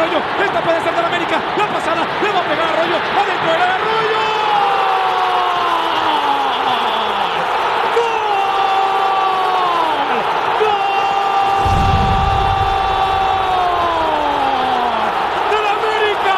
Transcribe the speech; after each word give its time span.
Arroyo. 0.00 0.18
Esta 0.42 0.60
puede 0.62 0.80
ser 0.82 0.94
del 0.94 1.04
América. 1.04 1.40
La 1.58 1.66
pasada 1.66 2.06
le 2.22 2.32
va 2.32 2.40
a 2.40 2.42
pegar 2.44 2.66
a 2.66 2.72
Arroyo. 2.72 2.96
Adentro 2.96 3.52
del 3.52 3.62
Arroyo. 3.62 4.20
¡Gol! 10.60 10.80
¡Del 15.50 15.66
América! 15.76 16.36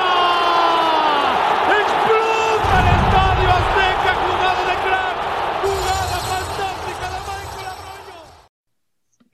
¡Explota 1.83 2.75
el 2.81 2.87
estadio 2.99 3.49
Azteca! 3.59 4.13
¡Jugada 4.23 4.63
de 4.71 4.77
crack! 4.83 5.17
¡Jugada 5.63 6.19
fantástica 6.31 7.07
de 7.13 7.19
Michael 7.29 7.67
Arroyo! 7.73 8.19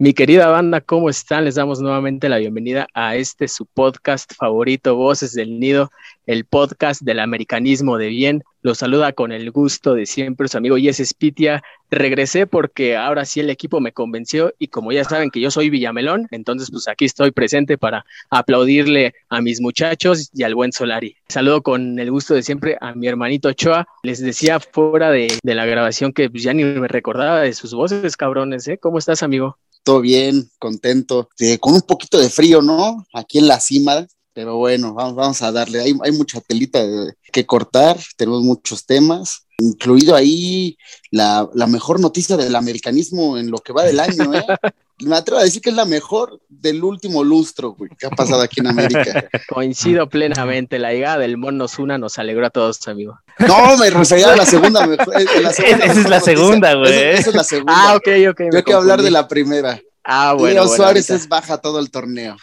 Mi 0.00 0.14
querida 0.14 0.46
banda, 0.46 0.80
¿cómo 0.80 1.10
están? 1.10 1.44
Les 1.44 1.56
damos 1.56 1.80
nuevamente 1.80 2.28
la 2.28 2.38
bienvenida 2.38 2.86
a 2.94 3.16
este 3.16 3.48
su 3.48 3.66
podcast 3.66 4.32
favorito, 4.32 4.94
Voces 4.94 5.32
del 5.32 5.58
Nido, 5.58 5.90
el 6.24 6.44
podcast 6.44 7.02
del 7.02 7.18
americanismo 7.18 7.98
de 7.98 8.06
bien. 8.06 8.44
Los 8.62 8.78
saluda 8.78 9.12
con 9.12 9.32
el 9.32 9.50
gusto 9.50 9.94
de 9.94 10.06
siempre 10.06 10.46
su 10.46 10.56
amigo 10.56 10.78
Yes 10.78 11.02
Spitia. 11.04 11.64
Regresé 11.90 12.46
porque 12.46 12.96
ahora 12.96 13.24
sí 13.24 13.40
el 13.40 13.50
equipo 13.50 13.80
me 13.80 13.90
convenció 13.90 14.54
y 14.60 14.68
como 14.68 14.92
ya 14.92 15.02
saben 15.02 15.30
que 15.30 15.40
yo 15.40 15.50
soy 15.50 15.68
Villamelón, 15.68 16.28
entonces 16.30 16.70
pues 16.70 16.86
aquí 16.86 17.04
estoy 17.04 17.32
presente 17.32 17.76
para 17.76 18.04
aplaudirle 18.30 19.14
a 19.28 19.40
mis 19.40 19.60
muchachos 19.60 20.30
y 20.32 20.44
al 20.44 20.54
buen 20.54 20.70
Solari. 20.70 21.16
Saludo 21.26 21.62
con 21.62 21.98
el 21.98 22.12
gusto 22.12 22.34
de 22.34 22.44
siempre 22.44 22.78
a 22.80 22.94
mi 22.94 23.08
hermanito 23.08 23.48
Ochoa. 23.48 23.88
Les 24.04 24.20
decía 24.20 24.60
fuera 24.60 25.10
de, 25.10 25.36
de 25.42 25.54
la 25.56 25.66
grabación 25.66 26.12
que 26.12 26.30
pues, 26.30 26.44
ya 26.44 26.54
ni 26.54 26.62
me 26.62 26.86
recordaba 26.86 27.40
de 27.40 27.52
sus 27.52 27.74
voces, 27.74 28.16
cabrones, 28.16 28.68
¿eh? 28.68 28.78
¿Cómo 28.78 28.98
estás, 28.98 29.24
amigo? 29.24 29.58
Todo 29.88 30.02
bien, 30.02 30.50
contento, 30.58 31.30
con 31.60 31.72
un 31.72 31.80
poquito 31.80 32.18
de 32.18 32.28
frío, 32.28 32.60
¿no? 32.60 33.06
Aquí 33.14 33.38
en 33.38 33.48
la 33.48 33.58
cima, 33.58 34.06
pero 34.34 34.58
bueno, 34.58 34.92
vamos, 34.92 35.40
a 35.40 35.50
darle, 35.50 35.80
hay, 35.80 35.94
hay 36.04 36.12
mucha 36.12 36.42
telita 36.42 36.86
de- 36.86 37.14
que 37.32 37.46
cortar, 37.46 37.98
tenemos 38.18 38.42
muchos 38.42 38.84
temas, 38.84 39.46
incluido 39.56 40.14
ahí 40.14 40.76
la, 41.10 41.48
la 41.54 41.66
mejor 41.66 42.00
noticia 42.00 42.36
del 42.36 42.54
americanismo 42.54 43.38
en 43.38 43.50
lo 43.50 43.56
que 43.60 43.72
va 43.72 43.82
del 43.82 43.98
año, 44.00 44.34
¿eh? 44.34 44.44
Me 45.04 45.16
atrevo 45.16 45.40
a 45.40 45.44
decir 45.44 45.62
que 45.62 45.70
es 45.70 45.76
la 45.76 45.84
mejor 45.84 46.40
del 46.48 46.82
último 46.82 47.22
lustro, 47.22 47.70
güey, 47.70 47.90
que 47.98 48.06
ha 48.06 48.10
pasado 48.10 48.42
aquí 48.42 48.60
en 48.60 48.66
América. 48.68 49.28
Coincido 49.48 50.08
plenamente, 50.08 50.78
la 50.78 50.92
llegada 50.92 51.18
del 51.18 51.36
Mono 51.36 51.68
Zuna 51.68 51.98
nos 51.98 52.18
alegró 52.18 52.46
a 52.46 52.50
todos, 52.50 52.86
amigo. 52.88 53.18
No, 53.38 53.76
me 53.76 53.90
refería 53.90 54.32
a 54.32 54.36
la 54.36 54.44
segunda 54.46 54.86
mejor. 54.86 55.14
la 55.40 55.52
segunda 55.52 55.84
Esa 55.84 55.92
es 55.92 55.96
la 55.96 56.18
noticia. 56.18 56.20
segunda, 56.20 56.74
güey. 56.74 56.92
Esa, 56.92 57.10
esa 57.20 57.30
es 57.30 57.36
la 57.36 57.44
segunda. 57.44 57.74
Ah, 57.76 57.96
ok, 57.96 58.08
ok. 58.30 58.40
Yo 58.52 58.64
quiero 58.64 58.80
hablar 58.80 59.02
de 59.02 59.10
la 59.10 59.28
primera. 59.28 59.80
Ah, 60.02 60.32
bueno. 60.32 60.54
Leo 60.54 60.62
bueno, 60.64 60.76
Suárez 60.76 61.10
ahorita. 61.10 61.22
es 61.24 61.28
baja 61.28 61.58
todo 61.58 61.78
el 61.78 61.90
torneo. 61.90 62.36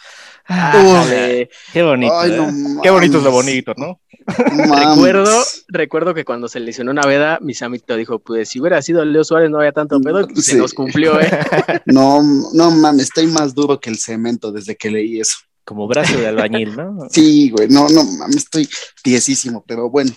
Ájale. 0.48 1.50
Qué 1.72 1.82
bonito. 1.82 2.18
Ay, 2.18 2.30
¿eh? 2.32 2.36
no 2.36 2.82
Qué 2.82 2.90
bonito 2.90 3.18
es 3.18 3.24
lo 3.24 3.30
bonito, 3.32 3.74
¿no? 3.76 4.00
Recuerdo, 4.96 5.42
recuerdo 5.68 6.14
que 6.14 6.24
cuando 6.24 6.48
se 6.48 6.58
lesionó 6.60 6.92
Naveda, 6.92 7.38
mis 7.40 7.62
amigos 7.62 7.96
dijo, 7.96 8.18
pues 8.18 8.48
si 8.48 8.60
hubiera 8.60 8.82
sido 8.82 9.04
Leo 9.04 9.22
Suárez 9.24 9.50
no 9.50 9.58
había 9.58 9.72
tanto 9.72 10.00
pedo, 10.00 10.22
y, 10.22 10.26
pues, 10.34 10.46
se 10.46 10.56
nos 10.56 10.74
cumplió, 10.74 11.20
¿eh? 11.20 11.30
No, 11.86 12.20
no 12.52 12.70
mames, 12.70 13.04
estoy 13.04 13.26
más 13.28 13.54
duro 13.54 13.78
que 13.78 13.90
el 13.90 13.98
cemento 13.98 14.50
desde 14.52 14.76
que 14.76 14.90
leí 14.90 15.20
eso. 15.20 15.36
Como 15.64 15.86
brazo 15.88 16.16
de 16.18 16.28
albañil, 16.28 16.76
¿no? 16.76 17.06
Sí, 17.10 17.50
güey, 17.50 17.68
no, 17.68 17.88
no 17.88 18.04
mames, 18.04 18.36
estoy 18.36 18.68
tiesísimo, 19.02 19.64
pero 19.66 19.90
bueno, 19.90 20.10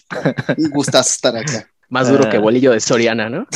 un 0.57 0.69
gustazo 0.69 1.09
estar 1.11 1.35
acá. 1.37 1.69
Más 1.89 2.09
duro 2.09 2.23
Ah. 2.27 2.29
que 2.29 2.37
bolillo 2.37 2.71
de 2.71 2.79
Soriana, 2.79 3.29
¿no? 3.29 3.47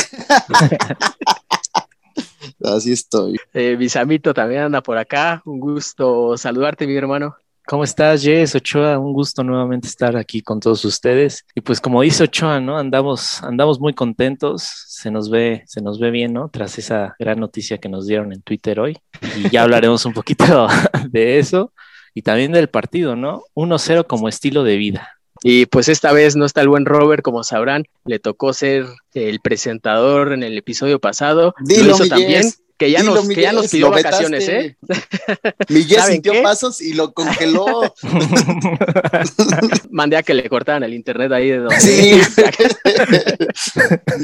Así 2.64 2.92
estoy. 2.94 3.38
Eh, 3.54 3.76
Bisamito 3.76 4.34
también 4.34 4.62
anda 4.64 4.82
por 4.82 4.98
acá, 4.98 5.42
un 5.46 5.60
gusto 5.60 6.38
saludarte, 6.38 6.88
mi 6.88 6.96
hermano. 6.96 7.36
¿Cómo 7.66 7.86
estás, 7.86 8.22
Jess? 8.22 8.56
Ochoa, 8.56 9.00
un 9.00 9.14
gusto 9.14 9.42
nuevamente 9.42 9.88
estar 9.88 10.18
aquí 10.18 10.42
con 10.42 10.60
todos 10.60 10.84
ustedes. 10.84 11.46
Y 11.56 11.62
pues 11.62 11.80
como 11.80 12.02
dice 12.02 12.26
Ochoa, 12.26 12.60
¿no? 12.60 12.78
Andamos, 12.78 13.42
andamos 13.42 13.80
muy 13.80 13.94
contentos, 13.94 14.68
se 14.88 15.10
nos 15.12 15.30
ve, 15.30 15.64
se 15.66 15.82
nos 15.82 15.98
ve 15.98 16.12
bien, 16.12 16.34
¿no? 16.34 16.50
Tras 16.50 16.78
esa 16.78 17.16
gran 17.20 17.40
noticia 17.40 17.78
que 17.78 17.88
nos 17.88 18.06
dieron 18.06 18.34
en 18.34 18.42
Twitter 18.42 18.82
hoy. 18.82 18.98
Y 19.38 19.50
ya 19.50 19.64
hablaremos 19.64 20.06
un 20.06 20.14
poquito 20.14 20.68
de 21.10 21.40
eso 21.40 21.72
y 22.14 22.22
también 22.22 22.52
del 22.52 22.68
partido, 22.68 23.16
¿no? 23.16 23.44
1-0 23.56 24.08
como 24.08 24.28
estilo 24.28 24.64
de 24.64 24.76
vida. 24.76 25.20
Y 25.42 25.66
pues 25.66 25.88
esta 25.88 26.12
vez 26.12 26.36
no 26.36 26.46
está 26.46 26.62
el 26.62 26.70
buen 26.70 26.86
Robert, 26.86 27.24
como 27.24 27.44
sabrán, 27.44 27.86
le 28.06 28.20
tocó 28.20 28.54
ser 28.54 28.86
el 29.14 29.40
presentador 29.40 30.34
en 30.34 30.44
el 30.44 30.58
episodio 30.58 31.00
pasado. 31.00 31.56
Dilo, 31.62 31.86
Lo 31.86 31.96
hizo 31.96 32.08
también. 32.08 32.44
Que 32.78 32.92
ya, 32.92 33.02
Dilo, 33.02 33.16
nos, 33.16 33.28
que 33.28 33.42
ya 33.42 33.52
nos 33.52 33.70
pidió 33.70 33.90
vacaciones, 33.92 34.48
vetaste. 34.48 34.66
¿eh? 34.66 35.54
Miguel 35.70 36.00
¿Saben 36.00 36.14
sintió 36.14 36.32
qué? 36.34 36.42
pasos 36.42 36.82
y 36.82 36.94
lo 36.94 37.14
congeló. 37.14 37.94
Mandé 39.92 40.18
a 40.18 40.24
que 40.24 40.34
le 40.34 40.50
cortaran 40.50 40.84
el 40.84 40.94
internet 40.94 41.32
ahí 41.32 41.50
de 41.52 41.58
donde. 41.60 41.80
Sí. 41.80 42.22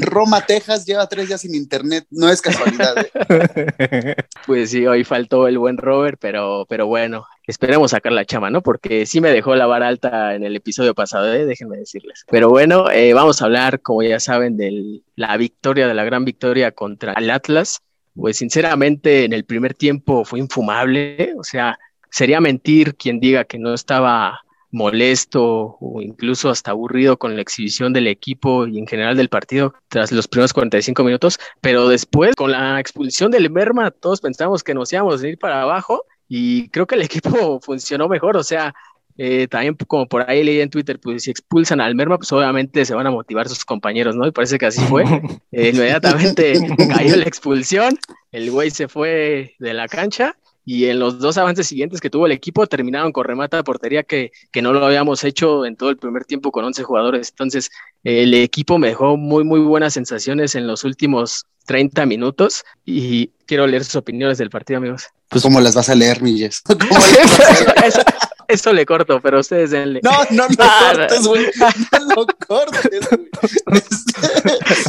Roma, 0.02 0.44
Texas, 0.44 0.84
lleva 0.84 1.08
tres 1.08 1.28
días 1.28 1.40
sin 1.40 1.54
internet. 1.54 2.06
No 2.10 2.28
es 2.28 2.42
casualidad. 2.42 2.94
¿eh? 3.28 4.14
Pues 4.46 4.70
sí, 4.70 4.86
hoy 4.86 5.04
faltó 5.04 5.46
el 5.46 5.58
buen 5.58 5.76
Robert, 5.76 6.18
pero, 6.20 6.66
pero 6.68 6.86
bueno, 6.86 7.26
esperemos 7.46 7.90
sacar 7.90 8.12
la 8.12 8.24
chama, 8.24 8.50
¿no? 8.50 8.62
Porque 8.62 9.06
sí 9.06 9.20
me 9.20 9.30
dejó 9.30 9.54
la 9.54 9.66
vara 9.66 9.88
alta 9.88 10.34
en 10.34 10.44
el 10.44 10.56
episodio 10.56 10.94
pasado, 10.94 11.32
¿eh? 11.32 11.44
déjenme 11.44 11.76
decirles. 11.76 12.24
Pero 12.30 12.48
bueno, 12.48 12.90
eh, 12.90 13.12
vamos 13.12 13.40
a 13.40 13.44
hablar, 13.46 13.80
como 13.80 14.02
ya 14.02 14.20
saben, 14.20 14.56
de 14.56 15.02
la 15.16 15.36
victoria, 15.36 15.86
de 15.86 15.94
la 15.94 16.04
gran 16.04 16.24
victoria 16.24 16.72
contra 16.72 17.12
el 17.14 17.30
Atlas. 17.30 17.82
Pues 18.14 18.36
sinceramente, 18.38 19.24
en 19.24 19.32
el 19.32 19.44
primer 19.44 19.74
tiempo 19.74 20.24
fue 20.24 20.40
infumable, 20.40 21.34
o 21.38 21.44
sea, 21.44 21.78
sería 22.10 22.40
mentir 22.40 22.96
quien 22.96 23.20
diga 23.20 23.44
que 23.44 23.58
no 23.58 23.72
estaba 23.72 24.40
molesto 24.72 25.76
o 25.80 26.00
incluso 26.00 26.48
hasta 26.48 26.70
aburrido 26.70 27.18
con 27.18 27.34
la 27.34 27.42
exhibición 27.42 27.92
del 27.92 28.06
equipo 28.06 28.66
y 28.66 28.78
en 28.78 28.86
general 28.86 29.16
del 29.16 29.28
partido 29.28 29.74
tras 29.88 30.12
los 30.12 30.28
primeros 30.28 30.52
45 30.52 31.02
minutos, 31.04 31.38
pero 31.60 31.88
después 31.88 32.36
con 32.36 32.52
la 32.52 32.78
expulsión 32.78 33.30
del 33.30 33.50
Merma 33.50 33.90
todos 33.90 34.20
pensamos 34.20 34.62
que 34.62 34.74
nos 34.74 34.92
íbamos 34.92 35.22
a 35.22 35.28
ir 35.28 35.38
para 35.38 35.62
abajo 35.62 36.04
y 36.28 36.68
creo 36.68 36.86
que 36.86 36.94
el 36.94 37.02
equipo 37.02 37.60
funcionó 37.60 38.08
mejor, 38.08 38.36
o 38.36 38.44
sea, 38.44 38.74
eh, 39.22 39.48
también 39.48 39.76
como 39.86 40.08
por 40.08 40.30
ahí 40.30 40.42
leí 40.42 40.62
en 40.62 40.70
Twitter, 40.70 40.98
pues 40.98 41.24
si 41.24 41.30
expulsan 41.30 41.78
al 41.78 41.94
Merma, 41.94 42.16
pues 42.16 42.32
obviamente 42.32 42.86
se 42.86 42.94
van 42.94 43.06
a 43.06 43.10
motivar 43.10 43.50
sus 43.50 43.66
compañeros, 43.66 44.16
¿no? 44.16 44.26
Y 44.26 44.30
parece 44.30 44.56
que 44.56 44.64
así 44.64 44.80
fue. 44.80 45.04
Eh, 45.52 45.72
inmediatamente 45.74 46.54
cayó 46.88 47.16
la 47.16 47.24
expulsión, 47.24 47.98
el 48.30 48.50
güey 48.50 48.70
se 48.70 48.86
fue 48.86 49.56
de 49.58 49.74
la 49.74 49.88
cancha 49.88 50.36
y 50.64 50.86
en 50.86 51.00
los 51.00 51.18
dos 51.18 51.36
avances 51.36 51.66
siguientes 51.66 52.00
que 52.00 52.08
tuvo 52.08 52.26
el 52.26 52.32
equipo 52.32 52.66
terminaron 52.66 53.12
con 53.12 53.24
remata 53.24 53.56
de 53.56 53.64
portería 53.64 54.04
que, 54.04 54.30
que 54.52 54.62
no 54.62 54.72
lo 54.72 54.86
habíamos 54.86 55.24
hecho 55.24 55.66
en 55.66 55.74
todo 55.76 55.90
el 55.90 55.96
primer 55.96 56.24
tiempo 56.24 56.52
con 56.52 56.64
11 56.64 56.84
jugadores. 56.84 57.30
Entonces, 57.30 57.70
el 58.04 58.34
equipo 58.34 58.78
me 58.78 58.88
dejó 58.88 59.16
muy, 59.16 59.44
muy 59.44 59.60
buenas 59.60 59.94
sensaciones 59.94 60.54
en 60.54 60.66
los 60.66 60.84
últimos 60.84 61.44
30 61.66 62.06
minutos 62.06 62.64
y 62.84 63.28
quiero 63.46 63.66
leer 63.66 63.84
sus 63.84 63.96
opiniones 63.96 64.38
del 64.38 64.50
partido, 64.50 64.78
amigos. 64.78 65.04
Pues, 65.28 65.42
¿cómo 65.42 65.60
las 65.60 65.74
vas 65.74 65.88
a 65.88 65.94
leer, 65.94 66.22
Milles? 66.22 66.60
¿Cómo 66.64 66.78
las 66.90 67.38
vas 67.38 67.50
a 67.50 67.64
leer? 67.74 67.84
eso, 67.86 68.00
eso 68.48 68.72
le 68.72 68.84
corto, 68.86 69.20
pero 69.20 69.38
ustedes 69.40 69.70
denle. 69.70 70.00
No, 70.02 70.10
no 70.30 70.48
lo 70.48 70.54
Ah, 70.58 70.92
cortes, 70.96 71.26
güey. 71.26 71.46
No 71.92 72.14
lo 72.16 72.26
cortes, 72.48 73.08
güey. 73.10 73.30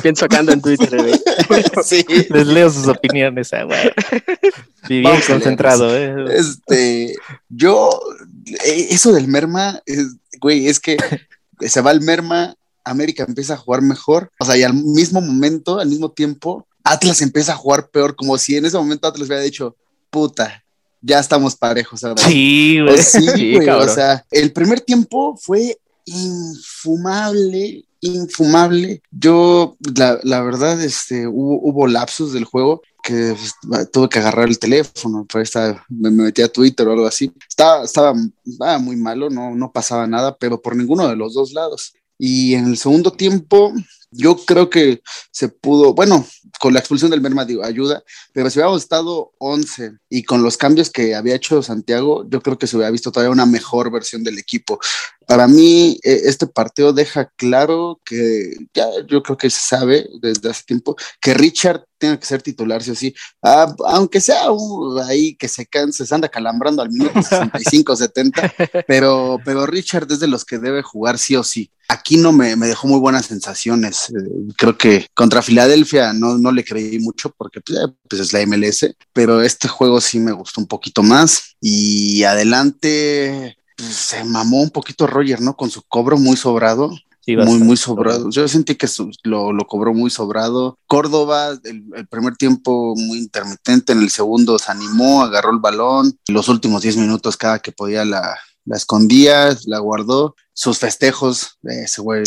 Pienso 0.01 0.27
que 0.27 0.35
ando 0.37 0.51
en 0.53 0.61
Twitter, 0.61 0.89
güey. 0.97 1.13
Sí. 1.83 2.05
Les 2.29 2.47
leo 2.47 2.69
sus 2.69 2.87
opiniones, 2.87 3.53
ah, 3.53 3.63
güey. 3.63 3.79
Sí, 4.87 4.99
bien 5.01 5.21
concentrado, 5.27 5.95
¿eh? 5.95 6.15
Este, 6.35 7.15
yo, 7.49 7.99
eh, 8.65 8.87
eso 8.89 9.11
del 9.13 9.27
merma, 9.27 9.81
es- 9.85 10.15
güey, 10.39 10.67
es 10.67 10.79
que 10.79 10.97
se 11.59 11.81
va 11.81 11.91
el 11.91 12.01
merma, 12.01 12.55
América 12.91 13.25
empieza 13.27 13.55
a 13.55 13.57
jugar 13.57 13.81
mejor, 13.81 14.31
o 14.39 14.45
sea, 14.45 14.57
y 14.57 14.63
al 14.63 14.73
mismo 14.73 15.21
momento, 15.21 15.79
al 15.79 15.89
mismo 15.89 16.11
tiempo, 16.11 16.67
Atlas 16.83 17.21
empieza 17.21 17.53
a 17.53 17.57
jugar 17.57 17.89
peor, 17.89 18.15
como 18.15 18.37
si 18.37 18.55
en 18.55 18.65
ese 18.65 18.77
momento 18.77 19.07
Atlas 19.07 19.27
hubiera 19.27 19.43
dicho, 19.43 19.75
puta, 20.09 20.63
ya 21.01 21.19
estamos 21.19 21.55
parejos 21.55 22.03
ahora. 22.03 22.23
Sí, 22.23 22.79
O 22.79 22.85
güey. 22.85 22.97
sí, 23.01 23.27
Sí, 23.35 23.55
güey, 23.55 23.69
o 23.69 23.87
sea, 23.87 24.25
el 24.31 24.51
primer 24.51 24.81
tiempo 24.81 25.35
fue 25.37 25.77
infumable, 26.05 27.85
infumable. 28.01 29.01
Yo, 29.11 29.77
la, 29.95 30.19
la 30.23 30.41
verdad, 30.41 30.81
este, 30.81 31.27
hubo, 31.27 31.59
hubo 31.61 31.87
lapsos 31.87 32.33
del 32.33 32.45
juego 32.45 32.81
que 33.03 33.35
pues, 33.67 33.89
tuve 33.91 34.09
que 34.09 34.19
agarrar 34.19 34.47
el 34.47 34.59
teléfono, 34.59 35.25
pues, 35.31 35.51
me, 35.89 36.11
metí 36.11 36.41
a 36.41 36.51
Twitter 36.51 36.87
o 36.87 36.91
algo 36.91 37.07
así. 37.07 37.31
Estaba, 37.47 37.83
estaba, 37.83 38.13
estaba 38.45 38.77
muy 38.77 38.95
malo, 38.95 39.29
no, 39.29 39.55
no 39.55 39.71
pasaba 39.71 40.05
nada, 40.07 40.35
pero 40.37 40.61
por 40.61 40.75
ninguno 40.75 41.07
de 41.07 41.15
los 41.15 41.33
dos 41.33 41.53
lados. 41.53 41.93
Y 42.23 42.53
en 42.53 42.67
el 42.67 42.77
segundo 42.77 43.09
tiempo, 43.09 43.73
yo 44.11 44.35
creo 44.35 44.69
que 44.69 45.01
se 45.31 45.47
pudo, 45.49 45.93
bueno, 45.93 46.25
con 46.59 46.73
la 46.73 46.79
expulsión 46.79 47.09
del 47.09 47.21
Merma, 47.21 47.45
digo, 47.45 47.63
ayuda, 47.63 48.03
pero 48.33 48.49
si 48.49 48.59
hubiéramos 48.59 48.81
estado 48.81 49.31
11 49.39 49.93
y 50.09 50.23
con 50.23 50.43
los 50.43 50.57
cambios 50.57 50.89
que 50.89 51.15
había 51.15 51.35
hecho 51.35 51.63
Santiago, 51.63 52.25
yo 52.29 52.41
creo 52.41 52.57
que 52.57 52.67
se 52.67 52.75
hubiera 52.75 52.91
visto 52.91 53.11
todavía 53.11 53.31
una 53.31 53.45
mejor 53.45 53.91
versión 53.91 54.23
del 54.23 54.37
equipo. 54.37 54.79
Para 55.25 55.47
mí, 55.47 55.97
eh, 56.03 56.21
este 56.25 56.45
partido 56.45 56.93
deja 56.93 57.31
claro 57.37 57.99
que 58.03 58.53
ya 58.73 58.85
yo 59.07 59.23
creo 59.23 59.37
que 59.37 59.49
se 59.49 59.61
sabe 59.61 60.07
desde 60.21 60.49
hace 60.49 60.63
tiempo 60.63 60.95
que 61.21 61.33
Richard 61.33 61.85
tiene 61.97 62.19
que 62.19 62.25
ser 62.25 62.41
titular, 62.41 62.83
sí 62.83 62.91
o 62.91 62.95
sí, 62.95 63.15
ah, 63.43 63.73
aunque 63.87 64.19
sea 64.19 64.47
ahí 65.07 65.35
que 65.35 65.47
se 65.47 65.65
canse, 65.67 66.05
se 66.05 66.13
anda 66.13 66.27
calambrando 66.27 66.81
al 66.81 66.89
minuto 66.89 67.13
65, 67.21 67.95
70, 67.95 68.53
pero, 68.87 69.39
pero 69.45 69.65
Richard 69.65 70.11
es 70.11 70.19
de 70.19 70.27
los 70.27 70.43
que 70.43 70.57
debe 70.57 70.81
jugar 70.81 71.17
sí 71.17 71.35
o 71.35 71.43
sí. 71.43 71.71
Aquí 71.87 72.17
no 72.17 72.31
me, 72.31 72.55
me 72.55 72.67
dejó 72.67 72.87
muy 72.87 72.99
buenas 72.99 73.25
sensaciones. 73.25 74.00
Eh, 74.09 74.53
creo 74.57 74.77
que 74.77 75.07
contra 75.13 75.41
Filadelfia 75.41 76.13
no, 76.13 76.37
no 76.37 76.51
le 76.51 76.63
creí 76.63 76.99
mucho 76.99 77.33
porque 77.37 77.61
pues, 77.61 77.79
pues, 78.09 78.21
es 78.21 78.33
la 78.33 78.45
MLS, 78.45 78.95
pero 79.13 79.41
este 79.41 79.67
juego 79.67 80.01
sí 80.01 80.19
me 80.19 80.31
gustó 80.31 80.61
un 80.61 80.67
poquito 80.67 81.03
más. 81.03 81.55
Y 81.59 82.23
adelante 82.23 83.57
pues, 83.77 83.89
se 83.93 84.23
mamó 84.23 84.61
un 84.61 84.71
poquito 84.71 85.07
Roger, 85.07 85.41
¿no? 85.41 85.55
Con 85.55 85.69
su 85.69 85.81
cobro 85.83 86.17
muy 86.17 86.37
sobrado. 86.37 86.91
muy, 87.27 87.59
muy 87.59 87.77
sobrado. 87.77 88.29
Yo 88.29 88.47
sentí 88.47 88.75
que 88.75 88.87
lo, 89.23 89.53
lo, 89.53 89.67
cobró 89.67 89.93
muy 89.93 90.09
sobrado. 90.09 90.77
Córdoba, 90.87 91.51
el, 91.63 91.83
el, 91.95 92.07
primer 92.07 92.35
tiempo 92.35 92.95
muy 92.95 93.19
intermitente, 93.19 93.93
en 93.93 93.99
el 93.99 94.09
segundo 94.09 94.57
se 94.57 94.71
animó, 94.71 95.23
agarró 95.23 95.51
el 95.51 95.59
balón. 95.59 96.17
Los 96.27 96.49
últimos 96.49 96.81
10 96.81 96.97
minutos, 96.97 97.37
cada 97.37 97.59
que 97.59 97.71
podía, 97.71 98.05
la, 98.05 98.37
la 98.65 98.77
escondía, 98.77 99.57
la 99.65 99.79
guardó. 99.79 100.35
Sus 100.53 100.77
festejos, 100.79 101.57
ese 101.63 102.01
güey, 102.01 102.23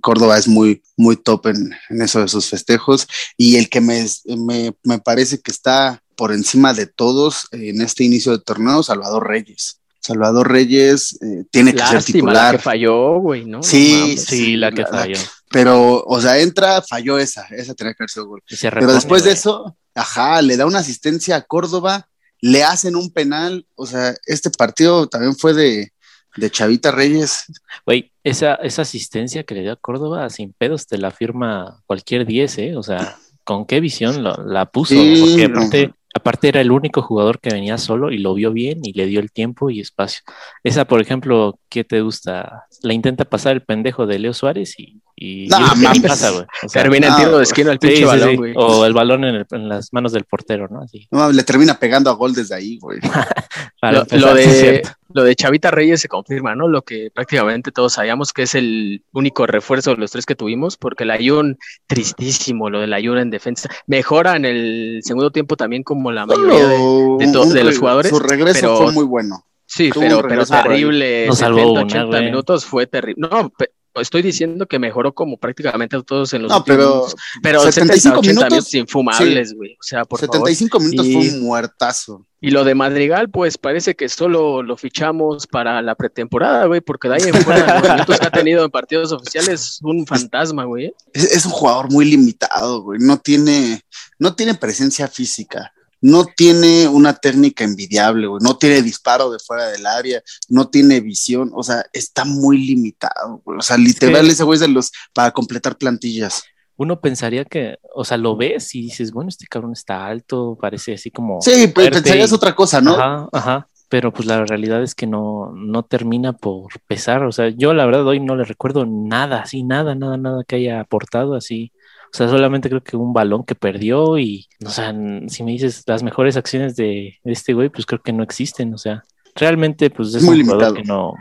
Córdoba 0.00 0.38
es 0.38 0.46
muy, 0.46 0.82
muy 0.96 1.16
top 1.16 1.46
en, 1.46 1.74
en, 1.88 2.02
eso 2.02 2.20
de 2.20 2.28
sus 2.28 2.48
festejos. 2.48 3.08
Y 3.36 3.56
el 3.56 3.68
que 3.68 3.80
me, 3.80 4.06
me, 4.36 4.74
me, 4.84 4.98
parece 4.98 5.40
que 5.40 5.50
está 5.50 6.00
por 6.14 6.32
encima 6.32 6.74
de 6.74 6.86
todos 6.86 7.48
en 7.50 7.80
este 7.80 8.04
inicio 8.04 8.32
de 8.32 8.44
torneo, 8.44 8.82
Salvador 8.82 9.26
Reyes. 9.26 9.80
Salvador 10.00 10.52
Reyes 10.52 11.18
eh, 11.22 11.44
tiene 11.50 11.72
que 11.72 11.78
Lástima, 11.78 12.00
ser 12.00 12.12
titular. 12.12 12.52
La 12.52 12.58
que 12.58 12.62
falló, 12.62 13.20
güey, 13.20 13.46
¿no? 13.46 13.62
Sí, 13.62 14.16
sí, 14.18 14.36
sí, 14.36 14.56
la 14.56 14.70
que 14.70 14.84
falló. 14.84 15.18
Pero, 15.50 16.04
o 16.04 16.20
sea, 16.20 16.38
entra, 16.38 16.82
falló 16.82 17.18
esa, 17.18 17.46
esa 17.46 17.74
tenía 17.74 17.94
que 17.94 18.02
haber 18.02 18.10
sido 18.10 18.26
gol. 18.26 18.42
Pero 18.60 18.92
después 18.92 19.22
wey. 19.22 19.30
de 19.30 19.34
eso, 19.34 19.76
ajá, 19.94 20.42
le 20.42 20.58
da 20.58 20.66
una 20.66 20.80
asistencia 20.80 21.36
a 21.36 21.42
Córdoba, 21.42 22.08
le 22.44 22.62
hacen 22.62 22.94
un 22.94 23.10
penal, 23.10 23.66
o 23.74 23.86
sea, 23.86 24.14
este 24.26 24.50
partido 24.50 25.06
también 25.06 25.34
fue 25.34 25.54
de, 25.54 25.94
de 26.36 26.50
Chavita 26.50 26.90
Reyes. 26.90 27.46
Güey, 27.86 28.12
esa, 28.22 28.56
esa 28.56 28.82
asistencia 28.82 29.44
que 29.44 29.54
le 29.54 29.62
dio 29.62 29.72
a 29.72 29.76
Córdoba 29.76 30.28
sin 30.28 30.52
pedos 30.52 30.86
te 30.86 30.98
la 30.98 31.10
firma 31.10 31.82
cualquier 31.86 32.26
10, 32.26 32.58
¿eh? 32.58 32.76
O 32.76 32.82
sea, 32.82 33.16
¿con 33.44 33.64
qué 33.64 33.80
visión 33.80 34.22
lo, 34.22 34.36
la 34.44 34.66
puso? 34.66 34.94
Sí, 34.94 35.24
Porque 35.26 35.44
aparte, 35.44 35.86
no. 35.86 35.96
Aparte 36.14 36.48
era 36.48 36.60
el 36.60 36.70
único 36.70 37.02
jugador 37.02 37.40
que 37.40 37.50
venía 37.50 37.76
solo 37.76 38.10
y 38.12 38.18
lo 38.18 38.34
vio 38.34 38.52
bien 38.52 38.80
y 38.84 38.92
le 38.92 39.06
dio 39.06 39.20
el 39.20 39.32
tiempo 39.32 39.68
y 39.70 39.80
espacio. 39.80 40.22
Esa, 40.62 40.84
por 40.86 41.00
ejemplo, 41.00 41.58
¿qué 41.68 41.84
te 41.84 42.00
gusta? 42.00 42.64
La 42.82 42.94
intenta 42.94 43.24
pasar 43.24 43.52
el 43.52 43.62
pendejo 43.62 44.06
de 44.06 44.18
Leo 44.20 44.32
Suárez 44.32 44.78
y, 44.78 45.00
y, 45.16 45.48
No, 45.48 45.58
pasa, 46.06 46.30
güey. 46.30 46.44
O 46.64 46.68
sea, 46.68 46.82
Termina 46.82 47.08
no, 47.10 47.16
tiro 47.16 47.36
de 47.38 47.42
esquina 47.42 47.72
el 47.72 47.78
sí, 47.80 47.86
pinche 47.88 47.96
sí, 47.98 48.04
balón, 48.04 48.30
sí. 48.30 48.36
güey. 48.36 48.54
O 48.56 48.86
el 48.86 48.92
balón 48.92 49.24
en, 49.24 49.34
el- 49.34 49.46
en 49.50 49.68
las 49.68 49.92
manos 49.92 50.12
del 50.12 50.24
portero, 50.24 50.68
¿no? 50.68 50.80
Así. 50.82 51.06
No, 51.10 51.30
le 51.32 51.42
termina 51.42 51.78
pegando 51.78 52.10
a 52.10 52.14
gol 52.14 52.32
desde 52.32 52.54
ahí, 52.54 52.78
güey. 52.78 53.00
Lo, 53.82 54.06
lo 54.10 54.36
sí 54.36 54.48
de. 54.48 54.82
Lo 55.14 55.24
de 55.24 55.34
Chavita 55.34 55.70
Reyes 55.70 56.00
se 56.02 56.08
confirma, 56.08 56.54
¿no? 56.54 56.68
Lo 56.68 56.82
que 56.82 57.10
prácticamente 57.14 57.70
todos 57.72 57.94
sabíamos 57.94 58.32
que 58.34 58.42
es 58.42 58.54
el 58.54 59.02
único 59.12 59.46
refuerzo 59.46 59.92
de 59.92 59.96
los 59.96 60.10
tres 60.10 60.26
que 60.26 60.34
tuvimos, 60.34 60.76
porque 60.76 61.04
el 61.04 61.10
Ayun, 61.12 61.56
tristísimo, 61.86 62.68
lo 62.68 62.80
del 62.80 62.92
Ayun 62.92 63.18
en 63.18 63.30
defensa. 63.30 63.70
Mejora 63.86 64.36
en 64.36 64.44
el 64.44 65.00
segundo 65.02 65.30
tiempo 65.30 65.56
también 65.56 65.82
como 65.84 66.12
la 66.12 66.26
mayoría 66.26 66.66
de... 66.66 66.76
De 67.18 67.32
los 67.64 67.74
re- 67.74 67.76
jugadores, 67.76 68.10
Su 68.10 68.18
regreso 68.18 68.60
pero- 68.60 68.76
fue 68.76 68.92
muy 68.92 69.04
bueno. 69.04 69.46
Sí, 69.66 69.90
Tuvo 69.90 70.02
pero, 70.02 70.22
pero 70.28 70.44
terrible. 70.44 71.26
Nos 71.26 71.38
salvó 71.38 71.58
70, 71.60 71.72
una, 71.72 71.82
80 71.86 72.04
güey. 72.06 72.24
minutos 72.26 72.64
fue 72.66 72.86
terrible. 72.86 73.26
No, 73.30 73.50
estoy 73.94 74.22
diciendo 74.22 74.66
que 74.66 74.78
mejoró 74.78 75.14
como 75.14 75.36
prácticamente 75.36 76.00
todos 76.02 76.32
en 76.34 76.42
los 76.42 76.50
No, 76.52 76.64
pero 76.64 77.02
últimos- 77.04 77.16
pero 77.42 77.60
75 77.60 77.70
75 77.72 78.18
80 78.20 78.30
minutos, 78.32 78.50
minutos 78.52 78.74
infumables, 78.74 79.54
güey. 79.54 79.72
O 79.74 79.82
sea, 79.82 80.04
por 80.04 80.20
favor. 80.20 80.34
75 80.48 80.80
minutos 80.80 81.06
Y- 81.06 81.12
fue 81.14 81.28
un 81.38 81.42
muertazo. 81.44 82.26
Y 82.40 82.50
lo 82.50 82.62
de 82.64 82.74
Madrigal, 82.74 83.30
pues 83.30 83.56
parece 83.56 83.94
que 83.94 84.08
solo 84.10 84.62
lo 84.62 84.76
fichamos 84.76 85.46
para 85.46 85.80
la 85.80 85.94
pretemporada, 85.94 86.66
güey, 86.66 86.82
porque 86.82 87.08
de 87.08 87.14
ahí 87.14 87.22
en 87.22 87.34
fuera 87.42 87.80
los 87.80 87.88
minutos 87.90 88.18
que 88.20 88.26
ha 88.26 88.30
tenido 88.30 88.64
en 88.66 88.70
partidos 88.70 89.12
oficiales 89.12 89.48
es 89.62 89.78
un 89.82 90.06
fantasma, 90.06 90.64
güey. 90.64 90.92
Es, 91.14 91.24
es 91.32 91.46
un 91.46 91.52
jugador 91.52 91.90
muy 91.90 92.04
limitado, 92.04 92.82
güey. 92.82 92.98
No 93.00 93.18
tiene, 93.18 93.80
no 94.18 94.34
tiene 94.34 94.54
presencia 94.54 95.08
física. 95.08 95.72
No 96.06 96.26
tiene 96.26 96.86
una 96.86 97.14
técnica 97.14 97.64
envidiable, 97.64 98.26
güey. 98.26 98.42
No 98.42 98.58
tiene 98.58 98.82
disparo 98.82 99.30
de 99.30 99.38
fuera 99.38 99.68
del 99.68 99.86
área. 99.86 100.22
No 100.50 100.68
tiene 100.68 101.00
visión. 101.00 101.50
O 101.54 101.62
sea, 101.62 101.86
está 101.94 102.26
muy 102.26 102.58
limitado, 102.58 103.40
güey. 103.42 103.58
O 103.58 103.62
sea, 103.62 103.78
literal, 103.78 104.28
ese 104.28 104.44
güey 104.44 104.56
es 104.56 104.60
de 104.60 104.68
los 104.68 104.92
para 105.14 105.30
completar 105.30 105.78
plantillas. 105.78 106.42
Uno 106.76 107.00
pensaría 107.00 107.46
que, 107.46 107.78
o 107.94 108.04
sea, 108.04 108.18
lo 108.18 108.36
ves 108.36 108.74
y 108.74 108.82
dices, 108.82 109.12
bueno, 109.12 109.30
este 109.30 109.46
cabrón 109.46 109.72
está 109.72 110.04
alto, 110.06 110.58
parece 110.60 110.92
así 110.92 111.10
como. 111.10 111.40
Sí, 111.40 111.52
pero 111.68 111.72
fuerte 111.72 112.02
pensarías 112.02 112.32
y- 112.32 112.34
otra 112.34 112.54
cosa, 112.54 112.82
¿no? 112.82 112.96
Ajá, 112.96 113.28
ajá. 113.32 113.68
Pero 113.88 114.12
pues 114.12 114.26
la 114.26 114.44
realidad 114.44 114.82
es 114.82 114.94
que 114.94 115.06
no, 115.06 115.52
no 115.54 115.84
termina 115.84 116.34
por 116.34 116.68
pesar. 116.86 117.22
O 117.24 117.32
sea, 117.32 117.48
yo 117.48 117.72
la 117.72 117.86
verdad 117.86 118.06
hoy 118.06 118.20
no 118.20 118.36
le 118.36 118.44
recuerdo 118.44 118.84
nada, 118.84 119.40
así, 119.40 119.62
nada, 119.62 119.94
nada, 119.94 120.18
nada 120.18 120.44
que 120.46 120.56
haya 120.56 120.80
aportado 120.80 121.34
así. 121.34 121.72
O 122.14 122.16
sea, 122.16 122.28
solamente 122.28 122.68
creo 122.68 122.80
que 122.80 122.96
un 122.96 123.12
balón 123.12 123.42
que 123.42 123.56
perdió 123.56 124.20
y, 124.20 124.46
o 124.64 124.70
sea, 124.70 124.94
si 125.26 125.42
me 125.42 125.50
dices 125.50 125.82
las 125.88 126.04
mejores 126.04 126.36
acciones 126.36 126.76
de 126.76 127.18
este 127.24 127.54
güey, 127.54 127.70
pues 127.70 127.86
creo 127.86 128.00
que 128.00 128.12
no 128.12 128.22
existen. 128.22 128.72
O 128.72 128.78
sea, 128.78 129.02
realmente 129.34 129.90
pues 129.90 130.14
es 130.14 130.22
Muy 130.22 130.42
un 130.42 130.46
jugador 130.46 130.76
que 130.76 130.84
no, 130.84 131.14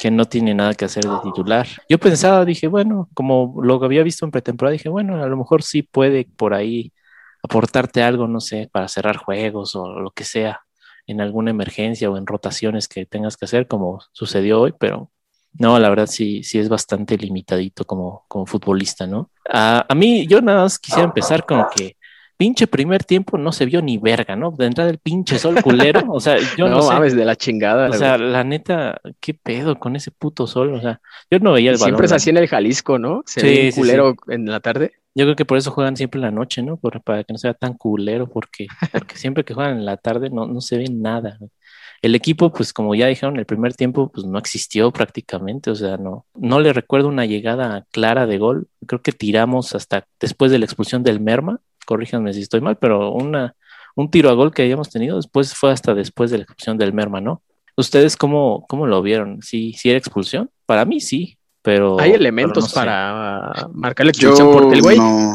que 0.00 0.10
no 0.10 0.24
tiene 0.24 0.52
nada 0.52 0.74
que 0.74 0.86
hacer 0.86 1.04
de 1.04 1.20
titular. 1.22 1.68
Yo 1.88 1.98
pensaba, 1.98 2.44
dije, 2.44 2.66
bueno, 2.66 3.08
como 3.14 3.62
lo 3.62 3.80
había 3.84 4.02
visto 4.02 4.24
en 4.24 4.32
pretemporada, 4.32 4.72
dije, 4.72 4.88
bueno, 4.88 5.22
a 5.22 5.28
lo 5.28 5.36
mejor 5.36 5.62
sí 5.62 5.84
puede 5.84 6.26
por 6.36 6.52
ahí 6.52 6.92
aportarte 7.44 8.02
algo, 8.02 8.26
no 8.26 8.40
sé, 8.40 8.68
para 8.72 8.88
cerrar 8.88 9.18
juegos 9.18 9.76
o 9.76 10.00
lo 10.00 10.10
que 10.10 10.24
sea 10.24 10.62
en 11.06 11.20
alguna 11.20 11.52
emergencia 11.52 12.10
o 12.10 12.16
en 12.16 12.26
rotaciones 12.26 12.88
que 12.88 13.06
tengas 13.06 13.36
que 13.36 13.44
hacer, 13.44 13.68
como 13.68 14.00
sucedió 14.10 14.62
hoy, 14.62 14.74
pero 14.76 15.12
no, 15.52 15.78
la 15.78 15.88
verdad 15.90 16.06
sí, 16.06 16.42
sí 16.42 16.58
es 16.58 16.68
bastante 16.68 17.16
limitadito 17.16 17.84
como, 17.84 18.24
como 18.28 18.46
futbolista, 18.46 19.06
¿no? 19.06 19.30
A, 19.48 19.84
a 19.88 19.94
mí, 19.94 20.26
yo 20.26 20.40
nada 20.40 20.62
más 20.62 20.78
quisiera 20.78 21.06
empezar 21.06 21.44
con 21.44 21.66
que 21.66 21.96
pinche 22.36 22.66
primer 22.66 23.04
tiempo 23.04 23.36
no 23.38 23.52
se 23.52 23.66
vio 23.66 23.82
ni 23.82 23.98
verga, 23.98 24.36
¿no? 24.36 24.52
De 24.52 24.66
entrada 24.66 24.90
el 24.90 24.98
pinche 24.98 25.38
sol 25.38 25.60
culero, 25.60 26.04
o 26.08 26.20
sea, 26.20 26.38
yo 26.56 26.68
no, 26.68 26.76
no 26.76 26.82
sé. 26.82 26.94
mames, 26.94 27.14
de 27.16 27.24
la 27.24 27.36
chingada. 27.36 27.88
O 27.88 27.92
sea, 27.92 28.18
la 28.18 28.44
neta, 28.44 29.00
¿qué 29.20 29.34
pedo 29.34 29.78
con 29.78 29.96
ese 29.96 30.10
puto 30.10 30.46
sol? 30.46 30.74
O 30.74 30.80
sea, 30.80 31.00
yo 31.30 31.38
no 31.40 31.52
veía 31.52 31.70
el 31.72 31.78
balón. 31.78 31.88
Siempre 31.88 32.06
es 32.06 32.12
así 32.12 32.30
en 32.30 32.36
el 32.36 32.48
Jalisco, 32.48 32.98
¿no? 32.98 33.22
Se 33.26 33.40
Sí, 33.40 33.46
ve 33.46 33.56
un 33.56 33.68
sí, 33.72 33.80
culero 33.80 34.14
en 34.28 34.46
la 34.46 34.60
tarde. 34.60 34.92
Yo 35.14 35.24
creo 35.24 35.36
que 35.36 35.44
por 35.44 35.58
eso 35.58 35.70
juegan 35.72 35.96
siempre 35.96 36.18
en 36.18 36.22
la 36.22 36.30
noche, 36.30 36.62
¿no? 36.62 36.76
Por- 36.76 37.02
para 37.02 37.24
que 37.24 37.32
no 37.32 37.38
sea 37.38 37.54
tan 37.54 37.74
culero, 37.74 38.28
porque, 38.28 38.72
porque 38.90 39.16
siempre 39.16 39.44
que 39.44 39.54
juegan 39.54 39.78
en 39.78 39.84
la 39.84 39.96
tarde 39.96 40.30
no, 40.30 40.46
no 40.46 40.60
se 40.60 40.78
ve 40.78 40.88
nada. 40.90 41.36
güey. 41.38 41.50
El 42.02 42.14
equipo, 42.14 42.52
pues 42.52 42.72
como 42.72 42.94
ya 42.94 43.06
dijeron, 43.08 43.36
el 43.38 43.44
primer 43.44 43.74
tiempo 43.74 44.10
pues 44.10 44.26
no 44.26 44.38
existió 44.38 44.90
prácticamente, 44.90 45.70
o 45.70 45.74
sea, 45.74 45.98
no, 45.98 46.24
no 46.34 46.58
le 46.60 46.72
recuerdo 46.72 47.08
una 47.08 47.26
llegada 47.26 47.86
clara 47.90 48.26
de 48.26 48.38
gol. 48.38 48.68
Creo 48.86 49.02
que 49.02 49.12
tiramos 49.12 49.74
hasta 49.74 50.06
después 50.18 50.50
de 50.50 50.58
la 50.58 50.64
expulsión 50.64 51.02
del 51.02 51.20
Merma, 51.20 51.60
corríjanme 51.84 52.32
si 52.32 52.40
estoy 52.40 52.60
mal, 52.62 52.78
pero 52.78 53.12
una, 53.12 53.54
un 53.96 54.10
tiro 54.10 54.30
a 54.30 54.34
gol 54.34 54.52
que 54.52 54.62
habíamos 54.62 54.88
tenido 54.88 55.16
después 55.16 55.54
fue 55.54 55.72
hasta 55.72 55.94
después 55.94 56.30
de 56.30 56.38
la 56.38 56.44
expulsión 56.44 56.78
del 56.78 56.94
Merma, 56.94 57.20
¿no? 57.20 57.42
¿Ustedes 57.76 58.16
cómo, 58.16 58.64
cómo 58.68 58.86
lo 58.86 59.02
vieron? 59.02 59.40
¿Sí, 59.42 59.74
¿Sí 59.74 59.90
era 59.90 59.98
expulsión? 59.98 60.50
Para 60.66 60.84
mí 60.84 61.00
sí, 61.00 61.36
pero... 61.62 62.00
Hay 62.00 62.10
pero 62.10 62.20
elementos 62.20 62.64
no 62.64 62.68
sé. 62.68 62.74
para 62.74 63.52
marcar 63.74 64.06
la 64.06 64.12
Yo 64.12 64.30
expulsión 64.30 64.52
porque 64.52 64.76
el 64.76 64.82
güey. 64.82 64.98
no, 64.98 65.34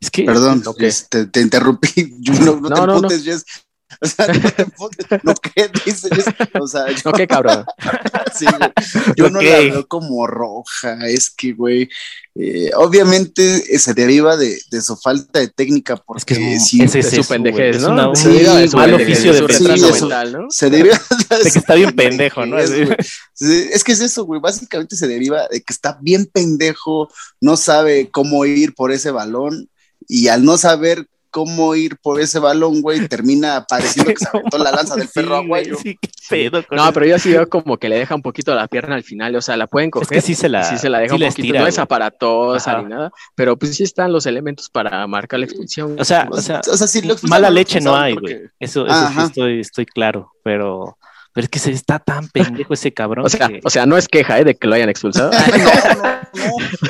Es 0.00 0.10
que 0.10 0.24
perdón, 0.24 0.62
este, 0.78 1.26
te 1.26 1.40
interrumpí. 1.40 2.14
Yo 2.20 2.34
no, 2.34 2.60
no, 2.60 2.68
No, 2.68 2.68
te 2.68 2.74
no, 2.80 2.86
no. 2.86 2.94
emputes, 2.96 3.24
Jess. 3.24 3.44
O 4.00 4.06
sea, 4.06 4.26
no 4.26 4.88
te 4.90 5.20
no 5.22 5.34
qué 5.34 5.70
dices, 5.84 6.10
o 6.60 6.66
sea, 6.66 6.90
yo, 6.90 7.00
No, 7.06 7.12
qué 7.12 7.26
cabrón. 7.26 7.64
sí, 8.38 8.44
güey, 8.46 8.70
yo 9.16 9.30
no 9.30 9.38
Ok. 9.38 9.44
la 9.46 9.58
veo 9.60 9.88
como 9.88 10.26
roja, 10.26 10.98
es 11.08 11.30
que, 11.30 11.52
güey, 11.54 11.88
eh, 12.34 12.70
obviamente 12.76 13.64
eh, 13.74 13.78
se 13.78 13.94
deriva 13.94 14.36
de, 14.36 14.60
de 14.70 14.82
su 14.82 14.94
falta 14.96 15.40
de 15.40 15.48
técnica, 15.48 15.96
porque 15.96 16.34
Es 16.34 16.38
que 16.38 16.54
es, 16.54 16.66
sí, 16.66 16.82
es 16.82 16.92
de 16.92 17.02
su 17.02 17.24
pendejez, 17.26 17.76
es 17.76 17.82
¿no? 17.82 17.92
una- 17.92 18.08
un 18.10 18.16
Sí, 18.16 18.28
de 18.28 18.68
su 18.68 18.76
mal 18.76 18.92
oficio 18.94 19.32
de 19.32 19.38
su 19.38 19.64
Sí, 19.64 20.00
mental, 20.00 20.32
¿no? 20.32 20.46
se 20.50 20.68
deriva 20.70 21.00
De 21.42 21.50
que 21.50 21.58
está 21.58 21.74
bien 21.74 21.92
pendejo, 21.96 22.44
¿no? 22.46 22.58
Es, 22.58 22.70
es 23.40 23.84
que 23.84 23.92
es 23.92 24.00
eso, 24.00 24.24
güey. 24.24 24.40
Básicamente 24.40 24.96
se 24.96 25.06
deriva 25.08 25.48
de 25.48 25.60
que 25.62 25.72
está 25.72 25.98
bien 26.00 26.26
pendejo, 26.26 27.08
no 27.40 27.56
sabe 27.56 28.10
cómo 28.10 28.44
ir 28.44 28.74
por 28.74 28.92
ese 28.92 29.10
balón 29.10 29.68
y 30.06 30.28
al 30.28 30.44
no 30.44 30.58
saber 30.58 31.06
cómo 31.38 31.74
ir 31.76 31.96
por 32.02 32.20
ese 32.20 32.40
balón, 32.40 32.82
güey, 32.82 33.06
termina 33.06 33.64
pareciendo 33.68 34.10
que 34.12 34.18
se 34.18 34.28
aventó 34.28 34.58
la 34.58 34.72
lanza 34.72 34.96
del 34.96 35.08
perro 35.08 35.28
güey, 35.44 35.44
aguayo. 35.64 35.76
Sí, 35.80 35.96
qué 36.00 36.08
pedo 36.28 36.66
con 36.66 36.76
No, 36.78 36.92
pero 36.92 37.06
yo 37.06 37.18
sí 37.18 37.30
veo 37.30 37.48
como 37.48 37.76
que 37.78 37.88
le 37.88 37.96
deja 37.96 38.14
un 38.16 38.22
poquito 38.22 38.52
la 38.54 38.66
pierna 38.66 38.96
al 38.96 39.04
final, 39.04 39.36
o 39.36 39.40
sea, 39.40 39.56
la 39.56 39.68
pueden 39.68 39.90
coger. 39.90 40.04
Es 40.04 40.10
que 40.10 40.20
sí 40.26 40.34
se 40.34 40.48
la, 40.48 40.64
sí 40.64 40.76
se 40.78 40.88
la 40.88 40.98
deja 40.98 41.14
un 41.14 41.20
poquito, 41.20 41.28
estira, 41.42 41.60
no 41.60 41.66
es 41.68 41.78
aparatosa 41.78 42.72
Ajá. 42.72 42.82
ni 42.82 42.88
nada, 42.88 43.12
pero 43.36 43.56
pues 43.56 43.76
sí 43.76 43.84
están 43.84 44.12
los 44.12 44.26
elementos 44.26 44.68
para 44.68 45.06
marcar 45.06 45.38
la 45.38 45.46
expulsión. 45.46 45.96
O 46.00 46.04
sea, 46.04 46.28
o 46.30 46.40
sea, 46.40 46.60
O 46.70 46.76
sea, 46.76 46.86
sí, 46.88 47.02
lo 47.02 47.12
expulsaron, 47.12 47.42
mala 47.42 47.50
leche 47.50 47.80
no 47.80 47.94
hay, 47.96 48.14
porque- 48.14 48.34
güey. 48.34 48.48
Eso, 48.58 48.86
eso 48.86 49.08
sí 49.14 49.20
estoy, 49.20 49.60
estoy 49.60 49.86
claro, 49.86 50.32
pero, 50.42 50.98
pero 51.32 51.44
es 51.44 51.48
que 51.48 51.58
se 51.60 51.70
está 51.70 51.98
tan 52.00 52.28
pendejo 52.28 52.74
ese 52.74 52.92
cabrón. 52.92 53.24
o 53.24 53.28
sea, 53.28 53.46
que- 53.48 53.60
o 53.62 53.70
sea, 53.70 53.86
no 53.86 53.96
es 53.96 54.08
queja 54.08 54.38
¿eh? 54.40 54.44
de 54.44 54.56
que 54.56 54.66
lo 54.66 54.74
hayan 54.74 54.88
expulsado. 54.88 55.30
No, 55.54 55.70
no, 55.70 56.02
no. 56.02 56.08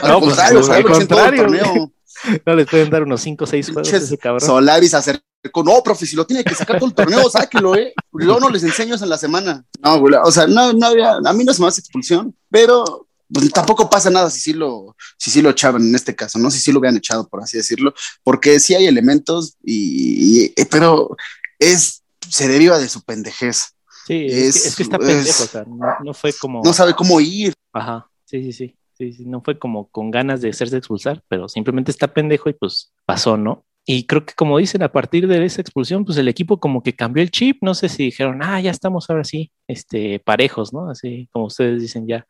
Al 0.02 0.10
No, 0.10 0.20
pues, 0.20 0.34
contrario, 0.34 0.58
al 0.58 0.64
todo 1.08 1.26
el 1.26 1.36
contrario. 1.36 1.92
no 2.46 2.54
les 2.54 2.66
pueden 2.66 2.90
dar 2.90 3.02
unos 3.02 3.20
5 3.22 3.44
o 3.44 3.46
6 3.46 3.66
juegos 3.72 3.92
a 3.92 3.96
ese 3.96 4.18
cabrón. 4.18 4.40
Solaris 4.46 4.94
acercó. 4.94 5.22
No, 5.64 5.82
profe, 5.82 6.04
si 6.04 6.16
lo 6.16 6.26
tiene 6.26 6.42
que 6.44 6.54
sacar 6.54 6.78
todo 6.78 6.88
el 6.88 6.94
torneo, 6.94 7.28
sáquelo, 7.30 7.74
¿eh? 7.76 7.94
Yo 8.12 8.40
no 8.40 8.50
les 8.50 8.64
enseño 8.64 8.96
eso 8.96 9.04
en 9.04 9.10
la 9.10 9.18
semana. 9.18 9.64
No, 9.80 10.00
güey, 10.00 10.14
o 10.22 10.30
sea, 10.32 10.46
no, 10.46 10.72
no 10.72 10.86
había, 10.86 11.14
a 11.24 11.32
mí 11.32 11.44
no 11.44 11.54
se 11.54 11.62
me 11.62 11.68
hace 11.68 11.80
expulsión, 11.80 12.34
pero 12.50 13.06
pues, 13.32 13.50
tampoco 13.52 13.88
pasa 13.88 14.10
nada 14.10 14.30
si 14.30 14.40
sí 14.40 14.52
lo, 14.52 14.96
si 15.16 15.30
sí 15.30 15.40
lo 15.40 15.50
echaban 15.50 15.82
en 15.86 15.94
este 15.94 16.16
caso, 16.16 16.38
¿no? 16.40 16.50
Si 16.50 16.58
sí 16.58 16.72
lo 16.72 16.80
hubieran 16.80 16.96
echado, 16.96 17.28
por 17.28 17.40
así 17.42 17.56
decirlo, 17.56 17.94
porque 18.24 18.58
sí 18.58 18.74
hay 18.74 18.86
elementos, 18.86 19.56
y, 19.62 20.46
y- 20.56 20.64
pero 20.64 21.16
es, 21.58 22.02
se 22.28 22.48
deriva 22.48 22.78
de 22.78 22.88
su 22.88 23.02
pendejez. 23.02 23.74
Sí, 24.06 24.26
es, 24.26 24.32
que, 24.32 24.46
es- 24.48 24.66
es 24.66 24.76
que 24.76 24.82
está 24.82 24.96
es- 24.96 25.06
pendejo, 25.06 25.42
o 25.44 25.46
sea, 25.46 25.64
no, 25.64 25.86
no 26.04 26.14
fue 26.14 26.32
como... 26.32 26.62
No 26.64 26.72
sabe 26.72 26.94
cómo 26.94 27.20
ir. 27.20 27.52
Ajá, 27.72 28.08
sí, 28.24 28.42
sí, 28.42 28.52
sí, 28.52 28.76
sí, 28.98 29.24
no 29.26 29.40
fue 29.42 29.58
como 29.58 29.88
con 29.88 30.10
ganas 30.10 30.40
de 30.40 30.50
hacerse 30.50 30.76
expulsar, 30.76 31.22
pero 31.28 31.48
simplemente 31.48 31.90
está 31.90 32.08
pendejo 32.08 32.50
y 32.50 32.54
pues 32.54 32.92
pasó, 33.06 33.36
¿no? 33.36 33.64
Y 33.86 34.06
creo 34.06 34.26
que 34.26 34.34
como 34.34 34.58
dicen, 34.58 34.82
a 34.82 34.92
partir 34.92 35.26
de 35.28 35.42
esa 35.44 35.62
expulsión, 35.62 36.04
pues 36.04 36.18
el 36.18 36.28
equipo 36.28 36.60
como 36.60 36.82
que 36.82 36.94
cambió 36.94 37.22
el 37.22 37.30
chip, 37.30 37.58
no 37.62 37.74
sé 37.74 37.88
si 37.88 38.04
dijeron, 38.04 38.42
ah, 38.42 38.60
ya 38.60 38.70
estamos 38.70 39.08
ahora 39.08 39.24
sí, 39.24 39.50
este, 39.66 40.20
parejos, 40.20 40.74
¿no? 40.74 40.90
Así 40.90 41.28
como 41.32 41.46
ustedes 41.46 41.80
dicen, 41.80 42.06
ya, 42.06 42.26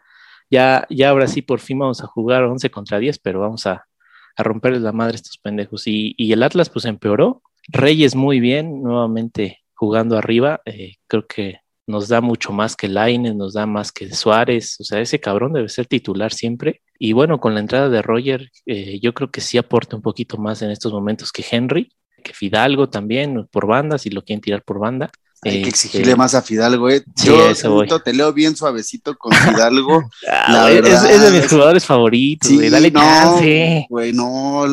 ya, 0.50 0.86
ya 0.90 1.10
ahora 1.10 1.26
sí 1.26 1.42
por 1.42 1.60
fin 1.60 1.78
vamos 1.80 2.02
a 2.02 2.06
jugar 2.06 2.44
11 2.44 2.70
contra 2.70 2.98
10, 3.00 3.18
pero 3.18 3.40
vamos 3.40 3.66
a, 3.66 3.86
a 4.36 4.42
romperles 4.44 4.82
la 4.82 4.92
madre 4.92 5.14
a 5.14 5.16
estos 5.16 5.38
pendejos. 5.38 5.86
Y, 5.88 6.14
y 6.16 6.32
el 6.32 6.42
Atlas 6.44 6.70
pues 6.70 6.84
empeoró, 6.84 7.42
Reyes 7.68 8.14
muy 8.14 8.40
bien, 8.40 8.82
nuevamente 8.82 9.60
jugando 9.74 10.16
arriba, 10.16 10.60
eh, 10.64 10.94
creo 11.06 11.26
que 11.26 11.60
nos 11.88 12.08
da 12.08 12.20
mucho 12.20 12.52
más 12.52 12.76
que 12.76 12.86
Laines, 12.86 13.34
nos 13.34 13.54
da 13.54 13.66
más 13.66 13.90
que 13.92 14.12
Suárez, 14.14 14.76
o 14.78 14.84
sea, 14.84 15.00
ese 15.00 15.18
cabrón 15.20 15.54
debe 15.54 15.68
ser 15.68 15.86
titular 15.86 16.32
siempre. 16.32 16.82
Y 16.98 17.14
bueno, 17.14 17.40
con 17.40 17.54
la 17.54 17.60
entrada 17.60 17.88
de 17.88 18.02
Roger, 18.02 18.50
eh, 18.66 19.00
yo 19.00 19.14
creo 19.14 19.30
que 19.30 19.40
sí 19.40 19.58
aporta 19.58 19.96
un 19.96 20.02
poquito 20.02 20.36
más 20.36 20.62
en 20.62 20.70
estos 20.70 20.92
momentos 20.92 21.32
que 21.32 21.44
Henry, 21.50 21.90
que 22.22 22.32
Fidalgo 22.34 22.88
también 22.88 23.46
por 23.50 23.66
banda, 23.66 23.98
si 23.98 24.10
lo 24.10 24.22
quieren 24.22 24.40
tirar 24.40 24.62
por 24.62 24.78
banda. 24.78 25.10
Hay 25.42 25.52
que 25.52 25.58
Este, 25.58 25.68
exigirle 25.68 26.16
más 26.16 26.34
a 26.34 26.42
Fidalgo, 26.42 26.90
¿eh? 26.90 27.04
sí, 27.14 27.28
Yo 27.88 28.00
te 28.00 28.12
leo 28.12 28.32
bien 28.32 28.56
suavecito 28.56 29.16
con 29.16 29.30
Fidalgo. 29.32 30.02
ah, 30.28 30.52
la 30.52 30.62
güey, 30.62 30.76
es, 30.78 30.82
verdad, 30.82 31.10
es 31.12 31.22
de 31.22 31.30
mis 31.30 31.40
es- 31.44 31.50
jugadores 31.50 31.84
favoritos, 31.86 32.48
Sí, 32.48 32.56
güey, 32.56 32.70
dale 32.70 32.90
no, 32.90 32.98
chance. 33.00 33.86
Güey, 33.88 34.12
no, 34.12 34.64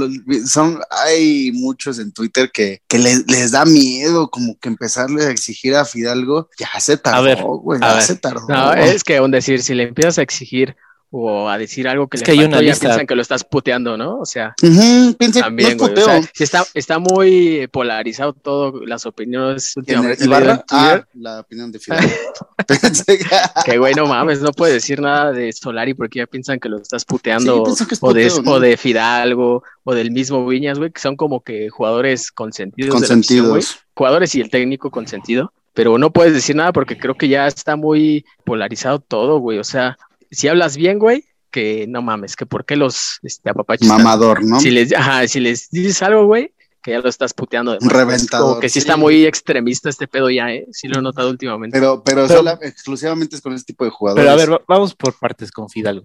son, 0.48 0.80
hay 0.90 1.52
muchos 1.54 2.00
en 2.00 2.12
Twitter 2.12 2.50
que, 2.52 2.82
que 2.88 2.98
les, 2.98 3.28
les 3.30 3.52
da 3.52 3.64
miedo 3.66 4.28
como 4.32 4.58
que 4.58 4.68
empezarle 4.70 5.26
a 5.26 5.30
exigir 5.30 5.76
a 5.76 5.86
Fidalgo. 5.86 6.50
Ya 6.58 6.80
se 6.80 6.98
tardó, 6.98 7.22
ver, 7.24 7.44
güey, 7.44 7.80
a 7.84 7.90
ya 7.90 7.94
ver. 7.94 8.04
se 8.04 8.16
tardó. 8.16 8.48
No, 8.50 8.74
es 8.74 9.04
que 9.04 9.22
un 9.22 9.30
decir, 9.30 9.62
si 9.62 9.76
le 9.76 9.84
empiezas 9.84 10.18
a 10.18 10.24
exigir 10.24 10.76
o 11.18 11.48
a 11.48 11.58
decir 11.58 11.88
algo 11.88 12.08
que 12.08 12.18
Es 12.18 12.22
le 12.22 12.26
que 12.26 12.32
hay 12.32 12.38
faltó, 12.40 12.50
una 12.50 12.58
ya 12.62 12.70
lista. 12.72 12.88
piensan 12.88 13.08
que 13.08 13.16
lo 13.16 13.22
estás 13.22 13.44
puteando, 13.46 13.96
¿no? 13.98 14.20
O 14.20 14.26
sea, 14.26 14.54
piense, 14.60 15.16
no 15.18 15.26
es 15.26 15.32
también, 15.40 15.78
güey. 15.78 15.94
O 15.94 15.96
sea, 16.02 16.22
está, 16.40 16.66
está 16.74 17.00
muy 17.00 17.68
polarizado 17.72 18.34
todo, 18.34 18.86
las 18.86 19.06
opiniones 19.06 19.74
¿Quién 19.86 20.00
últimamente. 20.00 20.66
Ah, 20.72 21.02
la 21.14 21.40
opinión 21.40 21.72
de 21.72 21.80
Fidalgo. 21.80 22.12
Pensé 22.68 23.20
que- 23.66 23.78
güey, 23.78 23.94
no 23.94 24.06
mames, 24.08 24.42
no 24.42 24.52
puedes 24.52 24.74
decir 24.76 25.00
nada 25.00 25.32
de 25.32 25.54
Solari 25.54 25.94
porque 25.94 26.20
ya 26.20 26.28
piensan 26.28 26.60
que 26.60 26.68
lo 26.68 26.78
estás 26.82 27.06
puteando. 27.06 27.64
pienso 27.64 27.88
que 27.88 27.94
es 27.96 28.00
o, 28.04 28.14
de, 28.14 28.32
o 28.46 28.60
de 28.60 28.76
Fidalgo, 28.76 29.64
o 29.86 29.94
del 29.96 30.12
mismo 30.12 30.46
Viñas, 30.46 30.78
güey, 30.80 30.92
que 30.92 31.00
son 31.00 31.16
como 31.16 31.42
que 31.42 31.70
jugadores 31.70 32.32
consentidos. 32.32 32.88
de 32.88 32.92
la. 32.94 32.98
Consentidos. 33.00 33.80
jugadores 33.94 34.36
y 34.36 34.42
el 34.42 34.50
técnico 34.50 34.92
consentido, 34.92 35.54
pero 35.74 35.98
no 35.98 36.12
puedes 36.12 36.34
decir 36.34 36.56
nada 36.58 36.74
porque 36.74 36.98
creo 36.98 37.16
que 37.16 37.28
ya 37.30 37.48
está 37.48 37.76
muy 37.78 38.26
polarizado 38.44 39.00
todo, 39.00 39.40
güey. 39.40 39.60
O 39.60 39.64
sea, 39.64 39.98
si 40.32 40.48
hablas 40.48 40.78
bien, 40.78 41.00
güey, 41.00 41.26
que 41.52 41.86
no 41.88 42.02
mames, 42.02 42.36
que 42.36 42.46
por 42.46 42.66
qué 42.66 42.76
los 42.76 43.20
este, 43.24 43.50
apapachos. 43.50 43.88
Mamador, 43.88 44.44
¿no? 44.44 44.60
Si 44.60 44.72
les, 44.72 44.94
ajá, 44.94 45.28
si 45.28 45.40
les 45.40 45.70
dices 45.70 46.02
algo, 46.02 46.26
güey, 46.26 46.54
que 46.82 46.92
ya 46.92 47.00
lo 47.00 47.10
estás 47.10 47.34
puteando. 47.34 47.72
de 47.72 47.80
reventador, 47.82 48.48
Como 48.50 48.60
que 48.60 48.70
sí, 48.70 48.74
sí. 48.74 48.80
está 48.80 48.98
muy 48.98 49.26
extremista 49.26 49.90
este 49.90 50.08
pedo 50.08 50.30
ya, 50.30 50.52
¿eh? 50.52 50.68
Sí 50.72 50.88
lo 50.88 51.00
he 51.00 51.02
notado 51.02 51.30
últimamente. 51.30 51.78
Pero, 51.80 52.04
pero, 52.04 52.28
Pero- 52.28 52.38
sola- 52.40 52.60
exclusivamente 52.62 53.36
es 53.36 53.42
con 53.42 53.54
este 53.54 53.74
tipo 53.74 53.86
de 53.86 53.90
jugadores. 53.92 54.24
Pero 54.24 54.34
a 54.34 54.36
ver, 54.38 54.52
va- 54.54 54.62
vamos 54.68 54.94
por 54.96 55.18
partes 55.18 55.52
con 55.52 55.70
Fidalgo. 55.70 56.04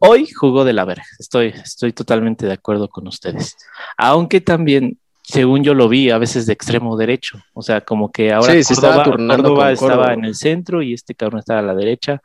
Hoy 0.00 0.26
jugó 0.30 0.64
de 0.64 0.72
la 0.72 0.84
verga, 0.84 1.04
estoy, 1.18 1.48
estoy 1.48 1.92
totalmente 1.92 2.46
de 2.46 2.52
acuerdo 2.52 2.88
con 2.88 3.06
ustedes. 3.08 3.56
Aunque 3.98 4.40
también, 4.40 4.98
según 5.22 5.64
yo 5.64 5.74
lo 5.74 5.88
vi, 5.88 6.10
a 6.10 6.18
veces 6.18 6.46
de 6.46 6.52
extremo 6.52 6.96
derecho. 6.96 7.42
O 7.52 7.62
sea, 7.62 7.80
como 7.82 8.10
que 8.12 8.32
ahora 8.32 8.52
Sí, 8.54 8.62
se 8.64 8.74
estaba 8.74 9.04
Córdoba, 9.04 9.36
Córdoba 9.36 9.72
estaba 9.72 9.90
Córdoba. 9.96 10.14
en 10.14 10.24
el 10.24 10.34
centro 10.34 10.82
y 10.82 10.94
este 10.94 11.14
cabrón 11.14 11.40
estaba 11.40 11.60
a 11.60 11.62
la 11.62 11.74
derecha. 11.74 12.22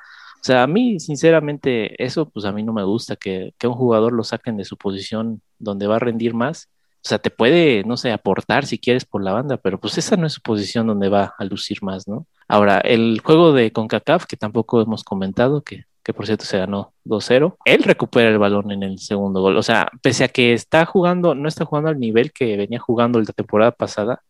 Sea, 0.48 0.64
a 0.64 0.68
mí, 0.68 0.98
sinceramente, 1.02 2.02
eso 2.02 2.30
pues 2.30 2.46
a 2.46 2.54
mí 2.54 2.64
no 2.64 2.72
me 2.72 2.86
gusta, 2.86 3.18
que, 3.18 3.54
que 3.58 3.68
un 3.68 3.74
jugador 3.74 4.14
lo 4.14 4.24
saquen 4.24 4.56
de 4.56 4.64
su 4.64 4.78
posición 4.78 5.42
donde 5.60 5.88
va 5.88 5.98
a 5.98 6.00
rendir 6.00 6.34
más. 6.34 6.70
O 7.04 7.10
sea, 7.10 7.20
te 7.20 7.30
puede, 7.32 7.84
no 7.84 7.98
sé, 7.98 8.14
aportar 8.14 8.66
si 8.66 8.80
quieres 8.80 9.04
por 9.04 9.22
la 9.22 9.34
banda, 9.34 9.58
pero 9.58 9.78
pues 9.78 9.98
esa 9.98 10.16
no 10.16 10.26
es 10.26 10.32
su 10.32 10.42
posición 10.42 10.88
donde 10.88 11.10
va 11.10 11.36
a 11.38 11.44
lucir 11.44 11.84
más, 11.84 12.08
¿no? 12.08 12.28
Ahora, 12.48 12.80
el 12.80 13.20
juego 13.22 13.52
de 13.52 13.74
CONCACAF, 13.74 14.26
que 14.26 14.38
tampoco 14.38 14.82
hemos 14.82 15.04
comentado, 15.04 15.64
que, 15.64 15.84
que 16.02 16.14
por 16.14 16.26
cierto 16.26 16.46
se 16.46 16.60
ganó 16.60 16.94
2-0, 17.04 17.58
él 17.66 17.84
recupera 17.84 18.30
el 18.30 18.38
balón 18.38 18.72
en 18.72 18.84
el 18.84 19.00
segundo 19.00 19.42
gol. 19.42 19.58
O 19.58 19.64
sea, 19.64 19.92
pese 20.02 20.24
a 20.24 20.30
que 20.30 20.54
está 20.54 20.86
jugando, 20.86 21.36
no 21.36 21.50
está 21.50 21.66
jugando 21.66 21.90
al 21.90 22.00
nivel 22.00 22.32
que 22.32 22.56
venía 22.56 22.80
jugando 22.80 23.20
la 23.20 23.34
temporada 23.34 23.72
pasada, 23.72 24.24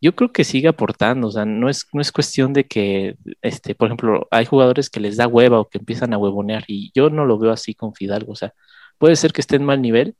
yo 0.00 0.14
creo 0.14 0.32
que 0.32 0.44
sigue 0.44 0.68
aportando. 0.68 1.28
O 1.28 1.30
sea, 1.30 1.44
no 1.44 1.68
es, 1.68 1.86
no 1.92 2.00
es 2.00 2.12
cuestión 2.12 2.52
de 2.52 2.66
que, 2.66 3.16
este, 3.42 3.74
por 3.74 3.88
ejemplo, 3.88 4.28
hay 4.30 4.44
jugadores 4.46 4.90
que 4.90 5.00
les 5.00 5.16
da 5.16 5.26
hueva 5.26 5.60
o 5.60 5.68
que 5.68 5.78
empiezan 5.78 6.12
a 6.14 6.18
huevonear, 6.18 6.64
y 6.68 6.92
yo 6.94 7.10
no 7.10 7.24
lo 7.26 7.38
veo 7.38 7.52
así 7.52 7.74
con 7.74 7.94
Fidalgo. 7.94 8.32
O 8.32 8.36
sea, 8.36 8.54
puede 8.98 9.16
ser 9.16 9.32
que 9.32 9.40
esté 9.40 9.56
en 9.56 9.64
mal 9.64 9.82
nivel, 9.82 10.16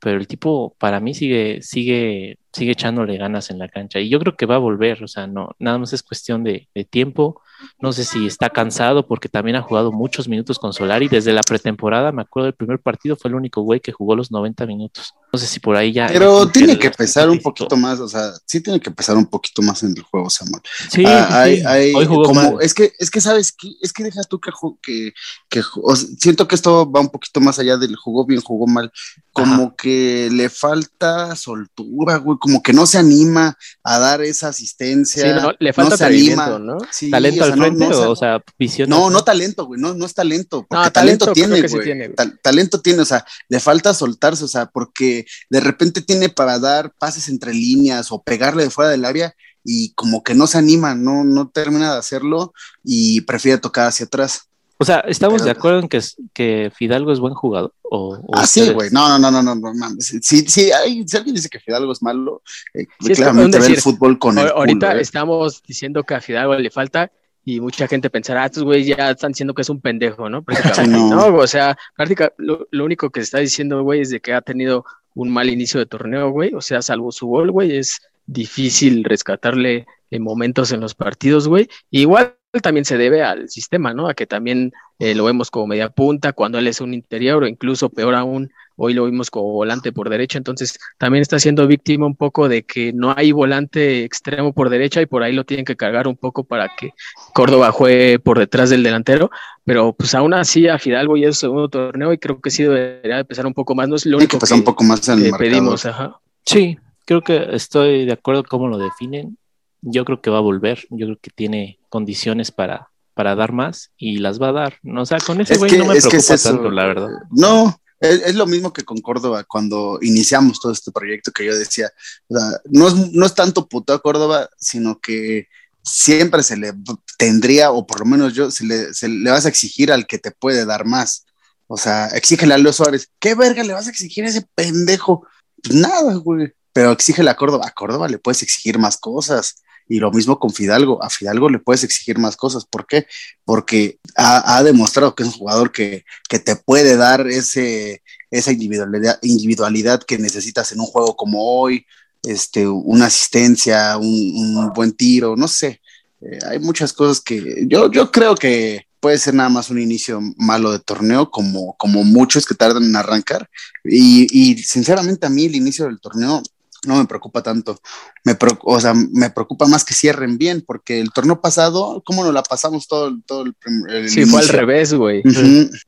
pero 0.00 0.18
el 0.18 0.26
tipo 0.26 0.76
para 0.78 1.00
mí 1.00 1.14
sigue, 1.14 1.62
sigue, 1.62 2.38
sigue 2.52 2.72
echándole 2.72 3.16
ganas 3.16 3.50
en 3.50 3.58
la 3.58 3.68
cancha 3.68 3.98
y 4.00 4.08
yo 4.10 4.18
creo 4.20 4.36
que 4.36 4.46
va 4.46 4.56
a 4.56 4.58
volver, 4.58 5.02
o 5.02 5.08
sea, 5.08 5.26
no, 5.26 5.50
nada 5.58 5.78
más 5.78 5.92
es 5.92 6.02
cuestión 6.02 6.44
de, 6.44 6.68
de 6.74 6.84
tiempo, 6.84 7.40
no 7.80 7.92
sé 7.92 8.04
si 8.04 8.26
está 8.26 8.50
cansado 8.50 9.06
porque 9.06 9.28
también 9.28 9.56
ha 9.56 9.62
jugado 9.62 9.92
muchos 9.92 10.28
minutos 10.28 10.58
con 10.58 10.72
Solari, 10.72 11.08
desde 11.08 11.32
la 11.32 11.42
pretemporada, 11.42 12.10
me 12.12 12.22
acuerdo 12.22 12.46
del 12.46 12.54
primer 12.54 12.80
partido, 12.80 13.16
fue 13.16 13.28
el 13.30 13.36
único 13.36 13.62
güey 13.62 13.80
que 13.80 13.92
jugó 13.92 14.16
los 14.16 14.30
90 14.32 14.66
minutos, 14.66 15.14
no 15.32 15.38
sé 15.38 15.46
si 15.46 15.60
por 15.60 15.76
ahí 15.76 15.92
ya... 15.92 16.08
Pero 16.08 16.46
tiene 16.48 16.78
que 16.78 16.90
pesar 16.90 17.30
un 17.30 17.38
poquito 17.38 17.76
más, 17.76 18.00
o 18.00 18.08
sea, 18.08 18.32
sí 18.46 18.60
tiene 18.60 18.80
que 18.80 18.90
pesar 18.90 19.16
un 19.16 19.26
poquito 19.26 19.62
más 19.62 19.82
en 19.84 19.94
el 19.96 20.02
juego, 20.02 20.28
Samuel. 20.28 20.60
Sí, 20.90 21.04
Ah, 21.06 21.26
sí, 21.28 21.34
hay- 21.34 21.56
sí. 21.58 21.62
hay 21.66 21.94
hoy 21.94 22.04
jugó 22.06 22.24
como, 22.24 22.60
es 22.60 22.74
que, 22.74 22.92
es 22.98 23.10
que 23.10 23.20
sabes 23.20 23.52
que, 23.52 23.68
es 23.80 23.92
que 23.92 24.04
deja 24.04 24.22
tú 24.24 24.40
que, 24.40 24.50
que, 24.82 25.12
que 25.48 25.62
ju- 25.62 25.80
o 25.84 25.94
sea, 25.96 26.08
siento 26.18 26.46
que 26.48 26.54
esto 26.56 26.90
va 26.90 27.00
un 27.00 27.08
poquito 27.10 27.40
más 27.40 27.58
allá 27.58 27.76
del 27.76 27.96
jugó 27.96 28.26
bien, 28.26 28.40
jugó 28.40 28.66
mal, 28.66 28.90
como 29.32 29.74
que 29.76 30.28
le 30.32 30.50
falta 30.50 31.34
soltura, 31.36 32.16
güey, 32.16 32.36
como 32.42 32.60
que 32.60 32.72
no 32.72 32.86
se 32.86 32.98
anima 32.98 33.56
a 33.84 33.98
dar 34.00 34.20
esa 34.20 34.48
asistencia. 34.48 35.22
Sí, 35.22 35.40
no, 35.40 35.52
le 35.60 35.72
falta 35.72 35.96
se 35.96 36.04
atrevimiento, 36.04 36.42
anima. 36.56 36.58
¿no? 36.74 36.78
Sí, 36.90 37.08
¿Talento 37.08 37.42
o 37.42 37.44
sea, 37.46 37.52
al 37.52 37.58
no- 37.60 37.64
frente 37.66 37.88
no, 37.88 38.00
o, 38.00 38.10
o 38.10 38.16
sea, 38.16 38.42
visión? 38.58 38.90
no, 38.90 39.10
no 39.10 39.22
talento, 39.22 39.64
güey, 39.66 39.80
no, 39.80 39.94
no 39.94 40.04
es 40.04 40.12
talento, 40.12 40.66
porque 40.68 40.84
No, 40.84 40.90
talento, 40.90 41.32
tiene, 41.32 41.68
sí 41.68 41.74
güey. 41.74 41.84
tiene, 41.84 42.06
güey. 42.06 42.16
tal- 42.16 42.40
talento 42.42 42.80
tiene, 42.80 43.02
o 43.02 43.04
sea, 43.04 43.24
le 43.48 43.60
falta 43.60 43.94
soltarse, 43.94 44.42
o 44.44 44.48
sea, 44.48 44.66
porque 44.66 45.24
de 45.50 45.60
repente 45.60 46.02
tiene 46.02 46.28
para 46.30 46.58
dar 46.58 46.92
pases 46.98 47.28
entre 47.28 47.54
líneas 47.54 48.10
o 48.10 48.20
pegarle 48.20 48.64
de 48.64 48.70
fuera 48.70 48.90
del 48.90 49.04
área 49.04 49.36
y 49.64 49.92
como 49.94 50.24
que 50.24 50.34
no 50.34 50.48
se 50.48 50.58
anima, 50.58 50.96
no, 50.96 51.22
no 51.22 51.48
termina 51.48 51.92
de 51.92 51.98
hacerlo 52.00 52.52
y 52.82 53.20
prefiere 53.20 53.58
tocar 53.58 53.86
hacia 53.86 54.06
atrás. 54.06 54.48
O 54.82 54.84
sea, 54.84 54.98
¿estamos 55.06 55.42
Pero- 55.42 55.44
de 55.44 55.50
acuerdo 55.52 55.78
en 55.78 55.88
que, 55.88 56.72
Fidalgo 56.74 57.12
es 57.12 57.20
buen 57.20 57.34
jugador? 57.34 57.72
O, 57.82 58.16
o 58.16 58.30
Ah, 58.36 58.46
sí, 58.46 58.68
güey. 58.70 58.90
No, 58.90 59.08
no, 59.08 59.18
no, 59.18 59.30
no, 59.30 59.42
no, 59.42 59.54
no 59.54 59.74
mames. 59.74 60.06
Si, 60.22 60.40
si, 60.42 60.72
hay- 60.72 61.06
si 61.06 61.16
alguien 61.16 61.36
dice 61.36 61.48
que 61.48 61.60
Fidalgo 61.60 61.92
es 61.92 62.02
malo, 62.02 62.42
eh, 62.74 62.86
Sí, 63.00 63.12
es 63.12 63.18
claramente 63.18 63.60
ve 63.60 63.66
el 63.66 63.76
fútbol 63.76 64.18
con 64.18 64.38
el 64.38 64.46
Ahor- 64.48 64.56
Ahorita 64.56 64.88
culo, 64.88 64.98
eh. 64.98 65.02
estamos 65.02 65.62
diciendo 65.66 66.02
que 66.02 66.14
a 66.14 66.20
Fidalgo 66.20 66.54
le 66.56 66.70
falta 66.70 67.12
y 67.44 67.60
mucha 67.60 67.86
gente 67.86 68.10
pensará, 68.10 68.42
"Ah, 68.42 68.46
estos 68.46 68.64
güeyes 68.64 68.96
ya 68.96 69.10
están 69.10 69.30
diciendo 69.32 69.54
que 69.54 69.62
es 69.62 69.68
un 69.70 69.80
pendejo, 69.80 70.28
¿no? 70.28 70.42
Prácticamente, 70.42 70.96
Sí, 70.98 71.10
no. 71.10 71.30
no. 71.30 71.36
O 71.38 71.46
sea, 71.46 71.76
práctica, 71.96 72.32
lo, 72.38 72.66
lo 72.72 72.84
único 72.84 73.10
que 73.10 73.20
se 73.20 73.24
está 73.24 73.38
diciendo, 73.38 73.82
güey, 73.84 74.00
es 74.00 74.10
de 74.10 74.20
que 74.20 74.32
ha 74.34 74.40
tenido 74.42 74.84
un 75.14 75.30
mal 75.30 75.48
inicio 75.48 75.78
de 75.78 75.86
torneo, 75.86 76.30
güey. 76.30 76.54
O 76.54 76.60
sea, 76.60 76.82
salvo 76.82 77.12
su 77.12 77.26
gol, 77.28 77.52
güey, 77.52 77.76
es 77.76 78.00
difícil 78.26 79.04
rescatarle 79.04 79.86
en 80.10 80.22
momentos 80.22 80.72
en 80.72 80.80
los 80.80 80.94
partidos, 80.94 81.46
güey. 81.48 81.68
Igual 81.90 82.36
también 82.60 82.84
se 82.84 82.98
debe 82.98 83.22
al 83.22 83.48
sistema, 83.48 83.94
¿no? 83.94 84.08
A 84.08 84.14
que 84.14 84.26
también 84.26 84.72
eh, 84.98 85.14
lo 85.14 85.24
vemos 85.24 85.50
como 85.50 85.66
media 85.68 85.88
punta 85.88 86.32
cuando 86.32 86.58
él 86.58 86.66
es 86.66 86.80
un 86.80 86.92
interior 86.92 87.42
o 87.42 87.46
incluso 87.46 87.88
peor 87.88 88.14
aún, 88.14 88.52
hoy 88.76 88.94
lo 88.94 89.06
vimos 89.06 89.30
como 89.30 89.52
volante 89.52 89.92
por 89.92 90.10
derecha, 90.10 90.38
entonces 90.38 90.78
también 90.98 91.22
está 91.22 91.38
siendo 91.38 91.66
víctima 91.66 92.06
un 92.06 92.16
poco 92.16 92.48
de 92.48 92.64
que 92.64 92.92
no 92.92 93.14
hay 93.16 93.32
volante 93.32 94.04
extremo 94.04 94.52
por 94.52 94.68
derecha 94.70 95.00
y 95.00 95.06
por 95.06 95.22
ahí 95.22 95.32
lo 95.32 95.44
tienen 95.44 95.64
que 95.64 95.76
cargar 95.76 96.06
un 96.06 96.16
poco 96.16 96.44
para 96.44 96.70
que 96.76 96.90
Córdoba 97.32 97.72
juegue 97.72 98.18
por 98.18 98.38
detrás 98.38 98.70
del 98.70 98.82
delantero, 98.82 99.30
pero 99.64 99.94
pues 99.94 100.14
aún 100.14 100.34
así 100.34 100.68
a 100.68 100.78
Fidalgo 100.78 101.16
ya 101.16 101.28
es 101.28 101.36
su 101.36 101.46
segundo 101.46 101.68
torneo 101.68 102.12
y 102.12 102.18
creo 102.18 102.40
que 102.40 102.50
sí 102.50 102.64
debería 102.64 103.16
de 103.16 103.24
pesar 103.24 103.46
un 103.46 103.54
poco 103.54 103.74
más, 103.74 103.88
no 103.88 103.96
es 103.96 104.04
lo 104.04 104.18
único 104.18 104.32
que 104.32 104.40
pasar 104.40 104.58
un 104.58 104.64
poco 104.64 104.84
más 104.84 105.08
en 105.08 105.22
que 105.22 105.32
pedimos, 105.32 105.86
ajá. 105.86 106.20
Sí, 106.44 106.76
creo 107.06 107.22
que 107.22 107.48
estoy 107.52 108.04
de 108.04 108.12
acuerdo 108.12 108.44
cómo 108.44 108.68
lo 108.68 108.78
definen. 108.78 109.38
Yo 109.82 110.04
creo 110.04 110.20
que 110.20 110.30
va 110.30 110.38
a 110.38 110.42
volver. 110.42 110.86
Yo 110.90 111.06
creo 111.06 111.18
que 111.20 111.30
tiene 111.30 111.78
condiciones 111.88 112.50
para, 112.50 112.90
para 113.14 113.34
dar 113.34 113.52
más 113.52 113.90
y 113.96 114.18
las 114.18 114.40
va 114.40 114.48
a 114.48 114.52
dar. 114.52 114.78
No, 114.82 115.02
o 115.02 115.06
sea, 115.06 115.18
con 115.18 115.40
ese 115.40 115.54
Es 115.54 115.58
güey 115.58 115.76
no 115.76 115.86
me 115.86 115.96
es 115.96 116.04
que 116.04 116.10
preocupa 116.10 116.34
es 116.34 116.42
tanto, 116.42 116.70
la 116.70 116.86
verdad. 116.86 117.08
No, 117.30 117.78
es, 118.00 118.22
es 118.22 118.34
lo 118.34 118.46
mismo 118.46 118.72
que 118.72 118.84
con 118.84 118.98
Córdoba 119.00 119.44
cuando 119.44 119.98
iniciamos 120.00 120.60
todo 120.60 120.72
este 120.72 120.92
proyecto 120.92 121.32
que 121.32 121.44
yo 121.44 121.56
decía. 121.56 121.90
O 122.28 122.38
sea, 122.38 122.60
no 122.70 122.88
es, 122.88 123.12
no 123.12 123.26
es 123.26 123.34
tanto 123.34 123.68
puto 123.68 123.92
a 123.92 124.00
Córdoba, 124.00 124.48
sino 124.58 124.98
que 125.00 125.48
siempre 125.82 126.42
se 126.42 126.56
le 126.56 126.72
tendría, 127.18 127.72
o 127.72 127.86
por 127.86 128.00
lo 128.00 128.06
menos 128.06 128.34
yo, 128.34 128.50
se 128.50 128.64
le, 128.64 128.94
se 128.94 129.08
le 129.08 129.30
vas 129.30 129.46
a 129.46 129.48
exigir 129.48 129.92
al 129.92 130.06
que 130.06 130.18
te 130.18 130.30
puede 130.30 130.64
dar 130.64 130.84
más. 130.84 131.26
O 131.66 131.76
sea, 131.76 132.08
exígele 132.08 132.54
a 132.54 132.58
Leo 132.58 132.72
Suárez. 132.72 133.10
¿Qué 133.18 133.34
verga 133.34 133.64
le 133.64 133.72
vas 133.72 133.86
a 133.86 133.90
exigir 133.90 134.24
a 134.24 134.28
ese 134.28 134.46
pendejo? 134.54 135.26
Pues 135.62 135.74
nada, 135.74 136.14
güey. 136.14 136.52
Pero 136.72 136.92
exígele 136.92 137.30
a 137.30 137.36
Córdoba. 137.36 137.66
A 137.66 137.72
Córdoba 137.72 138.08
le 138.08 138.18
puedes 138.18 138.42
exigir 138.42 138.78
más 138.78 138.96
cosas. 138.98 139.61
Y 139.88 139.98
lo 139.98 140.10
mismo 140.10 140.38
con 140.38 140.52
Fidalgo. 140.52 141.02
A 141.02 141.10
Fidalgo 141.10 141.48
le 141.48 141.58
puedes 141.58 141.84
exigir 141.84 142.18
más 142.18 142.36
cosas. 142.36 142.64
¿Por 142.64 142.86
qué? 142.86 143.06
Porque 143.44 143.98
ha, 144.16 144.62
demostrado 144.62 145.14
que 145.14 145.22
es 145.22 145.28
un 145.28 145.34
jugador 145.34 145.72
que, 145.72 146.04
que 146.28 146.38
te 146.38 146.56
puede 146.56 146.96
dar 146.96 147.26
ese, 147.26 148.02
esa 148.30 148.52
individualidad, 148.52 149.18
individualidad 149.22 150.02
que 150.02 150.18
necesitas 150.18 150.72
en 150.72 150.80
un 150.80 150.86
juego 150.86 151.16
como 151.16 151.60
hoy, 151.60 151.86
este, 152.22 152.66
una 152.66 153.06
asistencia, 153.06 153.96
un, 153.98 154.06
un 154.06 154.72
buen 154.72 154.92
tiro, 154.92 155.36
no 155.36 155.48
sé. 155.48 155.80
Eh, 156.20 156.38
hay 156.48 156.58
muchas 156.58 156.92
cosas 156.92 157.20
que 157.20 157.64
yo, 157.66 157.90
yo 157.90 158.10
creo 158.10 158.34
que 158.34 158.86
puede 159.00 159.18
ser 159.18 159.34
nada 159.34 159.48
más 159.48 159.68
un 159.68 159.80
inicio 159.80 160.20
malo 160.36 160.70
de 160.70 160.78
torneo, 160.78 161.28
como, 161.28 161.74
como 161.76 162.04
muchos 162.04 162.46
que 162.46 162.54
tardan 162.54 162.84
en 162.84 162.94
arrancar. 162.94 163.50
Y, 163.84 164.28
y 164.30 164.58
sinceramente 164.58 165.26
a 165.26 165.28
mí 165.28 165.46
el 165.46 165.56
inicio 165.56 165.86
del 165.86 166.00
torneo 166.00 166.40
no 166.86 166.96
me 166.96 167.06
preocupa 167.06 167.42
tanto. 167.42 167.80
Me, 168.24 168.38
preocu- 168.38 168.62
o 168.64 168.80
sea, 168.80 168.92
me 168.94 169.30
preocupa 169.30 169.66
más 169.66 169.84
que 169.84 169.94
cierren 169.94 170.36
bien, 170.38 170.64
porque 170.66 171.00
el 171.00 171.12
torneo 171.12 171.40
pasado, 171.40 172.02
¿cómo 172.04 172.24
nos 172.24 172.34
la 172.34 172.42
pasamos 172.42 172.88
todo, 172.88 173.08
el- 173.08 173.22
todo 173.24 173.42
el, 173.44 173.54
el 173.88 174.08
Sí, 174.10 174.24
fue 174.24 174.40
al 174.40 174.48
revés, 174.48 174.92
güey. 174.94 175.22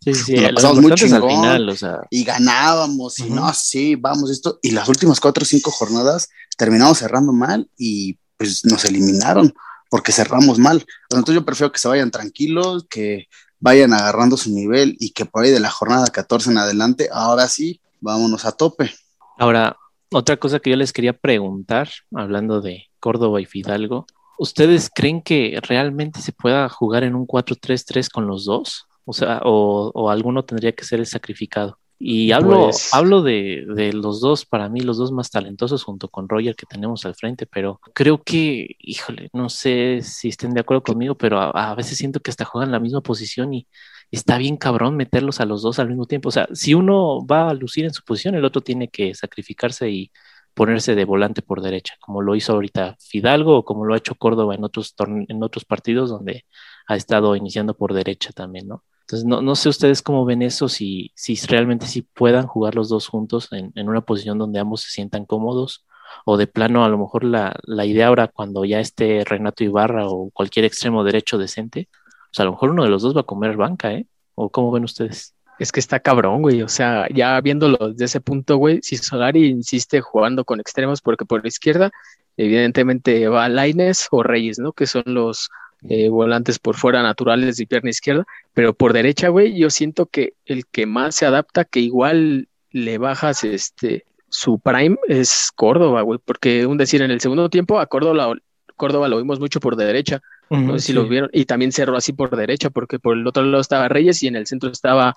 Sí, 0.01 0.15
sí, 0.15 0.35
Nos 0.35 0.43
la 0.43 0.55
pasamos 0.55 0.77
muy 0.83 0.93
es 0.93 1.03
al 1.03 1.09
chingón. 1.09 1.31
final, 1.31 1.69
o 1.69 1.77
sea, 1.77 1.99
y 2.11 2.25
ganábamos, 2.25 3.19
y 3.19 3.25
no, 3.31 3.53
sí, 3.55 3.97
vamos, 3.97 4.31
esto, 4.31 4.59
y 4.63 4.71
las 4.71 4.89
últimas 4.89 5.21
cuatro 5.21 5.43
o 5.43 5.47
cinco 5.47 5.71
jornadas 5.71 6.29
terminamos 6.57 6.99
cerrando 6.99 7.33
mal 7.33 7.69
y 7.77 8.19
pues 8.37 8.65
nos 8.65 8.85
eliminaron 8.85 9.53
porque 9.91 10.13
cerramos 10.13 10.59
mal. 10.59 10.85
Entonces 11.11 11.35
yo 11.35 11.45
prefiero 11.45 11.73
que 11.73 11.79
se 11.79 11.89
vayan 11.89 12.11
tranquilos, 12.11 12.87
que 12.91 13.27
vayan 13.61 13.93
agarrando 13.93 14.37
su 14.37 14.51
nivel 14.51 14.97
y 15.01 15.11
que 15.11 15.25
por 15.25 15.45
ahí 15.45 15.51
de 15.51 15.61
la 15.61 15.71
jornada 15.71 16.07
14 16.09 16.51
en 16.51 16.59
adelante, 16.59 17.09
ahora 17.13 17.49
sí, 17.49 17.81
vámonos 18.01 18.45
a 18.45 18.53
tope. 18.53 18.93
Ahora, 19.39 19.77
otra 20.15 20.37
cosa 20.37 20.61
que 20.61 20.71
yo 20.71 20.77
les 20.77 20.93
quería 20.93 21.13
preguntar, 21.13 21.89
hablando 22.15 22.61
de 22.61 22.87
Córdoba 23.01 23.41
y 23.41 23.47
Fidalgo, 23.47 24.07
¿ustedes 24.39 24.91
creen 24.95 25.23
que 25.23 25.59
realmente 25.63 26.21
se 26.21 26.33
pueda 26.33 26.69
jugar 26.69 27.05
en 27.05 27.15
un 27.15 27.27
4-3-3 27.27 28.09
con 28.09 28.27
los 28.27 28.45
dos? 28.45 28.87
O 29.05 29.13
sea, 29.13 29.41
o, 29.45 29.91
o 29.95 30.11
alguno 30.11 30.45
tendría 30.45 30.73
que 30.73 30.85
ser 30.85 31.01
el 31.01 31.07
sacrificado. 31.07 31.79
Y 31.99 32.33
hablo, 32.33 32.65
Pues- 32.65 32.93
hablo 32.93 33.23
de, 33.23 33.65
de 33.75 33.93
los 33.93 34.21
dos, 34.21 34.45
para 34.45 34.69
mí, 34.69 34.81
los 34.81 34.97
dos 34.99 35.13
más 35.13 35.31
talentosos 35.31 35.85
junto 35.85 36.09
con 36.09 36.29
Roger 36.29 36.57
que 36.57 36.67
tenemos 36.67 37.05
al 37.05 37.15
frente, 37.15 37.47
pero 37.47 37.81
creo 37.95 38.23
que, 38.23 38.77
híjole, 38.81 39.31
no 39.33 39.49
sé 39.49 40.01
si 40.03 40.29
estén 40.29 40.55
de 40.55 40.61
acuerdo 40.61 40.83
conmigo, 40.83 41.15
pero 41.17 41.39
a, 41.41 41.51
a 41.71 41.75
veces 41.75 41.97
siento 41.99 42.21
que 42.21 42.31
hasta 42.31 42.45
juegan 42.45 42.73
la 42.73 42.81
misma 42.81 43.01
posición 43.01 43.55
y 43.55 43.67
está 44.15 44.39
bien 44.39 44.57
cabrón 44.57 44.97
meterlos 44.97 45.41
a 45.41 45.47
los 45.47 45.63
dos 45.63 45.79
al 45.79 45.89
mismo 45.89 46.07
tiempo. 46.07 46.29
O 46.29 46.33
sea, 46.33 46.49
si 46.53 46.75
uno 46.75 47.27
va 47.27 47.51
a 47.51 47.55
lucir 47.55 47.85
en 47.85 47.93
su 47.93 48.03
posición, 48.03 48.35
el 48.35 48.45
otro 48.45 48.63
tiene 48.63 48.89
que 48.89 49.15
sacrificarse 49.15 49.91
y 49.91 50.11
ponerse 50.55 50.95
de 50.95 51.05
volante 51.05 51.43
por 51.43 51.61
derecha, 51.63 51.95
como 52.01 52.23
lo 52.23 52.37
hizo 52.37 52.53
ahorita 52.53 52.97
Fidalgo 53.01 53.59
o 53.59 53.65
como 53.65 53.85
lo 53.85 53.95
ha 53.95 53.99
hecho 53.99 54.15
Córdoba 54.15 54.55
en 54.55 54.65
otros, 54.65 54.95
en 55.29 55.43
otros 55.43 55.65
partidos 55.65 56.11
donde 56.11 56.47
ha 56.87 56.97
estado 56.97 57.35
iniciando 57.37 57.77
por 57.77 57.93
derecha 57.95 58.31
también, 58.33 58.69
¿no? 58.69 58.85
Entonces, 59.03 59.27
no, 59.27 59.43
no 59.43 59.55
sé 59.55 59.69
ustedes 59.69 60.01
cómo 60.01 60.25
ven 60.25 60.41
eso, 60.43 60.69
si, 60.69 61.13
si 61.15 61.37
realmente 61.47 61.87
sí 61.87 62.03
puedan 62.03 62.47
jugar 62.47 62.75
los 62.75 62.89
dos 62.89 63.09
juntos 63.09 63.53
en, 63.53 63.71
en 63.75 63.89
una 63.89 64.01
posición 64.01 64.39
donde 64.39 64.61
ambos 64.61 64.83
se 64.83 64.91
sientan 64.91 65.27
cómodos, 65.27 65.85
o 66.25 66.37
de 66.37 66.47
plano 66.47 66.85
a 66.85 66.89
lo 66.89 66.99
mejor 66.99 67.25
la, 67.25 67.57
la 67.65 67.85
idea 67.85 68.09
ahora 68.09 68.29
cuando 68.29 68.65
ya 68.65 68.81
esté 68.81 69.25
Renato 69.25 69.65
Ibarra 69.65 70.09
o 70.09 70.31
cualquier 70.31 70.65
extremo 70.65 71.05
derecho 71.05 71.39
decente, 71.39 71.89
pues 72.35 72.41
a 72.41 72.45
lo 72.47 72.51
mejor 72.51 72.71
uno 72.71 72.83
de 72.83 72.91
los 72.91 73.03
dos 73.03 73.17
va 73.17 73.21
a 73.21 73.25
comer 73.25 73.57
banca, 73.57 73.93
¿eh? 73.93 74.07
¿O 74.35 74.51
cómo 74.51 74.73
ven 74.73 74.83
ustedes? 74.83 75.35
Es 75.61 75.71
que 75.71 75.79
está 75.79 76.01
cabrón, 76.01 76.43
güey. 76.43 76.63
O 76.63 76.69
sea, 76.69 77.07
ya 77.15 77.41
viéndolo 77.41 77.91
desde 77.91 78.07
ese 78.07 78.21
punto, 78.21 78.57
güey, 78.57 78.81
si 78.83 78.97
Solari 78.97 79.47
insiste 79.47 80.01
jugando 80.01 80.45
con 80.45 80.59
extremos, 80.59 81.01
porque 81.01 81.25
por 81.25 81.43
la 81.43 81.49
izquierda, 81.49 81.93
evidentemente 82.37 83.29
va 83.29 83.49
Laines 83.49 84.09
o 84.11 84.25
Reyes, 84.25 84.59
¿no? 84.59 84.73
Que 84.73 84.89
son 84.89 85.05
los 85.07 85.49
eh, 85.89 86.09
volantes 86.09 86.59
por 86.59 86.75
fuera 86.75 87.05
naturales 87.05 87.57
de 87.57 87.69
pierna 87.69 87.91
izquierda. 87.91 88.27
Pero 88.53 88.75
por 88.75 88.95
derecha, 88.95 89.29
güey, 89.29 89.57
yo 89.57 89.71
siento 89.71 90.07
que 90.07 90.35
el 90.45 90.67
que 90.67 90.87
más 90.87 91.15
se 91.15 91.27
adapta, 91.27 91.65
que 91.65 91.79
igual 91.79 92.49
le 92.73 92.99
bajas 92.99 93.45
este 93.45 94.07
su 94.29 94.59
prime, 94.59 94.97
es 95.07 95.53
Córdoba, 95.55 96.03
güey. 96.03 96.19
Porque 96.25 96.67
un 96.67 96.79
decir, 96.79 97.01
en 97.01 97.13
el 97.13 97.21
segundo 97.21 97.49
tiempo 97.49 97.79
a 97.79 97.87
Córdoba, 97.87 98.35
Córdoba 98.77 99.09
lo 99.09 99.19
vimos 99.19 99.41
mucho 99.41 99.61
por 99.61 99.77
derecha. 99.77 100.21
No 100.51 100.79
sé 100.79 100.87
si 100.87 100.93
lo 100.93 101.09
vieron. 101.09 101.31
Y 101.33 101.47
también 101.47 101.73
cerró 101.73 101.97
así 101.97 102.13
por 102.13 102.35
derecha, 102.37 102.71
porque 102.71 102.99
por 102.99 103.17
el 103.17 103.27
otro 103.27 103.43
lado 103.45 103.61
estaba 103.61 103.89
Reyes 103.89 104.23
y 104.23 104.29
en 104.29 104.37
el 104.37 104.47
centro 104.47 104.71
estaba. 104.71 105.15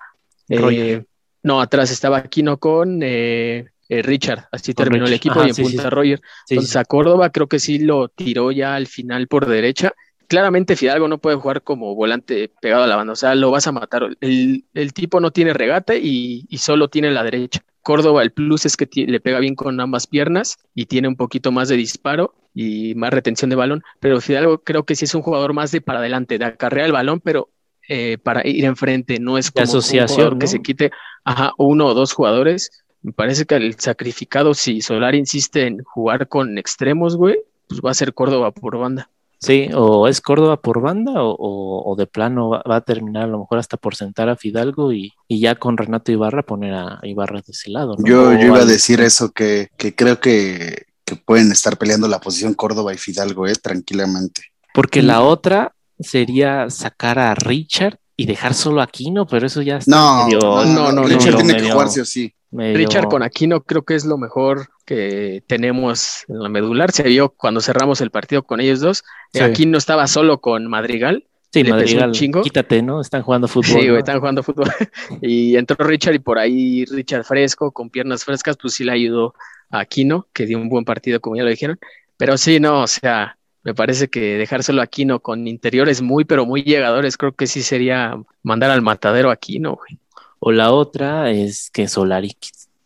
eh, 0.48 1.04
no, 1.42 1.60
atrás 1.60 1.90
estaba 1.90 2.18
Aquino 2.18 2.58
con 2.58 3.00
eh, 3.02 3.66
eh, 3.88 4.02
Richard. 4.02 4.46
Así 4.52 4.74
Con 4.74 4.84
terminó 4.84 5.06
el 5.06 5.12
equipo 5.12 5.40
Ajá, 5.40 5.46
y 5.46 5.50
en 5.50 5.54
sí, 5.54 5.62
punta 5.62 5.84
sí. 5.84 5.90
Roger. 5.90 6.20
Entonces 6.48 6.76
a 6.76 6.84
Córdoba 6.84 7.30
creo 7.30 7.46
que 7.48 7.58
sí 7.58 7.78
lo 7.78 8.08
tiró 8.08 8.50
ya 8.52 8.74
al 8.74 8.86
final 8.86 9.28
por 9.28 9.46
derecha. 9.46 9.92
Claramente 10.26 10.76
Fidalgo 10.76 11.08
no 11.08 11.18
puede 11.18 11.36
jugar 11.36 11.62
como 11.62 11.94
volante 11.94 12.52
pegado 12.60 12.84
a 12.84 12.86
la 12.86 12.96
banda, 12.96 13.14
o 13.14 13.16
sea, 13.16 13.34
lo 13.34 13.50
vas 13.50 13.66
a 13.66 13.72
matar. 13.72 14.10
El, 14.20 14.64
el 14.74 14.92
tipo 14.92 15.20
no 15.20 15.30
tiene 15.30 15.54
regate 15.54 15.98
y, 15.98 16.46
y 16.50 16.58
solo 16.58 16.88
tiene 16.88 17.10
la 17.10 17.22
derecha. 17.24 17.64
Córdoba, 17.82 18.22
el 18.22 18.32
plus 18.32 18.66
es 18.66 18.76
que 18.76 18.88
le 19.06 19.20
pega 19.20 19.38
bien 19.40 19.54
con 19.54 19.80
ambas 19.80 20.06
piernas 20.06 20.58
y 20.74 20.86
tiene 20.86 21.08
un 21.08 21.16
poquito 21.16 21.52
más 21.52 21.68
de 21.68 21.76
disparo 21.76 22.34
y 22.54 22.94
más 22.94 23.12
retención 23.12 23.50
de 23.50 23.56
balón, 23.56 23.82
pero 24.00 24.20
Fidalgo 24.20 24.58
creo 24.58 24.84
que 24.84 24.94
sí 24.94 25.04
es 25.04 25.14
un 25.14 25.22
jugador 25.22 25.52
más 25.52 25.70
de 25.70 25.80
para 25.80 26.00
adelante, 26.00 26.38
de 26.38 26.44
acarrear 26.44 26.86
el 26.86 26.92
balón, 26.92 27.20
pero 27.20 27.50
eh, 27.88 28.18
para 28.18 28.46
ir 28.46 28.64
enfrente, 28.64 29.18
no 29.18 29.38
es 29.38 29.50
como 29.50 29.62
un 29.62 29.68
asociación, 29.68 30.38
que 30.38 30.46
se 30.46 30.60
quite 30.60 30.90
ajá, 31.24 31.52
uno 31.56 31.86
o 31.86 31.94
dos 31.94 32.12
jugadores. 32.12 32.84
Me 33.02 33.12
parece 33.12 33.46
que 33.46 33.54
el 33.54 33.78
sacrificado, 33.78 34.54
si 34.54 34.80
Solar 34.82 35.14
insiste 35.14 35.66
en 35.66 35.82
jugar 35.84 36.28
con 36.28 36.58
extremos, 36.58 37.16
güey, 37.16 37.36
pues 37.68 37.80
va 37.80 37.90
a 37.90 37.94
ser 37.94 38.12
Córdoba 38.12 38.50
por 38.50 38.76
banda. 38.76 39.08
Sí, 39.40 39.68
o 39.74 40.08
es 40.08 40.20
Córdoba 40.20 40.60
por 40.60 40.80
banda 40.80 41.22
o, 41.22 41.30
o- 41.38 41.92
o 41.92 41.96
de 41.96 42.06
plano 42.06 42.48
va, 42.50 42.62
va 42.68 42.76
a 42.76 42.80
terminar 42.80 43.24
a 43.24 43.26
lo 43.28 43.38
mejor 43.38 43.58
hasta 43.58 43.76
por 43.76 43.94
sentar 43.94 44.28
a 44.28 44.36
Fidalgo 44.36 44.92
y, 44.92 45.12
y 45.28 45.40
ya 45.40 45.54
con 45.54 45.76
Renato 45.76 46.10
Ibarra 46.10 46.42
poner 46.42 46.74
a 46.74 46.98
Ibarra 47.04 47.40
de 47.40 47.52
ese 47.52 47.70
lado. 47.70 47.94
¿no? 47.96 48.04
Yo, 48.06 48.32
iba 48.32 48.58
a 48.58 48.64
decir 48.64 49.00
eso, 49.00 49.30
que, 49.30 49.68
que 49.76 49.94
creo 49.94 50.18
que, 50.18 50.86
que 51.04 51.14
pueden 51.16 51.52
estar 51.52 51.76
peleando 51.78 52.08
la 52.08 52.20
posición 52.20 52.54
Córdoba 52.54 52.92
y 52.92 52.98
Fidalgo, 52.98 53.46
eh, 53.46 53.54
tranquilamente. 53.54 54.42
Porque 54.74 55.02
la 55.02 55.22
otra 55.22 55.72
sería 56.00 56.68
sacar 56.70 57.18
a 57.18 57.34
Richard 57.34 57.98
y 58.16 58.26
dejar 58.26 58.54
solo 58.54 58.80
a 58.80 58.84
Aquino, 58.84 59.26
pero 59.26 59.46
eso 59.46 59.62
ya 59.62 59.76
está 59.76 59.90
No, 59.94 60.24
medio- 60.26 60.40
no, 60.40 60.64
no, 60.64 60.92
no, 60.92 61.02
Richard 61.04 61.32
no, 61.32 61.36
tiene 61.38 61.54
que 61.54 61.60
medio- 61.60 61.72
jugar 61.74 61.88
sí 61.90 62.00
o 62.00 62.04
sí. 62.04 62.34
Medio- 62.50 62.76
Richard 62.76 63.08
con 63.08 63.22
Aquino 63.22 63.62
creo 63.62 63.82
que 63.82 63.94
es 63.94 64.04
lo 64.04 64.18
mejor 64.18 64.68
que 64.84 65.42
tenemos 65.46 66.24
en 66.28 66.40
la 66.40 66.48
medular. 66.48 66.92
Se 66.92 67.02
vio 67.02 67.30
cuando 67.30 67.60
cerramos 67.60 68.00
el 68.00 68.10
partido 68.10 68.42
con 68.42 68.60
ellos 68.60 68.80
dos. 68.80 69.04
Sí. 69.32 69.40
Aquino 69.40 69.76
estaba 69.78 70.06
solo 70.06 70.40
con 70.40 70.66
Madrigal 70.66 71.24
Sí, 71.50 71.62
le 71.62 71.70
pesó 71.70 71.74
un 71.74 71.80
Madrigal, 71.80 72.12
chingo. 72.12 72.42
quítate, 72.42 72.82
¿no? 72.82 73.00
Están 73.00 73.22
jugando 73.22 73.48
fútbol. 73.48 73.64
Sí, 73.80 73.86
¿no? 73.86 73.92
güey, 73.92 73.98
están 73.98 74.18
jugando 74.20 74.42
fútbol. 74.42 74.66
Y 75.22 75.56
entró 75.56 75.82
Richard 75.86 76.14
y 76.14 76.18
por 76.18 76.38
ahí 76.38 76.84
Richard 76.84 77.24
fresco, 77.24 77.72
con 77.72 77.88
piernas 77.88 78.24
frescas, 78.24 78.56
pues 78.60 78.74
sí 78.74 78.84
le 78.84 78.92
ayudó 78.92 79.34
a 79.70 79.80
Aquino, 79.80 80.26
que 80.34 80.44
dio 80.44 80.58
un 80.58 80.68
buen 80.68 80.84
partido, 80.84 81.20
como 81.20 81.36
ya 81.36 81.44
lo 81.44 81.48
dijeron. 81.50 81.78
Pero 82.18 82.36
sí, 82.36 82.60
no, 82.60 82.82
o 82.82 82.86
sea, 82.86 83.38
me 83.62 83.74
parece 83.74 84.08
que 84.08 84.36
dejárselo 84.36 84.82
a 84.82 84.84
Aquino 84.84 85.20
con 85.20 85.46
interiores 85.48 86.02
muy, 86.02 86.24
pero 86.26 86.44
muy 86.44 86.62
llegadores, 86.64 87.16
creo 87.16 87.32
que 87.32 87.46
sí 87.46 87.62
sería 87.62 88.14
mandar 88.42 88.70
al 88.70 88.82
matadero 88.82 89.30
a 89.30 89.34
Aquino, 89.34 89.76
güey. 89.76 89.98
O 90.40 90.52
la 90.52 90.72
otra 90.72 91.30
es 91.30 91.70
que 91.70 91.88
Solari 91.88 92.36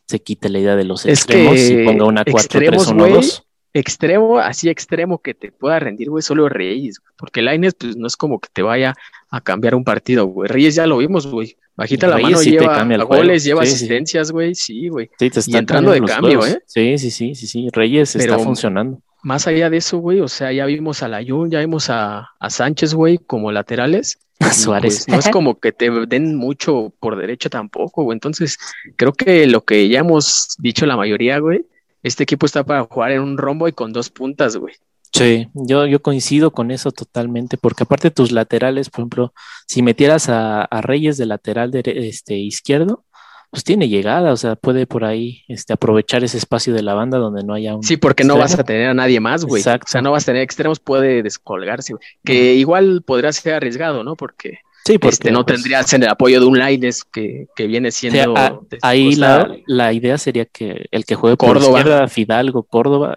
se 0.06 0.20
quite 0.20 0.48
la 0.48 0.58
idea 0.58 0.76
de 0.76 0.84
los 0.84 1.04
Es 1.06 1.20
extremos 1.20 1.58
y 1.58 1.84
ponga 1.84 2.04
una 2.06 2.22
extremos, 2.22 2.88
4-3-1-2. 2.92 3.42
Extremo, 3.74 4.38
así 4.38 4.68
extremo 4.68 5.18
que 5.18 5.32
te 5.32 5.50
pueda 5.50 5.78
rendir, 5.78 6.10
güey, 6.10 6.22
solo 6.22 6.48
Reyes, 6.50 7.00
porque 7.16 7.40
Lainez, 7.40 7.72
pues 7.74 7.96
no 7.96 8.06
es 8.06 8.18
como 8.18 8.38
que 8.38 8.48
te 8.52 8.60
vaya 8.60 8.94
a 9.30 9.40
cambiar 9.40 9.74
un 9.74 9.82
partido, 9.84 10.26
güey. 10.26 10.48
Reyes 10.48 10.74
ya 10.74 10.86
lo 10.86 10.98
vimos, 10.98 11.26
güey. 11.26 11.56
Bajita 11.74 12.06
la 12.06 12.18
mano, 12.18 12.36
sí 12.36 12.50
te 12.50 12.58
lleva 12.60 12.82
el 12.82 13.04
goles, 13.04 13.44
lleva 13.44 13.64
Sí, 13.64 13.72
asistencias, 13.72 14.30
güey, 14.30 14.54
sí, 14.54 14.88
güey. 14.88 15.08
Sí, 15.18 15.30
te 15.30 15.40
está 15.40 15.58
entrando 15.58 15.90
de 15.90 16.02
cambio, 16.02 16.40
juegos. 16.40 16.50
¿eh? 16.50 16.62
Sí, 16.66 16.98
sí, 16.98 17.10
sí, 17.10 17.34
sí, 17.34 17.46
sí. 17.46 17.68
Reyes 17.72 18.12
Pero- 18.12 18.34
está 18.34 18.44
funcionando. 18.44 19.00
Más 19.22 19.46
allá 19.46 19.70
de 19.70 19.76
eso, 19.78 19.98
güey, 19.98 20.20
o 20.20 20.26
sea, 20.28 20.52
ya 20.52 20.66
vimos 20.66 21.02
a 21.02 21.08
Layun, 21.08 21.48
ya 21.50 21.60
vimos 21.60 21.88
a, 21.88 22.28
a 22.40 22.50
Sánchez, 22.50 22.92
güey, 22.92 23.18
como 23.18 23.52
laterales. 23.52 24.18
Suárez. 24.52 25.04
pues, 25.06 25.08
no 25.08 25.18
es 25.18 25.28
como 25.28 25.58
que 25.58 25.72
te 25.72 25.90
den 26.06 26.36
mucho 26.36 26.92
por 27.00 27.16
derecho 27.16 27.50
tampoco, 27.50 28.04
güey. 28.04 28.16
Entonces, 28.16 28.58
creo 28.96 29.12
que 29.12 29.46
lo 29.46 29.64
que 29.64 29.88
ya 29.88 30.00
hemos 30.00 30.56
dicho 30.58 30.86
la 30.86 30.96
mayoría, 30.96 31.38
güey, 31.38 31.66
este 32.02 32.24
equipo 32.24 32.46
está 32.46 32.64
para 32.64 32.84
jugar 32.84 33.12
en 33.12 33.20
un 33.22 33.38
rombo 33.38 33.68
y 33.68 33.72
con 33.72 33.92
dos 33.92 34.10
puntas, 34.10 34.56
güey. 34.56 34.74
Sí, 35.14 35.46
yo, 35.52 35.86
yo 35.86 36.00
coincido 36.00 36.52
con 36.52 36.70
eso 36.70 36.90
totalmente, 36.90 37.58
porque 37.58 37.82
aparte 37.82 38.10
tus 38.10 38.32
laterales, 38.32 38.88
por 38.88 39.00
ejemplo, 39.00 39.34
si 39.66 39.82
metieras 39.82 40.30
a, 40.30 40.62
a 40.64 40.80
Reyes 40.80 41.18
de 41.18 41.26
lateral 41.26 41.70
dere- 41.70 42.08
este, 42.08 42.36
izquierdo, 42.38 43.04
pues 43.52 43.62
tiene 43.64 43.88
llegada, 43.88 44.32
o 44.32 44.36
sea, 44.36 44.56
puede 44.56 44.86
por 44.86 45.04
ahí 45.04 45.42
este, 45.46 45.74
aprovechar 45.74 46.24
ese 46.24 46.38
espacio 46.38 46.72
de 46.74 46.82
la 46.82 46.94
banda 46.94 47.18
donde 47.18 47.44
no 47.44 47.52
haya 47.54 47.76
un... 47.76 47.82
Sí, 47.84 47.96
porque 47.98 48.24
no 48.24 48.36
vas 48.38 48.58
a 48.58 48.64
tener 48.64 48.88
a 48.88 48.94
nadie 48.94 49.20
más, 49.20 49.44
güey. 49.44 49.60
Exacto. 49.60 49.84
O 49.86 49.92
sea, 49.92 50.00
no 50.02 50.10
vas 50.10 50.24
a 50.24 50.26
tener 50.26 50.40
extremos, 50.42 50.80
puede 50.80 51.22
descolgarse, 51.22 51.92
güey. 51.92 52.02
Que 52.24 52.54
igual 52.54 53.02
podría 53.06 53.30
ser 53.30 53.52
arriesgado, 53.54 54.02
¿no? 54.02 54.16
Porque, 54.16 54.58
Sí, 54.84 54.98
porque 54.98 55.12
este, 55.14 55.30
no 55.30 55.44
pues, 55.46 55.56
tendrías 55.58 55.92
en 55.92 56.02
el 56.02 56.08
apoyo 56.08 56.40
de 56.40 56.46
un 56.46 56.58
Laines 56.58 57.04
que, 57.04 57.46
que 57.54 57.66
viene 57.68 57.88
o 57.88 57.92
sea, 57.92 58.10
siendo. 58.10 58.36
a- 58.36 58.58
ahí 58.80 59.14
la, 59.16 59.54
la 59.66 59.92
idea 59.92 60.18
sería 60.18 60.44
que 60.46 60.86
el 60.90 61.04
que 61.04 61.14
juegue 61.14 61.36
por 61.36 61.48
Córdoba. 61.58 61.78
izquierda, 61.78 62.08
Fidalgo, 62.08 62.62
Córdoba, 62.64 63.14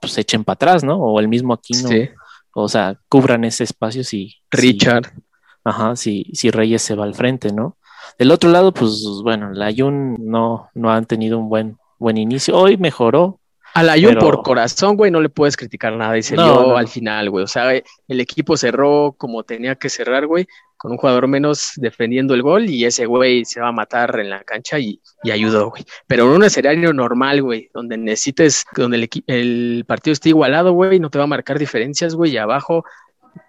pues 0.00 0.12
se 0.12 0.22
echen 0.22 0.42
para 0.44 0.54
atrás, 0.54 0.82
¿no? 0.82 0.96
O 0.96 1.20
el 1.20 1.28
mismo 1.28 1.52
Aquino, 1.54 1.88
Sí, 1.88 2.08
o 2.54 2.68
sea, 2.68 2.98
cubran 3.08 3.44
ese 3.44 3.62
espacio 3.64 4.02
si... 4.02 4.28
si- 4.30 4.36
Richard. 4.50 5.12
Ajá, 5.62 5.94
si, 5.94 6.24
si 6.32 6.50
Reyes 6.50 6.82
se 6.82 6.94
va 6.94 7.04
al 7.04 7.14
frente, 7.14 7.52
¿no? 7.52 7.76
Del 8.18 8.30
otro 8.30 8.50
lado, 8.50 8.72
pues 8.72 9.04
bueno, 9.22 9.50
la 9.52 9.72
Jun 9.76 10.16
no, 10.20 10.68
no 10.74 10.90
han 10.92 11.04
tenido 11.06 11.38
un 11.38 11.48
buen, 11.48 11.78
buen 11.98 12.16
inicio. 12.16 12.56
Hoy 12.56 12.76
mejoró. 12.76 13.40
A 13.74 13.82
la 13.82 13.94
Jun 13.94 14.10
Pero- 14.14 14.20
por 14.20 14.42
corazón, 14.42 14.96
güey, 14.96 15.10
no 15.10 15.20
le 15.20 15.28
puedes 15.28 15.56
criticar 15.56 15.92
nada 15.96 16.16
y 16.16 16.22
se 16.22 16.36
No, 16.36 16.44
vio 16.44 16.66
no. 16.68 16.76
al 16.76 16.86
final, 16.86 17.28
güey. 17.28 17.42
O 17.44 17.48
sea, 17.48 17.72
el 17.72 18.20
equipo 18.20 18.56
cerró 18.56 19.14
como 19.18 19.42
tenía 19.42 19.74
que 19.74 19.88
cerrar, 19.88 20.28
güey, 20.28 20.46
con 20.76 20.92
un 20.92 20.96
jugador 20.98 21.26
menos 21.26 21.72
defendiendo 21.76 22.34
el 22.34 22.42
gol 22.42 22.68
y 22.70 22.84
ese 22.84 23.06
güey 23.06 23.44
se 23.44 23.60
va 23.60 23.68
a 23.68 23.72
matar 23.72 24.20
en 24.20 24.30
la 24.30 24.44
cancha 24.44 24.78
y, 24.78 25.00
y 25.24 25.32
ayudó, 25.32 25.70
güey. 25.70 25.84
Pero 26.06 26.24
en 26.24 26.36
un 26.36 26.44
escenario 26.44 26.92
normal, 26.92 27.42
güey, 27.42 27.68
donde 27.74 27.96
necesites, 27.96 28.64
donde 28.76 28.96
el, 28.98 29.10
el 29.26 29.84
partido 29.88 30.12
esté 30.12 30.28
igualado, 30.28 30.72
güey, 30.72 31.00
no 31.00 31.10
te 31.10 31.18
va 31.18 31.24
a 31.24 31.26
marcar 31.26 31.58
diferencias, 31.58 32.14
güey, 32.14 32.30
y 32.32 32.36
abajo, 32.36 32.84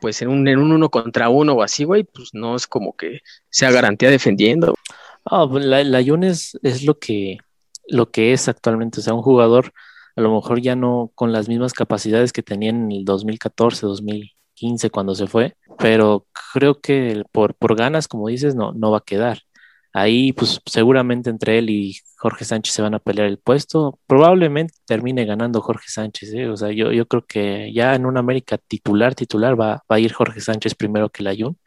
pues 0.01 0.21
en 0.21 0.29
un, 0.29 0.47
en 0.47 0.59
un 0.59 0.71
uno 0.71 0.89
contra 0.89 1.29
uno 1.29 1.53
o 1.53 1.63
así, 1.63 1.83
güey, 1.83 2.03
pues 2.03 2.29
no 2.33 2.55
es 2.55 2.67
como 2.67 2.95
que 2.95 3.21
sea 3.49 3.71
garantía 3.71 4.09
defendiendo. 4.09 4.75
Ah, 5.25 5.47
pues, 5.49 5.65
la, 5.65 5.83
la 5.83 5.99
es 5.99 6.83
lo 6.83 6.99
que, 6.99 7.37
lo 7.87 8.11
que 8.11 8.33
es 8.33 8.47
actualmente. 8.47 8.99
O 8.99 9.03
sea, 9.03 9.13
un 9.13 9.21
jugador 9.21 9.73
a 10.15 10.21
lo 10.21 10.33
mejor 10.33 10.61
ya 10.61 10.75
no 10.75 11.11
con 11.15 11.31
las 11.31 11.49
mismas 11.49 11.73
capacidades 11.73 12.31
que 12.31 12.43
tenía 12.43 12.69
en 12.69 12.91
el 12.91 13.05
2014, 13.05 13.85
2015 13.85 14.89
cuando 14.89 15.13
se 15.13 15.27
fue, 15.27 15.57
pero 15.77 16.25
creo 16.53 16.79
que 16.79 17.23
por, 17.31 17.55
por 17.55 17.75
ganas, 17.75 18.07
como 18.07 18.29
dices, 18.29 18.55
no, 18.55 18.71
no 18.71 18.91
va 18.91 18.99
a 18.99 19.05
quedar. 19.05 19.41
Ahí, 19.97 20.33
pues 20.33 20.61
seguramente 20.65 21.29
entre 21.29 21.57
él 21.57 21.69
y 21.69 21.95
Jorge 22.17 22.43
Sánchez 22.43 22.73
se 22.73 22.81
van 22.81 22.95
a 22.95 22.99
pelear 22.99 23.27
el 23.29 23.37
puesto. 23.37 23.97
Probablemente 24.07 24.73
termine 24.85 25.23
ganando 25.25 25.61
Jorge 25.61 25.87
Sánchez. 25.87 26.33
¿eh? 26.33 26.49
O 26.49 26.57
sea, 26.57 26.69
yo, 26.71 26.91
yo 26.91 27.07
creo 27.07 27.25
que 27.25 27.71
ya 27.73 27.95
en 27.95 28.05
un 28.05 28.17
América 28.17 28.57
titular, 28.57 29.15
titular, 29.15 29.59
va, 29.59 29.85
va 29.89 29.95
a 29.95 29.99
ir 29.99 30.11
Jorge 30.11 30.41
Sánchez 30.41 30.75
primero 30.75 31.09
que 31.09 31.23
la 31.23 31.33
Jun. 31.33 31.57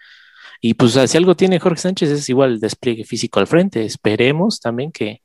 Y 0.60 0.74
pues 0.74 0.92
si 0.92 1.16
algo 1.16 1.36
tiene 1.36 1.58
Jorge 1.58 1.80
Sánchez 1.80 2.10
es 2.10 2.28
igual 2.28 2.52
el 2.52 2.60
despliegue 2.60 3.04
físico 3.04 3.40
al 3.40 3.46
frente. 3.46 3.84
Esperemos 3.86 4.60
también 4.60 4.92
que, 4.92 5.22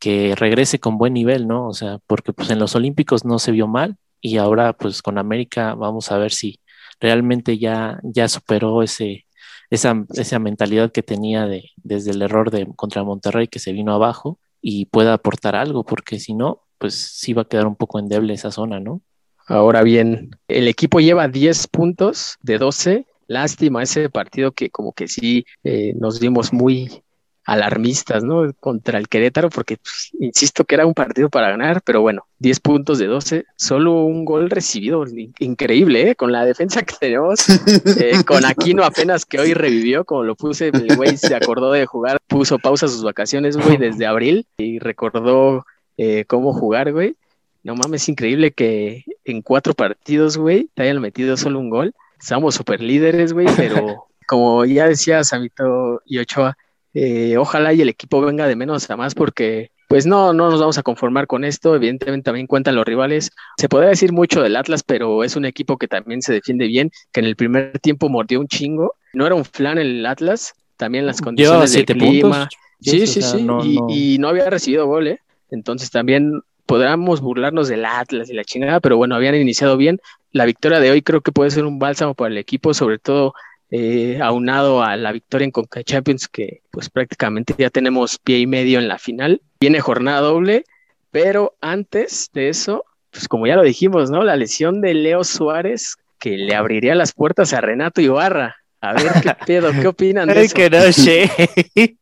que 0.00 0.34
regrese 0.36 0.80
con 0.80 0.98
buen 0.98 1.14
nivel, 1.14 1.46
¿no? 1.48 1.68
O 1.68 1.74
sea, 1.74 1.98
porque 2.08 2.32
pues 2.32 2.50
en 2.50 2.58
los 2.58 2.74
Olímpicos 2.74 3.24
no 3.24 3.38
se 3.38 3.52
vio 3.52 3.68
mal 3.68 3.96
y 4.20 4.38
ahora 4.38 4.72
pues 4.74 5.02
con 5.02 5.18
América 5.18 5.74
vamos 5.74 6.10
a 6.12 6.18
ver 6.18 6.32
si 6.32 6.60
realmente 7.00 7.58
ya, 7.58 8.00
ya 8.02 8.28
superó 8.28 8.82
ese, 8.82 9.26
esa, 9.72 10.04
esa 10.14 10.38
mentalidad 10.38 10.92
que 10.92 11.02
tenía 11.02 11.46
de, 11.46 11.70
desde 11.76 12.10
el 12.10 12.20
error 12.20 12.50
de 12.50 12.68
contra 12.76 13.04
Monterrey 13.04 13.48
que 13.48 13.58
se 13.58 13.72
vino 13.72 13.94
abajo 13.94 14.38
y 14.60 14.84
pueda 14.84 15.14
aportar 15.14 15.56
algo, 15.56 15.82
porque 15.82 16.20
si 16.20 16.34
no, 16.34 16.60
pues 16.76 16.94
sí 16.94 17.32
va 17.32 17.42
a 17.42 17.44
quedar 17.46 17.66
un 17.66 17.74
poco 17.74 17.98
endeble 17.98 18.34
esa 18.34 18.50
zona, 18.50 18.80
¿no? 18.80 19.00
Ahora 19.46 19.82
bien, 19.82 20.30
el 20.46 20.68
equipo 20.68 21.00
lleva 21.00 21.26
10 21.26 21.68
puntos 21.68 22.36
de 22.42 22.58
12. 22.58 23.06
Lástima 23.28 23.82
ese 23.82 24.10
partido 24.10 24.52
que 24.52 24.68
como 24.68 24.92
que 24.92 25.08
sí 25.08 25.46
eh, 25.64 25.94
nos 25.98 26.20
vimos 26.20 26.52
muy 26.52 27.02
alarmistas, 27.44 28.22
¿no? 28.24 28.52
Contra 28.60 28.98
el 28.98 29.08
Querétaro, 29.08 29.50
porque 29.50 29.76
pues, 29.76 30.10
insisto 30.20 30.64
que 30.64 30.74
era 30.76 30.86
un 30.86 30.94
partido 30.94 31.28
para 31.28 31.50
ganar, 31.50 31.82
pero 31.84 32.00
bueno, 32.00 32.26
10 32.38 32.60
puntos 32.60 32.98
de 32.98 33.06
12, 33.06 33.44
solo 33.56 34.04
un 34.04 34.24
gol 34.24 34.48
recibido, 34.50 35.04
in- 35.06 35.32
increíble, 35.38 36.10
¿eh? 36.10 36.14
Con 36.14 36.32
la 36.32 36.44
defensa 36.44 36.82
que 36.82 36.94
tenemos, 36.98 37.48
eh, 37.48 38.22
con 38.26 38.44
Aquino 38.44 38.84
apenas 38.84 39.24
que 39.26 39.38
hoy 39.40 39.54
revivió, 39.54 40.04
como 40.04 40.22
lo 40.22 40.36
puse, 40.36 40.68
el 40.68 40.96
güey 40.96 41.16
se 41.16 41.34
acordó 41.34 41.72
de 41.72 41.86
jugar, 41.86 42.18
puso 42.28 42.58
pausa 42.58 42.88
sus 42.88 43.02
vacaciones, 43.02 43.56
güey, 43.56 43.76
desde 43.76 44.06
abril 44.06 44.46
y 44.56 44.78
recordó 44.78 45.64
eh, 45.96 46.24
cómo 46.26 46.52
jugar, 46.52 46.92
güey. 46.92 47.16
No 47.64 47.76
mames, 47.76 48.02
es 48.02 48.08
increíble 48.08 48.52
que 48.52 49.04
en 49.24 49.40
cuatro 49.42 49.74
partidos, 49.74 50.36
güey, 50.36 50.68
te 50.74 50.82
hayan 50.82 51.00
metido 51.00 51.36
solo 51.36 51.60
un 51.60 51.70
gol. 51.70 51.94
Estamos 52.20 52.54
super 52.54 52.80
líderes, 52.80 53.32
güey, 53.32 53.46
pero 53.56 54.06
como 54.26 54.64
ya 54.64 54.88
decía 54.88 55.22
Samito 55.22 56.00
y 56.06 56.18
Ochoa, 56.18 56.56
eh, 56.94 57.36
ojalá 57.38 57.72
y 57.72 57.80
el 57.80 57.88
equipo 57.88 58.20
venga 58.20 58.46
de 58.46 58.56
menos 58.56 58.88
a 58.90 58.96
más 58.96 59.14
porque 59.14 59.70
pues 59.88 60.06
no, 60.06 60.32
no 60.32 60.50
nos 60.50 60.58
vamos 60.60 60.78
a 60.78 60.82
conformar 60.82 61.26
con 61.26 61.44
esto. 61.44 61.74
Evidentemente 61.76 62.24
también 62.24 62.46
cuentan 62.46 62.74
los 62.76 62.84
rivales. 62.86 63.30
Se 63.58 63.68
podría 63.68 63.90
decir 63.90 64.10
mucho 64.12 64.42
del 64.42 64.56
Atlas, 64.56 64.82
pero 64.82 65.22
es 65.22 65.36
un 65.36 65.44
equipo 65.44 65.76
que 65.76 65.86
también 65.86 66.22
se 66.22 66.32
defiende 66.32 66.66
bien, 66.66 66.90
que 67.12 67.20
en 67.20 67.26
el 67.26 67.36
primer 67.36 67.78
tiempo 67.78 68.08
mordió 68.08 68.40
un 68.40 68.48
chingo. 68.48 68.94
No 69.12 69.26
era 69.26 69.34
un 69.34 69.44
flan 69.44 69.76
el 69.76 70.06
Atlas, 70.06 70.54
también 70.78 71.04
las 71.06 71.20
condiciones 71.20 71.72
del 71.74 71.84
clima. 71.84 72.48
puntos. 72.48 72.48
Sí, 72.80 73.02
o 73.02 73.06
sí, 73.06 73.20
sea, 73.20 73.28
sí. 73.36 73.42
no- 73.42 73.62
y, 73.64 73.76
no- 73.76 73.86
y 73.90 74.18
no 74.18 74.28
había 74.28 74.48
recibido 74.48 74.86
gol, 74.86 75.08
¿eh? 75.08 75.18
Entonces 75.50 75.90
también 75.90 76.40
podríamos 76.64 77.20
burlarnos 77.20 77.68
del 77.68 77.84
Atlas 77.84 78.30
y 78.30 78.32
la 78.32 78.44
chingada, 78.44 78.80
pero 78.80 78.96
bueno, 78.96 79.14
habían 79.14 79.34
iniciado 79.34 79.76
bien. 79.76 80.00
La 80.32 80.46
victoria 80.46 80.80
de 80.80 80.90
hoy 80.90 81.02
creo 81.02 81.20
que 81.20 81.32
puede 81.32 81.50
ser 81.50 81.64
un 81.66 81.78
bálsamo 81.78 82.14
para 82.14 82.30
el 82.30 82.38
equipo, 82.38 82.72
sobre 82.72 82.98
todo 82.98 83.34
eh, 83.74 84.18
aunado 84.20 84.82
a 84.82 84.96
la 84.96 85.12
victoria 85.12 85.46
en 85.46 85.50
Conca 85.50 85.82
Champions, 85.82 86.28
que 86.28 86.60
pues 86.70 86.90
prácticamente 86.90 87.54
ya 87.56 87.70
tenemos 87.70 88.18
pie 88.18 88.40
y 88.40 88.46
medio 88.46 88.78
en 88.78 88.86
la 88.86 88.98
final. 88.98 89.40
Viene 89.60 89.80
jornada 89.80 90.20
doble, 90.20 90.64
pero 91.10 91.56
antes 91.62 92.28
de 92.34 92.50
eso, 92.50 92.84
pues 93.10 93.28
como 93.28 93.46
ya 93.46 93.56
lo 93.56 93.62
dijimos, 93.62 94.10
¿no? 94.10 94.24
La 94.24 94.36
lesión 94.36 94.82
de 94.82 94.92
Leo 94.92 95.24
Suárez 95.24 95.96
que 96.18 96.36
le 96.36 96.54
abriría 96.54 96.94
las 96.94 97.14
puertas 97.14 97.54
a 97.54 97.62
Renato 97.62 98.02
Ibarra. 98.02 98.56
A 98.82 98.92
ver 98.92 99.10
qué 99.22 99.34
pedo, 99.46 99.70
qué 99.72 99.88
opinan 99.88 100.28
de 100.28 100.42
eso. 100.42 100.54
que 100.54 100.68
no 100.68 100.80
sé. 100.92 101.30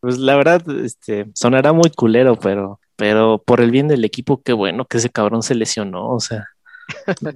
pues 0.00 0.18
la 0.18 0.36
verdad, 0.36 0.62
este, 0.84 1.26
sonará 1.34 1.72
muy 1.72 1.90
culero, 1.90 2.36
pero, 2.36 2.78
pero 2.94 3.42
por 3.42 3.62
el 3.62 3.70
bien 3.70 3.88
del 3.88 4.04
equipo, 4.04 4.42
qué 4.42 4.52
bueno 4.52 4.84
que 4.84 4.98
ese 4.98 5.08
cabrón 5.08 5.42
se 5.42 5.54
lesionó. 5.54 6.10
O 6.10 6.20
sea, 6.20 6.46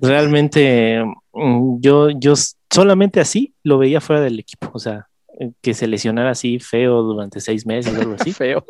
realmente 0.00 1.04
mm, 1.32 1.80
yo, 1.80 2.10
yo 2.10 2.34
solamente 2.72 3.20
así 3.20 3.54
lo 3.62 3.78
veía 3.78 4.00
fuera 4.00 4.22
del 4.22 4.38
equipo. 4.38 4.70
O 4.72 4.78
sea, 4.78 5.08
eh, 5.40 5.52
que 5.62 5.72
se 5.72 5.86
lesionara 5.86 6.32
así 6.32 6.58
feo 6.58 7.02
durante 7.02 7.40
seis 7.40 7.64
meses 7.64 7.96
o 7.96 8.00
algo 8.00 8.16
así. 8.18 8.32
Feo. 8.40 8.64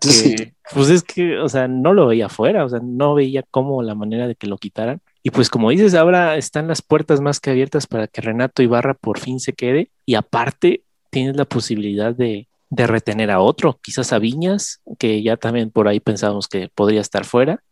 que, 0.00 0.54
pues 0.74 0.90
es 0.90 1.02
que, 1.04 1.38
o 1.38 1.48
sea, 1.48 1.68
no 1.68 1.94
lo 1.94 2.08
veía 2.08 2.28
fuera, 2.28 2.64
o 2.64 2.68
sea, 2.68 2.80
no 2.82 3.14
veía 3.14 3.44
cómo 3.50 3.82
la 3.82 3.94
manera 3.94 4.26
de 4.26 4.34
que 4.34 4.48
lo 4.48 4.58
quitaran. 4.58 5.00
Y 5.22 5.30
pues 5.30 5.48
como 5.48 5.70
dices, 5.70 5.94
ahora 5.94 6.36
están 6.36 6.66
las 6.66 6.82
puertas 6.82 7.20
más 7.20 7.38
que 7.38 7.50
abiertas 7.50 7.86
para 7.86 8.08
que 8.08 8.20
Renato 8.20 8.62
Ibarra 8.62 8.94
por 8.94 9.20
fin 9.20 9.38
se 9.38 9.52
quede 9.52 9.90
y 10.06 10.14
aparte 10.16 10.82
tienes 11.10 11.36
la 11.36 11.44
posibilidad 11.44 12.14
de, 12.14 12.48
de 12.70 12.86
retener 12.86 13.30
a 13.30 13.40
otro, 13.40 13.78
quizás 13.82 14.12
a 14.12 14.18
Viñas, 14.18 14.80
que 14.98 15.22
ya 15.22 15.36
también 15.36 15.70
por 15.70 15.88
ahí 15.88 16.00
pensábamos 16.00 16.48
que 16.48 16.68
podría 16.74 17.00
estar 17.00 17.24
fuera. 17.24 17.62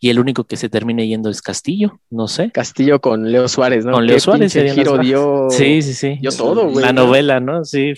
Y 0.00 0.10
el 0.10 0.18
único 0.18 0.44
que 0.44 0.56
se 0.56 0.68
termine 0.68 1.06
yendo 1.06 1.30
es 1.30 1.42
Castillo, 1.42 2.00
no 2.10 2.28
sé. 2.28 2.50
Castillo 2.50 3.00
con 3.00 3.30
Leo 3.30 3.48
Suárez, 3.48 3.84
¿no? 3.84 3.92
Con 3.92 4.06
Leo 4.06 4.20
Suárez. 4.20 4.54
El 4.56 4.72
giro 4.72 4.98
dio, 4.98 5.48
sí, 5.50 5.82
sí, 5.82 5.94
sí. 5.94 6.18
Dio 6.20 6.30
todo, 6.30 6.68
güey. 6.68 6.84
La 6.84 6.92
novela, 6.92 7.40
¿no? 7.40 7.64
Sí, 7.64 7.94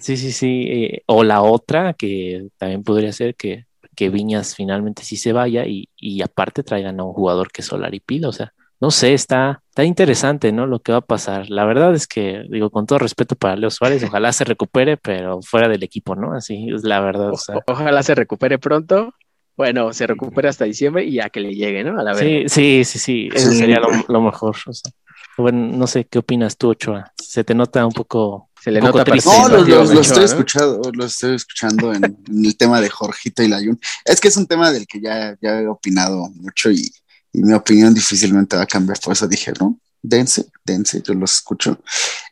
sí, 0.00 0.16
sí, 0.16 0.32
sí. 0.32 0.66
Eh, 0.68 1.02
o 1.06 1.24
la 1.24 1.42
otra, 1.42 1.94
que 1.94 2.48
también 2.58 2.82
podría 2.82 3.12
ser 3.12 3.34
que, 3.34 3.66
que 3.94 4.08
Viñas 4.08 4.54
finalmente 4.54 5.02
sí 5.02 5.16
se 5.16 5.32
vaya 5.32 5.66
y, 5.66 5.88
y 5.96 6.22
aparte 6.22 6.62
traigan 6.62 7.00
a 7.00 7.04
un 7.04 7.12
jugador 7.12 7.50
que 7.50 7.62
Solari 7.62 8.00
pida, 8.00 8.28
o 8.28 8.32
sea, 8.32 8.52
no 8.80 8.90
sé, 8.90 9.12
está, 9.12 9.62
está 9.68 9.84
interesante, 9.84 10.52
¿no? 10.52 10.66
Lo 10.66 10.80
que 10.80 10.92
va 10.92 10.98
a 10.98 11.02
pasar. 11.02 11.50
La 11.50 11.66
verdad 11.66 11.94
es 11.94 12.06
que, 12.06 12.44
digo, 12.48 12.70
con 12.70 12.86
todo 12.86 12.98
respeto 12.98 13.36
para 13.36 13.54
Leo 13.54 13.70
Suárez, 13.70 14.02
ojalá 14.04 14.32
se 14.32 14.44
recupere, 14.44 14.96
pero 14.96 15.42
fuera 15.42 15.68
del 15.68 15.82
equipo, 15.82 16.16
¿no? 16.16 16.32
Así 16.32 16.68
es 16.74 16.82
la 16.82 17.00
verdad. 17.00 17.30
O 17.32 17.36
ojalá 17.66 18.02
se 18.02 18.14
recupere 18.14 18.58
pronto. 18.58 19.12
Bueno, 19.60 19.92
se 19.92 20.06
recupere 20.06 20.48
hasta 20.48 20.64
diciembre 20.64 21.04
y 21.04 21.16
ya 21.16 21.28
que 21.28 21.38
le 21.38 21.54
llegue, 21.54 21.84
¿no? 21.84 22.00
A 22.00 22.02
la 22.02 22.14
sí, 22.14 22.44
sí, 22.46 22.82
sí, 22.82 22.98
sí, 22.98 23.28
eso 23.30 23.52
sería 23.52 23.78
lo, 23.78 24.22
mejor. 24.22 24.56
O 24.64 24.72
sea, 24.72 24.90
bueno, 25.36 25.76
no 25.76 25.86
sé, 25.86 26.06
¿qué 26.06 26.18
opinas 26.18 26.56
tú, 26.56 26.70
Ochoa? 26.70 27.12
Se 27.22 27.44
te 27.44 27.54
nota 27.54 27.84
un 27.84 27.92
poco 27.92 28.48
se 28.58 28.70
le 28.70 28.80
nota 28.80 29.04
triste. 29.04 29.28
No, 29.28 29.48
lo, 29.50 30.00
estoy 30.00 30.24
escuchando, 30.24 30.90
lo 30.94 31.04
estoy 31.04 31.34
escuchando 31.34 31.92
en, 31.92 32.16
el 32.26 32.56
tema 32.56 32.80
de 32.80 32.88
Jorgito 32.88 33.42
y 33.42 33.48
Layun. 33.48 33.78
Es 34.06 34.18
que 34.18 34.28
es 34.28 34.36
un 34.38 34.46
tema 34.46 34.72
del 34.72 34.86
que 34.86 34.98
ya, 34.98 35.36
ya 35.42 35.60
he 35.60 35.68
opinado 35.68 36.30
mucho 36.36 36.70
y, 36.70 36.90
y 37.30 37.42
mi 37.42 37.52
opinión 37.52 37.92
difícilmente 37.92 38.56
va 38.56 38.62
a 38.62 38.66
cambiar, 38.66 38.98
por 38.98 39.12
eso 39.12 39.28
dije, 39.28 39.52
¿no? 39.60 39.78
Dense, 40.00 40.46
dense, 40.64 41.02
yo 41.02 41.12
los 41.12 41.34
escucho. 41.34 41.82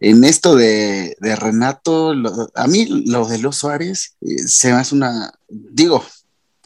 En 0.00 0.24
esto 0.24 0.56
de, 0.56 1.14
de 1.20 1.36
Renato, 1.36 2.14
a 2.54 2.66
mí 2.68 2.86
lo 3.04 3.26
de 3.26 3.36
los 3.36 3.58
Suárez 3.58 4.16
eh, 4.22 4.38
se 4.38 4.72
me 4.72 4.78
hace 4.78 4.94
una, 4.94 5.30
digo, 5.46 6.02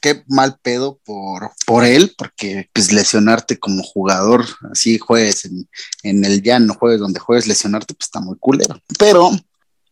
qué 0.03 0.25
mal 0.29 0.59
pedo 0.61 1.01
por, 1.05 1.53
por 1.65 1.85
él, 1.85 2.15
porque 2.19 2.69
pues 2.75 2.93
lesionarte 2.93 3.59
como 3.59 3.83
jugador, 3.83 4.45
así 4.71 4.99
juegues 4.99 5.47
en, 5.47 5.69
en 6.03 6.25
el 6.25 6.43
llano, 6.43 6.75
juegues 6.75 7.01
donde 7.01 7.21
juegues, 7.21 7.47
lesionarte, 7.47 7.95
pues 7.95 8.09
está 8.09 8.21
muy 8.21 8.37
culero. 8.39 8.79
Pero 8.99 9.31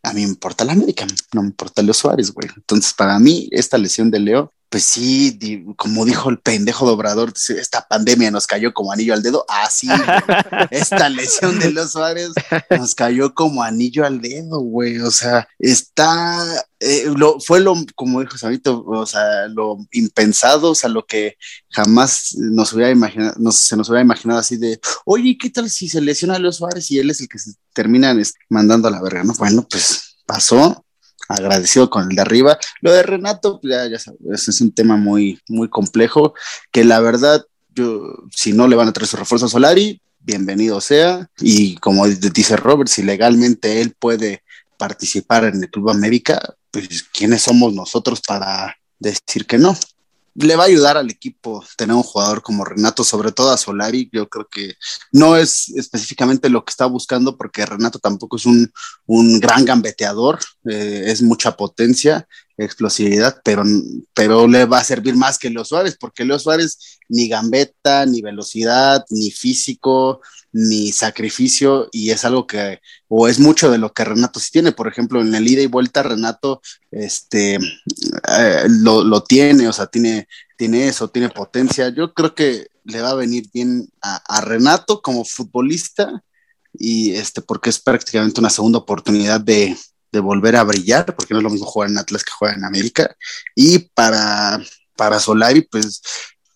a 0.03 0.13
mí 0.13 0.23
me 0.23 0.29
importa 0.29 0.65
la 0.65 0.73
América, 0.73 1.07
no 1.33 1.43
me 1.43 1.49
importa 1.49 1.83
Leo 1.83 1.95
Suárez, 1.95 2.33
güey. 2.33 2.49
Entonces, 2.57 2.93
para 2.93 3.19
mí, 3.19 3.49
esta 3.53 3.79
lesión 3.79 4.11
de 4.11 4.21
Leo 4.21 4.53
pues 4.71 4.85
sí, 4.85 5.65
como 5.75 6.05
dijo 6.05 6.31
el 6.31 6.39
pendejo 6.39 6.87
dobrador, 6.87 7.35
esta 7.49 7.89
pandemia 7.89 8.31
nos 8.31 8.47
cayó 8.47 8.73
como 8.73 8.93
anillo 8.93 9.15
al 9.15 9.23
dedo. 9.23 9.45
Así, 9.49 9.89
ah, 9.91 10.69
esta 10.71 11.09
lesión 11.09 11.59
de 11.59 11.73
los 11.73 11.91
Suárez 11.91 12.31
nos 12.71 12.95
cayó 12.95 13.35
como 13.35 13.65
anillo 13.65 14.07
al 14.07 14.21
dedo, 14.21 14.61
güey. 14.61 14.99
O 14.99 15.11
sea, 15.11 15.49
está, 15.59 16.65
eh, 16.79 17.07
lo, 17.17 17.41
fue 17.41 17.59
lo, 17.59 17.75
como 17.97 18.21
dijo 18.21 18.39
Sabito, 18.39 18.85
o 18.87 19.05
sea, 19.07 19.49
lo 19.49 19.77
impensado, 19.91 20.71
o 20.71 20.75
sea, 20.77 20.89
lo 20.89 21.05
que 21.05 21.37
jamás 21.71 22.37
nos 22.37 22.73
hubiera 22.73 22.93
imaginado, 22.93 23.51
se 23.51 23.77
nos 23.77 23.89
hubiera 23.89 24.05
imaginado 24.05 24.39
así 24.39 24.57
de, 24.57 24.79
oye, 25.05 25.37
¿qué 25.37 25.51
tal 25.51 25.69
si 25.69 25.89
se 25.89 26.01
lesiona 26.01 26.37
a 26.37 26.39
los 26.39 26.59
Suárez 26.59 26.89
y 26.93 27.01
él 27.01 27.11
es 27.11 27.21
el 27.21 27.29
que 27.29 27.41
se 27.41 27.55
terminan 27.73 28.23
mandando 28.49 28.87
a 28.87 28.93
la 28.93 29.03
verga? 29.03 29.25
No, 29.25 29.35
bueno, 29.35 29.67
pues 29.69 30.17
pasó 30.27 30.85
agradecido 31.31 31.89
con 31.89 32.11
el 32.11 32.17
de 32.17 32.23
arriba. 32.23 32.59
Lo 32.81 32.93
de 32.93 33.03
Renato, 33.03 33.61
pues, 33.61 33.73
ya, 33.73 33.89
ya 33.89 33.99
sabes, 33.99 34.49
es 34.49 34.61
un 34.61 34.73
tema 34.73 34.97
muy, 34.97 35.41
muy 35.49 35.69
complejo, 35.69 36.35
que 36.73 36.85
la 36.85 37.01
verdad, 37.01 37.45
yo, 37.75 38.15
si 38.33 38.53
no 38.53 38.69
le 38.69 38.77
van 38.77 38.89
a 38.89 38.93
traer 38.93 39.09
su 39.09 39.17
refuerzo 39.17 39.47
a 39.47 39.49
Solari, 39.49 40.01
bienvenido 40.19 40.81
sea. 40.81 41.29
Y 41.41 41.77
como 41.77 42.07
dice 42.07 42.57
Robert, 42.57 42.91
si 42.91 43.03
legalmente 43.03 43.81
él 43.81 43.95
puede 43.99 44.43
participar 44.77 45.45
en 45.45 45.63
el 45.63 45.71
Club 45.71 45.91
América, 45.91 46.41
pues 46.71 47.05
¿quiénes 47.13 47.43
somos 47.43 47.73
nosotros 47.75 48.21
para 48.27 48.77
decir 48.99 49.47
que 49.47 49.59
no? 49.59 49.77
Le 50.43 50.57
va 50.57 50.65
a 50.65 50.67
ayudar 50.67 50.97
al 50.97 51.11
equipo 51.11 51.65
tener 51.77 51.95
un 51.95 52.03
jugador 52.03 52.43
como 52.43 52.65
Renato, 52.65 53.05
sobre 53.05 53.33
todo 53.33 53.51
a 53.51 53.57
Solari. 53.57 54.09
Yo 54.13 54.29
creo 54.29 54.49
que 54.49 54.75
no 55.13 55.37
es 55.37 55.69
específicamente 55.71 56.49
lo 56.49 56.65
que 56.65 56.71
está 56.71 56.87
buscando, 56.87 57.37
porque 57.37 57.67
Renato 57.67 57.99
tampoco 57.99 58.37
es 58.37 58.47
un, 58.47 58.73
un 59.07 59.41
gran 59.41 59.65
gambeteador, 59.65 60.39
eh, 60.69 61.05
es 61.07 61.23
mucha 61.23 61.57
potencia, 61.57 62.27
explosividad, 62.57 63.41
pero, 63.45 63.63
pero 64.15 64.47
le 64.47 64.67
va 64.67 64.79
a 64.79 64.85
servir 64.85 65.17
más 65.17 65.39
que 65.39 65.51
Leo 65.51 65.65
Suárez, 65.65 65.97
porque 65.99 66.25
Leo 66.25 66.39
Suárez 66.39 66.99
ni 67.09 67.29
gambeta, 67.29 68.07
ni 68.07 68.21
velocidad, 68.21 69.05
ni 69.11 69.31
físico, 69.31 70.21
ni 70.53 70.93
sacrificio, 70.93 71.89
y 71.93 72.11
es 72.11 72.25
algo 72.25 72.47
que, 72.47 72.81
o 73.09 73.29
es 73.29 73.39
mucho 73.39 73.71
de 73.71 73.79
lo 73.79 73.93
que 73.93 74.05
Renato 74.05 74.41
sí 74.41 74.51
tiene. 74.51 74.73
Por 74.73 74.89
ejemplo, 74.89 75.21
en 75.21 75.35
el 75.35 75.47
ida 75.47 75.63
y 75.63 75.67
vuelta, 75.67 76.03
Renato 76.03 76.61
este, 76.91 77.55
eh, 77.55 78.65
lo, 78.69 79.23
tiene, 79.23 79.69
o 79.69 79.73
sea, 79.73 79.87
tiene, 79.87 80.27
tiene 80.57 80.89
eso, 80.89 81.09
tiene 81.09 81.29
potencia. 81.29 81.89
Yo 81.91 82.13
creo 82.15 82.35
que 82.35 82.67
le 82.85 83.01
va 83.01 83.11
a 83.11 83.15
venir 83.15 83.49
bien 83.53 83.89
a, 84.03 84.17
a 84.17 84.41
Renato 84.41 85.01
como 85.03 85.25
futbolista, 85.25 86.23
y 86.73 87.13
este, 87.13 87.43
porque 87.43 87.71
es 87.71 87.79
prácticamente 87.81 88.41
una 88.41 88.51
segunda 88.51 88.79
oportunidad 88.79 89.41
de, 89.41 89.77
de 90.13 90.21
volver 90.21 90.57
a 90.57 90.65
brillar, 90.65 91.15
porque 91.15 91.35
no 91.35 91.41
es 91.41 91.45
lo 91.45 91.51
mismo 91.51 91.67
jugar 91.67 91.91
en 91.91 91.99
Atlas 91.99 92.25
que 92.25 92.33
jugar 92.33 92.57
en 92.57 92.65
América. 92.65 93.15
Y 93.55 93.79
para, 93.79 94.61
para 94.97 95.21
Solari, 95.21 95.63
pues 95.63 96.03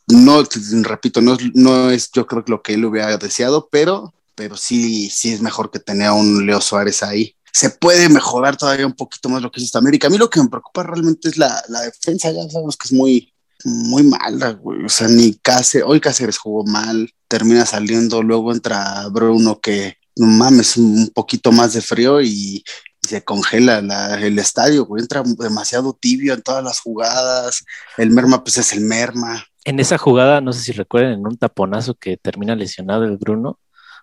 no, 0.09 0.43
repito, 0.83 1.21
no, 1.21 1.37
no 1.55 1.91
es 1.91 2.11
yo 2.13 2.27
creo 2.27 2.45
que 2.45 2.51
lo 2.51 2.63
que 2.63 2.75
él 2.75 2.85
hubiera 2.85 3.17
deseado, 3.17 3.69
pero, 3.71 4.15
pero 4.35 4.57
sí, 4.57 5.11
sí 5.11 5.33
es 5.33 5.41
mejor 5.41 5.71
que 5.71 5.79
tener 5.79 6.11
un 6.11 6.47
Leo 6.47 6.61
Suárez 6.61 7.03
ahí. 7.03 7.35
Se 7.53 7.71
puede 7.71 8.09
mejorar 8.09 8.57
todavía 8.57 8.87
un 8.87 8.95
poquito 8.95 9.29
más 9.29 9.41
lo 9.41 9.51
que 9.51 9.61
es 9.61 9.67
esta 9.67 9.79
América. 9.79 10.09
A 10.09 10.11
mí 10.11 10.19
lo 10.19 10.29
que 10.29 10.43
me 10.43 10.49
preocupa 10.49 10.83
realmente 10.83 11.29
es 11.29 11.39
la, 11.39 11.63
la 11.69 11.83
defensa, 11.83 12.33
ya 12.33 12.49
sabemos 12.51 12.77
que 12.77 12.89
es 12.89 12.93
muy, 12.93 13.33
muy 13.65 14.03
mala, 14.03 14.51
güey. 14.51 14.85
O 14.85 14.89
sea, 14.89 15.09
ni 15.09 15.35
Cáceres, 15.35 15.87
hoy 15.87 16.01
Cáceres 16.01 16.39
jugó 16.39 16.65
mal, 16.65 17.13
termina 17.29 17.65
saliendo, 17.65 18.23
luego 18.23 18.53
entra 18.53 19.09
Bruno 19.09 19.61
que 19.61 19.97
no 20.17 20.27
mames, 20.27 20.77
un 20.77 21.11
poquito 21.15 21.53
más 21.53 21.73
de 21.73 21.81
frío 21.81 22.21
y, 22.23 22.65
se 23.05 23.23
congela 23.23 23.81
el 24.19 24.39
estadio, 24.39 24.87
güey. 24.87 25.03
Entra 25.03 25.23
demasiado 25.23 25.93
tibio 25.93 26.33
en 26.33 26.41
todas 26.41 26.65
las 26.65 26.81
jugadas. 26.81 27.63
El 27.99 28.11
merma, 28.11 28.43
pues 28.43 28.57
es 28.57 28.73
el 28.73 28.81
merma. 28.81 29.45
En 29.65 29.81
esa 29.81 29.99
jugada, 29.99 30.41
no 30.41 30.53
sé 30.53 30.61
si 30.61 30.73
recuerden, 30.73 31.15
en 31.15 31.27
un 31.27 31.37
taponazo 31.37 31.95
que 31.95 32.17
termina 32.17 32.55
lesionado 32.55 33.05
el 33.05 33.17
Bruno. 33.17 33.59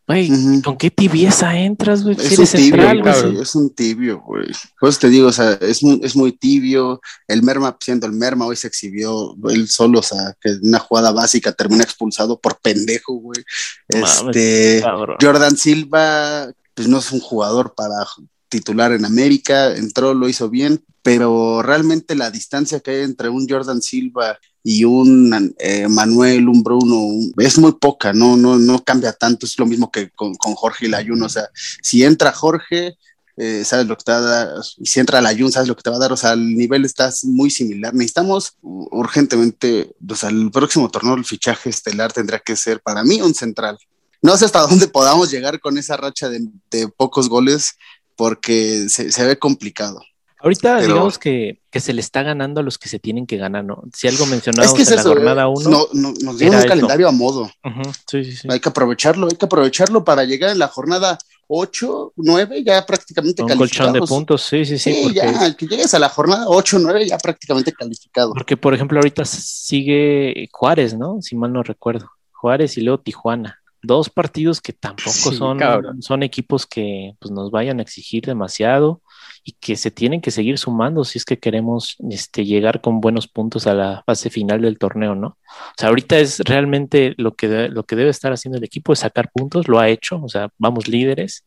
Güey, 0.08 0.30
¿con 0.64 0.78
qué 0.78 0.90
tibieza 0.90 1.58
entras, 1.58 2.04
güey? 2.04 2.18
Es, 2.20 2.38
un 2.38 2.48
tibio, 2.48 3.42
es 3.42 3.56
un 3.56 3.70
tibio, 3.70 4.20
güey. 4.22 4.48
Pues 4.80 4.98
te 4.98 5.10
digo, 5.10 5.28
o 5.28 5.32
sea, 5.32 5.54
es 5.62 5.84
muy, 5.84 6.02
es 6.04 6.16
muy 6.16 6.32
tibio. 6.32 7.00
El 7.28 7.44
Merma, 7.44 7.78
siendo 7.80 8.08
el 8.08 8.14
Merma, 8.14 8.48
hoy 8.48 8.56
se 8.56 8.68
exhibió 8.68 9.36
él 9.50 9.68
solo, 9.70 10.00
o 10.00 10.04
sea, 10.04 10.36
que 10.42 10.50
en 10.50 10.60
una 10.64 10.80
jugada 10.80 11.12
básica 11.12 11.52
termina 11.52 11.84
expulsado 11.84 12.40
por 12.40 12.60
pendejo, 12.60 13.14
güey. 13.14 13.44
Este, 13.88 14.84
Jordan 15.22 15.56
Silva, 15.56 16.52
pues 16.74 16.88
no 16.88 16.98
es 16.98 17.12
un 17.12 17.20
jugador 17.20 17.76
para 17.76 17.96
titular 18.50 18.92
en 18.92 19.06
América, 19.06 19.76
entró, 19.76 20.14
lo 20.14 20.28
hizo 20.28 20.50
bien, 20.50 20.84
pero 21.04 21.62
realmente 21.62 22.16
la 22.16 22.32
distancia 22.32 22.80
que 22.82 22.92
hay 22.92 23.04
entre 23.04 23.30
un 23.30 23.48
Jordan 23.48 23.82
Silva 23.82 24.38
y 24.64 24.84
un 24.84 25.56
eh, 25.60 25.88
Manuel, 25.88 26.48
un 26.48 26.64
Bruno, 26.64 27.08
es 27.38 27.58
muy 27.58 27.74
poca, 27.74 28.14
no, 28.14 28.38
no, 28.38 28.58
no 28.58 28.84
cambia 28.84 29.14
tanto, 29.14 29.46
es 29.46 29.58
lo 29.58 29.66
mismo 29.66 29.92
que 29.92 30.10
con, 30.12 30.36
Jorge 30.36 30.86
y 30.86 30.90
Layun, 30.90 31.22
o 31.24 31.30
sea, 31.30 31.50
si 31.82 32.04
entra 32.04 32.32
Jorge, 32.32 32.98
eh, 33.38 33.64
sabes 33.66 33.88
lo 33.88 33.98
que 33.98 34.04
te 34.04 34.12
va 34.12 34.18
a 34.20 34.22
dar, 34.22 34.50
y 34.78 34.86
si 34.86 35.00
entra 35.00 35.22
Layun, 35.22 35.52
sabes 35.52 35.68
lo 35.68 35.76
que 35.76 35.82
te 35.82 35.90
va 35.90 35.96
a 35.96 36.00
dar, 36.00 36.12
o 36.12 36.18
sea, 36.18 36.34
el 36.34 36.56
nivel 36.56 36.86
está 36.86 37.12
muy 37.24 37.50
similar, 37.50 37.94
necesitamos 37.94 38.54
urgentemente, 38.62 39.96
o 40.08 40.16
sea, 40.16 40.30
el 40.30 40.52
próximo 40.52 40.90
torneo, 40.90 41.16
el 41.16 41.26
fichaje 41.26 41.70
estelar 41.70 42.14
tendrá 42.14 42.40
que 42.40 42.56
ser 42.56 42.82
para 42.82 43.04
mí 43.04 43.22
un 43.22 43.34
central. 43.34 43.78
No 44.24 44.38
sé 44.38 44.46
hasta 44.46 44.68
dónde 44.68 44.88
podamos 44.88 45.32
llegar 45.32 45.60
con 45.60 45.80
esa 45.80 45.98
racha 45.98 46.30
de, 46.30 46.48
de 46.70 46.88
pocos 46.88 47.28
goles, 47.28 47.76
porque 48.16 48.88
se, 48.88 49.12
se 49.12 49.26
ve 49.26 49.40
complicado. 49.40 50.00
Ahorita 50.44 50.80
digamos 50.82 51.20
que, 51.20 51.62
que, 51.70 51.80
se 51.80 51.94
le 51.94 52.02
está 52.02 52.24
ganando 52.24 52.62
a 52.62 52.64
los 52.64 52.78
que 52.78 52.90
se 52.90 53.00
tienen 53.00 53.28
que 53.28 53.38
ganar, 53.38 53.64
¿no? 53.64 53.84
Si 53.94 54.08
algo 54.08 54.26
mencionamos 54.26 54.78
en 54.80 54.96
la 54.96 55.04
jornada 55.04 55.48
1. 55.48 55.70
No, 55.70 55.88
no, 55.94 56.14
nos 56.22 56.38
dieron 56.40 56.60
un 56.60 56.68
calendario 56.68 57.08
a 57.08 57.12
modo. 57.12 57.50
sí, 58.08 58.24
sí, 58.24 58.36
sí. 58.36 58.48
Hay 58.50 58.60
que 58.60 58.70
aprovecharlo, 58.70 59.28
hay 59.30 59.36
que 59.36 59.46
aprovecharlo 59.46 60.04
para 60.04 60.24
llegar 60.24 60.52
en 60.52 60.60
la 60.60 60.68
jornada 60.68 61.18
8, 61.48 62.14
9, 62.16 62.64
ya 62.64 62.86
prácticamente 62.86 63.44
un 63.44 63.58
colchón 63.58 63.94
de 63.94 64.02
puntos, 64.02 64.42
sí, 64.42 64.66
sí, 64.66 64.78
sí. 64.78 64.94
Sí, 64.94 65.14
ya, 65.14 65.54
que 65.56 65.68
llegues 65.68 65.94
a 65.94 66.00
la 66.00 66.10
jornada 66.10 66.46
8, 66.48 66.80
9, 66.80 67.08
ya 67.08 67.18
prácticamente 67.18 67.72
calificado. 67.74 68.34
Porque, 68.34 68.58
por 68.58 68.74
ejemplo, 68.74 68.98
ahorita 69.00 69.26
sigue 69.26 70.50
Juárez, 70.52 70.94
¿no? 70.98 71.22
Si 71.22 71.36
mal 71.36 71.52
no 71.52 71.62
recuerdo. 71.62 72.10
Juárez 72.32 72.78
y 72.78 72.82
luego 72.82 73.02
Tijuana 73.02 73.61
dos 73.84 74.10
partidos 74.10 74.62
que 74.62 74.74
tampoco 74.74 75.32
son, 75.32 75.60
son 76.02 76.24
equipos 76.24 76.66
que 76.66 77.14
pues, 77.20 77.32
nos 77.32 77.52
vayan 77.52 77.80
a 77.80 77.82
exigir 77.82 78.26
demasiado 78.26 79.02
y 79.44 79.54
que 79.54 79.76
se 79.76 79.90
tienen 79.90 80.22
que 80.22 80.32
seguir 80.32 80.58
sumando 80.58 81.04
si 81.04 81.18
es 81.18 81.26
que 81.26 81.40
queremos 81.40 81.98
este, 82.10 82.46
llegar 82.46 82.82
con 82.82 83.02
buenos 83.02 83.28
puntos 83.28 83.66
a 83.66 83.74
la 83.74 84.04
fase 84.06 84.30
final 84.30 84.62
del 84.62 84.78
torneo, 84.78 85.16
¿no? 85.16 85.28
O 85.28 85.74
sea, 85.78 85.90
ahorita 85.90 86.20
es 86.20 86.40
realmente 86.42 87.16
lo 87.18 87.36
que, 87.36 87.70
lo 87.70 87.84
que 87.84 87.96
debe 87.96 88.12
estar 88.12 88.32
haciendo 88.32 88.60
el 88.60 88.64
equipo 88.64 88.94
es 88.94 89.00
sacar 89.00 89.32
puntos, 89.32 89.68
lo 89.68 89.80
ha 89.80 89.90
hecho, 89.90 90.22
o 90.22 90.30
sea, 90.30 90.50
vamos 90.58 90.88
líderes. 90.88 91.46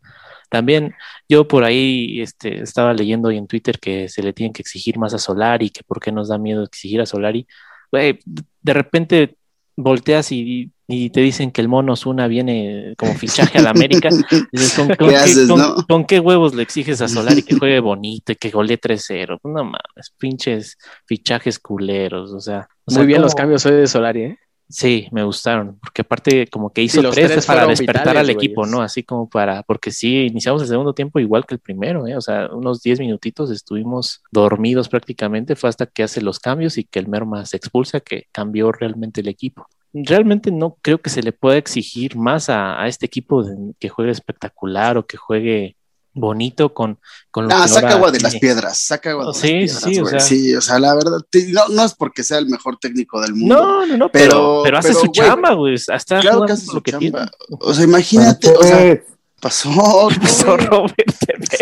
También 0.51 0.95
yo 1.29 1.47
por 1.47 1.65
ahí 1.65 2.21
este, 2.21 2.63
estaba 2.63 2.93
leyendo 2.95 3.29
hoy 3.29 3.39
en 3.39 3.47
Twitter 3.47 3.79
que 3.79 4.09
se 4.09 4.23
le 4.23 4.33
tienen 4.33 4.53
que 4.53 4.63
exigir 4.63 4.99
más 4.99 5.15
a 5.15 5.19
Solari, 5.19 5.71
que 5.71 5.83
por 5.85 6.01
qué 6.01 6.13
nos 6.13 6.29
da 6.29 6.39
miedo 6.39 6.65
exigir 6.65 7.01
a 7.01 7.07
Solari. 7.07 7.47
de 7.93 8.73
repente 8.73 9.37
volteas 9.77 10.31
y, 10.33 10.71
y 10.87 11.11
te 11.11 11.21
dicen 11.21 11.51
que 11.51 11.61
el 11.61 11.69
mono 11.69 11.97
Zuna 11.97 12.27
viene 12.29 12.95
como 12.97 13.15
fichaje 13.15 13.59
a 13.59 13.63
la 13.63 13.71
América. 13.71 14.09
Dices, 14.53 14.75
¿con, 14.75 14.89
con 14.89 15.09
¿Qué 15.09 15.15
qué, 15.15 15.17
haces, 15.17 15.49
con- 15.49 15.59
no? 15.59 15.75
con 15.89 16.05
qué 16.05 16.21
huevos 16.21 16.55
le 16.55 16.63
exiges 16.63 17.01
a 17.01 17.09
Solari 17.09 17.43
que 17.43 17.57
juegue 17.57 17.81
bonito 17.81 18.33
y 18.33 18.37
que 18.37 18.51
golee 18.51 18.79
3-0? 18.79 19.39
No 19.45 19.65
mames, 19.65 20.13
pinches 20.19 20.77
fichajes 21.07 21.59
culeros, 21.59 22.33
o 22.33 22.41
sea. 22.41 22.69
o 22.85 22.91
sea, 22.91 22.99
Muy 23.01 23.07
bien 23.07 23.23
los 23.23 23.35
cambios 23.35 23.65
hoy 23.67 23.73
de 23.75 23.87
Solari, 23.87 24.23
¿eh? 24.23 24.39
Sí, 24.67 25.09
me 25.13 25.23
gustaron, 25.25 25.79
porque 25.79 26.03
aparte 26.03 26.47
como 26.49 26.73
que 26.73 26.83
hizo 26.83 27.03
Sí, 27.03 27.07
tres, 27.11 27.29
tres 27.29 27.47
para 27.47 27.67
despertar 27.67 28.03
vitales, 28.03 28.19
al 28.19 28.31
equipo, 28.31 28.67
¿no? 28.67 28.81
Así 28.81 29.03
como 29.05 29.29
para, 29.29 29.63
porque 29.63 29.91
sí, 29.91 30.23
iniciamos 30.27 30.63
el 30.63 30.69
segundo 30.69 30.95
tiempo 30.95 31.21
igual 31.21 31.45
que 31.47 31.55
el 31.55 31.61
primero, 31.61 32.07
¿eh? 32.07 32.17
O 32.17 32.21
sea, 32.23 32.49
unos 32.53 32.83
10 32.83 32.99
minutitos 32.99 33.51
estuvimos 33.51 34.23
dormidos 34.33 34.89
prácticamente, 34.89 35.55
fue 35.55 35.69
hasta 35.69 35.87
que 35.87 36.03
hace 36.03 36.23
los 36.23 36.41
cambios 36.41 36.79
y 36.79 36.85
que 36.85 36.99
el 36.99 37.09
Merma 37.09 37.45
se 37.45 37.57
expulsa 37.59 38.01
que 38.01 38.25
cambió 38.33 38.73
realmente 38.73 39.21
el 39.21 39.29
equipo. 39.29 39.67
Realmente 39.93 40.51
no 40.51 40.77
creo 40.83 41.01
que 41.01 41.11
se 41.11 41.23
le 41.23 41.33
pueda 41.33 41.57
exigir 41.59 42.17
más 42.17 42.49
a, 42.49 42.83
a 42.83 42.89
este 42.89 43.07
equipo 43.07 43.45
de- 43.45 43.75
que 43.79 43.89
juegue 43.91 44.11
espectacular 44.11 44.97
o 44.99 45.07
que 45.07 45.17
juegue 45.19 45.77
bonito 46.15 46.73
con, 46.73 46.99
con 47.31 47.49
lo 47.49 47.55
Ah, 47.55 47.65
que 47.65 47.69
saca 47.69 47.87
ahora 47.89 47.97
agua 47.97 48.11
de 48.13 48.21
las 48.21 48.37
piedras, 48.37 48.79
saca 48.81 49.11
agua 49.11 49.25
de 49.25 49.29
Oh, 49.29 49.33
las 49.33 49.41
sí, 49.41 49.49
piedras, 49.49 49.83
sí, 49.83 49.99
o 49.99 50.03
güey. 50.03 50.11
sea. 50.13 50.21
Sí, 50.21 50.55
o 50.55 50.61
sea, 50.61 50.79
la 50.79 50.95
verdad, 50.95 51.19
no, 51.51 51.69
no 51.69 51.85
es 51.85 51.95
porque 51.95 52.23
sea 52.23 52.39
el 52.39 52.47
mejor 52.47 52.79
técnico 52.79 53.21
del 53.21 53.35
mundo. 53.35 53.55
No, 53.55 53.87
no, 53.87 53.97
no, 53.97 54.09
pero, 54.11 54.31
Pero- 54.31 54.61
pero 54.65 54.79
hace 54.79 54.89
pero, 54.89 55.01
su 55.01 55.07
güey, 55.09 55.13
chamba, 55.29 55.53
güey. 55.55 55.75
Hasta 55.93 56.21
claro 56.21 56.47
que 56.47 56.53
hace 56.53 56.67
su 56.67 56.75
lo 56.75 56.83
que 56.83 56.91
chamba. 56.93 57.09
tiene. 57.11 57.31
O 57.61 57.75
sea, 57.75 57.85
imagínate, 57.85 58.49
o 58.51 58.63
sea, 58.63 59.03
pasó, 59.41 60.09
¿Qué 60.11 60.21
pasó, 60.21 60.47
güey? 60.57 60.67
Robert? 60.67 60.95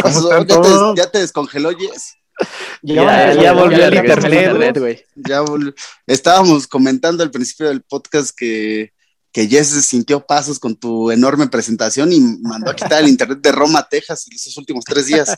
Pasó, 0.03 0.29
¿Cómo 0.29 0.43
están 0.43 0.47
ya, 0.47 0.62
te, 0.95 1.01
ya 1.01 1.11
te 1.11 1.19
descongeló, 1.19 1.73
Yes. 1.73 2.15
Ya, 2.83 3.33
ya 3.35 3.53
volvió 3.53 3.85
el 3.87 3.95
internet, 3.95 4.79
güey. 4.79 5.05
Ya 5.15 5.43
vol- 5.43 5.75
estábamos 6.07 6.67
comentando 6.67 7.23
al 7.23 7.31
principio 7.31 7.69
del 7.69 7.83
podcast 7.83 8.31
que, 8.37 8.93
que 9.33 9.49
Jess 9.49 9.68
sintió 9.87 10.27
pasos 10.27 10.59
con 10.59 10.77
tu 10.77 11.11
enorme 11.11 11.49
presentación 11.49 12.12
y 12.12 12.21
mandó 12.21 12.71
a 12.71 12.77
quitar 12.77 13.03
el 13.03 13.09
internet 13.09 13.38
de 13.40 13.51
Roma, 13.51 13.87
Texas, 13.90 14.27
en 14.29 14.35
esos 14.35 14.57
últimos 14.59 14.85
tres 14.85 15.07
días. 15.07 15.35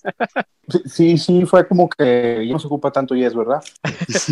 Sí, 0.91 1.17
sí, 1.19 1.45
fue 1.47 1.69
como 1.69 1.89
que 1.89 2.43
ya 2.47 2.53
no 2.53 2.59
se 2.59 2.67
ocupa 2.67 2.91
tanto 2.91 3.15
Yes, 3.15 3.35
¿verdad? 3.35 3.63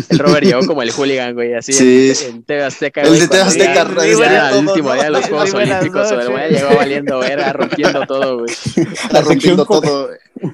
El 0.09 0.19
Robert 0.19 0.45
llegó 0.45 0.65
como 0.65 0.81
el 0.81 0.91
hooligan, 0.91 1.33
güey, 1.33 1.53
así 1.53 1.71
Sí. 1.71 2.11
en, 2.25 2.35
en 2.35 2.43
TV 2.43 2.63
Azteca. 2.63 3.01
El 3.03 3.07
güey, 3.09 3.19
de 3.21 3.27
TV 3.27 3.41
Azteca, 3.41 3.85
todo, 3.85 4.59
último 4.59 4.89
¿no? 4.89 4.95
día 4.95 5.03
de 5.05 5.09
los 5.11 5.25
Juegos 5.27 5.53
Olímpicos, 5.53 6.11
el 6.11 6.29
güey 6.29 6.51
llegó 6.51 6.75
valiendo 6.75 7.19
verga, 7.19 7.53
rompiendo 7.53 8.05
todo, 8.05 8.39
güey. 8.39 8.53
Está 8.75 9.21
rompiendo 9.21 9.65
todo 9.65 10.09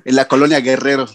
en 0.06 0.16
la 0.16 0.28
colonia 0.28 0.60
Guerrero. 0.60 1.08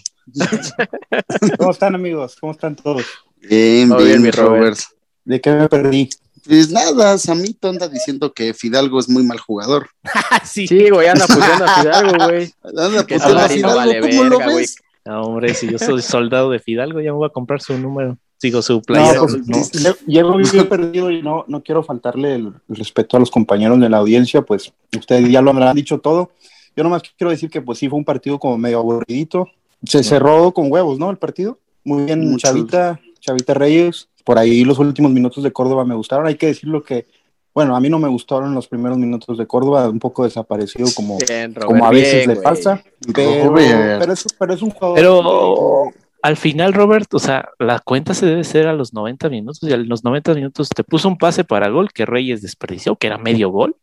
¿Cómo 1.57 1.71
están, 1.71 1.95
amigos? 1.95 2.35
¿Cómo 2.41 2.51
están 2.51 2.75
todos? 2.75 3.03
Bien, 3.41 3.87
bien, 3.89 3.97
bien, 3.97 4.17
mi 4.17 4.23
mi 4.25 4.31
Robert. 4.31 4.59
Robert. 4.59 4.79
¿De 5.23 5.39
qué 5.39 5.51
me 5.51 5.69
perdí? 5.69 6.09
Pues 6.47 6.69
nada, 6.71 7.17
Samito 7.17 7.69
anda 7.69 7.87
diciendo 7.87 8.31
que 8.33 8.53
Fidalgo 8.53 8.99
es 8.99 9.09
muy 9.09 9.23
mal 9.23 9.39
jugador. 9.39 9.89
sí. 10.43 10.67
Sí, 10.67 10.89
güey, 10.89 11.07
anda 11.07 11.25
puteando 11.25 11.65
a 11.65 11.81
Fidalgo, 11.81 12.25
güey. 12.25 12.53
Anda 12.63 13.01
puteando 13.01 13.39
a 13.39 13.41
no 13.43 13.49
Fidalgo, 13.49 13.75
vale 13.77 13.99
¿cómo 14.01 14.23
lo 14.25 14.29
verga, 14.37 14.45
güey. 14.45 14.57
ves? 14.57 14.75
No, 15.05 15.21
hombre, 15.21 15.53
si 15.53 15.69
yo 15.71 15.77
soy 15.77 16.01
soldado 16.01 16.49
de 16.49 16.59
Fidalgo, 16.59 16.99
ya 16.99 17.11
me 17.11 17.17
voy 17.17 17.27
a 17.27 17.29
comprar 17.29 17.61
su 17.61 17.77
número. 17.77 18.17
Sigo 18.37 18.61
su 18.61 18.73
No, 18.73 18.81
playera. 18.81 19.21
pues, 19.21 19.37
no. 19.47 19.95
llego 20.07 20.35
bien 20.37 20.67
perdido 20.67 21.09
y 21.11 21.21
no, 21.21 21.45
no 21.47 21.63
quiero 21.63 21.83
faltarle 21.83 22.35
el, 22.35 22.53
el 22.69 22.75
respeto 22.75 23.15
a 23.15 23.19
los 23.19 23.31
compañeros 23.31 23.79
de 23.79 23.87
la 23.89 23.97
audiencia, 23.97 24.41
pues 24.41 24.73
ustedes 24.97 25.29
ya 25.29 25.41
lo 25.41 25.51
habrán 25.51 25.75
dicho 25.75 25.99
todo. 25.99 26.31
Yo 26.75 26.83
nomás 26.83 27.03
quiero 27.17 27.31
decir 27.31 27.49
que 27.49 27.61
pues 27.61 27.77
sí 27.79 27.87
fue 27.87 27.97
un 27.97 28.03
partido 28.05 28.37
como 28.39 28.57
medio 28.57 28.79
aburridito. 28.79 29.47
Se 29.85 30.03
cerró 30.03 30.51
con 30.51 30.71
huevos, 30.71 30.99
¿no? 30.99 31.09
El 31.09 31.17
partido. 31.17 31.59
Muy 31.83 32.03
bien, 32.03 32.19
Mucho. 32.31 32.47
Chavita, 32.47 32.99
Chavita 33.19 33.53
Reyes. 33.53 34.09
Por 34.25 34.37
ahí 34.37 34.65
los 34.65 34.77
últimos 34.79 35.11
minutos 35.11 35.41
de 35.43 35.53
Córdoba 35.53 35.85
me 35.85 35.95
gustaron. 35.95 36.27
Hay 36.27 36.35
que 36.35 36.47
decirlo 36.47 36.83
que, 36.83 37.05
bueno, 37.53 37.75
a 37.75 37.79
mí 37.79 37.87
no 37.89 37.99
me 37.99 38.09
gustaron 38.09 38.53
los 38.53 38.67
primeros 38.67 38.97
minutos 38.97 39.37
de 39.37 39.47
Córdoba, 39.47 39.87
un 39.87 39.99
poco 39.99 40.25
desaparecido 40.25 40.87
como, 40.93 41.17
Bien, 41.19 41.55
Robert, 41.55 41.67
como 41.71 41.85
a 41.85 41.91
veces 41.91 42.25
bien, 42.25 42.29
le 42.37 42.41
pasa. 42.43 42.83
Pero, 43.13 43.57
es, 44.11 44.25
pero 44.37 44.53
es 44.53 44.61
un 44.61 44.71
jugador. 44.71 44.95
Pero 44.97 45.91
al 46.21 46.37
final, 46.37 46.73
Robert, 46.73 47.13
o 47.13 47.19
sea, 47.19 47.49
la 47.59 47.79
cuenta 47.79 48.13
se 48.15 48.25
debe 48.25 48.43
ser 48.43 48.67
a 48.67 48.73
los 48.73 48.93
90 48.93 49.29
minutos 49.29 49.61
y 49.61 49.71
a 49.71 49.77
los 49.77 50.03
90 50.03 50.33
minutos 50.33 50.69
te 50.69 50.83
puso 50.83 51.07
un 51.07 51.17
pase 51.17 51.43
para 51.43 51.69
gol 51.69 51.93
que 51.93 52.05
Reyes 52.05 52.41
desperdició, 52.41 52.95
que 52.95 53.07
era 53.07 53.19
medio 53.19 53.49
gol, 53.51 53.75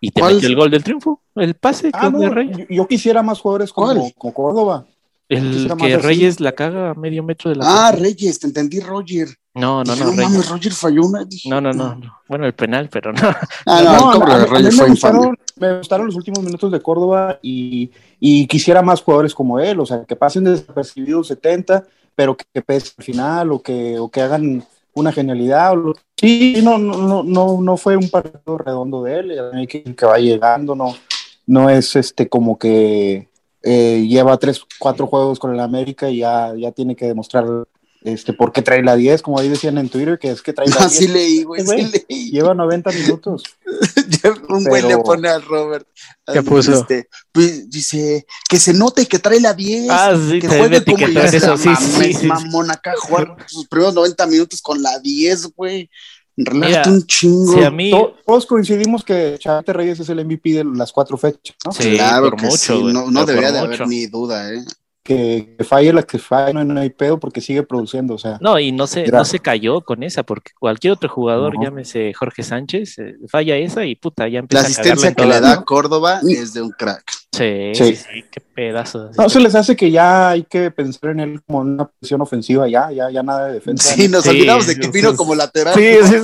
y 0.00 0.10
te 0.12 0.22
metió 0.22 0.48
el 0.48 0.56
gol 0.56 0.70
del 0.70 0.82
triunfo. 0.82 1.20
El 1.36 1.52
pase 1.54 1.90
Ah, 1.92 2.10
que 2.10 2.16
de 2.18 2.26
no, 2.26 2.34
Reyes. 2.34 2.56
yo, 2.56 2.64
yo 2.70 2.86
quisiera 2.88 3.22
más 3.22 3.38
jugadores 3.38 3.70
como, 3.70 4.10
como 4.16 4.32
Córdoba. 4.32 4.86
El 5.30 5.72
que 5.78 5.94
así. 5.94 5.96
Reyes 5.96 6.40
la 6.40 6.52
caga 6.52 6.90
a 6.90 6.94
medio 6.94 7.22
metro 7.22 7.50
de 7.50 7.56
la 7.56 7.64
Ah. 7.88 7.92
Reyes, 7.92 8.38
te 8.40 8.46
entendí, 8.48 8.80
Roger. 8.80 9.28
No, 9.54 9.82
no, 9.84 9.92
Dije, 9.94 10.04
no, 10.04 10.10
no 10.10 10.16
Reyes. 10.16 10.30
mames, 10.30 10.48
Roger 10.50 10.72
falló 10.72 11.06
una. 11.06 11.24
Dije, 11.24 11.48
No, 11.48 11.60
no, 11.60 11.72
no, 11.72 11.94
no. 11.94 12.18
Bueno, 12.28 12.46
el 12.46 12.52
penal, 12.54 12.88
pero 12.90 13.12
no. 13.12 13.20
Ah, 13.66 13.80
no, 13.82 13.92
No, 13.92 14.12
el 14.12 14.18
cobro 14.18 14.32
a- 14.32 14.38
de 14.38 14.42
a 14.42 14.46
mí 14.46 14.50
Reyes 14.52 14.74
me 14.74 14.78
fue 14.80 14.88
gustaron, 14.90 15.38
me 15.56 15.78
gustaron 15.78 16.06
los 16.06 16.16
últimos 16.16 16.42
minutos 16.44 16.70
de 16.72 16.80
Córdoba 16.80 17.38
y, 17.42 17.90
y 18.18 18.46
quisiera 18.46 18.82
más 18.82 19.02
jugadores 19.02 19.34
como 19.34 19.58
él, 19.60 19.80
o 19.80 19.86
sea, 19.86 20.04
que 20.04 20.16
pasen 20.16 20.44
desapercibidos 20.44 21.28
70, 21.28 21.84
pero 22.14 22.36
que, 22.36 22.44
que 22.52 22.62
pesen 22.62 22.92
al 22.98 23.04
final 23.04 23.52
o 23.52 23.62
que, 23.62 23.98
o 23.98 24.08
que 24.10 24.20
hagan 24.22 24.64
una 24.94 25.12
genialidad. 25.12 25.72
o 25.72 25.76
lo- 25.76 25.94
Sí, 26.16 26.60
no, 26.62 26.76
no, 26.76 26.96
no, 26.98 27.22
no, 27.22 27.60
no 27.62 27.76
fue 27.76 27.96
un 27.96 28.10
partido 28.10 28.58
redondo 28.58 29.02
de 29.04 29.18
él, 29.20 29.38
hay 29.54 29.66
que, 29.66 29.82
que 29.82 30.06
va 30.06 30.18
llegando, 30.18 30.74
no, 30.74 30.94
no 31.46 31.70
es 31.70 31.96
este 31.96 32.28
como 32.28 32.58
que 32.58 33.28
eh, 33.62 34.06
lleva 34.08 34.38
tres, 34.38 34.60
cuatro 34.78 35.06
juegos 35.06 35.38
con 35.38 35.52
el 35.54 35.60
América 35.60 36.10
y 36.10 36.18
ya, 36.18 36.52
ya 36.56 36.72
tiene 36.72 36.96
que 36.96 37.06
demostrar 37.06 37.44
este, 38.02 38.32
por 38.32 38.50
qué 38.50 38.62
trae 38.62 38.82
la 38.82 38.96
10, 38.96 39.20
como 39.20 39.38
ahí 39.38 39.48
decían 39.48 39.76
en 39.76 39.90
Twitter, 39.90 40.18
que 40.18 40.30
es 40.30 40.40
que 40.40 40.52
trae 40.52 40.66
la 40.70 40.76
10. 40.76 40.86
Así 40.86 41.08
leí, 41.08 41.42
güey, 41.42 41.66
sí 41.66 42.04
leí. 42.08 42.30
Lleva 42.30 42.54
90 42.54 42.90
minutos. 42.92 43.42
Un 44.48 44.64
güey 44.64 44.82
Pero- 44.82 44.88
le 44.98 45.04
pone 45.04 45.28
al 45.28 45.42
Robert. 45.42 45.86
¿Qué 46.32 46.42
puso? 46.42 46.72
este, 46.72 47.08
pues, 47.32 47.68
dice 47.68 48.26
que 48.48 48.58
se 48.58 48.72
note 48.72 49.06
que 49.06 49.18
trae 49.18 49.40
la 49.40 49.52
10. 49.54 49.90
Ah, 49.90 50.16
sí, 50.16 50.38
que 50.40 50.48
juegue 50.48 50.84
como 50.84 51.06
eso, 51.20 51.56
sí, 51.56 51.70
sí, 51.76 52.14
sí. 52.14 52.26
mamón 52.26 52.70
acá 52.70 52.94
jugar 52.98 53.36
sus 53.46 53.66
primeros 53.68 53.94
90 53.94 54.26
minutos 54.26 54.62
con 54.62 54.82
la 54.82 54.98
10, 54.98 55.48
güey. 55.56 55.90
Relájate 56.36 56.88
Mira, 56.90 56.98
un 56.98 57.06
chingo. 57.06 57.52
Si 57.52 57.62
a 57.62 57.70
mí, 57.70 57.90
To- 57.90 58.14
Todos 58.26 58.46
coincidimos 58.46 59.04
que 59.04 59.36
Chavite 59.38 59.72
Reyes 59.72 60.00
es 60.00 60.08
el 60.08 60.24
MVP 60.24 60.50
de 60.52 60.64
las 60.64 60.92
cuatro 60.92 61.16
fechas, 61.18 61.56
¿no? 61.66 61.72
Sí, 61.72 61.96
claro 61.96 62.30
por 62.30 62.36
que 62.40 62.46
mucho, 62.46 62.56
sí, 62.58 62.82
no, 62.92 63.24
debería 63.26 63.52
de 63.52 63.60
mucho. 63.60 63.74
haber 63.84 63.88
ni 63.88 64.06
duda, 64.06 64.52
¿eh? 64.54 64.64
Que, 65.10 65.54
que 65.58 65.64
falle 65.64 65.92
la 65.92 66.04
que 66.04 66.18
falle, 66.20 66.54
no, 66.54 66.64
no 66.64 66.80
hay 66.80 66.90
pedo 66.90 67.18
porque 67.18 67.40
sigue 67.40 67.64
produciendo, 67.64 68.14
o 68.14 68.18
sea. 68.18 68.38
no, 68.40 68.60
y 68.60 68.70
no 68.70 68.86
se, 68.86 69.08
no 69.08 69.24
se 69.24 69.40
cayó 69.40 69.80
con 69.80 70.04
esa, 70.04 70.22
porque 70.22 70.52
cualquier 70.56 70.92
otro 70.92 71.08
jugador, 71.08 71.56
No. 71.56 71.64
llámese 71.64 72.12
Jorge 72.14 72.44
Sánchez, 72.44 72.98
eh, 73.00 73.16
falla 73.26 73.56
esa 73.56 73.84
y 73.84 73.96
puta, 73.96 74.28
ya 74.28 74.38
empieza 74.38 74.62
La 74.62 74.68
a 74.68 74.70
cagarla 74.70 74.92
asistencia 74.92 75.08
en 75.08 75.14
que 75.16 75.26
le 75.26 75.40
da 75.40 75.56
¿no? 75.56 75.64
Córdoba 75.64 76.20
es 76.28 76.52
de 76.54 76.62
un 76.62 76.70
crack. 76.70 77.02
Sí, 77.32 77.72
Sí. 77.74 77.84
sí, 77.84 77.96
sí, 77.96 78.24
qué 78.30 78.40
pedazo. 78.40 79.10
No 79.18 79.28
se 79.28 79.40
les 79.40 79.54
hace 79.56 79.74
que 79.74 79.90
ya 79.90 80.30
hay 80.30 80.44
que 80.44 80.70
pensar 80.70 81.10
en 81.10 81.18
él 81.20 81.42
como 81.44 81.58
una 81.60 81.86
posición 81.86 82.20
ofensiva, 82.20 82.68
ya, 82.68 82.92
ya, 82.92 83.10
ya 83.10 83.22
nada 83.24 83.46
de 83.48 83.54
defensa. 83.54 83.92
Sí, 83.92 84.08
nos 84.08 84.22
Sí, 84.22 84.30
olvidamos 84.30 84.68
de 84.68 84.76
que 84.76 84.84
sí, 84.84 84.90
vino 84.92 85.10
sí. 85.10 85.16
como 85.16 85.34
lateral. 85.34 85.74
Sí, 85.74 85.94
sí, 86.04 86.14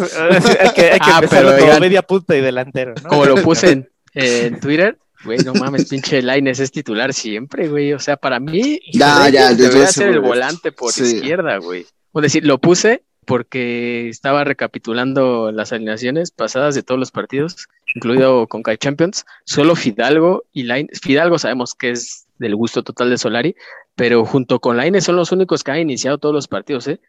hay 0.61 0.71
que, 0.75 0.83
hay 0.93 0.99
que 1.01 1.11
Ah, 1.13 1.23
pero 1.29 1.57
como 1.59 1.81
media 1.81 2.03
punta 2.03 2.37
y 2.37 2.41
delantero, 2.41 2.95
¿no? 3.03 3.09
Como 3.09 3.25
lo 3.25 3.35
puse 3.43 3.73
en, 3.73 3.89
en 4.15 4.61
Twitter, 4.61 4.97
güey, 5.27 5.39
no 5.41 5.53
mames, 5.53 5.89
pinche 5.91 6.23
Laines 6.23 6.59
es 6.61 6.71
titular 6.71 7.13
siempre, 7.13 7.69
güey. 7.69 7.93
O 7.93 7.99
sea, 7.99 8.17
para 8.17 8.41
mí, 8.41 8.81
Ya, 8.93 9.29
debería 9.55 9.87
ser 9.89 10.09
el 10.09 10.21
volante 10.21 10.73
por 10.73 10.93
Sí. 10.93 11.03
izquierda, 11.17 11.59
güey. 11.59 11.85
O 12.13 12.23
decir, 12.23 12.47
lo 12.47 12.59
puse 12.59 13.03
porque 13.27 14.09
estaba 14.09 14.45
recapitulando 14.45 15.51
las 15.53 15.73
alineaciones 15.73 16.31
pasadas 16.31 16.75
de 16.77 16.83
todos 16.85 16.99
los 16.99 17.11
partidos, 17.11 17.67
incluido 17.95 18.47
con 18.47 18.63
Kai 18.63 18.79
Champions. 18.79 19.27
Solo 19.45 19.75
Fidalgo 19.75 20.45
y 20.53 20.63
Laines. 20.63 21.01
Fidalgo 21.01 21.39
sabemos 21.39 21.75
que 21.75 21.91
es 21.91 22.27
del 22.39 22.55
gusto 22.55 22.83
total 22.85 23.11
de 23.11 23.19
Solari, 23.19 23.57
pero 23.97 24.25
junto 24.25 24.61
con 24.61 24.77
Laines 24.77 25.05
son 25.05 25.17
los 25.17 25.33
únicos 25.33 25.65
que 25.65 25.73
han 25.73 25.81
iniciado 25.81 26.19
todos 26.19 26.35
los 26.35 26.47
partidos, 26.49 26.87
¿eh? 26.87 27.01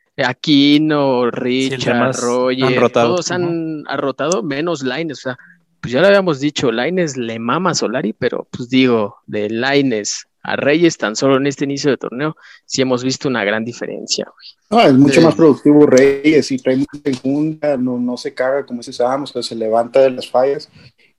Aquino, 0.42 1.30
Richard, 1.30 1.80
demás 1.94 2.22
Roger, 2.22 2.64
han 2.66 2.76
rotado. 2.76 3.08
todos 3.10 3.32
han, 3.32 3.84
han 3.88 3.98
rotado, 4.00 4.42
menos 4.44 4.82
Laines, 4.84 5.20
o 5.20 5.22
sea, 5.22 5.38
pues 5.82 5.94
ya 5.94 6.02
lo 6.02 6.08
habíamos 6.08 6.40
dicho, 6.40 6.72
Laines 6.72 7.18
le 7.18 7.40
mama 7.40 7.72
a 7.72 7.76
Solari, 7.76 8.14
pero 8.14 8.48
pues 8.52 8.70
digo, 8.70 9.18
de 9.26 9.50
Laines 9.50 10.28
a 10.44 10.56
Reyes 10.56 10.98
tan 10.98 11.16
solo 11.16 11.38
en 11.38 11.46
este 11.48 11.66
inicio 11.66 11.92
de 11.92 11.98
torneo, 11.98 12.36
sí 12.66 12.82
hemos 12.82 13.04
visto 13.04 13.28
una 13.28 13.44
gran 13.44 13.66
diferencia, 13.66 14.26
güey. 14.26 14.82
No, 14.84 14.88
es 14.90 14.94
mucho 14.98 15.20
Sí. 15.20 15.26
más 15.26 15.36
productivo 15.36 15.86
Reyes 15.86 16.52
y 16.52 16.58
trae 16.58 16.78
mucha 16.78 17.02
enjundia, 17.04 17.76
no, 17.78 17.98
no 18.00 18.16
se 18.16 18.34
caga 18.34 18.66
como 18.66 18.80
ese 18.82 18.94
que 19.34 19.44
se 19.44 19.56
levanta 19.56 20.00
de 20.02 20.12
las 20.12 20.30
fallas. 20.30 20.70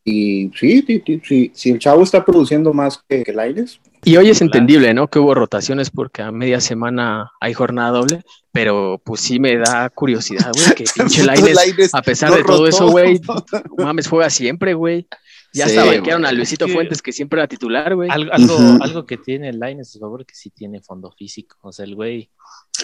Y 0.02 0.50
sí, 0.58 0.82
sí, 0.86 1.02
sí, 1.04 1.20
sí, 1.22 1.50
si 1.54 1.70
el 1.70 1.78
chavo 1.78 2.02
está 2.02 2.24
produciendo 2.24 2.72
más 2.72 3.02
que, 3.06 3.22
que 3.22 3.32
Lainez, 3.34 3.78
Y 4.04 4.16
hoy 4.16 4.30
es 4.30 4.40
entendible, 4.40 4.94
¿no? 4.94 5.08
Que 5.08 5.18
hubo 5.18 5.34
rotaciones 5.34 5.90
porque 5.90 6.22
a 6.22 6.30
media 6.30 6.60
semana 6.60 7.30
hay 7.40 7.52
jornada 7.54 7.90
doble, 7.90 8.22
pero 8.52 9.00
pues 9.04 9.20
sí 9.20 9.38
me 9.40 9.56
da 9.56 9.90
curiosidad, 9.90 10.50
güey, 10.54 10.74
que 10.74 10.84
pinche 10.94 11.24
Lainez 11.24 11.94
a 11.94 12.02
pesar 12.02 12.30
no 12.30 12.36
de 12.36 12.42
todo 12.44 12.58
rotó. 12.64 12.68
eso, 12.68 12.88
güey, 12.88 13.20
mames, 13.78 14.08
juega 14.08 14.30
siempre, 14.30 14.74
güey. 14.74 15.06
Ya 15.54 15.66
Sí, 15.66 15.76
hasta 15.78 15.90
banquearon 15.90 16.26
a. 16.26 16.32
Luisito 16.32 16.66
Es 16.66 16.68
que- 16.68 16.74
Fuentes, 16.74 17.02
que 17.02 17.10
siempre 17.12 17.40
era 17.40 17.48
titular, 17.48 17.94
güey. 17.94 18.10
Algo, 18.10 18.32
algo, 18.32 18.56
algo 18.82 19.06
que 19.06 19.16
tiene 19.16 19.48
a 19.48 19.84
su 19.84 19.98
favor, 19.98 20.26
que 20.26 20.34
sí 20.34 20.50
tiene 20.50 20.82
fondo 20.82 21.10
físico. 21.10 21.56
O 21.62 21.72
sea, 21.72 21.86
el 21.86 21.94
güey. 21.94 22.30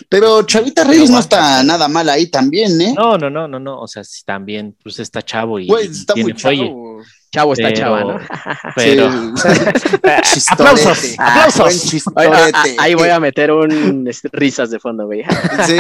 Pero 0.08 0.42
Chavita 0.44 0.82
Reyes 0.82 1.10
no 1.10 1.18
está 1.18 1.62
nada 1.62 1.88
mal 1.88 2.08
ahí 2.08 2.28
también, 2.28 2.80
¿eh? 2.80 2.94
No, 2.96 3.18
no, 3.18 3.28
no, 3.28 3.46
no, 3.46 3.60
no. 3.60 3.80
O 3.80 3.86
sea, 3.86 4.02
sí, 4.02 4.22
también, 4.24 4.76
pues 4.82 4.98
está 4.98 5.20
chavo 5.20 5.58
y, 5.60 5.66
Güey, 5.66 5.88
y 5.88 5.90
está 5.90 6.14
tiene 6.14 6.32
muy 6.32 6.40
chavo. 6.40 6.93
Chavo 7.34 7.52
está 7.54 7.64
Pero- 7.68 7.76
chava, 7.80 8.00
¿no? 8.00 8.20
Pero. 8.76 9.10
Sí. 9.36 10.40
aplausos, 10.50 11.14
aplausos. 11.18 12.02
A- 12.14 12.22
a- 12.22 12.52
ahí 12.78 12.94
voy 12.94 13.08
a 13.08 13.18
meter 13.18 13.50
un 13.50 14.06
este, 14.06 14.28
risas 14.32 14.70
de 14.70 14.78
fondo, 14.78 15.06
güey. 15.06 15.24
Sí. 15.66 15.76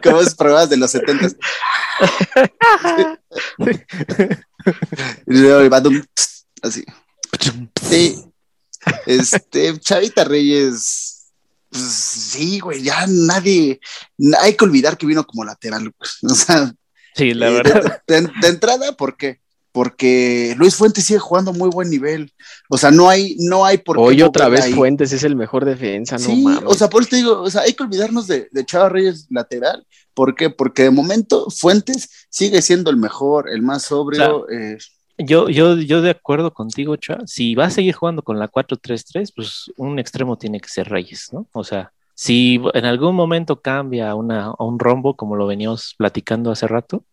Como 0.00 0.20
es 0.20 0.34
pruebas 0.36 0.70
de 0.70 0.76
los 0.76 0.92
70. 0.92 1.28
y 5.26 5.38
luego 5.38 5.60
el 5.60 5.70
badum, 5.70 6.02
así. 6.62 6.84
Sí. 7.88 8.24
Este, 9.06 9.78
Chavita 9.78 10.24
Reyes. 10.24 11.16
Pues 11.68 11.82
sí, 11.82 12.58
güey, 12.60 12.82
ya 12.82 13.06
nadie. 13.08 13.80
Hay 14.40 14.54
que 14.54 14.64
olvidar 14.64 14.96
que 14.96 15.06
vino 15.06 15.24
como 15.26 15.44
lateral. 15.44 15.82
güey. 15.82 16.32
O 16.32 16.34
sea, 16.34 16.72
Sí, 17.14 17.34
la 17.34 17.48
eh, 17.48 17.52
verdad. 17.54 18.02
De, 18.06 18.20
de- 18.22 18.30
de 18.40 18.48
entrada, 18.48 18.92
¿por 18.96 19.16
qué? 19.16 19.40
Porque 19.72 20.54
Luis 20.58 20.74
Fuentes 20.74 21.04
sigue 21.04 21.20
jugando 21.20 21.52
a 21.52 21.54
muy 21.54 21.70
buen 21.70 21.88
nivel. 21.90 22.32
O 22.68 22.76
sea, 22.76 22.90
no 22.90 23.08
hay, 23.08 23.36
no 23.38 23.64
hay 23.64 23.78
por 23.78 23.96
qué. 23.96 24.02
Hoy 24.02 24.22
otra 24.22 24.48
vez 24.48 24.62
ahí. 24.62 24.72
Fuentes 24.72 25.12
es 25.12 25.22
el 25.22 25.36
mejor 25.36 25.64
defensa, 25.64 26.16
no 26.16 26.24
Sí, 26.24 26.42
mames. 26.42 26.62
o 26.66 26.74
sea, 26.74 26.90
por 26.90 27.02
eso 27.02 27.10
te 27.10 27.16
digo, 27.16 27.40
o 27.40 27.50
sea, 27.50 27.62
hay 27.62 27.72
que 27.74 27.82
olvidarnos 27.84 28.26
de, 28.26 28.48
de 28.50 28.64
Chava 28.66 28.88
Reyes 28.88 29.26
lateral. 29.30 29.86
¿Por 30.12 30.34
qué? 30.34 30.50
Porque 30.50 30.82
de 30.84 30.90
momento 30.90 31.46
Fuentes 31.50 32.26
sigue 32.30 32.62
siendo 32.62 32.90
el 32.90 32.96
mejor, 32.96 33.48
el 33.48 33.62
más 33.62 33.84
sobrio. 33.84 34.48
eh, 34.50 34.76
Yo, 35.18 35.48
yo, 35.48 35.76
yo 35.76 36.02
de 36.02 36.10
acuerdo 36.10 36.52
contigo, 36.52 36.96
Chua. 36.96 37.18
Si 37.26 37.54
va 37.54 37.66
a 37.66 37.70
seguir 37.70 37.94
jugando 37.94 38.22
con 38.22 38.38
la 38.38 38.48
4-3-3, 38.50 39.32
pues 39.36 39.70
un 39.76 39.98
extremo 40.00 40.36
tiene 40.36 40.60
que 40.60 40.68
ser 40.68 40.88
Reyes, 40.88 41.28
¿no? 41.32 41.46
O 41.52 41.62
sea, 41.62 41.92
si 42.14 42.60
en 42.74 42.84
algún 42.84 43.14
momento 43.14 43.60
cambia 43.62 44.10
a, 44.10 44.14
una, 44.14 44.46
a 44.46 44.64
un 44.64 44.78
rombo, 44.78 45.14
como 45.16 45.36
lo 45.36 45.46
veníamos 45.46 45.94
platicando 45.96 46.50
hace 46.50 46.66
rato, 46.66 47.04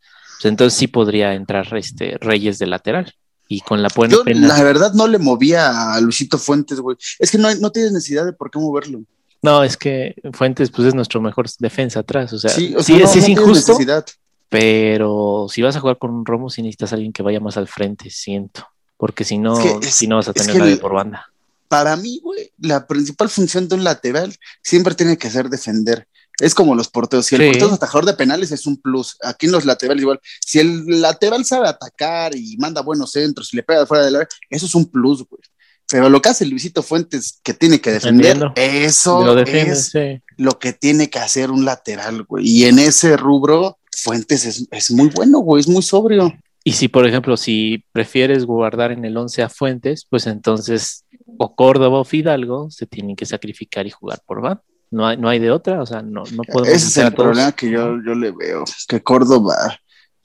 pues 0.42 0.46
entonces 0.46 0.78
sí 0.78 0.88
podría 0.88 1.34
entrar 1.34 1.68
este 1.78 2.18
Reyes 2.20 2.60
de 2.60 2.68
lateral. 2.68 3.14
Y 3.50 3.62
con 3.62 3.82
la 3.82 3.88
buena 3.96 4.14
yo, 4.14 4.24
pena. 4.26 4.46
la 4.48 4.62
verdad, 4.62 4.92
no 4.94 5.08
le 5.08 5.20
movía 5.20 5.94
a 5.94 6.02
Luisito 6.02 6.38
Fuentes, 6.38 6.82
güey. 6.82 6.98
Es 7.18 7.32
que 7.32 7.38
no, 7.38 7.54
no 7.56 7.72
tienes 7.72 7.94
necesidad 7.94 8.26
de 8.26 8.34
por 8.34 8.52
qué 8.52 8.60
moverlo. 8.60 9.02
No, 9.42 9.64
es 9.64 9.78
que 9.78 10.16
Fuentes, 10.34 10.70
pues 10.70 10.90
es 10.90 10.94
nuestro 10.96 11.22
mejor 11.22 11.48
defensa 11.60 12.02
atrás. 12.02 12.34
O 12.34 12.40
sea, 12.40 12.50
sí, 12.52 12.68
sí, 12.68 12.76
o 12.76 12.84
sea, 12.84 12.98
no- 13.00 13.08
sí 13.08 13.20
no 13.20 13.24
es 13.24 13.30
injusto, 13.30 13.72
necesidad. 13.74 14.06
pero 14.50 15.48
si 15.50 15.62
vas 15.62 15.76
a 15.76 15.80
jugar 15.80 15.98
con 15.98 16.12
un 16.12 16.26
rombo, 16.26 16.50
sí 16.50 16.62
necesitas 16.62 16.92
a 16.92 16.96
alguien 16.96 17.14
que 17.14 17.24
vaya 17.24 17.40
más 17.40 17.58
al 17.58 17.68
frente, 17.68 18.10
siento. 18.10 18.68
Porque 18.98 19.24
si 19.24 19.38
no, 19.38 19.58
Es 19.60 19.80
que 19.80 19.88
es- 19.88 19.94
si 19.94 20.08
no 20.08 20.16
vas 20.18 20.28
a 20.28 20.32
es 20.32 20.36
tener 20.36 20.54
que 20.54 20.60
nadie 20.60 20.78
por 20.78 20.94
banda. 20.94 21.32
Para 21.68 21.96
mí, 21.96 22.20
güey, 22.24 22.52
la 22.60 22.88
principal 22.88 23.30
función 23.30 23.68
de 23.68 23.76
un 23.76 23.84
lateral 23.84 24.34
siempre 24.64 24.96
tiene 24.96 25.18
que 25.18 25.30
ser 25.30 25.50
defender. 25.50 26.08
Es 26.40 26.54
como 26.54 26.76
los 26.76 26.88
porteros. 26.90 27.26
Si 27.26 27.36
el 27.36 27.42
Sí. 27.42 27.48
portero 27.48 27.68
es 27.68 27.74
atajador 27.74 28.06
de 28.06 28.14
penales, 28.14 28.52
es 28.52 28.66
un 28.68 28.78
plus. 28.78 29.18
Aquí 29.24 29.48
en 29.48 29.52
los 29.52 29.66
laterales, 29.66 30.02
igual. 30.02 30.20
Si 30.46 30.60
el 30.60 31.02
lateral 31.02 31.46
sabe 31.46 31.68
atacar 31.68 32.36
y 32.36 32.58
manda 32.58 32.82
buenos 32.82 33.12
centros 33.12 33.54
y 33.54 33.58
le 33.58 33.64
pega 33.64 33.80
de 33.82 33.86
fuera 33.88 34.06
del 34.06 34.16
área, 34.18 34.28
eso 34.50 34.66
es 34.68 34.76
un 34.76 34.86
plus, 34.86 35.26
güey. 35.28 35.42
Pero 35.90 36.10
lo 36.10 36.22
que 36.22 36.30
hace 36.30 36.46
Luisito 36.46 36.84
Fuentes, 36.84 37.40
que 37.42 37.54
tiene 37.54 37.80
que 37.80 37.92
defender, 37.92 38.52
eso 38.56 39.24
Lo 39.26 39.36
defiende, 39.36 39.72
es 39.72 39.86
sí. 39.86 40.22
lo 40.36 40.60
que 40.60 40.74
tiene 40.74 41.10
que 41.10 41.18
hacer 41.20 41.50
un 41.50 41.64
lateral, 41.64 42.24
güey. 42.24 42.46
Y 42.48 42.66
en 42.66 42.78
ese 42.80 43.16
rubro, 43.16 43.78
Fuentes 43.96 44.46
es, 44.46 44.68
es 44.70 44.92
muy 44.92 45.08
bueno, 45.10 45.40
güey, 45.40 45.62
es 45.62 45.68
muy 45.68 45.82
sobrio. 45.82 46.34
Y 46.64 46.74
si, 46.74 46.90
por 46.90 47.08
ejemplo, 47.08 47.38
si 47.38 47.86
prefieres 47.94 48.46
guardar 48.46 48.92
en 48.92 49.06
el 49.06 49.16
11 49.16 49.42
a 49.44 49.50
Fuentes, 49.50 50.06
pues 50.10 50.28
entonces 50.28 51.06
o 51.38 51.56
Córdoba 51.56 52.00
o 52.00 52.04
Fidalgo 52.04 52.70
se 52.70 52.86
tienen 52.86 53.16
que 53.16 53.26
sacrificar 53.26 53.88
y 53.88 53.92
jugar 53.92 54.22
por 54.26 54.42
van. 54.42 54.62
No 54.90 55.06
hay, 55.06 55.18
no 55.18 55.28
hay 55.28 55.40
de 55.40 55.52
otra, 55.52 55.82
o 55.82 55.86
sea, 55.86 56.02
no, 56.02 56.24
no 56.32 56.44
podemos. 56.44 56.76
Ese 56.76 56.88
es 56.88 56.98
el 56.98 57.14
problema 57.14 57.52
que 57.52 57.70
yo, 57.70 58.02
yo 58.06 58.16
le 58.16 58.32
veo, 58.32 58.64
que 58.88 59.04
Córdoba, 59.04 59.80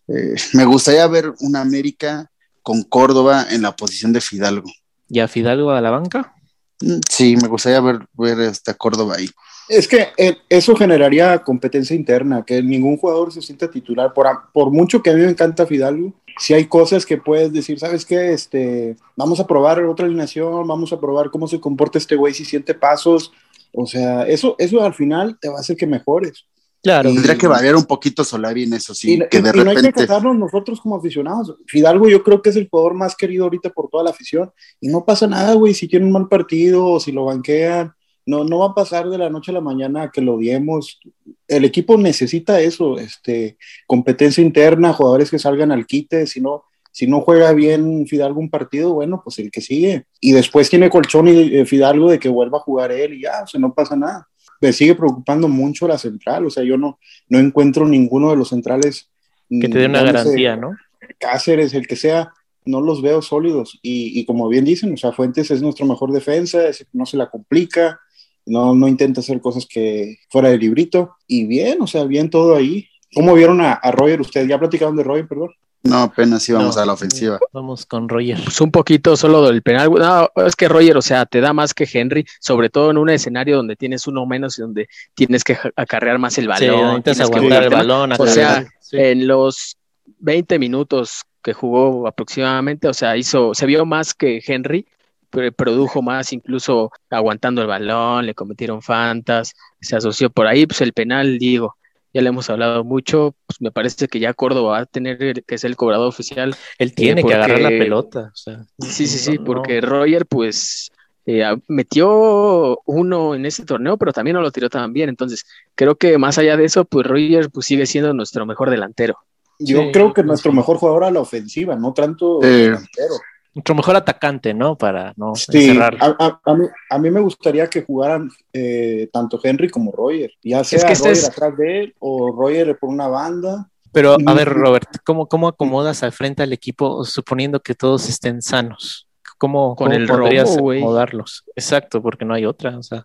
eh, 0.08 0.34
me 0.54 0.64
gustaría 0.64 1.06
ver 1.08 1.32
una 1.40 1.60
América 1.60 2.30
con 2.62 2.82
Córdoba 2.84 3.46
en 3.50 3.62
la 3.62 3.74
posición 3.74 4.12
de 4.12 4.20
Fidalgo. 4.20 4.70
¿Y 5.08 5.20
a 5.20 5.28
Fidalgo 5.28 5.70
a 5.72 5.80
la 5.80 5.90
banca? 5.90 6.34
Mm, 6.80 7.00
Sí, 7.08 7.36
me 7.40 7.48
gustaría 7.48 7.80
ver, 7.80 8.06
ver 8.12 8.40
este, 8.40 8.70
a 8.70 8.74
Córdoba 8.74 9.16
ahí. 9.18 9.28
Es 9.68 9.88
que 9.88 10.08
eh, 10.16 10.36
eso 10.48 10.76
generaría 10.76 11.38
competencia 11.42 11.96
interna, 11.96 12.44
que 12.44 12.62
ningún 12.62 12.96
jugador 12.96 13.32
se 13.32 13.42
sienta 13.42 13.70
titular. 13.70 14.12
Por, 14.12 14.26
por 14.52 14.70
mucho 14.70 15.02
que 15.02 15.10
a 15.10 15.14
mí 15.14 15.20
me 15.22 15.30
encanta 15.30 15.66
Fidalgo, 15.66 16.12
si 16.38 16.54
hay 16.54 16.66
cosas 16.66 17.06
que 17.06 17.18
puedes 17.18 17.52
decir, 17.52 17.78
¿sabes 17.78 18.04
qué? 18.04 18.32
Este, 18.32 18.96
vamos 19.16 19.40
a 19.40 19.46
probar 19.46 19.82
otra 19.84 20.06
alineación, 20.06 20.66
vamos 20.66 20.92
a 20.92 21.00
probar 21.00 21.30
cómo 21.30 21.46
se 21.46 21.60
comporta 21.60 21.98
este 21.98 22.16
güey 22.16 22.34
si 22.34 22.44
siente 22.44 22.74
pasos. 22.74 23.32
O 23.72 23.86
sea, 23.86 24.24
eso, 24.26 24.54
eso 24.58 24.82
al 24.82 24.94
final 24.94 25.38
te 25.40 25.48
va 25.48 25.56
a 25.56 25.60
hacer 25.60 25.76
que 25.76 25.86
mejores. 25.86 26.46
Claro. 26.82 27.10
Y- 27.10 27.14
Tendría 27.14 27.38
que 27.38 27.46
variar 27.46 27.76
un 27.76 27.84
poquito 27.84 28.24
Solari 28.24 28.64
en 28.64 28.74
eso, 28.74 28.92
sí, 28.94 29.14
y, 29.14 29.18
que 29.28 29.38
y- 29.38 29.40
de 29.42 29.50
y 29.50 29.52
no 29.52 29.70
hay 29.70 29.76
que 29.76 29.82
repente... 29.82 30.06
casarnos 30.06 30.36
nosotros 30.36 30.80
como 30.80 30.96
aficionados. 30.96 31.56
Fidalgo 31.66 32.08
yo 32.08 32.22
creo 32.22 32.42
que 32.42 32.50
es 32.50 32.56
el 32.56 32.68
jugador 32.68 32.94
más 32.94 33.14
querido 33.16 33.44
ahorita 33.44 33.70
por 33.70 33.88
toda 33.88 34.04
la 34.04 34.10
afición. 34.10 34.50
Y 34.80 34.88
no 34.88 35.04
pasa 35.04 35.26
nada, 35.26 35.54
güey, 35.54 35.74
si 35.74 35.86
tiene 35.88 36.06
un 36.06 36.12
mal 36.12 36.28
partido 36.28 36.84
o 36.86 37.00
si 37.00 37.12
lo 37.12 37.24
banquean. 37.26 37.92
No, 38.24 38.44
no 38.44 38.60
va 38.60 38.66
a 38.66 38.74
pasar 38.74 39.08
de 39.10 39.18
la 39.18 39.30
noche 39.30 39.50
a 39.50 39.54
la 39.54 39.60
mañana 39.60 40.02
a 40.04 40.10
que 40.12 40.20
lo 40.20 40.34
odiemos. 40.34 41.00
El 41.48 41.64
equipo 41.64 41.96
necesita 41.96 42.60
eso, 42.60 42.96
este, 42.98 43.56
competencia 43.86 44.42
interna, 44.44 44.92
jugadores 44.92 45.28
que 45.30 45.40
salgan 45.40 45.72
al 45.72 45.86
quite, 45.86 46.26
si 46.28 46.40
no, 46.40 46.64
si 46.92 47.06
no 47.08 47.22
juega 47.22 47.52
bien 47.52 48.06
Fidalgo 48.06 48.38
un 48.38 48.50
partido, 48.50 48.92
bueno, 48.94 49.20
pues 49.24 49.38
el 49.40 49.50
que 49.50 49.60
sigue. 49.60 50.04
Y 50.20 50.30
después 50.32 50.70
tiene 50.70 50.88
colchón 50.90 51.26
y 51.26 51.56
eh, 51.56 51.66
Fidalgo 51.66 52.08
de 52.10 52.18
que 52.20 52.28
vuelva 52.28 52.58
a 52.58 52.62
jugar 52.62 52.92
él 52.92 53.14
y 53.14 53.22
ya, 53.22 53.42
o 53.42 53.46
sea, 53.48 53.58
no 53.58 53.74
pasa 53.74 53.96
nada. 53.96 54.28
Me 54.60 54.72
sigue 54.72 54.94
preocupando 54.94 55.48
mucho 55.48 55.88
la 55.88 55.98
central, 55.98 56.46
o 56.46 56.50
sea, 56.50 56.62
yo 56.62 56.76
no, 56.76 57.00
no 57.28 57.38
encuentro 57.40 57.88
ninguno 57.88 58.30
de 58.30 58.36
los 58.36 58.50
centrales 58.50 59.08
Que 59.48 59.68
te 59.68 59.78
dé 59.80 59.86
una 59.86 60.02
garantía, 60.22 60.56
¿no? 60.56 60.76
Cáceres, 61.18 61.74
el 61.74 61.86
que 61.86 61.96
sea, 61.96 62.32
no 62.64 62.80
los 62.80 63.02
veo 63.02 63.22
sólidos. 63.22 63.78
Y, 63.82 64.18
y 64.20 64.24
como 64.24 64.48
bien 64.48 64.64
dicen, 64.64 64.92
o 64.92 64.96
sea, 64.96 65.12
Fuentes 65.12 65.50
es 65.50 65.62
nuestro 65.62 65.84
mejor 65.86 66.12
defensa, 66.12 66.68
es- 66.68 66.86
no 66.92 67.06
se 67.06 67.16
la 67.16 67.28
complica, 67.28 68.00
no, 68.46 68.74
no 68.74 68.86
intenta 68.88 69.20
hacer 69.20 69.40
cosas 69.40 69.66
que 69.66 70.16
fuera 70.30 70.48
de 70.50 70.58
librito. 70.58 71.16
Y 71.26 71.44
bien, 71.46 71.80
o 71.82 71.86
sea, 71.86 72.04
bien 72.04 72.30
todo 72.30 72.54
ahí. 72.54 72.86
¿Cómo 73.14 73.34
vieron 73.34 73.60
a, 73.60 73.72
a 73.72 73.90
Roger 73.90 74.20
ustedes? 74.20 74.48
¿Ya 74.48 74.58
platicaron 74.58 74.96
de 74.96 75.02
Roger, 75.02 75.26
perdón? 75.28 75.50
No, 75.84 75.98
apenas 76.02 76.48
íbamos 76.48 76.76
No. 76.76 76.82
a 76.82 76.86
la 76.86 76.92
ofensiva. 76.92 77.38
Vamos 77.52 77.86
con 77.86 78.08
Roger. 78.08 78.38
Pues 78.44 78.60
un 78.60 78.70
poquito 78.70 79.16
solo 79.16 79.44
del 79.46 79.62
penal. 79.62 79.90
No, 79.90 80.28
es 80.46 80.54
que 80.54 80.68
Roger, 80.68 80.96
o 80.96 81.02
sea, 81.02 81.26
te 81.26 81.40
da 81.40 81.52
más 81.52 81.74
que 81.74 81.88
Henry, 81.92 82.24
sobre 82.40 82.70
todo 82.70 82.90
en 82.92 82.98
un 82.98 83.10
escenario 83.10 83.56
donde 83.56 83.74
tienes 83.76 84.06
uno 84.06 84.24
menos 84.24 84.58
y 84.58 84.62
donde 84.62 84.88
tienes 85.14 85.42
que 85.42 85.58
acarrear 85.74 86.18
más 86.18 86.38
el 86.38 86.44
Sí, 86.44 86.48
balón. 86.68 87.02
que 87.02 87.10
aguantar 87.10 87.62
el 87.64 87.70
balón. 87.70 88.12
O 88.18 88.26
sea. 88.26 88.64
Sí. 88.80 88.96
En 88.98 89.26
los 89.26 89.76
20 90.18 90.58
minutos 90.58 91.22
que 91.42 91.52
jugó 91.52 92.06
aproximadamente, 92.06 92.86
o 92.88 92.94
sea, 92.94 93.16
hizo, 93.16 93.52
se 93.54 93.66
vio 93.66 93.84
más 93.84 94.14
que 94.14 94.40
Henry, 94.46 94.86
pero 95.30 95.50
produjo 95.50 96.02
más, 96.02 96.32
incluso 96.32 96.92
aguantando 97.10 97.62
el 97.62 97.66
balón, 97.66 98.26
le 98.26 98.34
cometieron 98.34 98.82
fantas, 98.82 99.54
se 99.80 99.96
asoció 99.96 100.30
por 100.30 100.46
ahí, 100.46 100.66
pues 100.66 100.80
el 100.82 100.92
penal, 100.92 101.38
digo, 101.38 101.76
ya 102.14 102.22
le 102.22 102.28
hemos 102.28 102.48
hablado 102.50 102.84
mucho, 102.84 103.34
pues 103.46 103.60
me 103.60 103.70
parece 103.70 104.08
que 104.08 104.20
ya 104.20 104.34
Córdoba 104.34 104.72
va 104.72 104.78
a 104.80 104.86
tener 104.86 105.44
que 105.44 105.58
ser 105.58 105.70
el 105.70 105.76
cobrador 105.76 106.08
oficial. 106.08 106.54
Él 106.78 106.94
tiene 106.94 107.22
eh, 107.22 107.24
que 107.24 107.34
agarrar 107.34 107.60
la 107.60 107.68
porque- 107.68 107.78
pelota. 107.78 108.30
O 108.32 108.36
sea, 108.36 108.64
Sí, 108.80 109.06
sí, 109.06 109.18
sí, 109.18 109.30
no, 109.34 109.40
no. 109.40 109.44
porque 109.44 109.80
Roger, 109.80 110.26
pues, 110.26 110.90
eh, 111.24 111.44
metió 111.68 112.78
uno 112.86 113.34
en 113.34 113.46
este 113.46 113.64
torneo, 113.64 113.96
pero 113.96 114.12
también 114.12 114.34
no 114.34 114.42
lo 114.42 114.50
tiró 114.50 114.68
tan 114.68 114.92
bien, 114.92 115.08
entonces 115.08 115.44
creo 115.74 115.94
que 115.96 116.18
más 116.18 116.36
allá 116.38 116.56
de 116.56 116.64
eso, 116.64 116.84
pues 116.84 117.06
Roger 117.06 117.48
pues, 117.50 117.66
sigue 117.66 117.86
siendo 117.86 118.12
nuestro 118.12 118.44
mejor 118.46 118.70
delantero. 118.70 119.16
Yo 119.58 119.80
Sí, 119.82 119.90
creo 119.92 120.12
que 120.12 120.22
sí. 120.22 120.26
nuestro 120.26 120.52
mejor 120.52 120.78
jugador 120.78 121.04
a 121.04 121.10
la 121.12 121.20
ofensiva, 121.20 121.76
no 121.76 121.92
tanto 121.92 122.42
Eh, 122.42 122.46
delantero. 122.64 123.14
Nuestro 123.54 123.74
mejor 123.74 123.96
atacante, 123.96 124.54
¿no? 124.54 124.76
Para 124.76 125.12
no 125.16 125.34
Sí, 125.34 125.68
encerrar. 125.68 125.96
a, 126.00 126.16
a- 126.18 126.40
a 126.44 126.54
mí, 126.54 126.64
a 126.90 126.98
mí 126.98 127.10
me 127.10 127.20
gustaría 127.20 127.66
que 127.68 127.82
jugaran 127.82 128.30
eh, 128.52 129.08
tanto 129.12 129.38
Henry 129.42 129.68
como 129.68 129.92
Roger, 129.92 130.32
ya 130.42 130.64
sea 130.64 130.86
que 130.86 130.92
este 130.94 131.08
Roger 131.10 131.22
es- 131.24 131.28
atrás 131.28 131.56
de 131.58 131.80
él 131.80 131.94
o 131.98 132.32
Roger 132.32 132.78
por 132.78 132.88
una 132.88 133.08
banda. 133.08 133.68
Pero, 133.92 134.16
a 134.24 134.32
ver, 134.34 134.48
Robert, 134.48 134.88
¿cómo, 135.04 135.26
cómo 135.28 135.48
acomodas 135.48 136.02
al 136.02 136.12
frente 136.12 136.42
al 136.42 136.52
equipo 136.54 137.04
suponiendo 137.04 137.60
que 137.60 137.74
todos 137.74 138.08
estén 138.08 138.40
sanos? 138.40 139.06
¿Cómo, 139.36 139.76
Con 139.76 139.88
cómo 139.88 139.98
el 139.98 140.06
podrías 140.06 140.50
acomodarlos? 140.56 141.44
Exacto, 141.54 142.00
porque 142.00 142.24
no 142.24 142.32
hay 142.32 142.46
otra. 142.46 142.78
O 142.78 142.82
sea, 142.82 143.04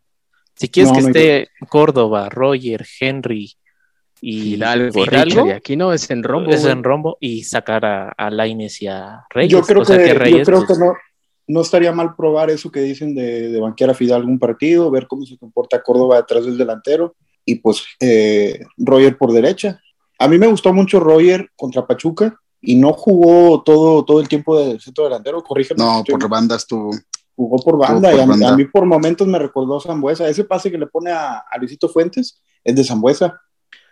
si 0.56 0.70
quieres 0.70 0.92
No, 0.92 0.96
que 0.96 1.02
no 1.02 1.08
hay 1.08 1.12
esté 1.12 1.50
Córdoba, 1.68 2.30
Roger, 2.30 2.86
Henry 3.02 3.54
y 4.22 4.56
Richard, 4.56 5.48
y 5.48 5.52
aquí 5.52 5.76
no 5.76 5.94
es 5.94 6.10
en 6.10 6.24
rombo. 6.24 6.50
es 6.50 6.62
güey. 6.62 6.72
en 6.74 6.84
rombo 6.84 7.18
y 7.20 7.44
sacar 7.44 7.86
a, 7.86 8.10
a 8.10 8.30
Lainez 8.30 8.82
y 8.82 8.88
a 8.88 9.26
Reyes. 9.30 9.52
yo 9.52 9.62
creo 9.62 9.82
o 9.82 9.86
sea, 9.86 9.98
que, 9.98 10.18
que 10.18 10.32
yo 10.32 10.44
creo 10.44 10.66
pues, 10.66 10.78
que 10.80 10.84
no, 10.86 10.94
no 11.48 11.62
estaría 11.62 11.92
mal 11.92 12.16
probar 12.16 12.50
eso 12.50 12.72
que 12.72 12.82
dicen 12.82 13.14
de, 13.16 13.50
de 13.50 13.60
banquear 13.60 13.92
a 13.92 13.94
Fidalgo 13.94 14.28
un 14.28 14.40
partido, 14.40 14.90
ver 14.92 15.08
cómo 15.08 15.26
se 15.26 15.38
comporta 15.38 15.82
Córdoba 15.84 16.18
detrás 16.18 16.46
del 16.46 16.58
delantero 16.58 17.16
y 17.46 17.56
pues 17.56 17.84
eh, 18.00 18.60
Roger 18.78 19.18
por 19.18 19.32
derecha. 19.32 19.80
A 20.20 20.28
mí 20.28 20.38
me 20.38 20.48
gustó 20.48 20.74
mucho 20.74 21.00
Roger 21.00 21.50
contra 21.56 21.86
Pachuca, 21.86 22.40
y 22.60 22.76
no 22.76 22.92
jugó 22.92 23.62
todo, 23.62 24.04
todo 24.04 24.20
el 24.20 24.28
tiempo 24.28 24.60
de 24.60 24.80
centro 24.80 25.04
delantero, 25.04 25.44
corrígeme. 25.44 25.78
No, 25.82 26.04
por 26.04 26.28
banda 26.28 26.56
estuvo. 26.56 26.90
jugó 27.36 27.58
por 27.64 27.78
banda 27.78 28.10
por 28.10 28.18
y 28.18 28.22
a, 28.22 28.26
mí- 28.26 28.30
banda. 28.32 28.50
a 28.50 28.58
mí 28.58 28.66
por 28.66 28.84
momentos 28.88 29.28
me 29.28 29.38
recordó 29.38 29.78
a 29.78 29.82
Zambuesa. 29.82 30.28
Ese 30.28 30.44
pase 30.44 30.72
que 30.72 30.78
le 30.80 30.88
pone 30.88 31.12
a, 31.12 31.38
a 31.50 31.58
Luisito 31.60 31.88
Fuentes 31.88 32.42
es 32.64 32.76
de 32.76 32.84
Zambuesa. 32.84 33.40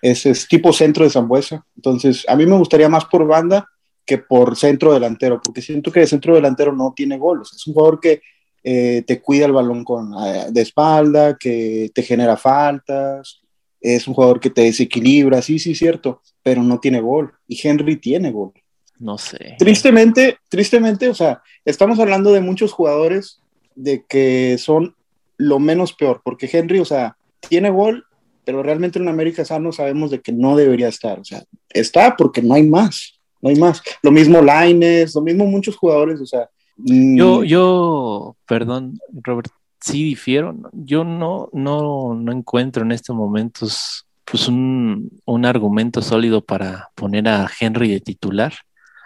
Es, 0.05 0.25
es 0.25 0.47
tipo 0.47 0.71
centro 0.71 1.03
de 1.03 1.09
Zambuesa. 1.09 1.65
Entonces, 1.75 2.25
a 2.27 2.35
mí 2.35 2.45
me 2.45 2.57
gustaría 2.57 2.89
más 2.89 3.05
por 3.05 3.25
banda 3.25 3.67
que 4.05 4.19
por 4.19 4.55
centro 4.55 4.93
delantero, 4.93 5.41
porque 5.43 5.61
siento 5.61 5.91
que 5.91 6.01
de 6.01 6.07
centro 6.07 6.35
delantero 6.35 6.71
no 6.73 6.93
tiene 6.95 7.17
gol. 7.17 7.41
O 7.41 7.45
sea, 7.45 7.55
es 7.55 7.65
un 7.65 7.73
jugador 7.73 7.99
que 7.99 8.21
eh, 8.63 9.03
te 9.05 9.19
cuida 9.21 9.45
el 9.45 9.51
balón 9.51 9.83
con, 9.83 10.13
eh, 10.25 10.47
de 10.51 10.61
espalda, 10.61 11.37
que 11.39 11.89
te 11.93 12.03
genera 12.03 12.37
faltas, 12.37 13.41
es 13.81 14.07
un 14.07 14.13
jugador 14.13 14.39
que 14.39 14.49
te 14.49 14.61
desequilibra, 14.61 15.41
sí, 15.41 15.59
sí, 15.59 15.75
cierto, 15.75 16.21
pero 16.43 16.63
no 16.63 16.79
tiene 16.79 17.01
gol. 17.01 17.33
Y 17.47 17.59
Henry 17.67 17.97
tiene 17.97 18.31
gol. 18.31 18.53
No 18.99 19.17
sé. 19.17 19.55
Tristemente, 19.59 20.37
tristemente, 20.49 21.09
o 21.09 21.15
sea, 21.15 21.41
estamos 21.65 21.99
hablando 21.99 22.31
de 22.31 22.41
muchos 22.41 22.71
jugadores 22.71 23.41
de 23.75 24.05
que 24.07 24.57
son 24.57 24.95
lo 25.37 25.59
menos 25.59 25.93
peor, 25.93 26.21
porque 26.23 26.49
Henry, 26.51 26.79
o 26.79 26.85
sea, 26.85 27.17
tiene 27.47 27.69
gol, 27.69 28.05
pero 28.45 28.63
realmente 28.63 28.99
en 28.99 29.07
América 29.07 29.43
Sano 29.43 29.71
sabemos 29.71 30.11
de 30.11 30.21
que 30.21 30.31
no 30.31 30.55
debería 30.55 30.87
estar, 30.87 31.19
o 31.19 31.25
sea, 31.25 31.43
está 31.69 32.15
porque 32.15 32.41
no 32.41 32.53
hay 32.53 32.63
más, 32.67 33.19
no 33.41 33.49
hay 33.49 33.55
más. 33.55 33.81
Lo 34.01 34.11
mismo 34.11 34.41
Laines, 34.41 35.15
lo 35.15 35.21
mismo 35.21 35.45
muchos 35.45 35.75
jugadores, 35.75 36.21
o 36.21 36.25
sea. 36.25 36.49
mm, 36.77 37.17
Yo, 37.17 37.43
yo, 37.43 38.35
perdón, 38.45 38.99
Robert, 39.13 39.51
sí 39.79 40.03
difiero. 40.03 40.55
Yo 40.73 41.03
no, 41.03 41.49
no, 41.53 42.15
no 42.15 42.31
encuentro 42.31 42.83
en 42.83 42.91
estos 42.91 43.15
momentos 43.15 44.05
pues 44.25 44.47
un, 44.47 45.11
un 45.25 45.45
argumento 45.45 46.01
sólido 46.01 46.43
para 46.43 46.89
poner 46.95 47.27
a 47.27 47.47
Henry 47.59 47.91
de 47.91 47.99
titular. 48.01 48.53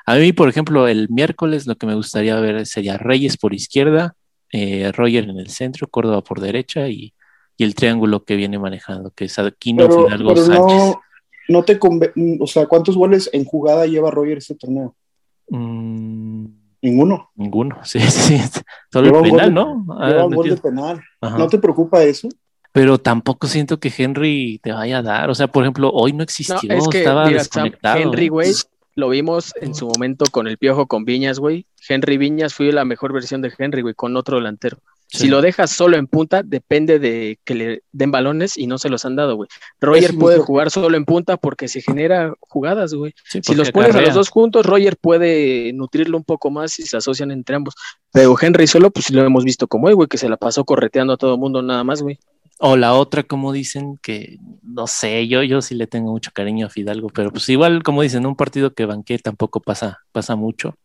A 0.05 0.15
mí, 0.15 0.31
por 0.31 0.47
ejemplo, 0.49 0.87
el 0.87 1.09
miércoles 1.09 1.67
lo 1.67 1.75
que 1.75 1.85
me 1.85 1.95
gustaría 1.95 2.39
ver 2.39 2.65
sería 2.65 2.97
Reyes 2.97 3.37
por 3.37 3.53
izquierda, 3.53 4.15
eh, 4.51 4.91
Roger 4.93 5.25
en 5.25 5.37
el 5.37 5.49
centro, 5.49 5.87
Córdoba 5.87 6.23
por 6.23 6.39
derecha 6.39 6.87
y, 6.87 7.13
y 7.59 7.65
el 7.65 7.75
triángulo 7.75 8.23
que 8.23 8.35
viene 8.37 8.57
manejando, 8.57 9.11
que 9.11 9.25
es 9.25 9.37
Aquino, 9.37 9.87
pero, 9.87 10.05
Fidalgo, 10.05 10.29
pero 10.33 10.45
Sánchez. 10.45 10.77
no, 10.77 11.01
no 11.49 11.63
te 11.63 11.75
mm, 12.15 12.41
o 12.41 12.47
sea, 12.47 12.65
¿cuántos 12.67 12.95
goles 12.95 13.29
en 13.33 13.43
jugada 13.43 13.85
lleva 13.85 14.09
Roger 14.09 14.37
este 14.37 14.55
torneo? 14.55 14.95
Mm, 15.49 16.45
Ninguno. 16.81 17.29
ninguno, 17.35 17.77
sí, 17.83 17.99
sí. 17.99 18.39
Solo 18.91 19.07
Lleva 19.07 19.19
el 19.19 19.23
un 19.25 19.29
gol 19.29 19.39
penal, 19.39 19.49
de- 19.49 19.53
¿no? 19.55 19.85
Ah, 19.99 20.09
Lleva 20.09 20.25
un 20.25 20.33
gol 20.35 20.49
de 20.49 20.57
penal. 20.57 21.01
Ajá. 21.21 21.37
¿No 21.37 21.47
te 21.47 21.59
preocupa 21.59 22.01
eso? 22.03 22.29
pero 22.71 22.99
tampoco 22.99 23.47
siento 23.47 23.79
que 23.79 23.91
Henry 23.97 24.59
te 24.63 24.71
vaya 24.71 24.99
a 24.99 25.01
dar. 25.01 25.29
O 25.31 25.35
sea, 25.35 25.47
por 25.47 25.63
ejemplo, 25.63 25.89
hoy 25.91 26.11
no 26.13 26.17
No, 26.19 26.23
existió, 26.23 26.57
es 26.69 26.87
que, 26.87 26.99
estaba 26.99 27.25
mira, 27.25 27.39
Sam, 27.43 27.63
desconectado. 27.65 27.97
Henry, 27.99 28.27
güey, 28.29 28.53
lo 28.95 29.09
vimos 29.09 29.53
en 29.59 29.73
su 29.73 29.87
momento 29.87 30.25
con 30.31 30.47
el 30.47 30.57
Piojo, 30.59 30.85
con 30.87 31.03
Viñas, 31.03 31.39
güey. 31.39 31.65
Henry 31.89 32.17
Viñas 32.17 32.53
fue 32.53 32.71
la 32.71 32.85
mejor 32.85 33.11
versión 33.11 33.41
de 33.41 33.51
Henry, 33.57 33.81
güey, 33.81 33.95
con 33.95 34.15
otro 34.15 34.37
delantero. 34.37 34.77
Sí. 35.11 35.17
Si 35.17 35.27
lo 35.27 35.41
dejas 35.41 35.71
solo 35.71 35.97
en 35.97 36.05
punta, 36.05 36.43
depende 36.43 36.99
de 36.99 37.39
que 37.43 37.55
le 37.55 37.83
den 37.91 38.11
balones 38.11 38.55
y 38.57 38.67
no 38.67 38.77
se 38.77 38.89
los 38.89 39.05
han 39.05 39.15
dado, 39.15 39.35
güey. 39.35 39.49
Roger 39.81 40.13
muy 40.13 40.21
puede 40.21 40.37
jugar 40.37 40.69
solo 40.69 40.95
en 40.95 41.05
punta 41.05 41.35
porque 41.37 41.67
se 41.67 41.81
genera 41.81 42.33
jugadas, 42.41 42.93
güey. 42.93 43.15
Sí, 43.25 43.39
Si 43.41 43.55
los 43.55 43.71
pones 43.71 43.95
a 43.95 44.01
los 44.01 44.13
dos 44.13 44.29
juntos, 44.29 44.67
Roger 44.67 44.97
puede 44.97 45.73
nutrirlo 45.73 46.15
un 46.15 46.23
poco 46.23 46.51
más 46.51 46.77
y 46.77 46.83
se 46.83 46.97
asocian 46.97 47.31
entre 47.31 47.55
ambos. 47.55 47.73
Pero 48.11 48.35
Henry 48.39 48.67
solo, 48.67 48.91
pues 48.91 49.07
sí 49.07 49.13
lo 49.13 49.23
hemos 49.25 49.43
visto 49.43 49.67
como 49.67 49.87
hoy, 49.87 49.93
güey, 49.93 50.07
que 50.07 50.19
se 50.19 50.29
la 50.29 50.37
pasó 50.37 50.63
correteando 50.63 51.13
a 51.13 51.17
todo 51.17 51.33
el 51.33 51.39
mundo 51.39 51.63
nada 51.63 51.83
más, 51.83 52.03
güey. 52.03 52.19
O 52.59 52.77
la 52.77 52.93
otra, 52.93 53.23
como 53.23 53.51
dicen, 53.51 53.97
que 54.03 54.37
no 54.61 54.85
sé, 54.85 55.27
yo, 55.27 55.41
yo 55.41 55.61
sí 55.63 55.73
le 55.73 55.87
tengo 55.87 56.11
mucho 56.11 56.29
cariño 56.33 56.67
a 56.67 56.69
Fidalgo, 56.69 57.07
pero 57.07 57.31
pues 57.31 57.49
igual, 57.49 57.81
como 57.81 58.03
dicen, 58.03 58.27
un 58.27 58.35
partido 58.35 58.73
que 58.73 58.85
banqué 58.85 59.17
tampoco 59.17 59.59
pasa, 59.59 59.99
pasa 60.11 60.35
mucho. 60.35 60.75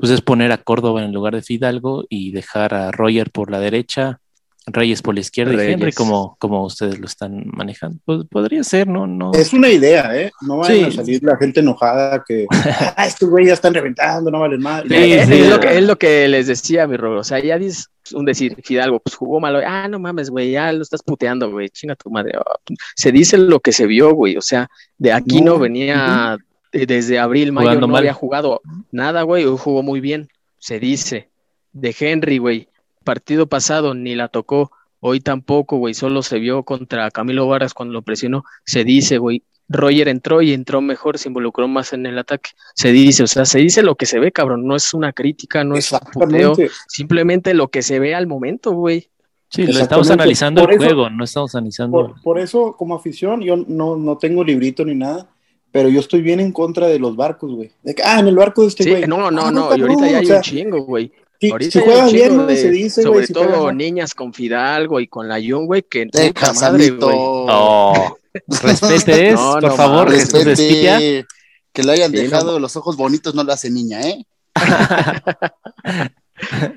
Pues 0.00 0.10
es 0.10 0.20
poner 0.22 0.50
a 0.50 0.58
Córdoba 0.58 1.04
en 1.04 1.12
lugar 1.12 1.34
de 1.34 1.42
Fidalgo 1.42 2.04
y 2.08 2.32
dejar 2.32 2.74
a 2.74 2.90
Roger 2.90 3.30
por 3.30 3.50
la 3.50 3.60
derecha, 3.60 4.18
Reyes 4.66 5.00
por 5.02 5.14
la 5.14 5.20
izquierda 5.20 5.54
y 5.54 5.56
Reyes. 5.56 5.74
Henry 5.74 5.92
como, 5.92 6.36
como 6.38 6.64
ustedes 6.64 6.98
lo 6.98 7.06
están 7.06 7.44
manejando. 7.46 7.98
Pues 8.04 8.24
podría 8.30 8.62
ser, 8.62 8.86
¿no? 8.86 9.06
no 9.06 9.32
Es 9.32 9.52
una 9.52 9.68
idea, 9.68 10.14
¿eh? 10.16 10.30
No 10.42 10.58
vayan 10.58 10.76
Sí. 10.76 10.84
a 10.84 10.90
salir 11.02 11.22
la 11.24 11.36
gente 11.38 11.60
enojada 11.60 12.22
que 12.26 12.46
"Ah, 12.96 13.06
estos 13.06 13.28
güeyes 13.30 13.48
ya 13.48 13.54
están 13.54 13.74
reventando, 13.74 14.30
no 14.30 14.38
valen 14.40 14.60
más. 14.60 14.82
Sí, 14.82 14.94
Eh, 14.94 15.24
sí. 15.26 15.32
es, 15.32 15.48
lo 15.48 15.60
que, 15.60 15.78
es 15.78 15.84
lo 15.84 15.98
que 15.98 16.28
les 16.28 16.46
decía, 16.46 16.86
mi 16.86 16.96
Robert. 16.96 17.20
O 17.22 17.24
sea, 17.24 17.38
ya 17.42 17.58
dices 17.58 17.88
un 18.12 18.24
decir, 18.26 18.56
Fidalgo, 18.62 19.00
pues 19.00 19.16
jugó 19.16 19.40
malo. 19.40 19.60
Ah, 19.66 19.88
no 19.88 19.98
mames, 19.98 20.30
güey, 20.30 20.52
ya 20.52 20.72
lo 20.72 20.82
estás 20.82 21.02
puteando, 21.02 21.50
güey. 21.50 21.68
Chinga 21.70 21.94
tu 21.96 22.10
madre. 22.10 22.32
Oh, 22.38 22.74
Se 22.96 23.12
dice 23.12 23.38
lo 23.38 23.60
que 23.60 23.72
se 23.72 23.86
vio, 23.86 24.12
güey. 24.14 24.36
O 24.36 24.42
sea, 24.42 24.68
de 24.98 25.12
aquí 25.12 25.40
no, 25.40 25.52
No, 25.54 25.58
venía 25.58 26.36
desde 26.72 27.18
abril, 27.18 27.52
mayo, 27.52 27.66
Jugando 27.68 27.86
no 27.86 27.92
mal. 27.92 27.98
había 28.00 28.14
jugado 28.14 28.60
nada, 28.92 29.22
güey. 29.22 29.44
Hoy 29.44 29.56
jugó 29.58 29.82
muy 29.82 30.00
bien. 30.00 30.28
Se 30.58 30.78
dice. 30.80 31.28
De 31.72 31.94
Henry, 31.98 32.38
güey. 32.38 32.68
Partido 33.04 33.46
pasado 33.46 33.94
ni 33.94 34.14
la 34.14 34.28
tocó. 34.28 34.70
Hoy 35.00 35.20
tampoco, 35.20 35.78
güey. 35.78 35.94
Solo 35.94 36.22
se 36.22 36.38
vio 36.38 36.62
contra 36.64 37.10
Camilo 37.10 37.46
Varas 37.48 37.74
cuando 37.74 37.94
lo 37.94 38.02
presionó. 38.02 38.44
Se 38.64 38.84
dice, 38.84 39.18
güey. 39.18 39.42
Roger 39.72 40.08
entró 40.08 40.42
y 40.42 40.52
entró 40.52 40.80
mejor, 40.80 41.16
se 41.16 41.28
involucró 41.28 41.68
más 41.68 41.92
en 41.92 42.04
el 42.04 42.18
ataque. 42.18 42.50
Se 42.74 42.90
dice, 42.90 43.22
o 43.22 43.28
sea, 43.28 43.44
se 43.44 43.60
dice 43.60 43.84
lo 43.84 43.94
que 43.94 44.04
se 44.04 44.18
ve, 44.18 44.32
cabrón. 44.32 44.66
No 44.66 44.74
es 44.74 44.92
una 44.94 45.12
crítica, 45.12 45.62
no 45.62 45.76
es 45.76 45.92
un 45.92 46.00
puteo. 46.12 46.56
Simplemente 46.88 47.54
lo 47.54 47.68
que 47.68 47.82
se 47.82 48.00
ve 48.00 48.14
al 48.16 48.26
momento, 48.26 48.72
güey. 48.72 49.08
Sí, 49.48 49.66
lo 49.66 49.78
estamos 49.78 50.10
analizando 50.10 50.62
Por 50.62 50.70
el 50.72 50.76
eso- 50.76 50.84
juego, 50.86 51.10
no 51.10 51.22
estamos 51.24 51.54
analizando. 51.54 51.92
Por, 51.96 52.20
por 52.22 52.38
eso, 52.40 52.74
como 52.76 52.96
afición, 52.96 53.42
yo 53.42 53.56
no, 53.56 53.96
no 53.96 54.18
tengo 54.18 54.42
librito 54.44 54.84
ni 54.84 54.94
nada, 54.96 55.28
pero 55.72 55.88
yo 55.88 56.00
estoy 56.00 56.20
bien 56.22 56.40
en 56.40 56.52
contra 56.52 56.86
de 56.88 56.98
los 56.98 57.16
barcos, 57.16 57.52
güey. 57.52 57.70
De 57.82 57.94
que, 57.94 58.02
ah, 58.02 58.18
en 58.20 58.26
el 58.28 58.36
barco 58.36 58.62
de 58.62 58.68
este 58.68 58.84
Sí, 58.84 58.90
güey. 58.90 59.06
no, 59.06 59.30
no, 59.30 59.46
Ah, 59.46 59.50
no. 59.52 59.76
Y 59.76 59.80
ahorita 59.80 60.06
ya 60.10 60.16
o 60.16 60.20
hay 60.20 60.26
sea, 60.26 60.36
un 60.36 60.42
chingo, 60.42 60.82
güey. 60.84 61.12
Si, 61.40 61.50
Ahorita 61.50 61.70
si 61.80 61.84
juegas 61.86 62.12
bien, 62.12 62.34
güey, 62.34 62.46
de- 62.48 62.56
se 62.56 62.70
dice, 62.70 63.02
sobre 63.02 63.26
si 63.26 63.32
todo 63.32 63.72
niñas 63.72 64.14
con 64.14 64.34
Fidalgo 64.34 65.00
y 65.00 65.06
con 65.08 65.26
la 65.26 65.36
Jun, 65.36 65.64
güey, 65.66 65.82
que 65.82 66.06
De 66.12 66.32
puta 66.34 66.52
madre, 66.52 66.90
güey. 66.90 67.16
No, 67.16 68.16
respete 68.62 69.28
es, 69.28 69.34
No, 69.36 69.52
por 69.54 69.62
no 69.62 69.70
favor, 69.76 70.10
Respete. 70.10 71.24
Que 71.72 71.82
le 71.84 71.92
hayan 71.92 72.10
Sí, 72.10 72.16
dejado 72.18 72.52
no. 72.52 72.58
los 72.58 72.76
ojos 72.76 72.96
bonitos 72.96 73.34
no 73.34 73.42
lo 73.44 73.52
hace 73.52 73.70
niña, 73.70 74.00
¿eh? 74.02 74.26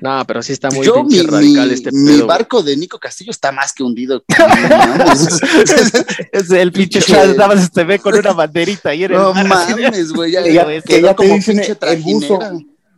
No, 0.00 0.24
pero 0.26 0.42
sí 0.42 0.52
está 0.52 0.70
muy 0.70 0.86
Yo, 0.86 0.94
pinche 1.06 1.22
mi, 1.24 1.28
radical 1.30 1.70
este 1.70 1.90
mi 1.92 2.16
pedo. 2.18 2.26
barco 2.26 2.62
de 2.62 2.76
Nico 2.76 2.98
Castillo 2.98 3.30
está 3.30 3.52
más 3.52 3.72
que 3.72 3.82
hundido. 3.82 4.22
Mames. 4.38 5.40
Es 6.32 6.50
el 6.50 6.72
pinche 6.72 7.00
Pinche- 7.00 7.12
Chas, 7.14 7.36
nada 7.36 7.54
más 7.54 7.70
se 7.72 7.84
ve 7.84 7.98
con 7.98 8.14
una 8.14 8.32
banderita 8.32 8.92
en 8.92 9.02
el 9.02 9.12
no 9.12 9.32
mar, 9.34 9.74
de- 9.74 9.82
mames, 9.82 10.12
güey. 10.12 10.32
Ya, 10.32 10.40
ya- 10.46 10.64
quedó 10.66 10.82
que 10.82 11.00
ya 11.02 11.14
te 11.14 11.24
dicen 11.34 11.56
pinche 11.56 11.76
el 11.92 12.02
buzo. 12.02 12.38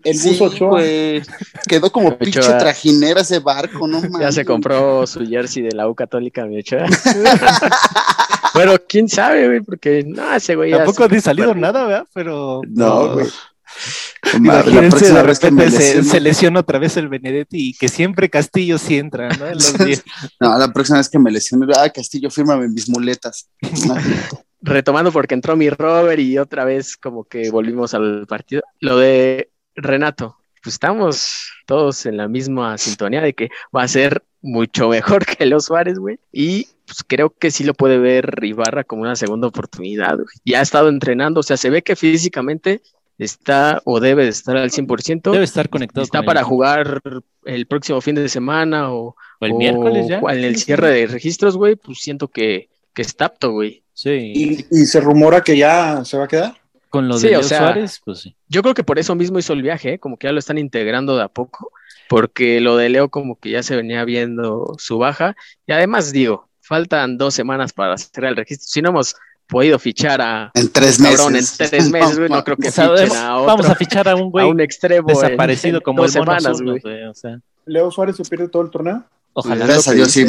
El 0.04 0.16
Sí, 0.18 0.38
buzo. 0.38 0.50
Quedó 1.66 1.90
como 1.90 2.08
Ochoa. 2.08 2.18
pinche 2.18 2.40
trajinera 2.40 3.22
ese 3.22 3.40
barco, 3.40 3.88
no 3.88 4.00
mames. 4.00 4.20
Ya 4.20 4.30
se 4.32 4.44
compró 4.44 5.04
su 5.06 5.26
jersey 5.26 5.64
de 5.64 5.72
la 5.72 5.88
U 5.88 5.94
Católica, 5.96 6.44
mi 6.46 6.58
Ochoa. 6.60 6.86
Pero 8.54 8.76
quién 8.88 9.08
sabe, 9.08 9.46
güey, 9.48 9.60
porque 9.60 10.04
no, 10.06 10.34
ese 10.34 10.54
güey 10.54 10.70
Tampoco 10.70 11.04
ha 11.04 11.20
salido 11.20 11.54
nada, 11.54 11.84
¿verdad? 11.86 12.06
Pero 12.14 12.62
No, 12.68 13.14
güey. 13.14 13.26
Madre, 14.40 14.70
Imagínense, 14.70 15.12
de 15.12 15.22
repente 15.22 15.70
se, 15.70 16.20
lesiona 16.20 16.60
otra 16.60 16.78
vez 16.78 16.96
el 16.96 17.08
Benedetti 17.08 17.68
y 17.68 17.74
que 17.74 17.88
siempre 17.88 18.30
Castillo 18.30 18.78
sí 18.78 18.98
entra, 18.98 19.28
¿no? 19.28 19.46
En 19.46 19.54
los 19.54 19.78
diez. 19.78 20.04
No, 20.40 20.56
la 20.58 20.72
próxima 20.72 20.98
vez 20.98 21.08
que 21.08 21.18
me 21.18 21.30
lesione, 21.30 21.66
ah, 21.76 21.88
Castillo, 21.90 22.30
fírmame 22.30 22.68
mis 22.68 22.88
muletas. 22.88 23.48
retomando 24.62 25.12
porque 25.12 25.34
entró 25.34 25.56
mi 25.56 25.70
Robert 25.70 26.18
y 26.18 26.38
otra 26.38 26.64
vez 26.64 26.96
como 26.96 27.24
que 27.24 27.50
volvimos 27.50 27.94
al 27.94 28.26
partido. 28.26 28.62
Lo 28.80 28.98
de 28.98 29.50
Renato, 29.74 30.36
pues 30.62 30.74
estamos 30.74 31.50
todos 31.66 32.06
en 32.06 32.16
la 32.16 32.28
misma 32.28 32.76
sintonía 32.78 33.20
de 33.20 33.34
que 33.34 33.50
va 33.74 33.82
a 33.82 33.88
ser 33.88 34.24
mucho 34.42 34.88
mejor 34.88 35.24
que 35.38 35.46
los 35.46 35.66
Suárez, 35.66 35.98
güey. 35.98 36.18
Y 36.32 36.66
pues 36.86 37.02
creo 37.06 37.30
que 37.30 37.50
sí 37.50 37.64
lo 37.64 37.74
puede 37.74 37.98
ver 37.98 38.38
Ibarra 38.42 38.84
como 38.84 39.02
una 39.02 39.16
segunda 39.16 39.46
oportunidad, 39.46 40.14
güey. 40.16 40.26
Ya 40.44 40.60
ha 40.60 40.62
estado 40.62 40.88
entrenando, 40.88 41.40
o 41.40 41.42
sea, 41.42 41.56
se 41.56 41.70
ve 41.70 41.82
que 41.82 41.96
físicamente 41.96 42.82
está 43.18 43.80
o 43.84 44.00
debe 44.00 44.24
de 44.24 44.30
estar 44.30 44.56
al 44.56 44.70
100%. 44.70 45.30
Debe 45.30 45.44
estar 45.44 45.68
conectado. 45.68 46.04
Está 46.04 46.18
con 46.18 46.26
para 46.26 46.44
jugar 46.44 47.00
el 47.44 47.66
próximo 47.66 48.00
fin 48.00 48.14
de 48.14 48.28
semana 48.28 48.92
o, 48.92 49.16
O 49.40 49.46
el 49.46 49.52
o 49.52 49.58
miércoles 49.58 50.06
ya. 50.08 50.18
En 50.18 50.44
el 50.44 50.56
cierre 50.56 50.90
de 50.90 51.06
registros, 51.06 51.56
güey, 51.56 51.76
pues 51.76 51.98
siento 51.98 52.28
que, 52.28 52.68
que 52.94 53.02
está 53.02 53.26
apto, 53.26 53.52
güey. 53.52 53.82
Sí. 53.94 54.10
Y, 54.10 54.66
y 54.70 54.86
se 54.86 55.00
rumora 55.00 55.42
que 55.42 55.56
ya 55.56 56.04
se 56.04 56.18
va 56.18 56.24
a 56.24 56.28
quedar. 56.28 56.54
Con 56.90 57.08
lo 57.08 57.18
Sí, 57.18 57.28
de 57.28 57.36
o 57.36 57.40
Leo 57.40 57.48
sea, 57.48 57.58
Suárez, 57.58 58.00
pues 58.04 58.20
sí. 58.20 58.36
Yo 58.48 58.62
creo 58.62 58.74
que 58.74 58.84
por 58.84 58.98
eso 58.98 59.14
mismo 59.14 59.38
hizo 59.38 59.52
el 59.52 59.62
viaje, 59.62 59.94
¿eh? 59.94 59.98
como 59.98 60.18
que 60.18 60.28
ya 60.28 60.32
lo 60.32 60.38
están 60.38 60.58
integrando 60.58 61.16
de 61.16 61.24
a 61.24 61.28
poco, 61.28 61.72
porque 62.08 62.60
lo 62.60 62.76
de 62.76 62.88
Leo 62.88 63.08
como 63.08 63.38
que 63.38 63.50
ya 63.50 63.62
se 63.62 63.74
venía 63.74 64.04
viendo 64.04 64.74
su 64.78 64.98
baja, 64.98 65.36
y 65.66 65.72
además 65.72 66.12
digo, 66.12 66.48
faltan 66.60 67.18
dos 67.18 67.34
semanas 67.34 67.72
para 67.72 67.94
hacer 67.94 68.24
el 68.24 68.36
registro, 68.36 68.66
si 68.68 68.82
no 68.82 68.90
hemos 68.90 69.16
podido 69.46 69.78
fichar 69.78 70.20
a 70.20 70.50
En 70.54 70.70
tres 70.70 70.98
meses. 71.00 71.16
cabrón 71.18 71.36
en 71.36 71.44
tres 71.56 71.90
meses, 71.90 72.18
güey, 72.18 72.28
no 72.28 72.44
creo 72.44 72.56
que 72.56 72.70
fichen 72.70 72.84
a 73.16 73.36
otro, 73.36 73.46
Vamos 73.46 73.66
a 73.68 73.74
fichar 73.74 74.08
a 74.08 74.14
un 74.16 74.22
a 74.26 74.30
güey 74.30 74.46
un 74.50 74.60
extremo 74.60 75.08
desaparecido 75.08 75.78
en 75.78 75.82
como 75.82 76.02
dos 76.02 76.14
el 76.14 76.22
mono 76.22 76.38
semanas, 76.40 76.62
güey. 76.62 76.80
güey, 76.80 77.04
O 77.04 77.14
sea, 77.14 77.38
Leo 77.64 77.90
Suárez 77.90 78.16
se 78.16 78.24
pierde 78.24 78.48
todo 78.48 78.62
el 78.62 78.70
torneo. 78.70 79.04
ojalá. 79.32 79.64
Gracias 79.66 79.88
a 79.88 79.92
Dios, 79.92 80.10
sí. 80.12 80.24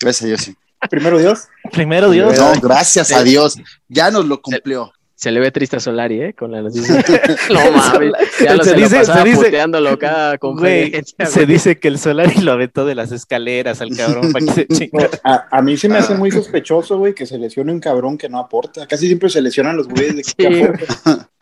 Gracias 0.00 0.22
a 0.22 0.26
Dios, 0.26 0.40
sí. 0.42 0.56
Primero 0.90 1.18
Dios. 1.18 1.48
Primero 1.72 2.10
Dios. 2.10 2.36
No, 2.38 2.52
gracias 2.60 3.12
a 3.12 3.22
Dios. 3.22 3.56
Ya 3.88 4.10
nos 4.10 4.24
lo 4.26 4.40
cumplió. 4.42 4.92
Se 5.22 5.30
le 5.30 5.38
ve 5.38 5.52
triste 5.52 5.76
a 5.76 5.80
Solari, 5.80 6.20
¿eh? 6.20 6.34
Con 6.34 6.50
la 6.50 6.62
noticia. 6.62 6.96
no 7.48 7.70
mames. 7.70 8.12
Ya 8.44 8.56
lo 8.56 8.64
Se 8.64 8.70
se, 8.70 8.76
dice- 8.76 8.98
lo 8.98 9.04
se 9.04 9.22
dice- 9.22 9.50
Güey, 9.62 10.38
conferencia, 10.40 11.26
se 11.26 11.46
dice 11.46 11.78
que 11.78 11.86
el 11.86 12.00
Solari 12.00 12.40
lo 12.40 12.50
aventó 12.50 12.84
de 12.84 12.96
las 12.96 13.12
escaleras 13.12 13.80
al 13.80 13.96
cabrón 13.96 14.32
para 14.32 14.44
que 14.46 14.52
se 14.52 14.66
chinga. 14.66 15.08
A, 15.22 15.46
a 15.58 15.62
mí 15.62 15.76
se 15.76 15.88
me 15.88 15.98
hace 15.98 16.16
muy 16.16 16.32
sospechoso, 16.32 16.98
güey, 16.98 17.14
que 17.14 17.26
se 17.26 17.38
lesione 17.38 17.70
un 17.70 17.78
cabrón 17.78 18.18
que 18.18 18.28
no 18.28 18.40
aporta. 18.40 18.84
Casi 18.88 19.06
siempre 19.06 19.28
se 19.30 19.40
lesionan 19.40 19.76
los 19.76 19.86
güeyes 19.86 20.16
de 20.16 20.22
que 20.36 20.72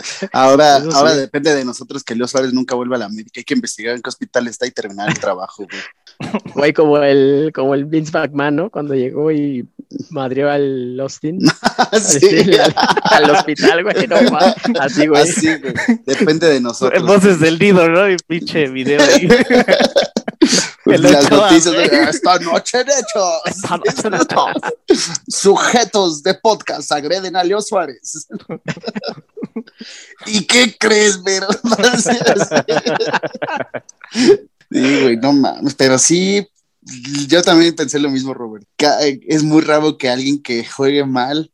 Sí. 0.03 0.27
Ahora, 0.33 0.77
Eso 0.79 0.91
sí. 0.91 0.97
ahora 0.99 1.15
depende 1.17 1.55
de 1.55 1.65
nosotros 1.65 2.05
que 2.05 2.15
Leo 2.15 2.27
Suárez 2.29 2.53
nunca 2.53 2.75
vuelva 2.75 2.97
a 2.97 2.99
la 2.99 3.05
América. 3.07 3.33
Hay 3.41 3.45
que 3.45 3.55
investigar 3.55 3.95
en 3.97 4.03
qué 4.03 4.09
hospital 4.09 4.47
está 4.49 4.67
y 4.67 4.71
terminar 4.73 5.09
el 5.09 5.19
trabajo, 5.19 5.65
güey. 5.65 6.33
Güey, 6.55 6.73
como 6.75 6.99
el, 6.99 7.51
como 7.55 7.75
el 7.75 7.87
Vince 7.87 8.13
McMahon, 8.13 8.57
¿no? 8.57 8.71
Cuando 8.71 8.95
llegó 8.95 9.31
y 9.33 9.67
madrió 10.11 10.51
al 10.51 10.99
Austin. 11.01 11.41
Sí, 12.03 12.21
Sí, 12.31 12.59
al, 12.59 12.75
al 13.25 13.31
hospital, 13.31 13.70
güey. 13.83 14.07
No 14.07 14.23
mames. 14.31 14.55
Así, 14.81 15.07
güey. 15.07 15.23
así, 15.23 15.47
güey. 15.57 15.75
Depende 16.07 16.49
de 16.49 16.61
nosotros. 16.61 17.03
Voces 17.05 17.41
del 17.41 17.59
nido, 17.59 17.89
¿no? 17.89 18.11
Y 18.11 18.17
pinche 18.27 18.69
video 18.69 19.01
ahí. 19.03 19.29
el 20.87 21.03
Las 21.03 21.27
Ochoa, 21.27 21.49
noticias 21.51 21.75
güey. 21.75 21.89
de 21.89 22.03
esta 22.11 22.39
noche, 22.39 22.79
de 22.85 22.93
hecho, 22.93 23.41
sujetos 25.29 26.23
de 26.23 26.35
podcast 26.35 26.91
agreden 26.93 27.37
a 27.37 27.45
Leo 27.45 27.61
Suárez. 27.61 28.27
¿Y 30.27 30.47
qué 30.47 30.77
crees, 30.79 31.23
Vero? 31.23 31.47
Sí, 34.73 35.01
güey, 35.03 35.17
no 35.17 35.33
mames, 35.33 35.75
pero 35.75 35.99
sí, 35.99 36.47
yo 37.27 37.43
también 37.43 37.75
pensé 37.75 37.99
lo 37.99 38.09
mismo, 38.09 38.33
Robert. 38.35 38.65
Ca- 38.77 39.01
Es 39.03 39.43
muy 39.43 39.63
raro 39.63 39.99
que 39.99 40.09
alguien 40.09 40.41
que 40.41 40.65
juegue 40.65 41.05
mal 41.05 41.51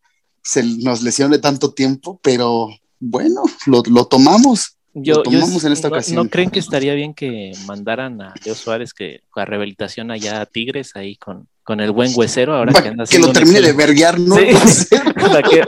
se 0.47 0.63
nos 0.63 1.03
lesione 1.03 1.39
tanto 1.39 1.73
tiempo, 1.73 2.21
pero 2.23 2.69
bueno, 3.01 3.43
lo, 3.67 3.83
lo 3.91 4.07
tomamos. 4.07 4.77
Yo, 4.95 5.17
Lo 5.17 5.25
yo 5.25 5.41
tomamos 5.41 5.65
en 5.65 5.73
esta 5.73 5.89
no, 5.89 5.95
ocasión. 5.97 6.17
¿No 6.17 6.31
creen 6.31 6.51
que 6.51 6.61
estaría 6.61 6.95
bien 6.95 7.13
que 7.13 7.53
mandaran 7.67 8.23
a 8.23 8.33
Leo 8.45 8.55
Suárez 8.55 8.95
que 8.95 9.21
a 9.35 9.45
rehabilitación 9.45 10.11
allá 10.11 10.41
a 10.41 10.47
Tigres 10.47 10.95
ahí 10.95 11.17
con, 11.17 11.49
con 11.65 11.81
el 11.81 11.91
buen 11.91 12.13
huesero 12.15 12.55
ahora 12.55 12.73
que 12.73 12.89
anda 12.89 13.05
que 13.05 13.19
lo 13.19 13.33
termine 13.33 13.61
de 13.61 13.73
verguear, 13.73 14.19
¿no? 14.19 14.37
Sí. 14.37 14.47
Ahora 15.17 15.43
que, 15.43 15.65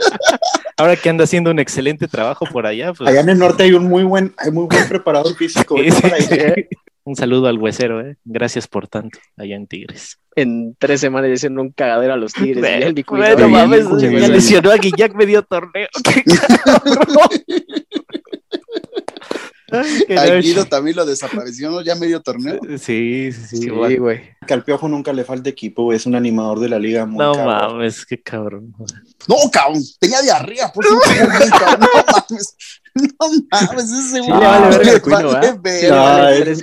ahora 0.77 0.95
que 0.95 1.09
anda 1.09 1.25
haciendo 1.25 1.51
un 1.51 1.59
excelente 1.59 2.07
trabajo 2.07 2.45
por 2.45 2.65
allá, 2.65 2.93
pues 2.93 3.09
Allá 3.09 3.19
en 3.19 3.29
el 3.29 3.37
norte 3.37 3.63
hay 3.63 3.73
un 3.73 3.87
muy 3.87 4.03
buen, 4.03 4.33
hay 4.37 4.51
muy 4.51 4.65
buen 4.67 4.87
preparador 4.87 5.35
físico. 5.35 5.75
Sí, 5.75 5.81
güey, 5.81 5.91
sí, 5.91 6.01
para 6.01 6.15
ahí. 6.15 6.21
sí. 6.23 6.77
Un 7.09 7.15
saludo 7.15 7.47
al 7.47 7.57
huesero, 7.57 8.01
¿eh? 8.01 8.17
Gracias 8.23 8.67
por 8.67 8.87
tanto 8.87 9.17
allá 9.35 9.55
en 9.55 9.65
Tigres. 9.65 10.19
En 10.35 10.75
tres 10.77 11.01
semanas 11.01 11.31
haciendo 11.33 11.61
un 11.61 11.71
cagadero 11.71 12.13
a 12.13 12.17
los 12.17 12.33
tigres. 12.33 12.59
Bueno, 12.59 12.77
Bien, 12.77 12.93
mi 12.95 13.03
bueno, 13.03 13.49
mames, 13.49 13.87
ya 13.99 14.27
lesionó 14.27 14.71
a 14.71 14.77
Guiñac 14.77 15.15
medio 15.15 15.41
torneo. 15.41 15.87
¡Qué! 16.03 16.23
Ay. 19.71 20.41
Guido 20.41 20.65
también 20.65 20.95
lo 20.95 21.05
desapareció, 21.05 21.69
¿no? 21.69 21.81
Ya 21.81 21.95
medio 21.95 22.21
torneo. 22.21 22.59
Sí, 22.79 23.31
sí, 23.31 23.57
sí. 23.57 23.69
Güey. 23.69 24.35
Que 24.47 24.53
al 24.53 24.63
Piojo 24.63 24.87
nunca 24.87 25.13
le 25.13 25.23
falta 25.23 25.49
equipo, 25.49 25.83
güey. 25.83 25.97
Es 25.97 26.05
un 26.05 26.15
animador 26.15 26.59
de 26.59 26.69
la 26.69 26.79
liga 26.79 27.05
muy 27.05 27.19
No 27.19 27.33
cabrón. 27.33 27.73
mames, 27.73 28.05
qué 28.05 28.21
cabrón. 28.21 28.73
No, 29.27 29.35
cabrón, 29.51 29.81
tenía 29.99 30.21
diarrea, 30.21 30.71
por. 30.71 30.85
No 31.79 31.87
mames. 32.29 32.55
No 33.19 33.29
mames, 33.51 33.91
ese 33.91 34.19
güey. 34.19 34.31
vale 34.31 34.91
al 34.91 35.01
Cuino, 35.01 35.33
de 35.33 35.89
la. 35.89 36.35
Es 36.35 36.61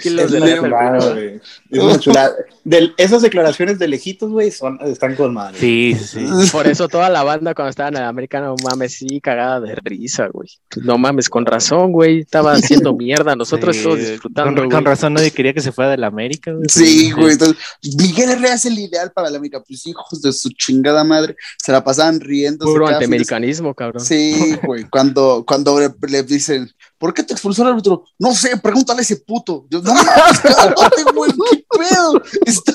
una 1.71 1.99
chulada. 1.99 2.35
Del- 2.65 2.95
esas 2.97 3.23
declaraciones 3.23 3.79
de 3.79 3.87
lejitos, 3.87 4.31
güey, 4.31 4.51
son, 4.51 4.79
están 4.83 5.15
con 5.15 5.33
madre. 5.33 5.59
Sí, 5.59 5.97
sí, 5.99 6.27
sí. 6.27 6.51
Por 6.53 6.67
eso 6.67 6.89
toda 6.89 7.09
la 7.09 7.23
banda 7.23 7.55
cuando 7.55 7.71
estaba 7.71 7.89
en 7.91 7.97
el 7.97 8.03
americano, 8.03 8.57
mames, 8.65 8.95
sí, 8.95 9.21
cagada 9.21 9.61
de 9.61 9.75
risa, 9.77 10.27
güey. 10.29 10.49
No 10.83 10.99
mames, 10.99 11.29
con 11.29 11.47
razón, 11.47 11.93
güey. 11.93 12.21
Estaba 12.21 12.53
haciendo 12.55 12.93
mierda. 12.97 13.37
Nosotros 13.37 13.77
Sí, 13.77 13.83
todos 13.85 13.99
disfrutando, 13.99 14.69
con 14.69 14.85
razón 14.85 15.15
nadie 15.15 15.31
quería 15.31 15.53
que 15.53 15.61
se 15.61 15.71
fuera 15.73 15.91
de 15.93 15.97
la 15.99 16.09
América, 16.09 16.53
güey. 16.53 16.67
Sí, 16.69 17.13
güey. 17.13 17.33
Entonces, 17.33 17.57
Miguel 17.97 18.31
Herrera 18.31 18.55
es 18.55 18.65
el 18.65 18.79
ideal 18.79 19.13
para 19.13 19.31
la 19.31 19.39
América. 19.39 19.63
Pues 19.67 19.87
hijos 19.87 20.21
de 20.23 20.33
su 20.33 20.51
chingada 20.51 21.05
madre. 21.05 21.37
Se 21.63 21.71
la 21.73 21.85
pasaban 21.85 22.21
riendo. 22.21 22.65
Puro 22.65 22.89
antiamericanismo, 22.89 23.75
cabrón. 23.75 24.05
Sí, 24.05 24.57
güey. 24.65 24.85
Cuando, 24.91 25.45
cuando 25.47 25.79
le, 25.79 26.16
le 26.17 26.23
dicen, 26.23 26.71
¿por 26.99 27.13
qué 27.15 27.23
te 27.23 27.33
expulsó 27.33 27.63
el 27.63 27.69
árbitro? 27.69 28.05
No 28.19 28.35
sé, 28.35 28.57
pregúntale 28.57 29.01
a 29.01 29.03
ese 29.03 29.17
puto. 29.17 29.67
Yo, 29.71 29.81
no 29.83 29.93
cálmate, 29.95 31.03
güey, 31.15 31.31
qué 31.51 31.65
pedo. 31.79 32.23
Está 32.45 32.73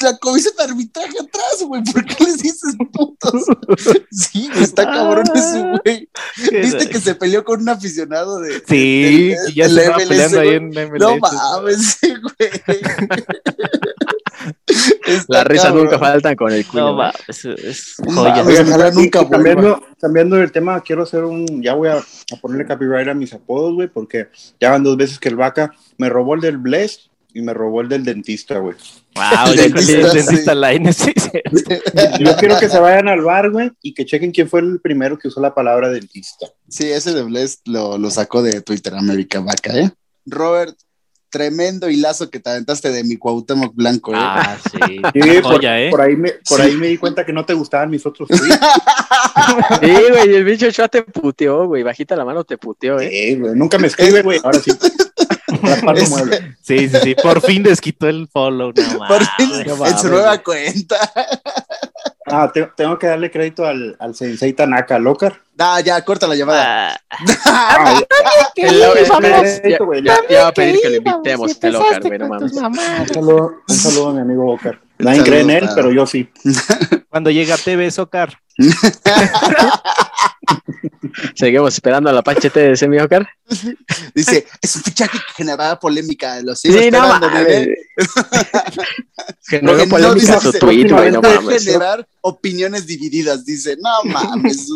la 0.00 0.16
comisión 0.18 0.54
de 0.56 0.62
arbitraje 0.64 1.14
atrás, 1.20 1.62
güey. 1.66 1.82
¿Por 1.84 2.04
qué 2.04 2.24
les 2.24 2.38
dices 2.38 2.74
putos? 2.92 3.44
Sí, 4.10 4.48
está 4.60 4.84
cabrón 4.86 5.26
ese 5.34 5.62
güey. 5.84 6.08
¿Viste 6.62 6.88
que 6.88 7.00
se 7.00 7.14
peleó 7.14 7.44
con 7.44 7.60
un 7.60 7.68
aficionado 7.68 8.38
de. 8.40 8.62
Sí, 8.66 9.28
del- 9.28 9.54
ya 9.54 9.68
del 9.68 9.74
se 9.76 9.88
MLS, 9.90 10.08
peleando 10.08 10.40
ahí 10.40 10.48
en 10.48 10.68
MLS. 10.70 11.00
No 11.00 11.16
mames, 11.18 11.98
güey. 12.02 12.50
Risas 15.44 15.66
cabrón. 15.66 15.84
nunca 15.84 15.98
faltan 15.98 16.36
con 16.36 16.52
el 16.52 16.66
culo. 16.66 16.82
No 16.82 16.94
mames, 16.94 17.14
es, 17.28 17.44
es 17.44 17.94
No 18.06 18.22
joya. 18.22 18.44
Oigan, 18.44 18.68
ojalá 18.68 18.90
nunca 18.90 19.28
cambiando, 19.28 19.82
cambiando 20.00 20.36
el 20.40 20.52
tema, 20.52 20.80
quiero 20.80 21.02
hacer 21.02 21.24
un. 21.24 21.62
Ya 21.62 21.74
voy 21.74 21.88
a, 21.88 21.96
a 21.96 22.36
ponerle 22.40 22.66
copyright 22.66 23.08
a 23.08 23.14
mis 23.14 23.32
apodos, 23.32 23.74
güey, 23.74 23.88
porque 23.88 24.28
ya 24.60 24.70
van 24.70 24.82
dos 24.82 24.96
veces 24.96 25.18
que 25.18 25.28
el 25.28 25.36
vaca 25.36 25.72
me 25.98 26.08
robó 26.08 26.34
el 26.34 26.40
del 26.40 26.58
Bless 26.58 27.10
y 27.32 27.42
me 27.42 27.54
robó 27.54 27.80
el 27.80 27.88
del 27.88 28.04
dentista, 28.04 28.58
güey. 28.58 28.76
Wow, 29.14 29.52
El 29.52 29.72
con 29.72 29.80
el 29.80 29.86
dentista, 29.86 30.12
dentista 30.14 30.54
Line, 30.54 30.92
sí, 30.92 31.12
sí. 31.16 31.30
Yo 32.20 32.36
quiero 32.36 32.58
que 32.58 32.68
se 32.68 32.78
vayan 32.78 33.08
al 33.08 33.20
bar, 33.22 33.50
güey, 33.50 33.70
y 33.82 33.94
que 33.94 34.04
chequen 34.04 34.32
quién 34.32 34.48
fue 34.48 34.60
el 34.60 34.80
primero 34.80 35.18
que 35.18 35.28
usó 35.28 35.40
la 35.40 35.54
palabra 35.54 35.90
dentista. 35.90 36.46
Sí, 36.68 36.90
ese 36.90 37.12
de 37.14 37.22
Bless 37.22 37.60
lo, 37.66 37.98
lo 37.98 38.10
sacó 38.10 38.42
de 38.42 38.60
Twitter 38.62 38.94
América 38.94 39.40
Vaca, 39.40 39.76
¿eh? 39.76 39.90
Robert, 40.26 40.76
tremendo 41.30 41.88
hilazo 41.88 42.28
que 42.30 42.40
te 42.40 42.50
aventaste 42.50 42.90
de 42.90 43.04
mi 43.04 43.16
Cuauhtémoc 43.16 43.74
Blanco, 43.74 44.12
¿eh? 44.12 44.18
Ah, 44.18 44.56
sí. 44.70 45.00
Sí, 45.14 45.40
por, 45.42 45.54
joya, 45.54 45.80
¿eh? 45.80 45.90
por 45.90 46.00
ahí 46.00 46.16
me, 46.16 46.30
por 46.48 46.58
Sí. 46.60 46.62
ahí 46.62 46.76
me 46.76 46.88
di 46.88 46.98
cuenta 46.98 47.24
que 47.24 47.32
no 47.32 47.44
te 47.46 47.54
gustaban 47.54 47.90
mis 47.90 48.04
otros 48.04 48.28
tweets. 48.28 48.58
Sí, 49.80 49.92
güey, 50.10 50.34
el 50.34 50.44
bicho 50.44 50.68
ya 50.68 50.86
te 50.88 51.02
puteó, 51.02 51.66
güey. 51.66 51.82
Bajita 51.82 52.14
la 52.14 52.24
mano 52.24 52.44
te 52.44 52.58
puteó, 52.58 53.00
eh. 53.00 53.08
Sí, 53.10 53.36
güey, 53.36 53.54
nunca 53.54 53.78
me 53.78 53.86
escribe, 53.86 54.22
güey. 54.22 54.40
Ahora 54.42 54.58
sí. 54.60 54.70
Es-. 54.70 56.10
Sí, 56.62 56.88
sí, 56.88 56.96
sí. 57.02 57.14
Por 57.20 57.40
fin 57.40 57.62
desquitó 57.62 58.08
el 58.08 58.28
follow. 58.28 58.72
No 58.76 58.98
Por 59.08 59.24
fin, 59.36 59.50
no 59.66 59.86
en 59.86 59.98
su 59.98 60.08
nueva 60.08 60.38
cuenta. 60.38 60.98
Ah, 62.32 62.50
te- 62.52 62.70
tengo 62.76 62.98
que 62.98 63.06
darle 63.06 63.30
crédito 63.30 63.66
al, 63.66 63.96
al 63.98 64.14
Sensei 64.14 64.52
Tanaka, 64.52 64.98
Locar. 64.98 65.40
Ah, 65.58 65.80
ya, 65.80 66.02
corta 66.04 66.26
la 66.26 66.34
llamada. 66.34 67.00
Ah, 67.46 68.00
El- 68.56 68.82
el- 68.82 69.08
vamos. 69.08 69.32
ya, 70.28 70.42
va 70.42 70.48
a 70.48 70.52
pedir 70.52 70.80
que 70.82 70.88
lo 70.90 70.96
invitemos, 70.96 71.50
este 71.50 71.70
güey, 71.70 72.18
no 72.18 72.28
mames. 72.28 72.52
un, 72.52 73.08
saludo, 73.08 73.54
un 73.68 73.74
saludo 73.74 74.08
a 74.10 74.12
mi 74.14 74.20
amigo 74.20 74.44
Locar. 74.46 74.78
Nadie 74.98 75.22
cree 75.22 75.40
en 75.40 75.50
él, 75.50 75.68
pero 75.74 75.90
yo 75.92 76.06
sí. 76.06 76.30
Cuando 77.08 77.30
llega 77.30 77.56
TV 77.56 77.90
Socar. 77.90 78.38
Seguimos 81.34 81.74
esperando 81.74 82.10
a 82.10 82.12
la 82.12 82.22
Panchete 82.22 82.60
de 82.60 82.76
Semi 82.76 82.98
Oscar. 82.98 83.28
Dice, 84.14 84.46
es 84.62 84.76
un 84.76 84.82
fichaje 84.82 85.18
que 85.18 85.32
generará 85.34 85.78
polémica. 85.78 86.40
Lo 86.42 86.54
Sí, 86.54 86.68
sigo 86.72 86.78
no 86.78 86.84
esperando, 86.84 87.28
mames. 87.28 87.46
bebé. 87.46 87.76
Generó 89.48 89.78
no 89.78 89.88
polémica 89.90 90.34
dice- 90.36 90.40
su 90.52 90.58
tweet, 90.58 90.88
güey, 90.88 91.10
no 91.10 91.20
mames. 91.20 91.64
generar 91.64 92.06
opiniones 92.20 92.86
divididas. 92.86 93.44
Dice, 93.44 93.76
no 93.80 94.04
mames. 94.10 94.68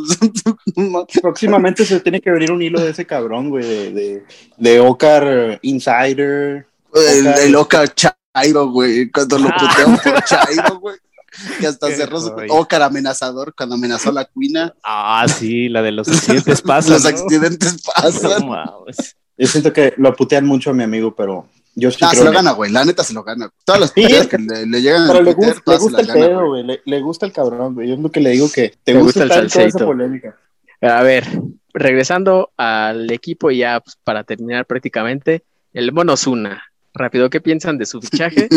Próximamente 1.22 1.84
se 1.84 2.00
tiene 2.00 2.20
que 2.20 2.30
venir 2.30 2.50
un 2.50 2.62
hilo 2.62 2.80
de 2.80 2.90
ese 2.90 3.06
cabrón, 3.06 3.50
güey, 3.50 3.64
de, 3.64 3.92
de, 3.92 4.24
de 4.56 4.80
Ocar 4.80 5.58
Insider. 5.62 6.66
el, 6.94 7.54
Ocar. 7.56 7.92
Chairo, 7.94 8.68
güey. 8.70 9.10
Cuando 9.10 9.38
lo 9.38 9.48
putearon 9.50 9.96
por 9.98 10.24
Chairo, 10.24 10.80
güey. 10.80 10.96
Que 11.60 11.66
hasta 11.66 11.88
Qué 11.88 11.96
cerró 11.96 12.20
su. 12.20 12.32
Ocar 12.50 12.82
amenazador 12.82 13.54
cuando 13.56 13.74
amenazó 13.74 14.10
a 14.10 14.12
la 14.12 14.24
cuina. 14.24 14.74
Ah, 14.84 15.26
sí, 15.28 15.68
la 15.68 15.82
de 15.82 15.92
los 15.92 16.08
accidentes 16.12 16.62
pasan. 16.62 16.92
Los 16.94 17.02
¿no? 17.04 17.08
accidentes 17.10 17.72
No 17.74 17.92
pasan. 18.02 18.48
mames. 18.48 19.16
Yo 19.36 19.46
siento 19.48 19.72
que 19.72 19.94
lo 19.96 20.14
putean 20.14 20.46
mucho 20.46 20.70
a 20.70 20.74
mi 20.74 20.84
amigo, 20.84 21.14
pero 21.14 21.48
yo 21.74 21.90
sí 21.90 21.98
Ah, 22.02 22.10
se 22.10 22.16
creo 22.20 22.24
lo 22.24 22.30
en 22.30 22.36
él. 22.36 22.44
gana, 22.44 22.50
güey. 22.52 22.70
La 22.70 22.84
neta 22.84 23.02
se 23.02 23.12
lo 23.14 23.24
gana. 23.24 23.50
Todas 23.64 23.80
las 23.80 23.90
Sí, 23.90 24.06
que 24.28 24.38
le, 24.38 24.66
le 24.66 24.80
llegan 24.82 25.08
Pero 25.08 25.18
a 25.18 25.22
le, 25.22 25.34
Twitter, 25.34 25.54
gus- 25.54 25.62
le 25.66 25.72
se 25.74 25.78
gusta 25.82 26.00
el 26.02 26.06
gana, 26.06 26.20
pedo, 26.20 26.46
güey. 26.46 26.62
Le, 26.62 26.80
le 26.84 27.00
gusta 27.00 27.26
el 27.26 27.32
cabrón, 27.32 27.74
güey. 27.74 27.88
Yo 27.88 27.94
es 27.94 28.00
lo 28.00 28.10
que 28.12 28.20
le 28.20 28.30
digo 28.30 28.48
que 28.52 28.74
te 28.84 28.94
gusta, 28.94 29.24
gusta 29.24 29.38
el 29.40 29.50
toda 29.50 29.64
esa 29.64 29.78
polémica. 29.84 30.36
A 30.80 31.02
ver, 31.02 31.26
regresando 31.72 32.52
al 32.56 33.10
equipo 33.10 33.50
y 33.50 33.58
ya 33.58 33.80
pues, 33.80 33.96
para 34.04 34.22
terminar 34.24 34.66
prácticamente, 34.66 35.44
el 35.72 35.92
Mono 35.92 36.16
Zuna. 36.16 36.62
Rápido, 36.94 37.28
¿qué 37.28 37.40
piensan 37.40 37.76
de 37.76 37.86
su 37.86 38.00
fichaje? 38.00 38.48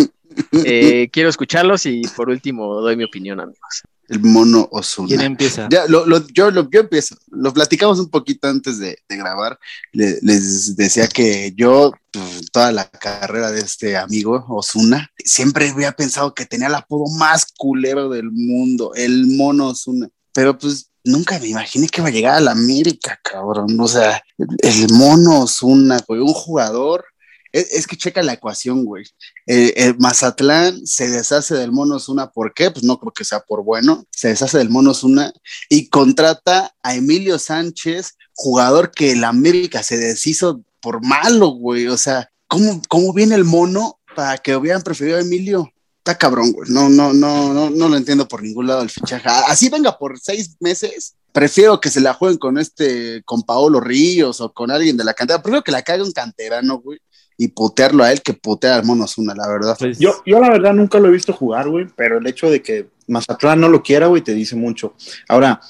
Eh, 0.54 1.10
quiero 1.12 1.30
escucharlos 1.30 1.86
y 1.88 2.02
por 2.16 2.30
último 2.30 2.82
doy 2.82 2.96
mi 2.96 3.04
opinión, 3.04 3.40
amigos. 3.40 3.84
El 4.08 4.22
mono 4.22 4.70
Osuna. 4.72 5.08
¿Quién 5.10 5.22
empieza? 5.22 5.68
Ya, 5.70 5.86
lo, 5.88 6.06
lo- 6.06 6.26
yo, 6.30 6.50
lo, 6.52 6.70
yo 6.70 6.80
empiezo. 6.82 7.18
Lo 7.30 7.52
platicamos 7.54 8.00
un 8.00 8.10
poquito 8.10 8.48
antes 8.48 8.80
de, 8.80 9.00
de 9.10 9.18
grabar. 9.18 9.60
Le- 9.92 10.20
les 10.22 10.76
decía 10.78 11.08
que 11.08 11.52
yo, 11.58 11.92
pues, 12.12 12.50
toda 12.52 12.72
la 12.72 12.90
carrera 12.90 13.52
de 13.52 13.60
este 13.60 13.98
amigo 13.98 14.46
Osuna, 14.48 15.10
siempre 15.26 15.70
había 15.70 15.92
pensado 15.92 16.34
que 16.34 16.46
tenía 16.46 16.68
el 16.68 16.76
apodo 16.76 17.06
más 17.18 17.48
culero 17.58 18.08
del 18.08 18.32
mundo, 18.32 18.94
el 18.96 19.26
mono 19.28 19.70
Osuna. 19.70 20.08
Pero 20.32 20.58
pues 20.58 20.90
nunca 21.04 21.38
me 21.40 21.48
imaginé 21.48 21.88
que 21.90 22.00
iba 22.00 22.08
a 22.10 22.14
llegar 22.14 22.36
a 22.36 22.40
la 22.42 22.52
América, 22.52 23.20
cabrón. 23.24 23.78
O 23.80 23.88
sea, 23.90 24.22
el 24.38 24.88
mono 24.94 25.42
Osuna, 25.42 26.00
güey, 26.08 26.22
un 26.22 26.34
jugador. 26.34 27.04
Es, 27.52 27.88
que 27.88 27.98
checa 27.98 28.22
la 28.24 28.34
ecuación, 28.34 28.86
güey. 28.86 29.06
Eh, 29.46 29.74
el 29.78 29.98
Mazatlán 29.98 30.86
se 30.86 31.10
deshace 31.10 31.56
del 31.56 31.72
mono 31.72 31.96
Osuna, 31.96 32.32
¿por 32.32 32.54
qué? 32.54 32.72
Pues 32.72 32.84
no 32.84 33.00
creo 33.00 33.12
que 33.12 33.24
sea 33.24 33.40
por 33.40 33.64
bueno. 33.64 34.06
Se 34.12 34.30
deshace 34.30 34.58
del 34.58 34.70
mono 34.70 34.92
Osuna 34.92 35.34
y 35.70 35.90
contrata 35.90 36.76
a 36.84 36.96
Emilio 36.96 37.40
Sánchez, 37.40 38.16
jugador 38.34 38.92
que 38.92 39.14
el 39.14 39.24
América 39.24 39.84
se 39.84 39.98
deshizo 39.98 40.62
por 40.82 41.04
malo, 41.06 41.50
güey. 41.50 41.88
O 41.88 41.98
sea, 41.98 42.30
¿cómo, 42.48 42.82
cómo 42.88 43.14
viene 43.14 43.36
el 43.36 43.46
mono 43.46 44.00
para 44.16 44.38
que 44.38 44.56
hubieran 44.56 44.82
preferido 44.82 45.18
a 45.18 45.22
Emilio? 45.22 45.72
está 46.08 46.18
cabrón, 46.18 46.54
güey. 46.54 46.70
No, 46.72 46.88
no, 46.88 47.12
no, 47.12 47.54
no, 47.54 47.70
no 47.70 47.90
lo 47.90 47.98
entiendo 47.98 48.28
por 48.28 48.42
ningún 48.42 48.68
lado 48.68 48.82
el 48.82 48.90
fichaje. 48.90 49.28
Así 49.28 49.68
venga 49.68 49.98
por 49.98 50.18
seis 50.18 50.56
meses. 50.62 51.16
Prefiero 51.34 51.82
que 51.82 51.90
se 51.90 52.00
la 52.00 52.14
jueguen 52.14 52.38
con 52.38 52.58
este, 52.58 53.22
con 53.24 53.44
Paolo 53.44 53.82
Ríos 53.82 54.40
o 54.40 54.54
con 54.54 54.72
alguien 54.72 54.96
de 54.96 55.04
la 55.04 55.14
cantera. 55.14 55.42
Prefiero 55.42 55.64
que 55.64 55.72
la 55.72 55.82
caiga 55.82 56.04
un 56.04 56.14
canterano, 56.14 56.80
güey, 56.80 57.00
y 57.38 57.50
putearlo 57.50 58.04
a 58.04 58.12
él 58.12 58.22
que 58.22 58.34
putear 58.34 58.80
al 58.80 58.86
Mono 58.86 59.08
Zuna, 59.08 59.36
la 59.36 59.48
verdad. 59.48 59.76
Pues, 59.78 60.00
yo, 60.00 60.16
yo 60.26 60.40
la 60.40 60.50
verdad 60.50 60.74
nunca 60.74 61.00
lo 61.00 61.08
he 61.08 61.12
visto 61.12 61.34
jugar, 61.34 61.70
güey, 61.70 61.88
pero 61.96 62.18
el 62.18 62.28
hecho 62.28 62.50
de 62.50 62.62
que 62.62 62.88
Mazatlán 63.08 63.62
no 63.62 63.70
lo 63.70 63.84
quiera, 63.84 64.08
güey, 64.08 64.22
te 64.22 64.34
dice 64.34 64.56
mucho. 64.56 64.96
Ahora, 65.30 65.62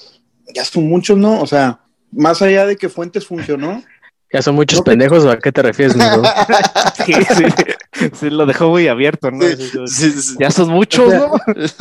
ya 0.53 0.63
son 0.63 0.88
muchos, 0.88 1.18
¿no? 1.18 1.41
O 1.41 1.47
sea, 1.47 1.82
más 2.11 2.41
allá 2.41 2.65
de 2.65 2.78
que 2.78 2.89
Fuentes 2.89 3.28
funcionó, 3.28 3.84
¿Ya 4.32 4.41
son 4.41 4.55
muchos 4.55 4.82
pendejos 4.82 5.24
o 5.24 5.32
a 5.32 5.39
qué 5.39 5.53
te 5.53 5.61
refieres, 5.61 5.95
sí, 7.05 7.13
sí, 7.13 8.09
sí, 8.13 8.30
lo 8.30 8.45
dejó 8.45 8.70
muy 8.70 8.89
abierto, 8.89 9.32
¿no? 9.32 9.45
Sí, 9.88 10.13
ya 10.38 10.51
son 10.51 10.70
muchos, 10.70 11.13
¿no? 11.13 11.32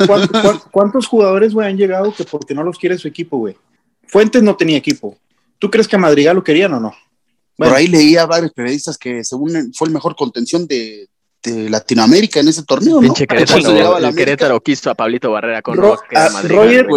¿cuántos, 0.07 0.63
¿Cuántos 0.71 1.07
jugadores, 1.07 1.53
güey, 1.53 1.67
han 1.67 1.75
llegado 1.75 2.13
que 2.15 2.23
porque 2.23 2.53
no 2.53 2.63
los 2.63 2.77
quiere 2.77 2.97
su 2.97 3.09
equipo, 3.09 3.37
güey? 3.37 3.57
Fuentes 4.07 4.43
no 4.43 4.55
tenía 4.55 4.77
equipo. 4.77 5.17
¿Tú 5.59 5.69
crees 5.69 5.89
que 5.89 5.97
a 5.97 5.99
Madrigal 5.99 6.37
lo 6.37 6.43
querían 6.43 6.73
o 6.73 6.79
no? 6.79 6.95
Bueno. 7.57 7.71
Por 7.71 7.79
ahí 7.79 7.87
leía 7.87 8.25
varios 8.25 8.53
periodistas 8.53 8.97
que 8.97 9.23
según 9.23 9.73
fue 9.73 9.87
el 9.87 9.93
mejor 9.93 10.15
contención 10.15 10.67
de, 10.67 11.09
de 11.43 11.69
Latinoamérica 11.69 12.39
en 12.39 12.47
ese 12.47 12.63
torneo, 12.63 12.95
¿no? 12.95 13.01
Pinche 13.01 13.27
Querétaro, 13.27 13.97
el 13.97 14.15
Querétaro 14.15 14.61
quiso 14.61 14.89
a 14.89 14.95
Pablito 14.95 15.31
Barrera 15.31 15.61
con 15.61 15.77
Ro 15.77 15.97
a 16.13 16.29
Roger, 16.43 16.87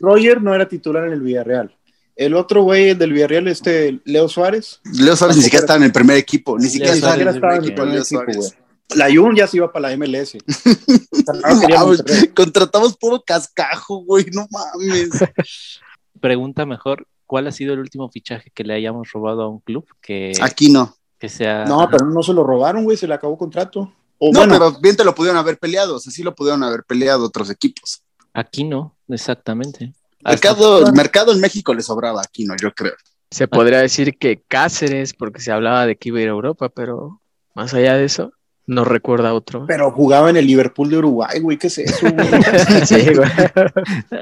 Roger 0.00 0.42
no 0.42 0.54
era 0.54 0.68
titular 0.68 1.06
en 1.06 1.12
el 1.12 1.20
Villarreal. 1.20 1.74
El 2.16 2.34
otro 2.34 2.62
güey 2.62 2.94
del 2.94 3.12
Villarreal, 3.12 3.46
este 3.46 4.00
Leo 4.04 4.28
Suárez. 4.28 4.80
Leo 4.92 5.14
Suárez 5.14 5.36
ni 5.36 5.42
siquiera 5.44 5.62
estaba 5.62 5.76
en 5.76 5.84
el 5.84 5.92
primer 5.92 6.16
equipo, 6.16 6.58
ni 6.58 6.68
siquiera, 6.68 6.94
estaba 6.94 7.14
en 7.14 7.28
el 7.28 7.40
primer 7.40 7.58
equipo. 7.58 7.84
Leo 7.84 8.04
Suárez. 8.04 8.56
La 8.96 9.06
Jun 9.12 9.36
ya 9.36 9.46
se 9.46 9.58
iba 9.58 9.70
para 9.70 9.90
la 9.90 9.96
MLS. 9.96 10.36
no, 11.68 11.94
contratamos 12.34 12.96
puro 12.96 13.22
cascajo, 13.24 14.02
güey, 14.04 14.26
no 14.32 14.46
mames. 14.50 15.10
Pregunta 16.20 16.66
mejor, 16.66 17.06
¿cuál 17.28 17.46
ha 17.46 17.52
sido 17.52 17.74
el 17.74 17.80
último 17.80 18.08
fichaje 18.08 18.50
que 18.52 18.64
le 18.64 18.74
hayamos 18.74 19.12
robado 19.12 19.42
a 19.42 19.48
un 19.48 19.60
club? 19.60 19.86
Que, 20.00 20.32
Aquí 20.42 20.70
no. 20.70 20.96
Que 21.18 21.28
sea... 21.28 21.64
No, 21.66 21.88
pero 21.90 22.06
no 22.06 22.22
se 22.22 22.32
lo 22.32 22.42
robaron, 22.42 22.82
güey, 22.82 22.96
se 22.96 23.06
le 23.06 23.14
acabó 23.14 23.36
contrato. 23.36 23.92
O 24.18 24.32
no, 24.32 24.40
bueno, 24.40 24.54
pero 24.54 24.72
bien 24.80 24.96
te 24.96 25.04
lo 25.04 25.14
pudieron 25.14 25.38
haber 25.38 25.58
peleado, 25.58 25.96
o 25.96 25.98
sea, 26.00 26.10
sí 26.10 26.24
lo 26.24 26.34
pudieron 26.34 26.64
haber 26.64 26.82
peleado 26.82 27.26
otros 27.26 27.50
equipos. 27.50 28.02
Aquí 28.32 28.64
no, 28.64 28.96
exactamente. 29.08 29.92
Mercado, 30.24 30.86
el 30.86 30.92
mercado 30.92 31.32
en 31.32 31.40
México 31.40 31.74
le 31.74 31.82
sobraba 31.82 32.22
aquí, 32.22 32.44
¿no? 32.44 32.56
Yo 32.56 32.72
creo. 32.72 32.94
Se 33.30 33.46
podría 33.46 33.78
decir 33.78 34.16
que 34.18 34.42
Cáceres, 34.48 35.12
porque 35.12 35.40
se 35.40 35.52
hablaba 35.52 35.86
de 35.86 35.96
que 35.96 36.08
iba 36.08 36.18
a 36.18 36.22
ir 36.22 36.28
a 36.28 36.32
Europa, 36.32 36.70
pero 36.70 37.20
más 37.54 37.74
allá 37.74 37.94
de 37.94 38.06
eso, 38.06 38.32
no 38.66 38.84
recuerda 38.84 39.34
otro. 39.34 39.66
Pero 39.66 39.90
jugaba 39.90 40.30
en 40.30 40.36
el 40.36 40.46
Liverpool 40.46 40.88
de 40.88 40.98
Uruguay, 40.98 41.38
güey, 41.40 41.58
¿qué 41.58 41.66
es 41.66 41.78
eso? 41.78 42.06
sí, 42.86 43.14
güey. 43.14 43.28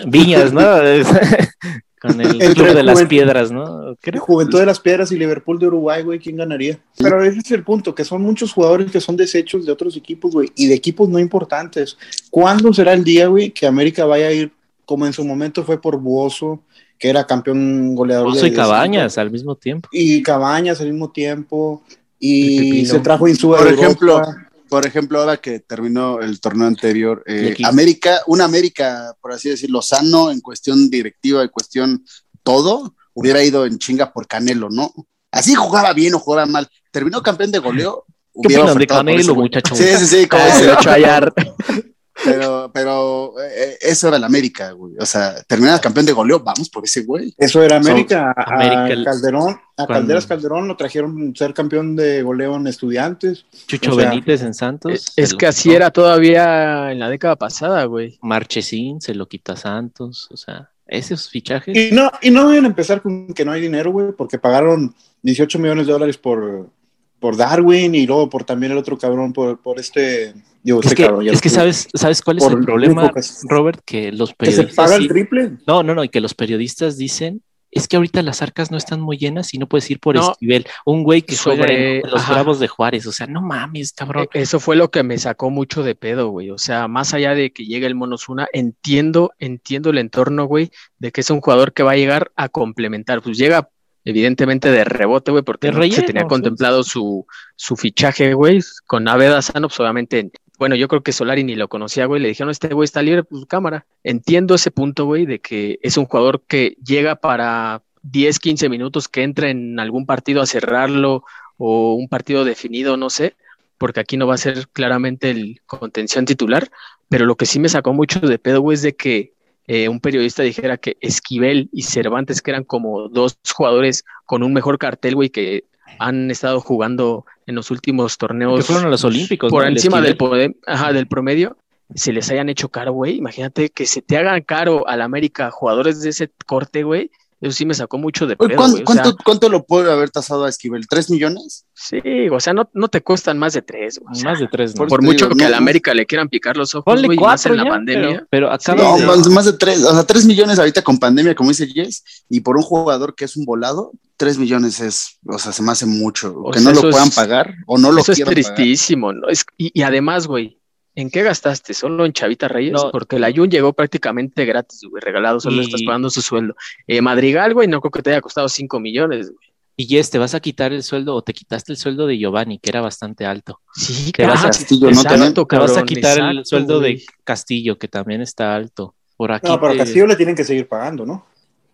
Viñas, 0.06 0.52
¿no? 0.52 0.62
Con 2.00 2.20
el 2.20 2.38
Club 2.54 2.74
de 2.74 2.82
las 2.82 3.04
Piedras, 3.04 3.50
¿no? 3.50 3.96
¿Qué 4.00 4.18
Juventud 4.18 4.60
de 4.60 4.66
las 4.66 4.80
Piedras 4.80 5.12
y 5.12 5.18
Liverpool 5.18 5.58
de 5.58 5.66
Uruguay, 5.66 6.02
güey, 6.02 6.18
¿quién 6.18 6.36
ganaría? 6.36 6.78
Pero 6.98 7.22
ese 7.22 7.38
es 7.38 7.50
el 7.52 7.64
punto, 7.64 7.94
que 7.94 8.04
son 8.04 8.22
muchos 8.22 8.52
jugadores 8.52 8.90
que 8.90 9.00
son 9.00 9.16
desechos 9.16 9.64
de 9.64 9.72
otros 9.72 9.96
equipos, 9.96 10.32
güey, 10.32 10.50
y 10.56 10.66
de 10.66 10.74
equipos 10.74 11.08
no 11.08 11.18
importantes. 11.18 11.96
¿Cuándo 12.30 12.72
será 12.72 12.92
el 12.92 13.04
día, 13.04 13.28
güey, 13.28 13.50
que 13.50 13.66
América 13.66 14.04
vaya 14.04 14.26
a 14.26 14.32
ir 14.32 14.52
como 14.86 15.04
en 15.04 15.12
su 15.12 15.24
momento 15.24 15.64
fue 15.64 15.80
por 15.80 15.98
Buoso, 15.98 16.60
que 16.98 17.10
era 17.10 17.26
campeón 17.26 17.94
goleador. 17.94 18.28
Buoso 18.28 18.46
y 18.46 18.52
Cabañas 18.52 19.18
al 19.18 19.30
mismo 19.30 19.56
tiempo. 19.56 19.88
Y 19.92 20.22
Cabañas 20.22 20.80
al 20.80 20.92
mismo 20.92 21.10
tiempo. 21.10 21.82
Y 22.18 22.86
se 22.86 23.00
trajo 23.00 23.28
Insúa 23.28 23.58
Por 23.58 23.68
ejemplo, 23.68 24.22
por 24.68 24.86
ejemplo, 24.86 25.20
ahora 25.20 25.36
que 25.36 25.60
terminó 25.60 26.20
el 26.20 26.40
torneo 26.40 26.66
anterior, 26.66 27.22
eh, 27.26 27.56
América, 27.64 28.20
una 28.26 28.44
América, 28.44 29.14
por 29.20 29.32
así 29.32 29.48
decirlo, 29.48 29.82
sano 29.82 30.30
en 30.30 30.40
cuestión 30.40 30.90
directiva, 30.90 31.42
en 31.42 31.48
cuestión 31.48 32.04
todo, 32.42 32.94
hubiera 33.14 33.42
ido 33.42 33.66
en 33.66 33.78
chinga 33.78 34.12
por 34.12 34.26
Canelo, 34.26 34.68
¿no? 34.70 34.92
Así 35.30 35.54
jugaba 35.54 35.92
bien 35.92 36.14
o 36.14 36.18
jugaba 36.18 36.46
mal. 36.46 36.68
Terminó 36.90 37.22
campeón 37.22 37.50
de 37.50 37.58
goleo. 37.58 38.04
¿Qué 38.42 38.58
opinan 38.58 38.78
de 38.78 38.86
Canelo, 38.86 39.34
muchachos? 39.34 39.76
Sí, 39.78 39.84
sí, 39.98 40.06
sí, 40.06 40.26
como 40.26 40.44
se 40.44 40.66
Pero, 42.24 42.70
pero 42.72 43.34
eh, 43.40 43.76
eso 43.80 44.08
era 44.08 44.16
el 44.16 44.24
América, 44.24 44.72
güey. 44.72 44.94
O 44.98 45.06
sea, 45.06 45.42
terminas 45.42 45.80
campeón 45.80 46.06
de 46.06 46.12
goleo, 46.12 46.40
vamos 46.40 46.70
por 46.70 46.84
ese 46.84 47.04
güey. 47.04 47.34
Eso 47.36 47.62
era 47.62 47.76
América. 47.76 48.34
So, 48.34 48.52
América 48.52 49.00
a 49.00 49.04
Calderón, 49.04 49.60
a. 49.76 49.86
Calderas 49.86 50.26
Calderón 50.26 50.68
lo 50.68 50.76
trajeron 50.76 51.34
ser 51.36 51.52
campeón 51.52 51.94
de 51.94 52.22
goleo 52.22 52.56
en 52.56 52.66
Estudiantes. 52.66 53.44
Chucho 53.66 53.92
o 53.92 54.00
sea, 54.00 54.10
Benítez 54.10 54.42
en 54.42 54.54
Santos. 54.54 54.92
Es, 54.92 55.12
es 55.16 55.34
que 55.34 55.46
así 55.46 55.74
era 55.74 55.90
todavía 55.90 56.90
en 56.90 56.98
la 56.98 57.10
década 57.10 57.36
pasada, 57.36 57.84
güey. 57.84 58.18
Marchesín 58.22 59.00
se 59.00 59.14
lo 59.14 59.28
quita 59.28 59.52
a 59.52 59.56
Santos, 59.56 60.28
o 60.30 60.36
sea, 60.36 60.70
esos 60.86 61.28
fichajes. 61.28 61.76
Y 61.76 61.94
no, 61.94 62.10
y 62.22 62.30
no 62.30 62.48
deben 62.48 62.64
empezar 62.64 63.02
con 63.02 63.28
que 63.34 63.44
no 63.44 63.52
hay 63.52 63.60
dinero, 63.60 63.92
güey, 63.92 64.12
porque 64.12 64.38
pagaron 64.38 64.94
18 65.22 65.58
millones 65.58 65.86
de 65.86 65.92
dólares 65.92 66.16
por, 66.16 66.70
por 67.18 67.36
Darwin 67.36 67.94
y 67.94 68.06
luego 68.06 68.30
por 68.30 68.44
también 68.44 68.72
el 68.72 68.78
otro 68.78 68.96
cabrón, 68.96 69.32
por, 69.32 69.60
por 69.60 69.78
este 69.78 70.34
Digo, 70.66 70.80
es, 70.82 70.96
que, 70.96 71.04
cabrón, 71.04 71.28
es 71.28 71.40
que, 71.40 71.48
sabes, 71.48 71.86
¿sabes 71.94 72.20
cuál 72.22 72.38
es 72.38 72.44
el 72.44 72.58
problema, 72.58 73.12
Robert? 73.48 73.82
Que 73.84 74.10
los 74.10 74.34
periodistas. 74.34 74.66
¿Que 74.66 74.72
se 74.72 74.76
paga 74.76 74.96
el 74.96 75.06
triple? 75.06 75.52
No, 75.64 75.84
no, 75.84 75.94
no, 75.94 76.02
y 76.02 76.08
que 76.08 76.20
los 76.20 76.34
periodistas 76.34 76.96
dicen. 76.96 77.40
Es 77.70 77.86
que 77.86 77.96
ahorita 77.96 78.20
las 78.22 78.42
arcas 78.42 78.72
no 78.72 78.76
están 78.76 79.00
muy 79.00 79.16
llenas 79.16 79.54
y 79.54 79.58
no 79.58 79.68
puedes 79.68 79.88
ir 79.90 80.00
por 80.00 80.16
no, 80.16 80.32
Esquivel. 80.32 80.66
Un 80.84 81.04
güey 81.04 81.22
que 81.22 81.36
sobre, 81.36 81.56
juega 81.58 81.72
en 81.72 82.10
los 82.10 82.20
ajá. 82.20 82.32
Bravos 82.32 82.58
de 82.58 82.66
Juárez. 82.66 83.06
O 83.06 83.12
sea, 83.12 83.28
no 83.28 83.42
mames, 83.42 83.92
cabrón. 83.92 84.26
Eso 84.32 84.58
fue 84.58 84.74
lo 84.74 84.90
que 84.90 85.04
me 85.04 85.18
sacó 85.18 85.50
mucho 85.50 85.84
de 85.84 85.94
pedo, 85.94 86.30
güey. 86.30 86.50
O 86.50 86.58
sea, 86.58 86.88
más 86.88 87.14
allá 87.14 87.34
de 87.34 87.52
que 87.52 87.64
llegue 87.64 87.86
el 87.86 87.94
Monosuna, 87.94 88.48
entiendo, 88.52 89.34
entiendo 89.38 89.90
el 89.90 89.98
entorno, 89.98 90.46
güey, 90.46 90.72
de 90.98 91.12
que 91.12 91.20
es 91.20 91.30
un 91.30 91.40
jugador 91.40 91.74
que 91.74 91.84
va 91.84 91.92
a 91.92 91.96
llegar 91.96 92.32
a 92.34 92.48
complementar. 92.48 93.22
Pues 93.22 93.38
llega 93.38 93.68
evidentemente 94.04 94.70
de 94.70 94.84
rebote, 94.84 95.30
güey, 95.30 95.44
porque 95.44 95.70
relleno, 95.70 96.00
se 96.00 96.02
tenía 96.02 96.22
sí, 96.22 96.28
contemplado 96.28 96.82
sí. 96.82 96.90
Su, 96.90 97.26
su 97.56 97.76
fichaje, 97.76 98.34
güey, 98.34 98.60
con 98.86 99.06
Aveda 99.06 99.42
Sano, 99.42 99.68
pues 99.68 99.78
obviamente 99.80 100.30
bueno, 100.58 100.74
yo 100.74 100.88
creo 100.88 101.02
que 101.02 101.12
Solari 101.12 101.44
ni 101.44 101.54
lo 101.54 101.68
conocía, 101.68 102.06
güey, 102.06 102.20
le 102.20 102.28
dijeron, 102.28 102.50
este 102.50 102.68
güey 102.68 102.84
está 102.84 103.02
libre, 103.02 103.24
pues 103.24 103.44
cámara. 103.46 103.86
Entiendo 104.04 104.54
ese 104.54 104.70
punto, 104.70 105.04
güey, 105.04 105.26
de 105.26 105.40
que 105.40 105.78
es 105.82 105.96
un 105.96 106.06
jugador 106.06 106.42
que 106.46 106.76
llega 106.84 107.16
para 107.16 107.82
10, 108.02 108.38
15 108.38 108.68
minutos, 108.68 109.08
que 109.08 109.22
entra 109.22 109.50
en 109.50 109.78
algún 109.80 110.06
partido 110.06 110.40
a 110.40 110.46
cerrarlo 110.46 111.24
o 111.58 111.94
un 111.94 112.08
partido 112.08 112.44
definido, 112.44 112.96
no 112.96 113.10
sé, 113.10 113.34
porque 113.78 114.00
aquí 114.00 114.16
no 114.16 114.26
va 114.26 114.34
a 114.34 114.38
ser 114.38 114.68
claramente 114.68 115.30
el 115.30 115.60
contención 115.66 116.24
titular, 116.24 116.70
pero 117.08 117.26
lo 117.26 117.36
que 117.36 117.46
sí 117.46 117.58
me 117.58 117.68
sacó 117.68 117.92
mucho 117.92 118.20
de 118.20 118.38
pedo, 118.38 118.60
güey, 118.60 118.76
es 118.76 118.82
de 118.82 118.96
que 118.96 119.32
eh, 119.66 119.88
un 119.88 120.00
periodista 120.00 120.42
dijera 120.42 120.76
que 120.76 120.96
Esquivel 121.00 121.68
y 121.72 121.82
Cervantes, 121.82 122.40
que 122.40 122.52
eran 122.52 122.64
como 122.64 123.08
dos 123.08 123.38
jugadores 123.54 124.04
con 124.24 124.42
un 124.42 124.52
mejor 124.52 124.78
cartel, 124.78 125.16
güey, 125.16 125.30
que 125.30 125.64
han 125.98 126.30
estado 126.30 126.60
jugando 126.60 127.24
en 127.46 127.54
los 127.54 127.70
últimos 127.70 128.18
torneos. 128.18 128.58
Que 128.58 128.64
fueron 128.64 128.86
a 128.86 128.90
los 128.90 129.04
Olímpicos. 129.04 129.50
Por 129.50 129.62
¿no? 129.62 129.68
encima 129.68 130.00
del, 130.00 130.16
poder, 130.16 130.56
ajá, 130.66 130.92
del 130.92 131.06
promedio, 131.06 131.56
se 131.94 132.12
les 132.12 132.30
hayan 132.30 132.48
hecho 132.48 132.68
caro, 132.68 132.92
güey. 132.92 133.16
Imagínate 133.16 133.70
que 133.70 133.86
se 133.86 134.02
te 134.02 134.16
hagan 134.16 134.42
caro 134.42 134.88
al 134.88 135.02
América 135.02 135.50
jugadores 135.50 136.02
de 136.02 136.10
ese 136.10 136.30
corte, 136.46 136.82
güey. 136.82 137.10
Eso 137.40 137.52
sí 137.52 137.66
me 137.66 137.74
sacó 137.74 137.98
mucho 137.98 138.26
de 138.26 138.34
pedo, 138.34 138.56
¿Cuánto, 138.56 138.82
¿cuánto, 138.84 139.10
sea, 139.10 139.16
¿Cuánto, 139.22 139.48
lo 139.50 139.66
puede 139.66 139.92
haber 139.92 140.10
tasado 140.10 140.44
a 140.44 140.48
Esquivel? 140.48 140.88
¿Tres 140.88 141.10
millones? 141.10 141.66
Sí, 141.74 142.00
o 142.32 142.40
sea, 142.40 142.54
no, 142.54 142.70
no 142.72 142.88
te 142.88 143.02
cuestan 143.02 143.38
más 143.38 143.52
de 143.52 143.60
tres. 143.60 144.00
O 144.10 144.14
sea, 144.14 144.30
más 144.30 144.40
de 144.40 144.48
tres, 144.48 144.74
¿no? 144.74 144.78
Por, 144.80 144.88
por 144.88 145.02
mucho 145.02 145.26
digo, 145.26 145.36
que 145.36 145.42
no, 145.42 145.48
al 145.48 145.54
América 145.54 145.92
le 145.92 146.06
quieran 146.06 146.30
picar 146.30 146.56
los 146.56 146.74
ojos, 146.74 147.02
güey, 147.02 147.18
más 147.18 147.44
en 147.44 147.58
la 147.58 147.66
pandemia. 147.66 148.26
Pero, 148.30 148.48
pero 148.48 148.52
acaba 148.52 148.96
sí, 148.96 149.00
de... 149.00 149.06
más, 149.06 149.28
más, 149.28 149.44
de 149.44 149.52
tres, 149.52 149.84
o 149.84 149.92
sea, 149.92 150.04
tres 150.04 150.24
millones 150.24 150.58
ahorita 150.58 150.80
con 150.80 150.98
pandemia, 150.98 151.34
como 151.34 151.50
dice 151.50 151.66
Jess, 151.66 152.02
y 152.30 152.40
por 152.40 152.56
un 152.56 152.62
jugador 152.62 153.14
que 153.14 153.26
es 153.26 153.36
un 153.36 153.44
volado, 153.44 153.92
tres 154.16 154.38
millones 154.38 154.80
es, 154.80 155.18
o 155.26 155.38
sea, 155.38 155.52
se 155.52 155.62
me 155.62 155.72
hace 155.72 155.84
mucho. 155.84 156.34
O 156.38 156.50
que 156.52 156.60
sea, 156.60 156.72
no 156.72 156.80
lo 156.80 156.90
puedan 156.90 157.08
es, 157.08 157.14
pagar 157.14 157.54
o 157.66 157.76
no 157.76 157.92
lo 157.92 158.00
eso 158.00 158.14
quieran 158.14 158.32
es 158.38 158.46
tristísimo, 158.46 159.08
pagar. 159.08 159.20
¿no? 159.20 159.28
Es, 159.28 159.44
y, 159.58 159.78
y 159.78 159.82
además, 159.82 160.26
güey, 160.26 160.58
¿En 160.96 161.10
qué 161.10 161.22
gastaste? 161.22 161.74
¿Solo 161.74 162.06
en 162.06 162.14
Chavita 162.14 162.48
Reyes? 162.48 162.72
No. 162.72 162.90
Porque 162.90 163.18
la 163.18 163.30
Jun 163.30 163.50
llegó 163.50 163.74
prácticamente 163.74 164.46
gratis, 164.46 164.80
güey, 164.88 165.02
regalado, 165.02 165.38
solo 165.38 165.58
y... 165.58 165.66
estás 165.66 165.82
pagando 165.84 166.08
su 166.08 166.22
sueldo. 166.22 166.56
Eh, 166.86 167.02
Madrigal, 167.02 167.52
güey, 167.52 167.68
no 167.68 167.80
creo 167.82 167.90
que 167.90 168.02
te 168.02 168.10
haya 168.10 168.22
costado 168.22 168.48
5 168.48 168.80
millones, 168.80 169.30
güey. 169.30 169.46
Y 169.78 169.84
Jess, 169.86 170.08
te 170.08 170.16
vas 170.16 170.34
a 170.34 170.40
quitar 170.40 170.72
el 170.72 170.82
sueldo 170.82 171.14
o 171.14 171.20
te 171.20 171.34
quitaste 171.34 171.70
el 171.70 171.76
sueldo 171.76 172.06
de 172.06 172.16
Giovanni, 172.16 172.58
que 172.58 172.70
era 172.70 172.80
bastante 172.80 173.26
alto. 173.26 173.60
Sí, 173.74 174.10
te 174.10 174.24
vas 174.24 174.42
a, 174.42 174.46
Castillo, 174.46 174.90
¿no? 174.90 175.02
Exacto, 175.02 175.46
te 175.46 175.58
vas 175.58 175.76
a 175.76 175.82
quitar 175.82 176.16
exacto, 176.16 176.38
el 176.38 176.46
sueldo 176.46 176.78
güey. 176.80 176.96
de 176.96 177.04
Castillo, 177.24 177.78
que 177.78 177.88
también 177.88 178.22
está 178.22 178.56
alto. 178.56 178.94
Por 179.18 179.32
aquí 179.32 179.46
no, 179.46 179.60
pero 179.60 179.72
te... 179.72 179.78
Castillo 179.80 180.06
le 180.06 180.16
tienen 180.16 180.34
que 180.34 180.44
seguir 180.44 180.66
pagando, 180.66 181.04
¿no? 181.04 181.26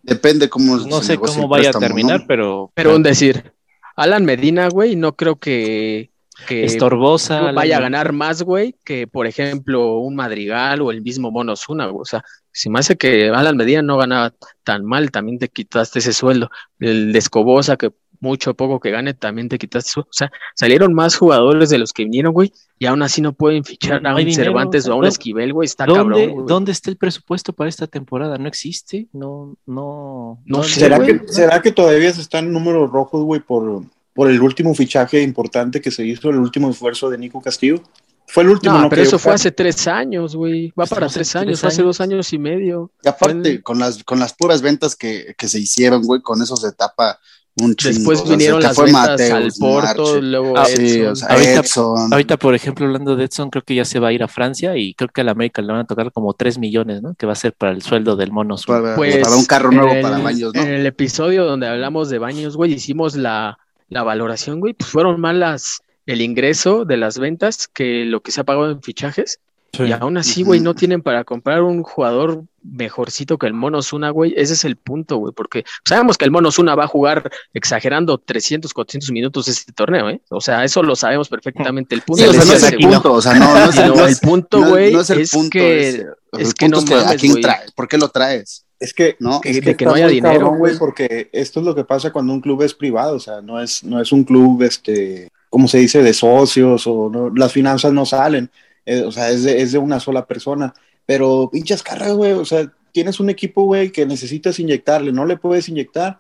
Depende 0.03 0.49
cómo 0.49 0.79
No 0.79 0.99
se 0.99 1.13
sé 1.13 1.17
cómo 1.17 1.47
vaya 1.47 1.71
a 1.71 1.73
terminar, 1.73 2.23
¿no? 2.23 2.27
pero, 2.27 2.73
Pero 2.75 2.97
un 2.97 3.05
decir, 3.05 3.53
Alan 3.95 4.25
Medina, 4.25 4.69
güey, 4.69 4.97
no 4.97 5.15
creo 5.15 5.37
que, 5.37 6.11
que 6.47 6.65
estorbosa. 6.65 7.53
vaya 7.53 7.79
a 7.79 7.81
ganar 7.81 8.13
más, 8.13 8.43
güey, 8.43 8.75
que 8.85 9.07
por 9.07 9.27
ejemplo 9.27 9.99
un 9.99 10.15
Madrigal 10.15 10.81
o 10.83 10.91
el 10.91 11.03
mismo 11.03 11.31
Mono 11.31 11.57
Zuna, 11.57 11.87
güey. 11.87 12.03
O 12.03 12.05
sea, 12.05 12.23
si 12.51 12.69
me 12.71 12.79
hace 12.81 12.97
que 12.97 13.29
Alan 13.31 13.57
Medina 13.57 13.83
no 13.83 13.97
ganaba 13.97 14.33
tan 14.65 14.85
mal, 14.85 15.11
también 15.11 15.39
te 15.39 15.49
quitaste 15.49 15.99
ese 16.01 16.13
sueldo. 16.13 16.51
El 16.79 17.13
de 17.13 17.19
Escobosa, 17.19 17.77
que 17.77 17.91
mucho 18.21 18.53
o 18.53 18.55
poco 18.55 18.79
que 18.79 18.93
gane, 18.93 19.15
también 19.15 19.49
te 19.49 19.59
quitaste 19.59 19.91
su. 19.91 20.01
O 20.01 20.07
sea, 20.13 20.31
salieron 20.55 20.95
más 20.95 21.17
jugadores 21.17 21.71
de 21.71 21.79
los 21.79 21.93
que 21.93 22.05
vinieron, 22.05 22.33
güey, 22.33 22.53
y 22.79 22.87
aún 22.87 23.03
así 23.03 23.21
no 23.21 23.33
pueden 23.33 23.65
fichar 23.65 24.01
No 24.01 24.11
a 24.11 24.13
un 24.13 24.19
dinero, 24.19 24.45
Cervantes 24.45 24.87
o 24.87 24.93
a 24.93 24.95
un 24.95 25.03
¿dó- 25.03 25.09
Esquivel, 25.09 25.53
güey. 25.53 25.67
Está 25.67 25.87
¿Dónde, 25.87 26.01
cabrón, 26.15 26.31
güey. 26.31 26.47
¿Dónde 26.47 26.71
está 26.71 26.91
el 26.91 26.97
presupuesto 26.99 27.53
para 27.53 27.69
esta 27.69 27.89
temporada? 27.89 28.39
¿No 28.39 28.47
existe? 28.47 29.09
No, 29.13 29.57
no. 29.67 30.41
No 30.45 30.63
sé, 30.63 30.81
¿Será 30.81 30.99
güey. 30.99 31.19
que, 31.19 31.29
¿Será 31.33 31.61
que 31.63 31.73
todavía 31.73 32.13
se 32.13 32.21
están 32.21 32.45
en 32.47 32.53
números 32.53 32.89
rojos, 32.93 33.25
güey, 33.25 33.41
por, 33.41 33.83
por 34.15 34.31
el 34.31 34.41
último 34.43 34.75
fichaje 34.75 35.23
importante 35.23 35.81
que 35.81 35.91
se 35.91 36.05
hizo, 36.07 36.31
el 36.31 36.37
último 36.39 36.71
esfuerzo 36.71 37.09
de 37.11 37.19
Nico 37.19 37.41
Castillo? 37.41 37.83
Fue 38.27 38.45
el 38.45 38.51
último, 38.51 38.75
No, 38.75 38.83
¿no? 38.83 38.89
pero 38.89 39.03
eso 39.03 39.19
fue 39.19 39.33
hace 39.35 39.51
tres 39.53 39.87
años, 39.89 40.37
güey. 40.37 40.73
Va 40.79 40.87
para 40.87 41.09
tres 41.09 41.35
años, 41.37 41.47
tres 41.49 41.61
fue 41.61 41.69
hace 41.69 41.83
dos 41.83 42.01
años 42.01 42.33
y 42.33 42.39
medio. 42.39 42.91
Y 43.05 43.09
aparte, 43.09 43.63
con 43.63 43.79
las, 43.79 44.03
con 44.05 44.19
las 44.21 44.33
puras 44.35 44.63
ventas 44.63 44.97
que, 44.97 45.35
que 45.37 45.49
se 45.49 45.59
hicieron, 45.59 46.03
güey, 46.03 46.23
con 46.23 46.41
eso 46.41 46.57
se 46.57 46.73
tapa 46.73 47.19
un 47.61 47.75
chingo. 47.75 47.95
Después 47.97 48.21
O 48.21 48.27
sea, 48.27 48.31
vinieron 48.37 48.63
las 48.63 48.75
fue 48.75 48.87
ventas 48.87 49.11
Mateus, 49.11 49.33
al 49.33 49.53
Porto, 49.61 50.03
Marche. 50.05 50.23
luego 50.23 50.57
Ah, 50.57 50.65
Sí, 50.65 50.73
Edson. 51.01 51.13
o 51.13 51.17
sea, 51.17 51.29
Ahorita- 51.29 51.61
Edson. 51.61 52.13
Ahorita, 52.13 52.37
por 52.39 52.55
ejemplo, 52.55 52.87
hablando 52.87 53.17
de 53.17 53.25
Edson, 53.25 53.51
creo 53.51 53.63
que 53.65 53.75
ya 53.75 53.85
se 53.85 53.99
va 53.99 54.09
a 54.09 54.13
ir 54.15 54.23
a 54.23 54.29
Francia 54.29 54.77
y 54.79 54.95
creo 54.95 55.11
que 55.11 55.21
al 55.21 55.29
América 55.29 55.61
le 55.61 55.69
van 55.69 55.81
a 55.81 55.85
tocar 55.87 56.11
como 56.13 56.33
3 56.33 56.57
millones, 56.59 57.03
¿no? 57.03 57.15
Que 57.15 57.27
va 57.27 57.33
a 57.33 57.37
ser 57.37 57.53
para 57.53 57.73
el 57.73 57.83
sueldo 57.83 58.17
del 58.17 58.33
mono. 58.33 58.57
Pues, 58.97 59.17
para 59.19 59.37
un 59.37 59.45
carro 59.45 59.71
nuevo 59.71 59.93
el- 59.93 60.01
para 60.01 60.19
baños, 60.19 60.55
¿no? 60.55 60.63
En 60.63 60.69
el 60.69 60.87
episodio 60.87 61.45
donde 61.45 61.67
hablamos 61.67 62.09
de 62.09 62.19
baños, 62.19 62.57
güey, 62.57 62.73
hicimos 62.73 63.15
la, 63.17 63.59
la 63.93 64.03
valoración, 64.03 64.61
güey, 64.61 64.73
pues 64.75 64.91
fueron 64.91 65.21
más 65.21 65.35
las, 65.35 65.81
el 66.07 66.21
ingreso 66.21 66.85
de 66.85 66.97
las 66.97 67.19
ventas 67.19 67.69
que 67.69 68.05
lo 68.05 68.21
que 68.23 68.33
se 68.33 68.41
ha 68.41 68.45
pagado 68.45 68.71
en 68.71 68.83
fichajes. 68.83 69.39
Y 69.79 69.91
aún 69.93 70.19
así, 70.19 70.43
güey, 70.43 70.61
no 70.61 70.75
tienen 70.75 71.01
para 71.01 71.25
comprar 71.25 71.63
un 71.63 71.83
jugador 71.83 72.45
mejorcito 72.63 73.39
que 73.39 73.47
el 73.47 73.55
Mono 73.55 73.81
Zuna, 73.81 74.11
güey. 74.11 74.35
Ese 74.37 74.53
es 74.53 74.67
el 74.67 74.77
punto, 74.77 75.17
güey, 75.17 75.33
porque 75.35 75.65
sabemos 75.83 76.19
que 76.19 76.27
el 76.27 76.31
Mono 76.31 76.53
Zuna 76.53 76.75
va 76.75 76.85
a 76.85 76.89
jugar 76.89 77.31
exagerando 77.55 78.19
300, 78.19 78.75
400 78.75 79.11
minutos 79.13 79.49
este 79.49 79.73
torneo, 79.73 80.11
¿eh? 80.11 80.21
O 80.29 80.43
sea, 80.43 80.63
eso 80.63 80.83
lo 80.83 80.95
sabemos 80.95 81.31
perfectamente. 81.31 81.95
El 81.95 82.03
punto 82.03 82.23
Sí, 82.23 82.29
o 82.29 82.33
sea, 82.35 82.45
no 82.45 82.53
es 82.53 82.63
el 82.65 82.79
punto, 82.81 83.13
o 83.15 83.23
sea, 83.23 83.33
no, 83.35 83.55
no 83.55 83.71
es 83.71 83.79
el, 83.79 83.89
No, 83.89 84.29
punto, 84.29 84.59
no- 84.61 84.69
güey, 84.69 84.93
no 84.93 85.01
es 85.01 85.09
el 85.11 85.21
es 85.21 85.31
punto 85.31 85.51
que, 85.51 85.89
es 85.89 86.05
el 86.33 86.55
que 86.55 86.67
punto 86.69 86.69
no 86.69 86.79
es 86.79 86.85
que 86.85 86.95
¿a 86.95 87.05
mames, 87.05 87.21
quién 87.21 87.33
güey. 87.33 87.43
trae? 87.43 87.61
¿Por 87.75 87.89
qué 87.89 87.97
lo 87.97 88.09
traes? 88.09 88.67
Es 88.83 88.93
que, 88.93 89.15
¿No? 89.21 89.41
Que- 89.41 89.51
es 89.51 89.65
de 89.65 89.77
que 89.77 89.85
no 89.85 89.95
haya 89.95 90.09
dinero, 90.09 90.41
cabrón, 90.41 90.59
güey, 90.59 90.77
porque 90.77 91.31
esto 91.33 91.61
es 91.61 91.67
lo 91.67 91.75
que 91.75 91.85
pasa 91.85 92.13
cuando 92.13 92.33
un 92.33 92.41
club 92.41 92.63
es 92.63 92.75
privado, 92.75 93.15
o 93.15 93.21
sea, 93.21 93.41
no 93.41 93.61
es, 93.61 93.85
no 93.85 94.01
es 94.01 94.11
un 94.11 94.25
club, 94.25 94.61
este, 94.63 95.29
como 95.49 95.69
se 95.69 95.79
dice, 95.79 96.03
de 96.03 96.13
socios 96.13 96.85
o 96.89 97.09
no, 97.09 97.31
las 97.31 97.53
finanzas 97.53 97.93
no 97.93 98.05
salen, 98.05 98.51
eh, 98.85 99.03
o 99.03 99.13
sea, 99.13 99.31
es 99.31 99.45
de, 99.45 99.63
es 99.63 99.71
de 99.71 99.79
una 99.79 100.01
sola 100.01 100.27
persona, 100.27 100.75
pero 101.07 101.49
pinches 101.53 101.83
carras, 101.83 102.13
güey, 102.13 102.33
o 102.33 102.45
sea, 102.45 102.73
tienes 102.91 103.21
un 103.21 103.31
equipo, 103.31 103.63
güey, 103.63 103.93
que 103.93 104.05
necesitas 104.05 104.59
inyectarle, 104.59 105.13
no 105.13 105.27
le 105.27 105.37
puedes 105.37 105.69
inyectar, 105.69 106.19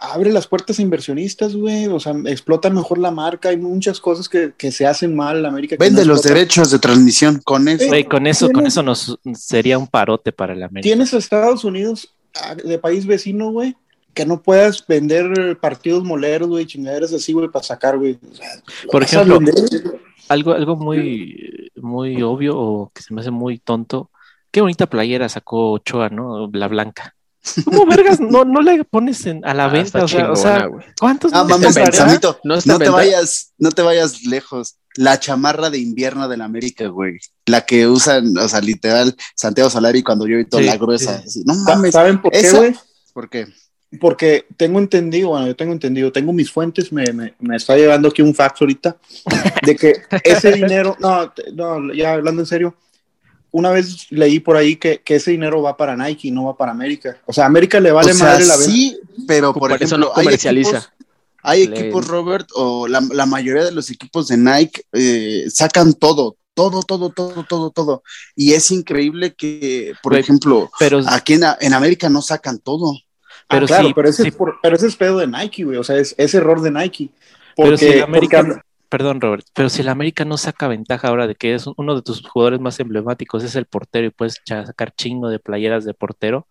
abre 0.00 0.32
las 0.32 0.46
puertas 0.46 0.78
a 0.78 0.82
inversionistas, 0.82 1.54
güey, 1.54 1.86
o 1.86 2.00
sea, 2.00 2.14
explota 2.26 2.70
mejor 2.70 2.98
la 2.98 3.10
marca, 3.10 3.50
hay 3.50 3.56
muchas 3.56 4.00
cosas 4.00 4.28
que, 4.28 4.52
que 4.56 4.72
se 4.72 4.86
hacen 4.86 5.14
mal 5.14 5.38
en 5.38 5.46
América. 5.46 5.76
Vende 5.78 6.04
no 6.04 6.12
los 6.12 6.22
derechos 6.22 6.70
de 6.70 6.78
transmisión 6.78 7.40
con 7.44 7.68
eso. 7.68 7.86
Güey, 7.86 8.04
con 8.04 8.26
eso, 8.26 8.50
con 8.50 8.66
eso 8.66 8.82
nos 8.82 9.18
sería 9.34 9.78
un 9.78 9.86
parote 9.86 10.32
para 10.32 10.52
el 10.52 10.62
América. 10.62 10.88
Tienes 10.88 11.12
a 11.14 11.18
Estados 11.18 11.64
Unidos 11.64 12.14
de 12.64 12.78
país 12.78 13.06
vecino, 13.06 13.50
güey, 13.50 13.76
que 14.12 14.26
no 14.26 14.42
puedas 14.42 14.86
vender 14.86 15.58
partidos 15.60 16.04
moleros, 16.04 16.48
güey, 16.48 16.66
chingaderas 16.66 17.12
así, 17.12 17.32
güey, 17.32 17.48
para 17.48 17.64
sacar, 17.64 17.98
güey. 17.98 18.18
O 18.30 18.34
sea, 18.34 18.48
lo 18.84 18.90
Por 18.90 19.02
ejemplo, 19.02 19.38
vender. 19.38 19.54
Algo, 20.28 20.52
algo 20.52 20.76
muy, 20.76 21.70
muy 21.76 22.22
obvio 22.22 22.58
o 22.58 22.90
que 22.94 23.02
se 23.02 23.12
me 23.12 23.20
hace 23.20 23.30
muy 23.30 23.58
tonto. 23.58 24.10
Qué 24.50 24.60
bonita 24.60 24.86
playera 24.86 25.28
sacó 25.28 25.72
Ochoa, 25.72 26.08
¿no? 26.08 26.48
La 26.52 26.68
blanca. 26.68 27.14
¿Cómo 27.64 27.86
vergas? 27.86 28.20
No, 28.20 28.44
no 28.44 28.62
le 28.62 28.84
pones 28.84 29.24
en- 29.26 29.44
a 29.44 29.52
la 29.54 29.64
Ah, 29.66 29.68
venta. 29.68 30.04
O 30.04 30.08
sea, 30.08 30.30
o 30.30 30.34
chingona, 30.34 30.36
sea, 30.36 30.66
güey. 30.66 30.86
¿cuántos 30.98 31.32
Ah, 31.34 31.44
no 31.48 31.58
mames? 31.58 31.74
Samito, 31.94 32.40
No 32.44 32.56
no, 32.64 32.78
te 32.78 32.88
vayas, 32.88 33.52
no 33.58 33.70
te 33.70 33.82
vayas 33.82 34.22
lejos. 34.24 34.76
La 34.96 35.18
chamarra 35.18 35.70
de 35.70 35.78
invierno 35.78 36.28
del 36.28 36.40
América, 36.40 36.86
güey. 36.88 37.18
La 37.46 37.62
que 37.66 37.86
usan, 37.88 38.36
o 38.38 38.48
sea, 38.48 38.60
literal, 38.60 39.14
Santiago 39.34 39.68
Solari 39.68 40.02
cuando 40.02 40.26
yo 40.26 40.36
vi 40.38 40.44
toda 40.46 40.62
Sí, 40.62 40.68
la 40.68 40.76
gruesa. 40.76 41.22
sí. 41.26 41.42
No 41.44 41.54
mames. 41.54 41.92
¿Saben 41.92 42.22
por 42.22 42.32
qué, 42.32 42.40
esa- 42.40 42.56
güey? 42.58 42.74
¿Por 43.12 43.28
qué? 43.28 43.46
Porque 44.00 44.46
tengo 44.56 44.78
entendido, 44.80 45.28
bueno, 45.28 45.46
yo 45.46 45.54
tengo 45.54 45.72
entendido, 45.72 46.10
tengo 46.10 46.32
mis 46.32 46.50
fuentes, 46.50 46.92
me, 46.92 47.04
me, 47.12 47.34
me 47.38 47.56
está 47.56 47.76
llegando 47.76 48.08
aquí 48.08 48.22
un 48.22 48.34
fax 48.34 48.60
ahorita, 48.60 48.96
de 49.62 49.76
que 49.76 50.02
ese 50.24 50.50
dinero, 50.52 50.96
no, 50.98 51.32
no, 51.54 51.92
ya 51.94 52.14
hablando 52.14 52.42
en 52.42 52.46
serio, 52.46 52.74
una 53.56 53.70
vez 53.70 54.06
leí 54.10 54.40
por 54.40 54.56
ahí 54.56 54.74
que, 54.74 55.00
que 55.04 55.14
ese 55.14 55.30
dinero 55.30 55.62
va 55.62 55.76
para 55.76 55.96
Nike 55.96 56.26
y 56.26 56.30
no 56.32 56.44
va 56.46 56.56
para 56.56 56.72
América. 56.72 57.16
O 57.24 57.32
sea, 57.32 57.46
América 57.46 57.78
le 57.78 57.92
vale 57.92 58.10
o 58.10 58.14
sea, 58.14 58.26
madre 58.26 58.46
la 58.46 58.56
venta. 58.56 58.72
sí, 58.72 58.98
pero 59.28 59.52
por, 59.54 59.70
Por 59.70 59.80
eso 59.80 59.96
no 59.96 60.10
hay 60.14 60.24
comercializa. 60.24 60.78
equipos- 60.78 60.90
Hay 61.46 61.62
equipos, 61.62 62.06
Robert, 62.08 62.48
o 62.54 62.88
la, 62.88 63.00
la 63.12 63.26
mayoría 63.26 63.64
de 63.64 63.70
los 63.70 63.90
equipos 63.90 64.26
de 64.26 64.38
Nike 64.38 64.82
eh, 64.92 65.44
sacan 65.50 65.92
todo, 65.94 66.36
todo, 66.54 66.82
todo, 66.82 67.10
todo, 67.10 67.44
todo, 67.48 67.70
todo. 67.70 68.02
Y 68.34 68.54
es 68.54 68.70
increíble 68.72 69.34
que, 69.34 69.92
por 70.02 70.16
ejemplo, 70.16 70.70
Pero, 70.80 71.00
aquí 71.06 71.34
en, 71.34 71.42
en 71.60 71.74
América 71.74 72.08
no 72.08 72.22
sacan 72.22 72.58
todo. 72.58 72.92
Ah, 72.92 73.46
pero 73.50 73.66
claro, 73.66 73.86
sí, 73.88 73.92
pero, 73.94 74.08
ese 74.08 74.22
sí. 74.22 74.28
es 74.30 74.34
por- 74.34 74.56
pero 74.62 74.74
ese 74.74 74.86
es 74.88 74.96
pedo 74.96 75.18
de 75.18 75.26
Nike, 75.28 75.62
güey. 75.64 75.76
O 75.78 75.84
sea, 75.84 75.96
es, 75.98 76.14
es 76.18 76.34
error 76.34 76.60
de 76.60 76.70
Nike. 76.72 77.10
Pero 77.56 77.68
Porque, 77.70 77.92
si 77.92 78.00
América, 78.00 78.38
porque- 78.42 78.60
perdón, 78.88 79.20
Robert, 79.20 79.46
pero 79.54 79.68
si 79.68 79.82
el 79.82 79.88
América 79.88 80.24
no 80.24 80.36
saca 80.36 80.68
ventaja 80.68 81.08
ahora 81.08 81.26
de 81.26 81.34
que 81.34 81.54
es 81.54 81.66
uno 81.76 81.94
de 81.96 82.02
tus 82.02 82.26
jugadores 82.28 82.60
más 82.60 82.78
emblemáticos, 82.80 83.44
es 83.44 83.56
el 83.56 83.66
portero 83.66 84.06
y 84.06 84.10
puedes 84.10 84.40
sacar 84.46 84.94
chingo 84.94 85.28
de 85.28 85.38
playeras 85.38 85.84
de 85.84 85.94
portero, 85.94 86.46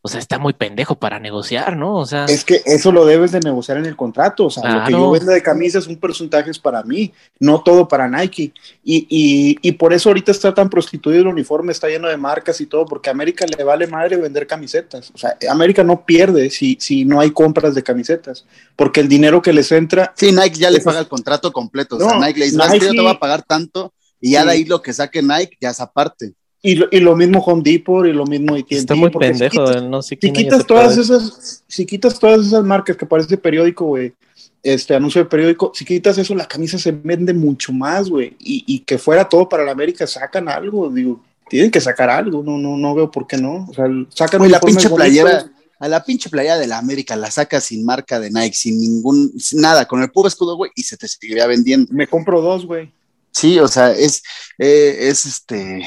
o 0.00 0.08
sea, 0.08 0.20
está 0.20 0.38
muy 0.38 0.52
pendejo 0.52 0.94
para 0.94 1.18
negociar, 1.18 1.76
¿no? 1.76 1.96
O 1.96 2.06
sea, 2.06 2.24
Es 2.26 2.44
que 2.44 2.62
eso 2.64 2.92
lo 2.92 3.04
debes 3.04 3.32
de 3.32 3.40
negociar 3.40 3.78
en 3.78 3.86
el 3.86 3.96
contrato. 3.96 4.46
O 4.46 4.50
sea, 4.50 4.62
lo 4.72 4.84
que 4.84 4.92
yo 4.92 5.10
venda 5.10 5.32
de 5.32 5.42
camisas, 5.42 5.86
un 5.88 5.96
porcentaje 5.96 6.50
es 6.50 6.58
para 6.58 6.82
mí, 6.84 7.12
no 7.40 7.62
todo 7.62 7.88
para 7.88 8.08
Nike. 8.08 8.52
Y, 8.84 9.06
y, 9.10 9.58
y 9.60 9.72
por 9.72 9.92
eso 9.92 10.08
ahorita 10.10 10.30
está 10.30 10.54
tan 10.54 10.70
prostituido 10.70 11.20
el 11.22 11.26
uniforme, 11.26 11.72
está 11.72 11.88
lleno 11.88 12.08
de 12.08 12.16
marcas 12.16 12.60
y 12.60 12.66
todo, 12.66 12.86
porque 12.86 13.10
a 13.10 13.12
América 13.12 13.44
le 13.44 13.64
vale 13.64 13.86
madre 13.88 14.16
vender 14.16 14.46
camisetas. 14.46 15.10
O 15.14 15.18
sea, 15.18 15.36
América 15.50 15.82
no 15.82 16.04
pierde 16.06 16.48
si, 16.50 16.78
si 16.80 17.04
no 17.04 17.18
hay 17.20 17.32
compras 17.32 17.74
de 17.74 17.82
camisetas, 17.82 18.46
porque 18.76 19.00
el 19.00 19.08
dinero 19.08 19.42
que 19.42 19.52
les 19.52 19.70
entra, 19.72 20.14
Sí, 20.16 20.30
Nike 20.32 20.58
ya 20.60 20.70
le 20.70 20.80
paga 20.80 21.00
el 21.00 21.08
contrato 21.08 21.52
completo. 21.52 21.96
O 21.96 22.00
sea, 22.00 22.14
No, 22.14 22.24
Nike 22.24 22.38
le 22.38 22.44
dice, 22.46 22.56
"¿Sabes 22.56 22.74
qué? 22.74 22.78
yo 22.78 22.86
te 22.86 22.92
Nike- 22.92 23.02
voy 23.02 23.16
a 23.16 23.18
pagar 23.20 23.42
tanto, 23.42 23.92
y 24.20 24.32
ya 24.32 24.40
Sí. 24.42 24.46
de 24.46 24.52
ahí 24.52 24.64
lo 24.64 24.80
que 24.80 24.92
saque 24.92 25.22
Nike 25.22 25.56
ya 25.60 25.70
es 25.70 25.80
aparte. 25.80 26.34
Y 26.62 26.74
lo, 26.74 26.86
y 26.90 27.00
lo 27.00 27.14
mismo 27.16 27.40
Home 27.40 27.62
Depot 27.64 28.06
y 28.06 28.12
lo 28.12 28.24
mismo 28.26 28.54
AT&T. 28.54 28.76
está 28.76 28.94
muy 28.94 29.10
porque 29.10 29.32
si 29.32 29.40
pendejo, 29.40 29.64
quitas- 29.64 29.82
no 29.84 30.02
sé 30.02 30.08
si 30.08 30.16
quién 30.16 30.36
haya 30.36 30.44
quitas 30.44 30.66
todas 30.66 30.96
esas, 30.98 31.62
si 31.66 31.86
quitas 31.86 32.18
todas 32.18 32.46
esas 32.46 32.64
marcas 32.64 32.96
que 32.96 33.06
parece 33.06 33.36
periódico, 33.38 33.84
güey, 33.86 34.12
este 34.62 34.94
anuncio 34.94 35.22
de 35.22 35.28
periódico, 35.30 35.70
si 35.74 35.84
quitas 35.84 36.18
eso, 36.18 36.34
la 36.34 36.46
camisa 36.48 36.78
se 36.78 36.90
vende 36.92 37.32
mucho 37.32 37.72
más, 37.72 38.10
güey, 38.10 38.36
y, 38.40 38.64
y 38.66 38.80
que 38.80 38.98
fuera 38.98 39.28
todo 39.28 39.48
para 39.48 39.64
la 39.64 39.70
América, 39.72 40.06
sacan 40.06 40.48
algo, 40.48 40.90
digo, 40.90 41.20
tienen 41.48 41.70
que 41.70 41.80
sacar 41.80 42.10
algo, 42.10 42.42
no, 42.42 42.58
no, 42.58 42.76
no 42.76 42.94
veo 42.94 43.10
por 43.10 43.26
qué 43.26 43.36
no, 43.38 43.66
o 43.70 43.72
sea, 43.74 43.86
sacan 44.10 44.50
la 44.50 44.60
pinche 44.60 44.88
bonitos. 44.88 44.92
playera, 44.96 45.52
a 45.78 45.86
la 45.88 46.04
pinche 46.04 46.28
playera 46.28 46.58
de 46.58 46.66
la 46.66 46.78
América 46.78 47.14
la 47.14 47.30
saca 47.30 47.60
sin 47.60 47.84
marca 47.84 48.18
de 48.18 48.30
Nike, 48.32 48.56
sin 48.56 48.80
ningún, 48.80 49.32
sin 49.38 49.60
nada, 49.60 49.86
con 49.86 50.02
el 50.02 50.10
puro 50.10 50.26
escudo, 50.28 50.56
güey, 50.56 50.72
y 50.74 50.82
se 50.82 50.96
te 50.96 51.06
seguiría 51.06 51.46
vendiendo. 51.46 51.90
Me 51.94 52.08
compro 52.08 52.40
dos, 52.42 52.66
güey. 52.66 52.90
Sí, 53.30 53.60
o 53.60 53.68
sea, 53.68 53.92
es, 53.92 54.22
eh, 54.58 54.96
es 55.02 55.24
este, 55.24 55.86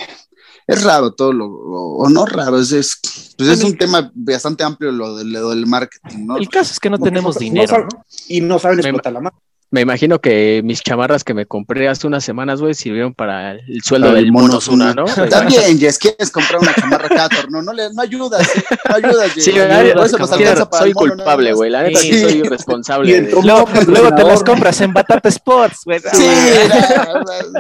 es 0.71 0.83
raro 0.83 1.11
todo 1.13 1.33
lo, 1.33 1.45
o, 1.47 2.03
o 2.05 2.09
no 2.09 2.25
raro, 2.25 2.59
es, 2.59 2.71
es, 2.71 2.99
pues 3.37 3.49
es 3.49 3.63
un 3.63 3.77
tema 3.77 4.11
bastante 4.13 4.63
amplio 4.63 4.91
lo 4.91 5.15
del, 5.17 5.31
lo 5.31 5.49
del 5.49 5.65
marketing, 5.67 6.25
¿no? 6.25 6.37
El 6.37 6.47
caso 6.49 6.71
es 6.73 6.79
que 6.79 6.89
no 6.89 6.97
tenemos 6.97 7.35
no- 7.35 7.39
no 7.39 7.43
dinero. 7.43 7.87
Y 8.27 8.41
no 8.41 8.59
saben 8.59 8.77
Me- 8.77 8.81
explotar 8.83 9.13
la 9.13 9.21
marca. 9.21 9.37
Me 9.73 9.79
imagino 9.79 10.19
que 10.19 10.61
mis 10.65 10.81
chamarras 10.81 11.23
que 11.23 11.33
me 11.33 11.45
compré 11.45 11.87
hace 11.87 12.05
unas 12.05 12.25
semanas, 12.25 12.59
güey, 12.59 12.73
sirvieron 12.73 13.13
para 13.13 13.53
el 13.53 13.81
sueldo 13.81 14.07
Para 14.07 14.19
del 14.19 14.29
Mono 14.29 14.59
Zuna. 14.59 14.93
¿no? 14.93 15.05
También, 15.29 15.79
Jess, 15.79 15.97
quieres 15.97 16.29
comprar 16.29 16.59
una 16.59 16.73
chamarra 16.75 17.07
cada 17.07 17.29
torneo, 17.29 17.61
no, 17.61 17.71
le, 17.71 17.83
no 17.93 18.01
ayudas, 18.01 18.53
¿eh? 18.53 18.63
no 18.89 18.95
ayudas, 18.95 19.31
Jess. 19.31 19.45
Sí, 19.45 19.51
Por 19.51 19.61
ay, 19.61 19.93
eso 20.05 20.17
nos 20.17 20.31
alcanza 20.33 20.69
para 20.69 20.81
soy 20.81 20.89
el 20.89 20.95
mono, 20.95 21.05
nada 21.07 21.15
culpable, 21.23 21.53
güey. 21.53 21.69
La 21.71 21.83
neta 21.83 21.99
sí, 22.01 22.21
soy 22.21 22.31
irresponsable. 22.45 23.11
Y 23.15 23.21
Luego, 23.31 23.65
luego 23.87 24.13
te 24.13 24.23
las 24.25 24.43
compras 24.43 24.81
en 24.81 24.91
Batata 24.91 25.29
Sports, 25.29 25.79
güey. 25.85 26.01
Sí, 26.11 26.27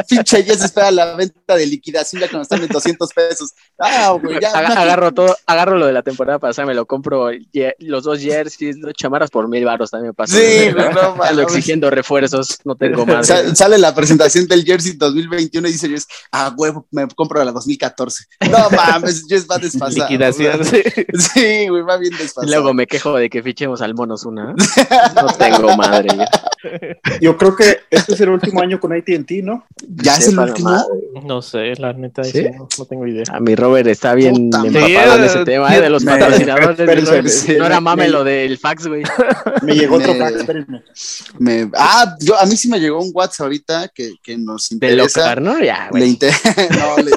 pinche 0.09 0.43
Jess 0.43 0.63
espera 0.65 0.91
la 0.91 1.15
venta 1.15 1.55
de 1.55 1.65
liquidación 1.65 2.21
ya 2.21 2.27
cuando 2.27 2.43
están 2.43 2.61
en 2.61 2.67
200 2.67 3.13
pesos. 3.13 3.51
Ah, 3.79 4.17
güey, 4.21 4.37
ya. 4.41 4.49
Aga- 4.51 4.81
agarro 4.81 5.13
todo, 5.13 5.35
agarro 5.45 5.77
lo 5.77 5.85
de 5.87 5.93
la 5.93 6.01
temporada 6.03 6.39
pasada, 6.39 6.65
me 6.65 6.73
lo 6.73 6.85
compro 6.85 7.29
los 7.79 8.03
dos 8.03 8.19
jerseys, 8.19 8.81
dos 8.81 8.93
chamarras 8.95 9.29
por 9.29 9.47
mil 9.47 9.63
baros 9.63 9.91
también 9.91 10.09
me 10.09 10.13
pasó. 10.13 10.35
Sí, 10.35 10.69
no 10.75 11.15
mames. 11.15 11.37
exigiendo 11.39 11.89
refuerzos, 12.01 12.59
no 12.65 12.75
tengo 12.75 13.05
más. 13.05 13.27
Sa- 13.31 13.55
sale 13.55 13.77
la 13.77 13.93
presentación 13.93 14.47
del 14.47 14.63
Jersey 14.65 14.93
2021 14.97 15.67
y 15.67 15.71
dice 15.71 15.89
Jess, 15.89 16.07
ah, 16.31 16.53
huevo, 16.57 16.87
me 16.91 17.07
compro 17.07 17.43
la 17.43 17.51
2014. 17.51 18.25
No 18.51 18.69
mames, 18.75 19.25
Jess 19.27 19.45
va 19.49 19.57
desfasado. 19.57 19.91
Liquidación, 20.09 20.63
sí. 20.65 20.81
Sí, 21.33 21.67
güey, 21.67 21.83
va 21.83 21.97
bien 21.97 22.13
Y 22.13 22.17
desfasado. 22.17 22.47
luego 22.51 22.73
me 22.73 22.87
quejo 22.87 23.15
de 23.15 23.29
que 23.29 23.43
fichemos 23.43 23.81
al 23.81 23.93
Monos 23.95 24.25
una. 24.25 24.53
No 25.15 25.27
tengo 25.37 25.75
madre. 25.77 26.09
ya. 26.17 26.29
Yo 27.19 27.37
creo 27.37 27.55
que 27.55 27.79
este 27.89 28.15
será 28.15 28.31
el 28.31 28.35
último 28.35 28.61
año 28.61 28.79
con 28.79 28.93
AT&T, 28.93 29.41
¿no? 29.43 29.65
ya 29.87 30.15
es 30.15 30.27
el 30.27 30.37
último. 30.39 30.71
No 31.23 31.41
sé, 31.41 31.73
la 31.77 31.93
neta, 31.93 32.23
¿Sí? 32.23 32.43
no, 32.57 32.67
no 32.77 32.85
tengo 32.85 33.07
idea. 33.07 33.23
A 33.31 33.39
mi 33.39 33.55
Robert 33.55 33.87
está 33.87 34.13
bien 34.13 34.49
Puta 34.51 34.67
empapado 34.67 34.87
en 34.87 35.07
madre. 35.07 35.25
ese 35.25 35.45
tema, 35.45 35.75
¿eh? 35.75 35.81
de 35.81 35.89
los 35.89 36.03
Me- 36.03 36.11
patrocinadores. 36.11 36.67
mi 36.77 36.83
espérense, 36.83 37.11
Robert. 37.11 37.27
sí, 37.29 37.55
no 37.57 37.65
era 37.65 37.75
me- 37.75 37.81
mame 37.81 38.03
me- 38.03 38.09
lo 38.09 38.23
del 38.23 38.57
fax, 38.57 38.87
güey. 38.87 39.03
Me 39.63 39.73
llegó 39.75 39.95
otro 39.97 40.13
Me- 40.13 40.19
fax, 40.19 40.35
espérenme. 40.37 40.83
Me- 41.39 41.69
ah, 41.91 42.15
yo, 42.19 42.37
a 42.39 42.45
mí 42.45 42.55
sí 42.57 42.67
me 42.69 42.79
llegó 42.79 43.01
un 43.03 43.11
WhatsApp 43.13 43.41
ahorita 43.45 43.87
que, 43.93 44.13
que 44.23 44.37
nos 44.37 44.69
De 44.69 44.75
interesa. 44.75 45.19
locar, 45.21 45.41
¿no? 45.41 45.59
Ya, 45.63 45.87
güey. 45.91 46.09
inter- 46.09 46.33
no, 46.79 47.03
le- 47.03 47.11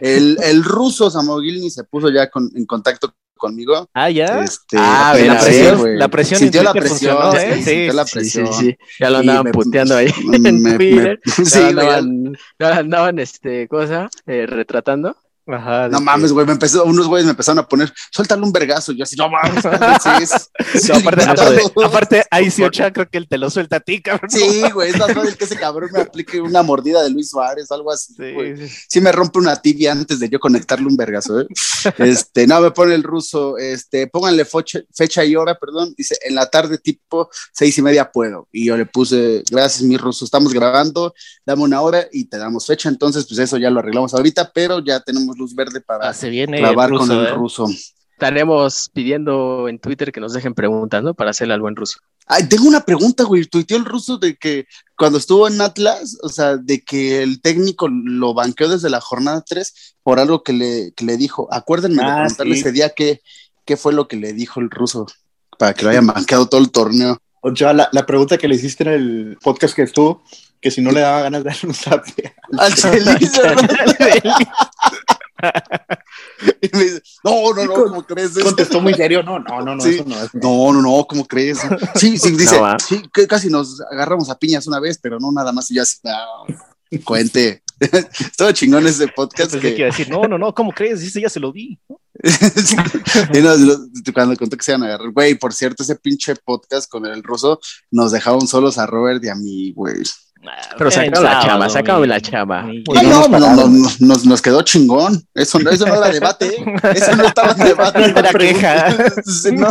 el, 0.00 0.38
el 0.42 0.64
ruso 0.64 1.10
Samogilny 1.10 1.70
se 1.70 1.84
puso 1.84 2.08
ya 2.10 2.28
con- 2.30 2.50
en 2.54 2.66
contacto 2.66 3.14
conmigo. 3.36 3.88
Ah, 3.92 4.08
ya. 4.08 4.42
Este, 4.42 4.76
Ah, 4.78 5.10
apenas 5.10 5.46
mira, 5.48 5.76
sí. 5.76 5.82
La 5.96 6.08
presión 6.08 6.40
Sintió 6.40 6.62
la 6.62 6.72
presión, 6.72 7.16
funcionó, 7.18 7.32
sí, 7.32 7.38
¿eh? 7.38 7.54
sintió 7.62 7.92
la 7.92 8.04
Sí, 8.04 8.08
sí, 8.10 8.14
presión. 8.40 8.52
sí. 8.54 8.76
Ya 9.00 9.10
lo 9.10 9.18
andaban 9.18 9.44
me- 9.44 9.52
puteando 9.52 9.96
ahí 9.96 10.08
me- 10.24 10.48
en 10.48 10.62
me- 10.62 10.74
Twitter. 10.76 11.20
sí, 11.26 11.44
ya, 11.44 11.72
güey, 11.72 11.88
andaban, 11.88 12.38
andaban, 12.78 13.18
este, 13.18 13.68
cosa, 13.68 14.08
eh, 14.26 14.46
retratando. 14.46 15.16
Ajá, 15.46 15.88
No 15.88 16.00
mames, 16.00 16.32
güey, 16.32 16.46
me 16.46 16.52
empezó, 16.52 16.84
unos 16.84 17.06
güeyes 17.06 17.24
me 17.26 17.30
empezaron 17.32 17.58
a 17.58 17.68
poner, 17.68 17.92
suéltale 18.10 18.42
un 18.42 18.52
vergazo. 18.52 18.92
Yo 18.92 19.02
así, 19.04 19.16
no 19.16 19.28
mames, 19.28 19.62
sí, 20.02 20.10
es- 20.22 20.50
sí, 20.82 20.88
No, 20.92 20.98
aparte, 20.98 21.22
limitado. 21.24 21.50
aparte, 21.50 21.84
aparte, 21.84 22.24
ahí 22.30 22.50
sí 22.50 22.62
Ochoa 22.62 22.90
creo 22.92 23.08
que 23.08 23.18
él 23.18 23.28
te 23.28 23.36
lo 23.38 23.50
suelta 23.50 23.76
a 23.76 23.80
ti, 23.80 24.00
cabrón. 24.00 24.30
Sí, 24.30 24.62
güey, 24.72 24.90
es 24.90 24.98
más 24.98 25.12
fácil 25.12 25.36
que 25.36 25.44
ese 25.44 25.56
cabrón 25.56 25.90
me 25.92 26.00
aplique 26.00 26.40
una 26.40 26.62
mordida 26.62 27.02
de 27.02 27.10
Luis 27.10 27.30
Suárez, 27.30 27.70
algo 27.70 27.92
así. 27.92 28.14
Sí, 28.14 28.34
sí. 28.68 28.74
sí 28.88 29.00
me 29.00 29.12
rompe 29.12 29.38
una 29.38 29.56
tibia 29.60 29.92
antes 29.92 30.18
de 30.18 30.28
yo 30.28 30.40
conectarle 30.40 30.86
un 30.86 30.96
vergazo, 30.96 31.40
¿eh? 31.40 31.46
Este, 31.98 32.46
no, 32.46 32.60
me 32.60 32.70
pone 32.70 32.94
el 32.94 33.02
ruso, 33.02 33.58
este, 33.58 34.06
pónganle 34.06 34.46
fecha 34.94 35.24
y 35.24 35.36
hora, 35.36 35.58
perdón, 35.58 35.94
dice, 35.96 36.16
en 36.24 36.34
la 36.34 36.48
tarde 36.48 36.78
tipo 36.78 37.28
seis 37.52 37.76
y 37.78 37.82
media 37.82 38.10
puedo. 38.10 38.48
Y 38.52 38.66
yo 38.66 38.76
le 38.76 38.86
puse, 38.86 39.42
gracias 39.50 39.82
mi 39.82 39.96
ruso, 39.96 40.24
estamos 40.24 40.52
grabando, 40.52 41.14
dame 41.44 41.62
una 41.62 41.80
hora 41.82 42.06
y 42.12 42.24
te 42.26 42.38
damos 42.38 42.66
fecha, 42.66 42.88
entonces 42.88 43.26
pues 43.26 43.38
eso 43.38 43.58
ya 43.58 43.70
lo 43.70 43.80
arreglamos 43.80 44.14
ahorita, 44.14 44.50
pero 44.54 44.82
ya 44.82 45.00
tenemos 45.00 45.33
luz 45.36 45.54
verde 45.54 45.80
para 45.80 46.08
Ah, 46.08 46.14
se 46.14 46.28
viene 46.30 46.58
grabar 46.58 46.90
el 46.92 46.98
con 46.98 47.10
el 47.10 47.26
¿eh? 47.26 47.30
ruso. 47.32 47.66
Estaremos 48.12 48.90
pidiendo 48.92 49.68
en 49.68 49.78
Twitter 49.80 50.12
que 50.12 50.20
nos 50.20 50.32
dejen 50.32 50.54
preguntas, 50.54 51.02
¿no? 51.02 51.14
Para 51.14 51.30
hacerle 51.30 51.54
al 51.54 51.60
buen 51.60 51.74
ruso. 51.74 51.98
Ay, 52.26 52.48
tengo 52.48 52.68
una 52.68 52.80
pregunta, 52.84 53.24
güey. 53.24 53.44
Tuiteó 53.44 53.76
el 53.76 53.84
ruso 53.84 54.18
de 54.18 54.36
que 54.36 54.66
cuando 54.96 55.18
estuvo 55.18 55.48
en 55.48 55.60
Atlas, 55.60 56.16
o 56.22 56.28
sea, 56.28 56.56
de 56.56 56.82
que 56.84 57.22
el 57.24 57.40
técnico 57.42 57.88
lo 57.88 58.32
banqueó 58.32 58.68
desde 58.68 58.88
la 58.88 59.00
jornada 59.00 59.42
3 59.46 59.96
por 60.04 60.20
algo 60.20 60.42
que 60.44 60.52
le, 60.52 60.92
que 60.94 61.04
le 61.04 61.16
dijo. 61.16 61.48
Acuérdenme 61.52 62.02
de 62.02 62.08
Ah, 62.08 62.14
preguntarle 62.20 62.54
sí. 62.54 62.60
ese 62.60 62.72
día 62.72 62.90
qué, 62.90 63.20
qué 63.64 63.76
fue 63.76 63.92
lo 63.92 64.06
que 64.06 64.16
le 64.16 64.32
dijo 64.32 64.60
el 64.60 64.70
ruso 64.70 65.06
para 65.58 65.74
que 65.74 65.84
lo 65.84 65.90
hayan 65.90 66.06
banqueado 66.06 66.46
todo 66.46 66.60
el 66.60 66.70
torneo. 66.70 67.18
O 67.40 67.54
sea, 67.54 67.72
la, 67.74 67.88
la 67.92 68.06
pregunta 68.06 68.38
que 68.38 68.48
le 68.48 68.54
hiciste 68.54 68.84
en 68.84 68.90
el 68.90 69.38
podcast 69.42 69.74
que 69.74 69.82
estuvo, 69.82 70.22
que 70.60 70.70
si 70.70 70.80
no 70.80 70.92
le 70.92 71.00
daba 71.00 71.22
ganas 71.22 71.42
de 71.44 71.50
darle 71.50 71.68
un 71.68 71.74
zap. 71.74 72.04
Y 76.60 76.76
me 76.76 76.84
dice, 76.84 77.02
no, 77.22 77.52
no, 77.52 77.64
no, 77.64 77.74
¿cómo 77.74 78.02
crees? 78.06 78.32
Contestó 78.42 78.80
muy 78.80 78.94
serio, 78.94 79.22
no, 79.22 79.38
no, 79.38 79.62
no, 79.62 79.74
no, 79.76 79.82
Sí. 79.82 79.96
eso 79.96 80.04
no 80.06 80.16
es. 80.22 80.34
No, 80.34 80.72
no, 80.72 80.82
no, 80.82 81.04
¿cómo 81.06 81.26
crees? 81.26 81.58
Sí, 81.94 82.18
sí, 82.18 82.30
dice, 82.32 82.60
No, 82.60 82.76
sí, 82.78 83.02
que 83.12 83.26
casi 83.26 83.48
nos 83.48 83.80
agarramos 83.90 84.30
a 84.30 84.38
piñas 84.38 84.66
una 84.66 84.80
vez, 84.80 84.98
pero 85.00 85.18
no 85.20 85.30
nada 85.32 85.52
más. 85.52 85.70
Y 85.70 85.74
yo 85.76 85.82
así, 85.82 85.98
no, 86.04 87.00
cuente. 87.04 87.62
Todo 88.38 88.52
chingón 88.52 88.86
ese 88.86 89.08
podcast. 89.08 89.52
Que 89.56 89.74
que- 89.74 89.84
decir, 89.84 90.08
no, 90.08 90.22
no, 90.28 90.38
no, 90.38 90.54
¿cómo 90.54 90.72
crees? 90.72 91.02
Ese 91.02 91.20
ya 91.20 91.28
se 91.28 91.40
lo 91.40 91.52
vi. 91.52 91.78
Sí. 92.22 92.76
Y 93.34 93.38
nos- 93.40 93.60
lo- 93.60 93.78
cuando 94.14 94.36
contó 94.36 94.56
que 94.56 94.62
se 94.62 94.70
iban 94.72 94.84
a 94.84 94.86
agarrar, 94.86 95.10
güey, 95.10 95.34
por 95.34 95.52
cierto, 95.52 95.82
ese 95.82 95.96
pinche 95.96 96.34
podcast 96.36 96.88
con 96.88 97.04
el 97.04 97.22
ruso 97.22 97.60
nos 97.90 98.12
dejaron 98.12 98.46
solos 98.46 98.78
a 98.78 98.86
Robert 98.86 99.22
y 99.24 99.28
a 99.28 99.34
mí, 99.34 99.72
güey. 99.72 99.96
Pero 100.76 100.90
sacaron 100.90 101.24
la 101.24 101.40
chama, 101.40 101.68
sacaron 101.68 102.00
mi- 102.02 102.08
la 102.08 102.20
chama. 102.20 102.66
Y 102.72 102.82
no 102.84 103.28
no, 103.28 103.28
nos 103.28 103.40
no, 103.40 103.68
no, 103.68 103.88
nos, 104.00 104.24
nos 104.26 104.42
quedó 104.42 104.62
chingón. 104.62 105.22
Eso, 105.34 105.58
no- 105.58 105.70
eso 105.70 105.86
no 105.86 105.94
era 105.94 106.08
debate, 106.10 106.46
¿eh? 106.46 106.64
Eso 106.94 107.16
no 107.16 107.24
estaba 107.26 107.52
en 107.52 107.58
debate. 107.68 108.04
Era 108.04 108.32
queja. 108.32 108.96
No, 109.52 109.68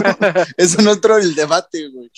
eso 0.57 0.82
no 0.82 0.91
entró 0.93 1.17
en 1.17 1.24
el 1.24 1.36
debate, 1.36 1.88
güey. 1.89 2.09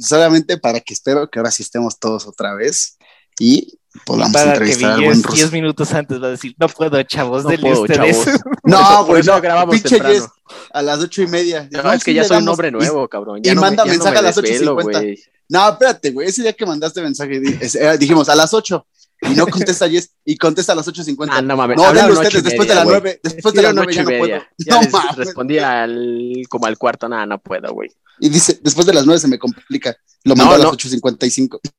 Solamente 0.00 0.58
para 0.58 0.80
que 0.80 0.94
espero 0.94 1.28
que 1.30 1.38
ahora 1.38 1.50
sí 1.50 1.62
estemos 1.62 1.98
todos 1.98 2.26
otra 2.26 2.54
vez 2.54 2.96
y 3.38 3.78
podamos 4.06 4.32
Para 4.32 4.44
que 4.44 4.50
entrevistar 4.58 4.98
Villes 4.98 5.22
ruso. 5.22 5.34
10 5.36 5.52
minutos 5.52 5.92
antes 5.94 6.22
va 6.22 6.26
a 6.28 6.30
decir, 6.30 6.54
no 6.58 6.68
puedo, 6.68 7.02
chavos, 7.02 7.44
No 7.44 7.50
puedo, 7.50 7.82
ustedes. 7.82 8.24
chavos. 8.24 8.40
No, 8.64 9.04
güey, 9.06 9.22
no, 9.22 9.40
grabamos 9.40 9.74
pinche 9.74 9.96
temprano. 9.96 10.14
Jess, 10.14 10.28
a 10.72 10.82
las 10.82 11.00
ocho 11.00 11.22
y 11.22 11.26
media. 11.26 11.68
No, 11.72 11.92
es 11.92 12.04
que 12.04 12.10
sí 12.12 12.14
ya 12.16 12.24
soy 12.24 12.38
un 12.42 12.48
hombre 12.48 12.68
y- 12.68 12.72
nuevo, 12.72 13.08
cabrón. 13.08 13.38
y 13.38 13.42
Ya 13.42 13.54
no 13.54 13.62
me- 13.62 13.66
manda 13.68 13.84
ya 13.84 13.88
no 13.88 13.92
mensaje 13.94 14.12
me 14.14 14.18
a 14.18 14.22
las 14.22 14.36
desvelo, 14.36 14.76
8:50. 14.76 14.82
güey. 15.00 15.18
No, 15.50 15.68
espérate, 15.68 16.10
güey. 16.12 16.28
Ese 16.28 16.42
día 16.42 16.52
que 16.52 16.64
mandaste 16.64 17.02
mensaje, 17.02 17.40
eh, 17.60 17.98
dijimos 17.98 18.28
a 18.28 18.34
las 18.36 18.54
8 18.54 18.86
y 19.22 19.34
no 19.34 19.46
contesta 19.46 19.88
Jess 19.88 20.12
y 20.24 20.36
contesta 20.38 20.72
a 20.72 20.76
las 20.76 20.86
8.50. 20.88 21.28
Ah, 21.30 21.42
no 21.42 21.56
mames. 21.56 21.76
no, 21.76 21.82
ocho 21.88 22.12
ustedes 22.12 22.42
después 22.44 22.66
de 22.68 22.74
las 22.74 22.84
güey. 22.84 23.00
9. 23.00 23.20
Después 23.22 23.54
de 23.54 23.62
las 23.62 23.72
Dieron 23.74 23.86
9 23.86 23.92
ya 23.94 24.02
no 24.02 24.08
puedo. 24.08 24.42
Ya 24.58 24.74
No 24.80 24.80
mames. 24.90 25.16
respondí 25.16 25.58
al, 25.58 26.42
como 26.48 26.66
al 26.66 26.78
cuarto, 26.78 27.08
nada, 27.08 27.26
no 27.26 27.38
puedo, 27.38 27.72
güey. 27.74 27.90
Y 28.20 28.28
dice, 28.28 28.58
después 28.62 28.86
de 28.86 28.94
las 28.94 29.04
9 29.04 29.20
se 29.20 29.28
me 29.28 29.38
complica. 29.38 29.96
Lo 30.24 30.34
No, 30.34 30.44
mandó 30.46 30.54
a 30.54 30.58
las 30.58 30.66
no. 30.66 30.72
8.55. 30.72 31.60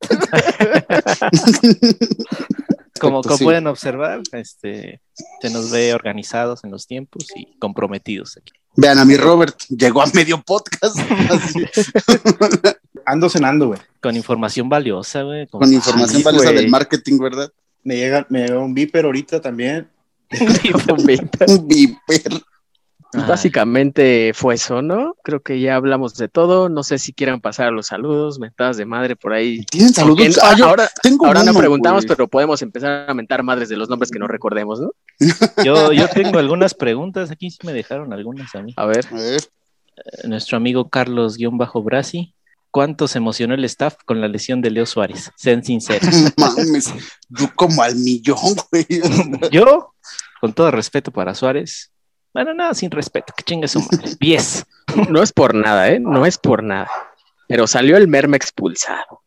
Como, 2.99 3.22
Perfecto, 3.22 3.30
como 3.30 3.38
sí. 3.39 3.43
pueden 3.45 3.65
observar, 3.65 4.22
este, 4.32 5.01
se 5.41 5.49
nos 5.49 5.72
ve 5.72 5.91
organizados 5.95 6.63
en 6.63 6.69
los 6.69 6.86
tiempos 6.86 7.26
y 7.36 7.57
comprometidos 7.57 8.38
aquí. 8.38 8.53
Vean 8.76 8.99
a 8.99 9.05
mi 9.05 9.17
Robert, 9.17 9.59
llegó 9.69 10.03
a 10.03 10.05
medio 10.13 10.39
podcast. 10.43 10.95
Ando 13.06 13.30
cenando, 13.30 13.68
güey. 13.68 13.80
Con 14.02 14.16
información 14.16 14.70
valiosa, 14.70 15.24
güey. 15.24 15.47
Con, 15.47 15.62
con 15.62 15.74
información 15.74 16.18
Ay, 16.18 16.24
valiosa 16.24 16.52
güey. 16.52 16.62
del 16.62 16.70
marketing, 16.70 17.20
¿verdad? 17.20 17.52
Me 17.84 17.95
llega, 17.97 18.26
me 18.30 18.41
llega 18.45 18.60
un 18.60 18.74
viper 18.74 19.06
ahorita 19.06 19.41
también. 19.41 19.89
Un 20.88 21.68
viper. 21.68 22.32
Pues 23.14 23.28
Básicamente 23.28 24.32
fue 24.34 24.56
eso, 24.56 24.82
¿no? 24.82 25.16
Creo 25.22 25.41
que 25.41 25.60
ya 25.60 25.76
hablamos 25.76 26.16
de 26.16 26.30
todo. 26.30 26.70
No 26.70 26.82
sé 26.82 26.97
si 26.97 27.12
quieran 27.12 27.41
pasar 27.41 27.68
a 27.68 27.72
los 27.72 27.88
saludos, 27.88 28.39
mentadas 28.39 28.78
de 28.78 28.86
madre 28.86 29.18
por 29.18 29.34
ahí. 29.34 29.66
¿Tienen 29.66 29.93
saludos? 29.93 30.39
Ah, 30.41 30.56
yo 30.58 30.68
ahora 30.68 30.89
tengo 31.04 31.26
ahora 31.26 31.43
no 31.43 31.54
preguntamos, 31.54 32.06
güey. 32.06 32.16
pero 32.16 32.30
podemos 32.30 32.62
empezar 32.62 33.10
a 33.10 33.14
mentar 33.14 33.43
madres 33.43 33.68
de 33.68 33.76
los 33.76 33.89
nombres 33.89 34.12
que 34.12 34.20
no 34.20 34.28
recordemos, 34.28 34.80
¿no? 34.80 34.91
Yo, 35.66 35.91
yo 35.91 36.08
tengo 36.08 36.39
algunas 36.39 36.74
preguntas, 36.74 37.30
aquí 37.32 37.52
sí 37.52 37.58
me 37.64 37.74
dejaron 37.74 38.14
algunas 38.14 38.56
a 38.56 38.62
mí. 38.62 38.74
A 38.78 38.86
ver. 38.86 39.06
A 39.12 39.16
ver. 39.16 39.41
Eh, 39.97 40.28
Nuestro 40.30 40.56
amigo 40.56 40.89
Carlos-Brasi, 40.89 42.34
¿cuánto 42.72 43.07
se 43.07 43.19
emocionó 43.19 43.53
el 43.53 43.65
staff 43.65 43.97
con 44.05 44.22
la 44.22 44.28
lesión 44.28 44.61
de 44.61 44.72
Leo 44.72 44.86
Suárez? 44.86 45.32
Sean 45.36 45.63
sinceros. 45.63 46.09
Mames, 46.38 46.93
yo 47.30 47.53
como 47.55 47.84
al 47.84 47.95
millón, 47.95 48.55
güey. 48.72 48.88
Yo, 49.51 49.93
con 50.39 50.53
todo 50.53 50.72
respeto 50.72 51.11
para 51.11 51.36
Suárez, 51.36 51.91
bueno, 52.34 52.53
nada, 52.53 52.74
sin 52.74 52.89
respeto, 52.89 53.34
que 53.36 53.43
chingue 53.43 53.67
su 53.67 53.80
madre. 53.80 54.15
10. 54.19 54.65
No 55.09 55.22
es 55.22 55.34
por 55.34 55.53
nada, 55.53 55.89
¿eh? 55.89 55.99
No 55.99 56.26
es 56.26 56.38
por 56.38 56.63
nada. 56.63 56.89
Pero 57.47 57.67
salió 57.67 57.97
el 57.97 58.07
merme 58.07 58.38
expulsado. 58.38 59.22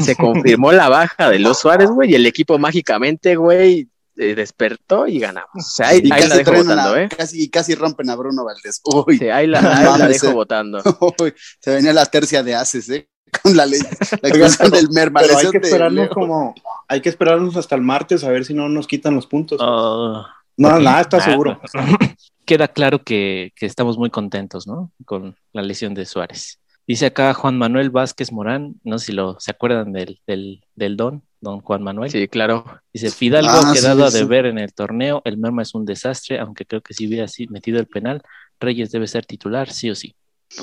Se 0.00 0.14
confirmó 0.14 0.70
la 0.70 0.88
baja 0.88 1.30
de 1.30 1.40
los 1.40 1.58
Suárez, 1.58 1.90
güey, 1.90 2.12
y 2.12 2.14
el 2.14 2.26
equipo 2.26 2.58
mágicamente, 2.58 3.34
güey, 3.34 3.88
eh, 4.20 4.34
despertó 4.34 5.06
y 5.06 5.18
ganamos. 5.18 5.50
O 5.54 5.60
sea, 5.60 5.88
ahí, 5.88 6.00
Y 6.04 6.12
ahí 6.12 6.22
la 6.22 6.28
casi, 6.28 6.38
dejo 6.38 6.52
votando, 6.52 6.96
¿eh? 6.96 7.08
casi, 7.08 7.42
y 7.42 7.48
casi 7.48 7.74
rompen 7.74 8.10
a 8.10 8.16
Bruno 8.16 8.44
Valdés. 8.44 8.80
Uy, 8.84 9.18
Sí, 9.18 9.28
ahí 9.28 9.46
la, 9.46 9.60
ahí 9.60 9.98
la 9.98 10.08
dejo 10.08 10.28
eh. 10.28 10.32
votando. 10.32 10.82
uy, 11.20 11.32
se 11.58 11.74
venía 11.74 11.92
la 11.92 12.06
tercia 12.06 12.42
de 12.42 12.54
Aces, 12.54 12.88
¿eh? 12.90 13.08
Con 13.42 13.56
la, 13.56 13.64
ley, 13.64 13.80
la 14.22 14.68
del 14.70 14.90
Merma. 14.90 15.20
Pero 15.20 15.38
hay 15.38 15.50
que 15.50 15.58
de 15.60 15.68
esperarnos 15.68 16.06
Leo. 16.06 16.10
como, 16.10 16.54
hay 16.88 17.00
que 17.00 17.08
esperarnos 17.08 17.56
hasta 17.56 17.76
el 17.76 17.82
martes 17.82 18.24
a 18.24 18.28
ver 18.28 18.44
si 18.44 18.54
no 18.54 18.68
nos 18.68 18.86
quitan 18.86 19.14
los 19.14 19.26
puntos. 19.26 19.60
Oh, 19.62 20.24
no, 20.56 20.78
nada, 20.80 21.00
está 21.00 21.18
ah, 21.18 21.20
seguro. 21.20 21.60
Queda 22.44 22.68
claro 22.68 23.02
que, 23.04 23.52
que 23.54 23.66
estamos 23.66 23.96
muy 23.96 24.10
contentos, 24.10 24.66
¿no? 24.66 24.92
Con 25.04 25.36
la 25.52 25.62
lesión 25.62 25.94
de 25.94 26.06
Suárez. 26.06 26.60
Dice 26.86 27.06
acá 27.06 27.32
Juan 27.34 27.56
Manuel 27.56 27.90
Vázquez 27.90 28.32
Morán, 28.32 28.74
no 28.82 28.98
sé 28.98 29.06
si 29.06 29.12
lo, 29.12 29.38
se 29.38 29.52
acuerdan 29.52 29.92
del, 29.92 30.20
del, 30.26 30.64
del 30.74 30.96
don, 30.96 31.22
don 31.40 31.60
Juan 31.60 31.82
Manuel. 31.82 32.10
Sí, 32.10 32.28
claro. 32.28 32.64
Dice, 32.92 33.10
Fidalgo 33.10 33.50
Ah, 33.50 33.70
ha 33.70 33.74
quedado 33.74 34.00
sí, 34.00 34.06
a 34.06 34.10
sí. 34.10 34.18
deber 34.18 34.46
en 34.46 34.58
el 34.58 34.72
torneo, 34.72 35.22
el 35.24 35.38
Merma 35.38 35.62
es 35.62 35.74
un 35.74 35.84
desastre, 35.84 36.38
aunque 36.38 36.64
creo 36.64 36.80
que 36.80 36.94
si 36.94 37.06
hubiera 37.06 37.28
sido 37.28 37.52
metido 37.52 37.78
el 37.80 37.86
penal, 37.86 38.22
Reyes 38.58 38.90
debe 38.90 39.06
ser 39.06 39.26
titular, 39.26 39.70
sí 39.70 39.90
o 39.90 39.94
sí. 39.94 40.14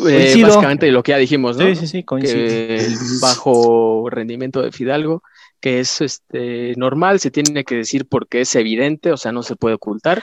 Eh, 0.08 0.42
básicamente 0.42 0.92
lo 0.92 1.02
que 1.02 1.12
ya 1.12 1.18
dijimos, 1.18 1.58
¿no? 1.58 1.66
Sí, 1.66 1.76
sí, 1.76 1.88
sí, 1.88 2.04
que 2.04 2.76
el 2.76 2.96
bajo 3.22 4.10
rendimiento 4.10 4.62
de 4.62 4.72
Fidalgo, 4.72 5.24
que 5.62 5.80
es 5.80 6.02
este 6.02 6.74
normal, 6.76 7.20
se 7.20 7.32
tiene 7.32 7.64
que 7.64 7.76
decir 7.76 8.06
porque 8.06 8.42
es 8.42 8.54
evidente, 8.56 9.12
o 9.12 9.18
sea, 9.18 9.32
no 9.32 9.44
se 9.44 9.56
puede 9.56 9.76
ocultar, 9.76 10.22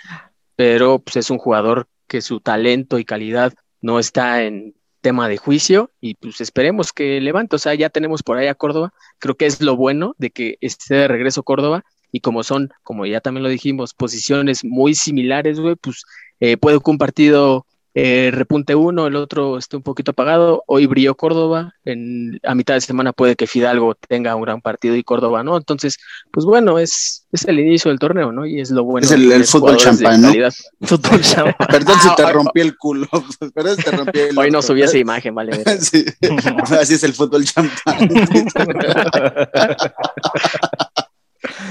pero 0.55 0.99
pues, 0.99 1.17
es 1.17 1.31
un 1.31 1.39
jugador 1.39 1.89
que 2.07 2.21
su 2.21 2.41
talento 2.41 2.99
y 2.99 3.07
calidad 3.07 3.55
no 3.81 3.99
está 3.99 4.43
en, 4.43 4.75
tema 5.05 5.29
de 5.29 5.37
juicio 5.37 5.91
y 6.01 6.15
pues 6.15 6.41
esperemos 6.41 6.95
que 6.95 7.21
levante. 7.21 7.57
O 7.57 7.59
sea, 7.59 7.75
ya 7.75 7.91
tenemos 7.91 8.23
por 8.23 8.39
ahí 8.39 8.47
a 8.47 8.55
Córdoba. 8.55 8.95
Creo 9.19 9.35
que 9.35 9.45
es 9.45 9.61
lo 9.61 9.77
bueno 9.77 10.15
de 10.17 10.31
que 10.31 10.57
esté 10.63 10.95
de 10.95 11.09
regreso 11.09 11.43
Córdoba 11.43 11.85
y 12.11 12.21
como 12.21 12.43
son, 12.43 12.71
como 12.83 13.05
ya 13.05 13.21
también 13.21 13.43
lo 13.43 13.51
dijimos, 13.51 13.93
posiciones 13.93 14.65
muy 14.65 14.95
similares, 14.95 15.61
güey, 15.61 15.77
pues 15.77 16.05
eh, 16.41 16.57
puede 16.57 16.79
un 16.87 16.97
partido 16.97 17.67
eh, 17.97 18.31
repunte 18.33 18.75
uno, 18.75 19.07
el 19.07 19.15
otro 19.15 19.57
esté 19.57 19.77
un 19.77 19.83
poquito 19.83 20.11
apagado. 20.11 20.65
Hoy 20.67 20.87
brilló 20.87 21.15
Córdoba, 21.15 21.75
en, 21.85 22.41
a 22.43 22.57
mitad 22.57 22.75
de 22.75 22.81
semana 22.81 23.13
puede 23.13 23.37
que 23.37 23.47
Fidalgo 23.47 23.95
tenga 23.95 24.35
un 24.35 24.43
gran 24.43 24.61
partido 24.61 24.97
y 24.97 25.05
Córdoba 25.05 25.45
no. 25.45 25.57
Entonces, 25.57 25.99
pues 26.33 26.45
bueno, 26.45 26.81
es, 26.81 27.25
es 27.31 27.45
el 27.45 27.61
inicio 27.61 27.91
del 27.91 28.01
torneo, 28.01 28.33
¿no? 28.33 28.47
Y 28.47 28.61
es 28.61 28.73
lo 28.73 28.83
bueno. 28.83 29.05
Es 29.05 29.13
el, 29.13 29.31
el 29.31 29.45
fútbol 29.45 29.77
champán, 29.77 30.23
¿no? 30.23 30.33
Fútbol 30.83 31.21
champán. 31.21 31.69
Perdón 31.69 32.01
si 32.01 32.15
te 32.17 32.33
rompí 32.33 32.61
el 32.61 32.77
culo. 32.77 33.07
Perdón 33.55 33.77
si 33.77 33.83
te 33.85 33.91
rompí 33.93 34.19
el 34.19 34.39
Hoy 34.39 34.51
no 34.51 34.61
subí 34.61 34.83
esa 34.83 34.99
imagen, 34.99 35.35
vale. 35.35 35.63
Sí. 35.81 36.05
Así 36.81 36.95
es 36.95 37.05
el 37.05 37.13
fútbol 37.13 37.45
champán. 37.45 37.75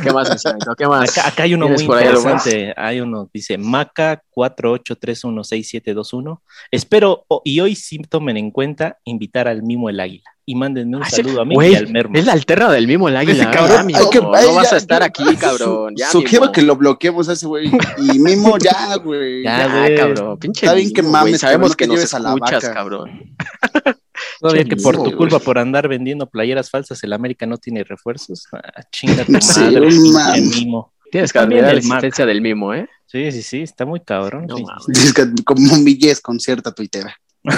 ¿Qué 0.02 0.12
más? 0.12 0.44
¿Qué 0.78 0.88
más? 0.88 1.18
Acá, 1.18 1.28
acá 1.30 1.44
hay 1.44 1.54
uno 1.54 1.66
¿Tienes 1.68 1.84
muy 1.86 1.96
interesante. 1.98 2.74
Hay 2.78 3.00
uno, 3.02 3.30
dice 3.34 3.58
Maca 3.58 4.22
48316721. 4.36 6.40
Espero 6.72 7.26
y 7.44 7.60
hoy 7.60 7.76
sí 7.76 7.98
tomen 8.00 8.38
en 8.38 8.52
cuenta 8.52 8.98
invitar 9.06 9.48
al 9.48 9.64
mimo 9.64 9.90
el 9.90 10.00
águila. 10.00 10.24
Y 10.46 10.56
mándenme 10.56 10.98
un 10.98 11.04
Ah, 11.04 11.10
saludo 11.10 11.42
a 11.42 11.46
mí 11.46 11.56
y 11.58 11.76
al 11.76 11.88
mermo. 11.90 12.16
Es 12.18 12.26
la 12.26 12.34
alterna 12.34 12.70
del 12.70 12.86
mismo 12.86 13.08
el 13.08 13.16
águila. 13.16 13.44
Ese 13.44 13.52
cabrón, 13.52 13.88
ya, 13.88 14.00
que- 14.12 14.20
no 14.20 14.30
vas 14.30 14.44
ya, 14.70 14.76
a 14.76 14.78
estar 14.78 15.00
ya. 15.00 15.06
aquí, 15.06 15.24
cabrón. 15.38 15.94
Ya, 15.96 16.10
Sugiero 16.12 16.42
Mimo. 16.44 16.52
que 16.52 16.62
lo 16.64 16.76
bloqueemos 16.76 17.30
a 17.30 17.34
ese 17.34 17.48
güey. 17.48 17.72
Y 17.98 18.20
Mimo, 18.20 18.58
ya, 18.60 18.98
güey. 18.98 19.44
Ya, 19.44 19.96
cabrón. 19.96 20.38
Pinche 20.40 20.66
Está 20.66 20.76
bien 20.76 20.92
que 20.92 21.02
Mimo, 21.02 21.14
mames, 21.14 21.40
Sabemos 21.40 21.74
cabrón, 21.74 21.78
que 21.78 21.88
no 21.88 21.94
nos 21.94 22.00
lleves 22.00 22.14
a 22.14 22.20
la 22.20 22.30
escuchas, 22.34 22.64
vaca. 22.64 22.74
cabrón. 22.74 23.36
Todavía 24.40 24.66
que 24.66 24.76
por 24.76 24.96
tu 24.96 25.04
güey. 25.04 25.16
culpa, 25.16 25.40
por 25.40 25.58
andar 25.58 25.88
vendiendo 25.88 26.28
playeras 26.30 26.70
falsas, 26.70 27.04
el 27.04 27.14
América 27.14 27.46
no 27.46 27.58
tiene 27.58 27.84
refuerzos. 27.84 28.48
Ah, 28.52 28.84
chinga 28.92 29.26
tu 29.26 29.34
Sí, 29.42 29.60
madre, 29.60 29.92
man. 29.92 30.50
mimo. 30.50 30.94
Tienes 31.12 31.32
que 31.32 31.40
admirar 31.40 31.66
la 31.66 31.72
el 31.74 31.78
existencia 31.78 32.26
del 32.26 32.42
mimo, 32.42 32.74
¿eh? 32.74 32.90
Sí, 33.06 33.32
sí, 33.32 33.44
sí, 33.44 33.62
está 33.62 33.86
muy 33.86 34.00
cabrón. 34.00 34.48
No 34.48 34.58
sí. 34.58 34.64
que 35.16 35.28
como 35.44 35.74
un 35.74 35.86
billete 35.86 36.22
con 36.22 36.40
cierta 36.40 36.72
tuitera. 36.72 37.16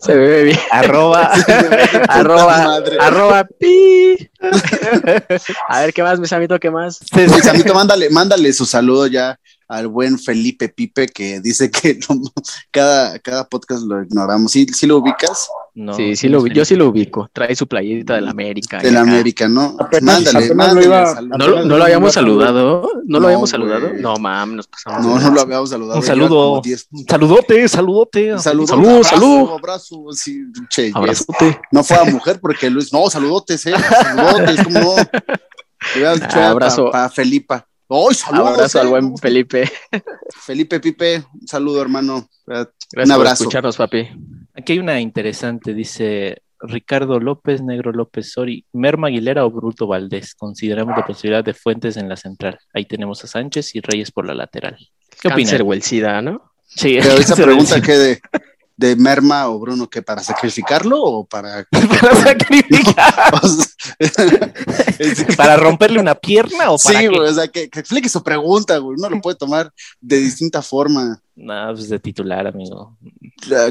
Se 0.00 0.14
ve 0.14 0.44
bien. 0.44 0.58
Arroba. 0.70 1.30
arroba, 2.08 2.58
madre. 2.64 2.96
arroba, 3.00 3.44
pi. 3.58 4.30
A 5.68 5.80
ver, 5.80 5.92
¿qué 5.94 6.02
más, 6.02 6.20
mi 6.20 6.26
Samito? 6.26 6.58
¿Qué 6.58 6.70
más? 6.70 7.00
Pues, 7.10 7.30
Samito, 7.42 7.72
mándale, 7.74 8.10
mándale 8.10 8.52
su 8.52 8.66
saludo 8.66 9.06
ya 9.06 9.38
al 9.70 9.86
buen 9.86 10.18
Felipe 10.18 10.68
Pipe 10.68 11.06
que 11.06 11.40
dice 11.40 11.70
que 11.70 11.98
no- 12.10 12.20
cada, 12.72 13.18
cada 13.20 13.48
podcast 13.48 13.82
lo 13.84 14.02
ignoramos. 14.02 14.50
¿Sí, 14.52 14.66
sí 14.72 14.86
lo 14.86 14.98
ubicas? 14.98 15.48
No, 15.72 15.94
sí, 15.94 16.16
sí 16.16 16.28
lo, 16.28 16.44
yo 16.48 16.64
sí 16.64 16.74
lo 16.74 16.88
ubico. 16.88 17.30
Trae 17.32 17.54
su 17.54 17.68
playerita 17.68 18.14
de 18.16 18.22
la 18.22 18.32
América. 18.32 18.78
De 18.80 18.88
y 18.88 18.90
la 18.90 19.02
acá. 19.02 19.10
América, 19.12 19.48
¿no? 19.48 19.76
Apenas- 19.78 20.02
mándale, 20.24 20.38
apenas 20.46 20.48
lo 20.48 20.54
mándale. 20.56 20.86
iba- 20.86 21.08
el 21.10 21.14
saludo. 21.14 21.38
¿No, 21.38 21.46
lo- 21.48 21.64
no 21.64 21.78
lo 21.78 21.84
habíamos 21.84 22.12
saludado? 22.12 22.90
¿No 23.06 23.20
lo 23.20 23.26
habíamos 23.28 23.50
saludado? 23.50 23.90
No, 23.94 24.16
mam, 24.16 24.56
nos 24.56 24.66
pasamos. 24.66 25.06
No, 25.06 25.20
no 25.20 25.30
lo 25.34 25.40
habíamos 25.40 25.70
saludado. 25.70 26.00
Un 26.00 26.06
saludo. 26.06 26.28
como 26.50 26.60
10. 26.62 26.88
Un 26.90 27.06
Saludote, 27.08 27.68
saludote. 27.68 28.38
Saludo, 28.40 28.66
Salud, 28.66 28.88
abrazo, 28.88 29.08
salud. 29.08 29.50
abrazo, 29.56 30.04
sí, 30.12 30.42
che, 30.68 30.86
yes. 30.86 30.96
Abrazote. 30.96 31.60
No 31.70 31.84
fue 31.84 31.96
a 31.96 32.04
mujer 32.04 32.40
porque 32.40 32.68
Luis, 32.68 32.92
no, 32.92 33.08
saludotes, 33.08 33.64
eh, 33.66 33.74
saludotes, 34.02 34.64
como 34.64 34.96
dicho 34.96 35.06
Ah, 36.34 36.50
abrazo. 36.50 36.90
para 36.90 37.08
Felipa. 37.08 37.66
¡Ay, 37.90 38.14
saludos! 38.14 38.48
Abrazo 38.50 38.78
eh! 38.78 38.80
al 38.82 38.88
buen 38.88 39.16
Felipe. 39.18 39.70
Felipe 40.30 40.80
Pipe, 40.80 41.24
un 41.40 41.48
saludo, 41.48 41.82
hermano. 41.82 42.28
Gracias 42.46 42.74
Un 42.94 43.12
abrazo. 43.12 43.18
por 43.18 43.46
escucharnos, 43.46 43.76
papi. 43.76 44.08
Aquí 44.54 44.72
hay 44.74 44.78
una 44.78 45.00
interesante, 45.00 45.74
dice 45.74 46.42
Ricardo 46.60 47.18
López, 47.18 47.62
Negro 47.62 47.92
López 47.92 48.32
Sori, 48.32 48.64
Merma 48.72 49.08
Aguilera 49.08 49.44
o 49.44 49.50
Bruto 49.50 49.86
Valdés. 49.86 50.34
Consideramos 50.34 50.96
la 50.96 51.04
posibilidad 51.04 51.42
de 51.44 51.54
Fuentes 51.54 51.96
en 51.96 52.08
la 52.08 52.16
central. 52.16 52.58
Ahí 52.72 52.84
tenemos 52.84 53.24
a 53.24 53.26
Sánchez 53.26 53.74
y 53.74 53.80
Reyes 53.80 54.12
por 54.12 54.26
la 54.26 54.34
lateral. 54.34 54.76
¿Qué 55.20 55.28
Cáncer 55.28 55.62
opinan? 55.62 55.68
o 55.68 55.72
el 55.74 55.82
SIDA, 55.82 56.22
¿no? 56.22 56.52
Sí, 56.66 56.98
Pero 57.02 57.14
esa 57.14 57.34
pregunta 57.34 57.80
que 57.80 57.92
de, 57.92 58.20
de 58.80 58.96
Merma 58.96 59.46
o 59.48 59.58
Bruno, 59.58 59.90
que 59.90 60.00
para 60.00 60.22
sacrificarlo 60.22 60.98
o 61.02 61.24
para 61.26 61.66
para 62.00 62.14
sacrificar, 62.24 63.34
O 63.42 63.46
sea, 63.48 63.66
es 64.98 65.22
que- 65.24 65.36
para 65.36 65.56
romperle 65.58 66.00
una 66.00 66.14
pierna 66.14 66.70
o 66.70 66.78
para 66.78 66.98
sí, 67.00 67.06
güey, 67.08 67.28
o 67.28 67.34
sea, 67.34 67.48
que, 67.48 67.68
que 67.68 67.78
explique 67.78 68.08
su 68.08 68.22
pregunta, 68.22 68.78
güey. 68.78 68.96
Uno 68.98 69.10
lo 69.10 69.20
puede 69.20 69.36
tomar 69.36 69.70
de 70.00 70.16
distinta 70.16 70.62
forma. 70.62 71.20
No, 71.36 71.72
pues 71.74 71.90
de 71.90 71.98
titular, 71.98 72.46
amigo. 72.46 72.96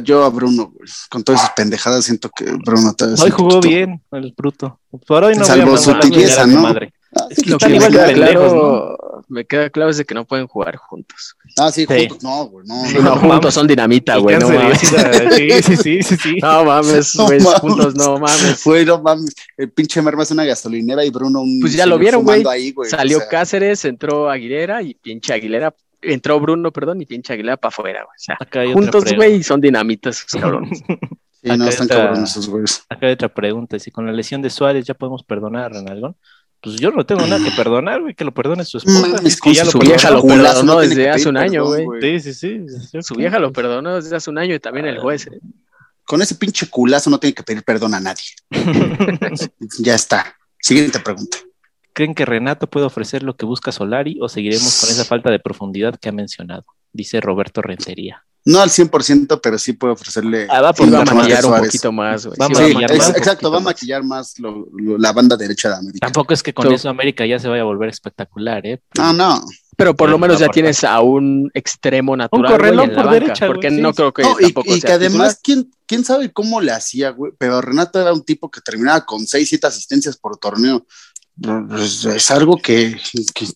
Yo 0.03 0.23
a 0.23 0.29
Bruno, 0.29 0.71
güey, 0.75 0.87
con 1.09 1.23
todas 1.23 1.41
sus 1.41 1.49
pendejadas, 1.51 2.05
siento 2.05 2.29
que 2.29 2.45
Bruno 2.45 2.93
Hoy 3.19 3.31
jugó 3.31 3.59
bien 3.61 4.03
el 4.11 4.33
bruto. 4.37 4.79
Por 5.07 5.23
hoy 5.23 5.35
no 5.35 5.43
Salvo 5.43 5.75
su 5.77 5.97
tibieza, 5.99 6.45
madre. 6.45 6.93
Ah, 7.15 7.25
Es 7.29 7.41
que 7.43 7.49
Lo 7.49 7.57
que 7.57 7.69
me 7.69 7.79
queda, 7.79 8.05
pendejos, 8.05 8.53
¿no? 8.53 8.59
claro, 8.59 9.23
me 9.29 9.45
queda 9.45 9.69
claro 9.71 9.89
es 9.89 9.97
de 9.97 10.05
que 10.05 10.13
no 10.13 10.25
pueden 10.25 10.45
jugar 10.47 10.75
juntos. 10.77 11.35
Ah, 11.57 11.71
sí, 11.71 11.85
Sí. 11.89 12.07
juntos, 12.07 12.23
no, 12.23 12.45
güey, 12.45 12.67
no. 12.67 12.85
Sí, 12.85 12.95
no. 12.97 13.01
no, 13.03 13.15
no 13.15 13.29
juntos 13.33 13.53
son 13.53 13.65
dinamita, 13.67 14.17
güey. 14.17 14.37
No 14.37 14.49
mames. 14.49 14.79
Sí, 15.35 15.49
sí, 15.63 15.75
sí, 15.77 16.03
sí, 16.03 16.15
sí. 16.17 16.35
No 16.41 16.65
mames, 16.65 17.15
güey. 17.15 17.39
Juntos 17.59 17.95
no 17.95 18.19
mames. 18.19 18.63
Güey, 18.63 18.85
no 18.85 19.01
mames, 19.01 19.33
el 19.57 19.71
pinche 19.71 20.01
Merma 20.01 20.23
es 20.23 20.31
una 20.31 20.45
gasolinera 20.45 21.03
y 21.03 21.09
Bruno 21.09 21.41
un 21.41 21.59
Pues 21.59 21.73
ya 21.73 21.85
lo 21.85 21.97
vieron, 21.97 22.23
güey. 22.23 22.43
Salió 22.87 23.17
o 23.17 23.21
sea, 23.21 23.29
Cáceres, 23.29 23.85
entró 23.85 24.29
Aguilera 24.29 24.81
y 24.83 24.93
pinche 24.93 25.33
Aguilera. 25.33 25.73
Entró 26.01 26.39
Bruno, 26.39 26.71
perdón, 26.71 27.01
y 27.01 27.05
pinche 27.05 27.33
Aguilera 27.33 27.57
para 27.57 27.69
afuera, 27.69 28.03
güey. 28.05 28.15
O 28.15 28.19
sea, 28.19 28.37
Acá 28.39 28.61
hay 28.61 28.69
otra 28.71 28.81
juntos, 28.81 29.13
güey, 29.15 29.43
son 29.43 29.59
dinamitas 29.59 30.19
esos 30.27 30.39
cabrones. 30.41 30.81
Sí, 31.41 31.47
no, 31.47 31.53
Acá 31.53 31.69
están 31.69 31.85
está- 31.87 31.95
cabrones 32.03 32.31
esos 32.31 32.49
güeyes. 32.49 32.83
Acá 32.89 33.05
hay 33.07 33.13
otra 33.13 33.29
pregunta. 33.29 33.79
Si 33.79 33.91
con 33.91 34.05
la 34.05 34.11
lesión 34.11 34.41
de 34.41 34.49
Suárez 34.49 34.85
ya 34.85 34.93
podemos 34.93 35.23
perdonar 35.23 35.63
a 35.63 35.69
Renalgón. 35.69 36.17
Pues 36.61 36.75
yo 36.75 36.91
no 36.91 37.05
tengo 37.05 37.25
nada 37.25 37.43
que 37.43 37.51
perdonar, 37.51 38.01
güey, 38.01 38.13
que 38.13 38.25
lo 38.25 38.33
perdone 38.33 38.65
su 38.65 38.79
esposa. 38.79 38.99
Mames, 38.99 39.21
si 39.21 39.27
es 39.27 39.35
que 39.35 39.41
con 39.41 39.53
ya 39.53 39.63
lo 39.63 39.71
su 39.71 39.79
vieja 39.79 40.11
lo 40.11 40.21
perdonó 40.21 40.63
no 40.63 40.79
desde 40.81 41.09
hace 41.09 41.29
un 41.29 41.37
año, 41.37 41.65
güey. 41.65 41.85
Sí, 42.01 42.33
sí, 42.33 42.33
sí. 42.33 43.01
Su 43.01 43.15
vieja 43.15 43.39
lo 43.39 43.53
perdonó 43.53 43.95
desde 43.95 44.15
hace 44.15 44.29
un 44.29 44.37
año 44.37 44.55
y 44.55 44.59
también 44.59 44.85
el 44.85 44.99
juez. 44.99 45.27
¿eh? 45.27 45.39
Con 46.03 46.21
ese 46.21 46.35
pinche 46.35 46.67
culazo 46.67 47.09
no 47.09 47.19
tiene 47.19 47.33
que 47.33 47.43
pedir 47.43 47.63
perdón 47.63 47.93
a 47.93 48.01
nadie. 48.01 48.23
ya 49.79 49.95
está. 49.95 50.35
Siguiente 50.59 50.99
pregunta. 50.99 51.37
¿Creen 51.93 52.13
que 52.13 52.25
Renato 52.25 52.67
puede 52.67 52.85
ofrecer 52.85 53.23
lo 53.23 53.35
que 53.35 53.45
busca 53.45 53.71
Solari 53.71 54.17
o 54.21 54.27
seguiremos 54.27 54.81
con 54.81 54.89
esa 54.89 55.05
falta 55.05 55.31
de 55.31 55.39
profundidad 55.39 55.97
que 55.97 56.09
ha 56.09 56.13
mencionado? 56.13 56.65
Dice 56.91 57.21
Roberto 57.21 57.61
Rentería. 57.61 58.25
No 58.45 58.61
al 58.61 58.69
100%, 58.69 59.39
pero 59.43 59.59
sí 59.59 59.73
puede 59.73 59.93
ofrecerle. 59.93 60.47
Ah, 60.49 60.61
va 60.61 60.69
a 60.69 61.05
maquillar 61.13 61.45
un 61.45 61.57
poquito 61.57 61.91
más, 61.91 62.25
güey. 62.25 62.37
Sí, 62.55 62.75
un 62.75 62.83
exacto, 62.83 63.51
va 63.51 63.57
a 63.57 63.61
maquillar 63.61 64.03
más 64.03 64.39
lo- 64.39 64.67
lo- 64.73 64.97
la 64.97 65.11
banda 65.11 65.35
derecha 65.35 65.69
de 65.69 65.75
América. 65.75 66.07
Tampoco 66.07 66.33
es 66.33 66.41
que 66.41 66.53
con 66.53 66.65
So- 66.67 66.71
eso 66.73 66.89
América 66.89 67.25
ya 67.25 67.37
se 67.37 67.47
vaya 67.47 67.61
a 67.61 67.65
volver 67.65 67.89
espectacular, 67.89 68.65
¿eh? 68.65 68.81
No, 68.97 69.13
no. 69.13 69.41
Pero 69.75 69.95
por 69.95 70.09
lo 70.09 70.17
menos 70.17 70.39
ya 70.39 70.49
tienes 70.49 70.83
a 70.83 70.99
un 71.01 71.49
extremo 71.53 72.15
natural 72.17 72.51
correlón 72.51 72.89
en 72.89 72.95
la 72.95 73.01
por 73.01 73.05
banca, 73.05 73.19
derecha, 73.19 73.45
güey, 73.47 73.55
porque 73.55 73.69
sí, 73.69 73.81
no 73.81 73.89
sí. 73.91 73.95
creo 73.95 74.13
que 74.13 74.21
No, 74.23 74.35
y, 74.39 74.43
tampoco 74.43 74.75
y 74.75 74.81
sea 74.81 74.87
que 74.89 74.93
además. 74.93 75.39
¿quién, 75.41 75.71
quién 75.85 76.03
sabe 76.03 76.31
cómo 76.33 76.59
le 76.59 76.71
hacía, 76.71 77.11
güey? 77.11 77.31
Pero 77.37 77.61
Renato 77.61 78.01
era 78.01 78.11
un 78.13 78.23
tipo 78.23 78.49
que 78.51 78.59
terminaba 78.61 79.05
con 79.05 79.25
6, 79.25 79.47
7 79.47 79.67
asistencias 79.67 80.17
por 80.17 80.37
torneo. 80.37 80.85
Es, 81.77 82.03
es 82.03 82.31
algo 82.31 82.57
que, 82.57 82.97
que, 83.33 83.47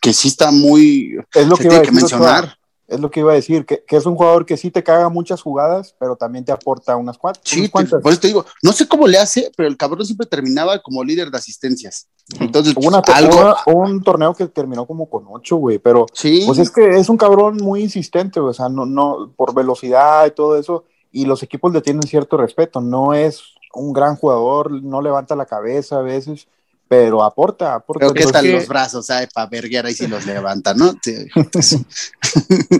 que 0.00 0.12
sí 0.12 0.28
está 0.28 0.52
muy. 0.52 1.16
Es 1.34 1.46
lo 1.48 1.56
se 1.56 1.64
que 1.64 1.68
tiene 1.68 1.84
que 1.84 1.90
mencionar. 1.92 2.55
Es 2.88 3.00
lo 3.00 3.10
que 3.10 3.20
iba 3.20 3.32
a 3.32 3.34
decir, 3.34 3.66
que, 3.66 3.82
que 3.84 3.96
es 3.96 4.06
un 4.06 4.14
jugador 4.14 4.46
que 4.46 4.56
sí 4.56 4.70
te 4.70 4.84
caga 4.84 5.08
muchas 5.08 5.42
jugadas, 5.42 5.96
pero 5.98 6.14
también 6.14 6.44
te 6.44 6.52
aporta 6.52 6.94
unas, 6.96 7.18
cuat- 7.18 7.40
Sí, 7.42 7.62
te- 7.68 7.84
por 7.98 8.12
eso 8.12 8.20
te 8.20 8.28
digo, 8.28 8.44
no 8.62 8.70
sé 8.72 8.86
cómo 8.86 9.08
le 9.08 9.18
hace, 9.18 9.50
pero 9.56 9.68
el 9.68 9.76
cabrón 9.76 10.06
siempre 10.06 10.26
terminaba 10.26 10.80
como 10.80 11.02
líder 11.02 11.30
de 11.30 11.38
asistencias. 11.38 12.06
Entonces, 12.38 12.74
Hubo 12.76 12.86
una- 12.88 13.02
algo. 13.12 13.36
una- 13.40 13.56
un 13.66 14.02
torneo 14.02 14.34
que 14.34 14.46
terminó 14.46 14.86
como 14.86 15.10
con 15.10 15.24
ocho, 15.28 15.56
güey, 15.56 15.78
pero 15.78 16.06
Sí, 16.12 16.44
pues 16.46 16.58
es 16.60 16.70
que 16.70 16.86
es 16.98 17.08
un 17.08 17.16
cabrón 17.16 17.56
muy 17.56 17.82
insistente, 17.82 18.38
o 18.38 18.52
sea, 18.52 18.68
no, 18.68 18.86
no, 18.86 19.32
por 19.36 19.52
velocidad 19.52 20.24
y 20.26 20.30
todo 20.30 20.56
eso, 20.56 20.84
y 21.10 21.24
los 21.24 21.42
equipos 21.42 21.72
le 21.72 21.80
tienen 21.80 22.02
cierto 22.04 22.36
respeto, 22.36 22.80
no 22.80 23.14
es 23.14 23.42
un 23.74 23.92
gran 23.92 24.14
jugador, 24.16 24.70
no 24.70 25.02
levanta 25.02 25.34
la 25.34 25.46
cabeza 25.46 25.98
a 25.98 26.02
veces, 26.02 26.46
pero 26.88 27.22
aporta, 27.24 27.74
aporta. 27.74 28.00
Pero 28.12 28.14
qué 28.14 28.40
que- 28.40 28.52
los 28.52 28.68
brazos, 28.68 29.06
¿sabes? 29.06 29.28
Para 29.32 29.48
verguear 29.48 29.86
ahí 29.86 29.94
si 29.94 30.06
los 30.06 30.24
levanta, 30.26 30.74
¿no? 30.74 30.94
Sí. 31.02 31.26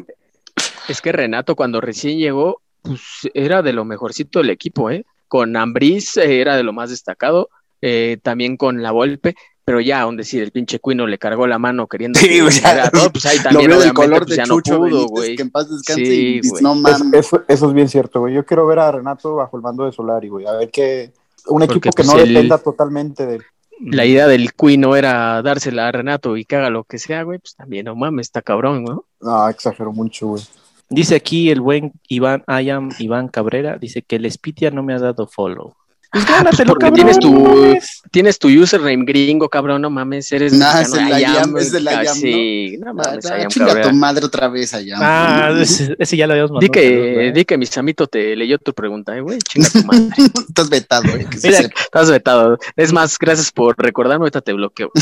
Es 0.89 1.01
que 1.01 1.13
Renato 1.13 1.57
cuando 1.57 1.81
recién 1.81 2.19
llegó, 2.19 2.61
pues 2.83 3.01
era 3.35 3.63
de 3.63 3.73
lo 3.73 3.85
mejorcito 3.85 4.39
del 4.39 4.51
equipo, 4.51 4.91
¿eh? 4.91 5.05
Con 5.29 5.57
Ambriz 5.57 6.17
eh, 6.17 6.41
era 6.41 6.57
de 6.57 6.63
lo 6.63 6.73
más 6.73 6.91
destacado, 6.91 7.49
eh, 7.83 8.19
también 8.23 8.57
con 8.57 8.83
la 8.83 8.93
Volpe, 8.93 9.35
pero 9.65 9.81
ya, 9.81 10.03
aún 10.03 10.17
decir, 10.17 10.41
el 10.45 10.53
pinche 10.53 10.79
Cuino 10.79 11.09
le 11.09 11.19
cargó 11.19 11.49
la 11.49 11.59
mano 11.59 11.89
queriendo 11.89 12.21
Sí, 12.21 12.39
ya. 12.39 12.45
hiciera 12.47 12.89
todo, 12.91 13.11
pues 13.11 13.27
ahí 13.27 13.39
Lo 13.39 13.43
también 13.43 13.71
veo 13.71 13.81
del 13.81 13.91
obviamente, 13.91 13.95
color 14.15 14.19
pues, 14.27 14.31
de 14.31 14.37
ya 14.37 14.47
no 14.47 14.59
pudo, 14.61 15.07
güey. 15.09 15.35
que 15.35 15.43
en 15.43 15.51
paz 15.51 15.69
descanse 15.69 16.05
Sí, 16.05 16.13
y 16.13 16.35
dices, 16.41 16.51
güey. 16.53 16.63
no 16.63 16.75
es- 16.75 16.81
mames. 17.01 17.27
eso, 17.27 17.43
eso 17.49 17.67
es 17.69 17.75
bien 17.75 17.89
cierto, 17.89 18.21
güey. 18.21 18.35
Yo 18.35 18.47
quiero 18.47 18.65
ver 18.67 18.79
a 18.79 18.93
Renato 18.93 19.35
bajo 19.35 19.57
el 19.57 19.63
mando 19.65 19.85
de 19.85 19.91
Solari, 19.93 20.29
güey, 20.29 20.47
a 20.47 20.53
ver 20.53 20.71
qué, 20.71 21.13
un 21.49 21.59
Porque, 21.59 21.65
equipo 21.79 21.91
que 21.91 22.05
pues, 22.05 22.07
no 22.07 22.19
el- 22.21 22.33
dependa 22.33 22.59
totalmente 22.59 23.27
de 23.27 23.35
él. 23.37 23.43
La 23.81 24.05
idea 24.05 24.27
del 24.27 24.55
Cuino 24.55 24.97
era 24.97 25.43
dársela 25.43 25.89
a 25.89 25.93
Renato 25.93 26.37
y 26.37 26.45
que 26.45 26.57
haga 26.57 26.71
lo 26.71 26.85
que 26.85 26.99
sea, 26.99 27.23
güey, 27.23 27.39
pues 27.39 27.55
también, 27.55 27.85
no 27.87 27.95
mames, 27.95 28.27
está 28.27 28.43
cabrón, 28.43 28.85
¿no? 28.85 29.05
No, 29.21 29.49
exagero 29.49 29.93
mucho, 29.93 30.29
güey. 30.29 30.43
Dice 30.89 31.17
aquí 31.17 31.51
el 31.51 31.61
buen 31.61 31.93
Iván, 32.09 32.45
Ayam, 32.47 32.91
Iván 32.99 33.29
Cabrera, 33.29 33.77
dice 33.77 34.03
que 34.03 34.17
el 34.17 34.31
Spitia 34.31 34.71
no 34.71 34.83
me 34.83 34.95
ha 34.95 34.99
dado 34.99 35.27
follow. 35.27 35.75
Pues 36.17 36.27
gánatelo, 36.29 36.69
porque 36.73 36.87
cabrón, 36.87 36.95
tienes 36.95 37.19
tu, 37.19 37.31
no 37.33 37.41
mames. 37.55 38.03
tienes 38.11 38.39
tu 38.39 38.49
username 38.49 39.05
gringo, 39.05 39.49
cabrón, 39.51 39.83
no 39.83 39.91
mames, 39.91 40.33
eres 40.33 40.53
Nah, 40.55 40.79
mexicano, 40.79 40.97
es 40.97 41.03
el 41.09 41.13
Ayam, 41.13 41.57
es 41.59 41.75
el 41.75 41.89
Ayam, 41.89 42.15
Sí, 42.17 42.77
no 42.79 42.91
Ah, 42.91 42.93
mames, 42.95 43.27
ah, 43.27 43.35
Ayam 43.35 43.49
chinga 43.49 43.83
tu 43.83 43.93
madre 43.93 44.25
otra 44.25 44.49
vez 44.49 44.73
allá. 44.73 44.97
Ah, 44.99 45.51
ese, 45.61 45.95
ese 45.99 46.17
ya 46.17 46.27
lo 46.27 46.33
habíamos 46.33 46.53
Di 46.53 46.55
mandado. 46.69 46.73
saludos, 46.85 47.17
que, 47.17 47.33
di 47.33 47.45
que 47.45 47.59
mi 47.59 47.67
samito 47.67 48.07
te 48.07 48.35
leyó 48.35 48.59
tu 48.59 48.73
pregunta, 48.73 49.15
eh, 49.17 49.21
güey, 49.21 49.39
chinga 49.41 49.69
tu 49.69 49.85
madre. 49.85 50.09
Estás 50.49 50.71
vetado, 50.71 51.05
eh, 51.17 51.27
que 51.31 51.39
Mira. 51.43 51.59
Estás 51.61 52.11
vetado. 52.11 52.59
Es 52.77 52.93
más, 52.93 53.19
gracias 53.19 53.53
por 53.53 53.75
recordarme, 53.77 54.23
ahorita 54.23 54.41
te 54.41 54.53
bloqueo. 54.55 54.91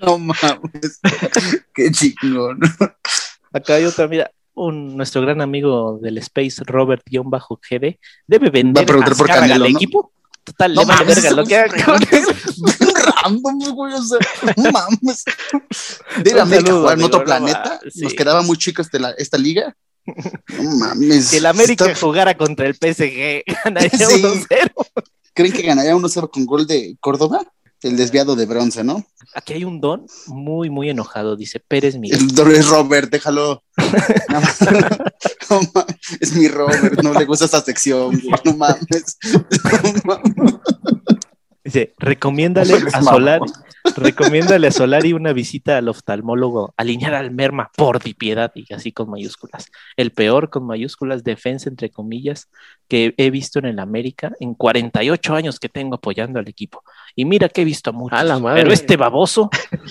No 0.00 0.18
mames. 0.18 0.98
Qué 1.74 1.90
chingón. 1.90 2.58
Acá 3.52 3.74
hay 3.74 3.84
otra, 3.84 4.08
mira, 4.08 4.30
un, 4.66 4.96
nuestro 4.96 5.22
gran 5.22 5.40
amigo 5.40 5.98
del 6.00 6.18
Space, 6.18 6.62
Robert-GD, 6.64 7.98
debe 8.26 8.50
vender 8.50 8.86
preguntar 8.86 9.16
por 9.16 9.30
Azcárraga 9.30 9.48
Canelo, 9.54 9.64
al 9.66 9.72
¿no? 9.72 9.78
equipo. 9.78 10.12
Total, 10.42 10.74
No 10.74 10.80
le 10.82 10.86
mames, 10.86 11.06
verga 11.16 11.30
lo 11.32 11.44
que 11.44 11.56
haga. 11.56 11.76
Random, 13.24 13.58
güey, 13.74 13.92
o 13.94 14.02
sea, 14.02 14.18
no 14.56 14.70
mames. 14.72 15.24
De 16.22 16.30
ir 16.30 16.36
Un 16.36 16.40
a 16.40 16.42
América 16.42 16.72
a 16.72 16.74
jugar 16.76 16.98
en 16.98 17.04
otro 17.04 17.24
planeta, 17.24 17.80
nos 17.84 18.10
sí. 18.10 18.16
quedaba 18.16 18.42
muy 18.42 18.56
la- 18.98 19.10
esta 19.12 19.36
liga. 19.38 19.76
No 20.58 20.76
mames. 20.76 21.26
Si 21.26 21.36
el 21.36 21.46
América 21.46 21.86
Está- 21.86 22.00
jugara 22.00 22.36
contra 22.36 22.66
el 22.66 22.74
PSG, 22.74 23.44
ganaría 23.64 23.90
Sí. 23.90 24.22
1-0. 24.22 24.70
¿Creen 25.34 25.52
que 25.52 25.62
ganaría 25.62 25.94
1-0 25.94 26.30
con 26.30 26.46
gol 26.46 26.66
de 26.66 26.96
Córdoba? 27.00 27.42
El 27.82 27.96
desviado 27.96 28.36
de 28.36 28.46
bronce, 28.46 28.84
¿no? 28.84 29.06
Aquí 29.34 29.54
hay 29.54 29.64
un 29.64 29.80
don 29.80 30.06
muy, 30.26 30.68
muy 30.68 30.90
enojado. 30.90 31.36
Dice 31.36 31.60
Pérez 31.60 31.96
Miguel. 31.96 32.20
El 32.20 32.28
don 32.34 32.50
es 32.50 32.68
Robert, 32.68 33.10
déjalo. 33.10 33.62
No, 33.78 34.40
no 35.50 35.60
mames, 35.74 35.96
es 36.20 36.34
mi 36.34 36.48
Robert, 36.48 37.02
no 37.02 37.14
le 37.14 37.24
gusta 37.24 37.46
esta 37.46 37.60
sección, 37.62 38.20
no 38.44 38.56
mames. 38.56 39.18
No 39.82 39.92
mames. 40.04 40.60
Dice, 41.64 41.94
recomiéndale 41.98 42.74
a. 42.92 43.02
Solari, 43.02 43.44
recomiéndale 43.96 44.66
a 44.66 44.72
Solari 44.72 45.12
una 45.12 45.32
visita 45.32 45.76
al 45.76 45.88
oftalmólogo, 45.88 46.74
alinear 46.76 47.14
al 47.14 47.30
merma 47.30 47.70
por 47.76 48.02
di 48.02 48.14
piedad 48.14 48.50
y 48.54 48.72
así 48.72 48.92
con 48.92 49.10
mayúsculas. 49.10 49.70
El 49.96 50.10
peor 50.10 50.50
con 50.50 50.66
mayúsculas, 50.66 51.22
defensa 51.22 51.68
entre 51.68 51.90
comillas, 51.90 52.48
que 52.88 53.14
he 53.18 53.30
visto 53.30 53.58
en 53.58 53.66
el 53.66 53.78
América 53.78 54.32
en 54.40 54.54
48 54.54 55.34
años 55.34 55.60
que 55.60 55.68
tengo 55.68 55.96
apoyando 55.96 56.38
al 56.38 56.48
equipo. 56.48 56.82
Y 57.16 57.24
mira 57.24 57.48
que 57.48 57.62
he 57.62 57.64
visto 57.64 57.90
a 57.90 57.92
muchos. 57.92 58.18
A 58.18 58.22
la 58.24 58.38
madre. 58.38 58.62
Pero 58.62 58.72
este 58.72 58.96
baboso, 58.96 59.50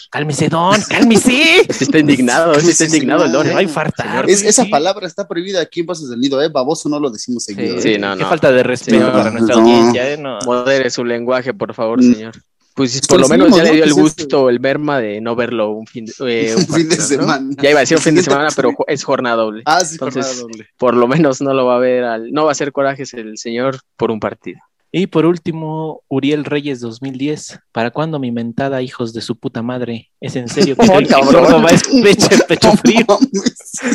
cálmese, 0.10 0.50
don, 0.50 0.80
cálmese. 0.90 1.62
Está 1.68 2.00
indignado, 2.00 2.54
está 2.54 2.86
indignado 2.86 3.26
el 3.26 3.32
no, 3.32 3.38
don. 3.40 3.46
Se 3.46 3.52
¿eh? 3.52 3.54
va 3.56 3.60
a 3.60 3.64
infartar. 3.64 4.30
Es- 4.30 4.44
esa 4.44 4.66
palabra 4.66 5.08
está 5.08 5.28
prohibida 5.28 5.62
aquí 5.62 5.82
en 5.82 5.86
Voces 5.86 6.10
del 6.10 6.20
Nido, 6.20 6.42
¿eh? 6.42 6.50
Baboso 6.50 6.90
no 6.90 7.00
lo 7.00 7.10
decimos 7.10 7.44
seguido. 7.44 7.78
¿eh? 7.78 7.82
Sí, 7.82 7.98
no, 7.98 8.16
Qué 8.16 8.24
no. 8.24 8.30
falta 8.30 8.52
de 8.52 8.64
respeto 8.64 8.98
Sí, 8.98 9.04
no, 9.04 9.12
para 9.12 9.32
nuestra 9.32 9.56
no. 9.56 9.62
audiencia, 9.62 10.12
¿eh? 10.14 10.18
No. 10.18 10.40
Modere 10.46 10.90
su 10.90 11.04
lenguaje, 11.06 11.54
por 11.54 11.74
favor, 11.74 12.00
Mm. 12.02 12.14
señor. 12.14 12.34
Pues 12.76 13.02
por 13.08 13.20
lo 13.20 13.28
menos 13.28 13.54
ya 13.58 13.64
le 13.64 13.72
dio 13.72 13.80
¿no? 13.86 13.86
el 13.88 13.94
gusto 13.94 14.50
el 14.50 14.60
Berma 14.60 15.00
de 15.02 15.20
no 15.20 15.36
verlo 15.36 15.72
un 15.72 15.86
fin 15.86 16.06
de, 16.06 16.14
eh, 16.52 16.56
Un 16.56 16.66
fin 16.68 16.88
de 16.88 16.96
¿no? 16.96 17.04
semana. 17.04 17.56
Ya 17.62 17.72
iba 17.72 17.80
a 17.80 17.82
decir 17.82 17.98
un 17.98 18.04
fin 18.04 18.16
de 18.16 18.24
semana, 18.24 18.48
pero 18.56 18.74
es 18.88 19.04
jornada 19.04 19.36
doble. 19.36 19.64
Ah, 19.66 19.82
sí, 19.82 19.96
Entonces- 19.96 20.26
jornada 20.26 20.42
doble. 20.44 20.68
Por 20.78 20.96
lo 20.96 21.06
menos 21.08 21.42
no 21.42 21.54
lo 21.54 21.66
va 21.66 21.76
a 21.76 21.80
ver 21.80 22.06
al, 22.06 22.32
no 22.32 22.44
va 22.46 22.50
a 22.50 22.54
hacer 22.54 22.72
corajes 22.72 23.14
el 23.16 23.38
señor 23.38 23.80
por 23.98 24.12
un 24.12 24.22
partido. 24.22 24.60
Y 24.92 25.08
por 25.08 25.26
último, 25.26 26.02
Uriel 26.08 26.46
Reyes 26.46 26.80
2010. 26.80 27.60
¿Para 27.72 27.92
cuándo 27.92 28.18
mi 28.20 28.32
mentada, 28.32 28.82
hijos 28.82 29.14
de 29.14 29.22
su 29.22 29.38
puta 29.38 29.62
madre? 29.62 30.10
¿Es 30.20 30.36
en 30.36 30.48
serio 30.50 30.76
que 30.76 30.86
Oh. 30.90 31.26
Córdoba 31.26 31.70
es 31.70 31.84
pecho, 32.04 32.28
pecho 32.48 32.72
frío? 32.74 33.06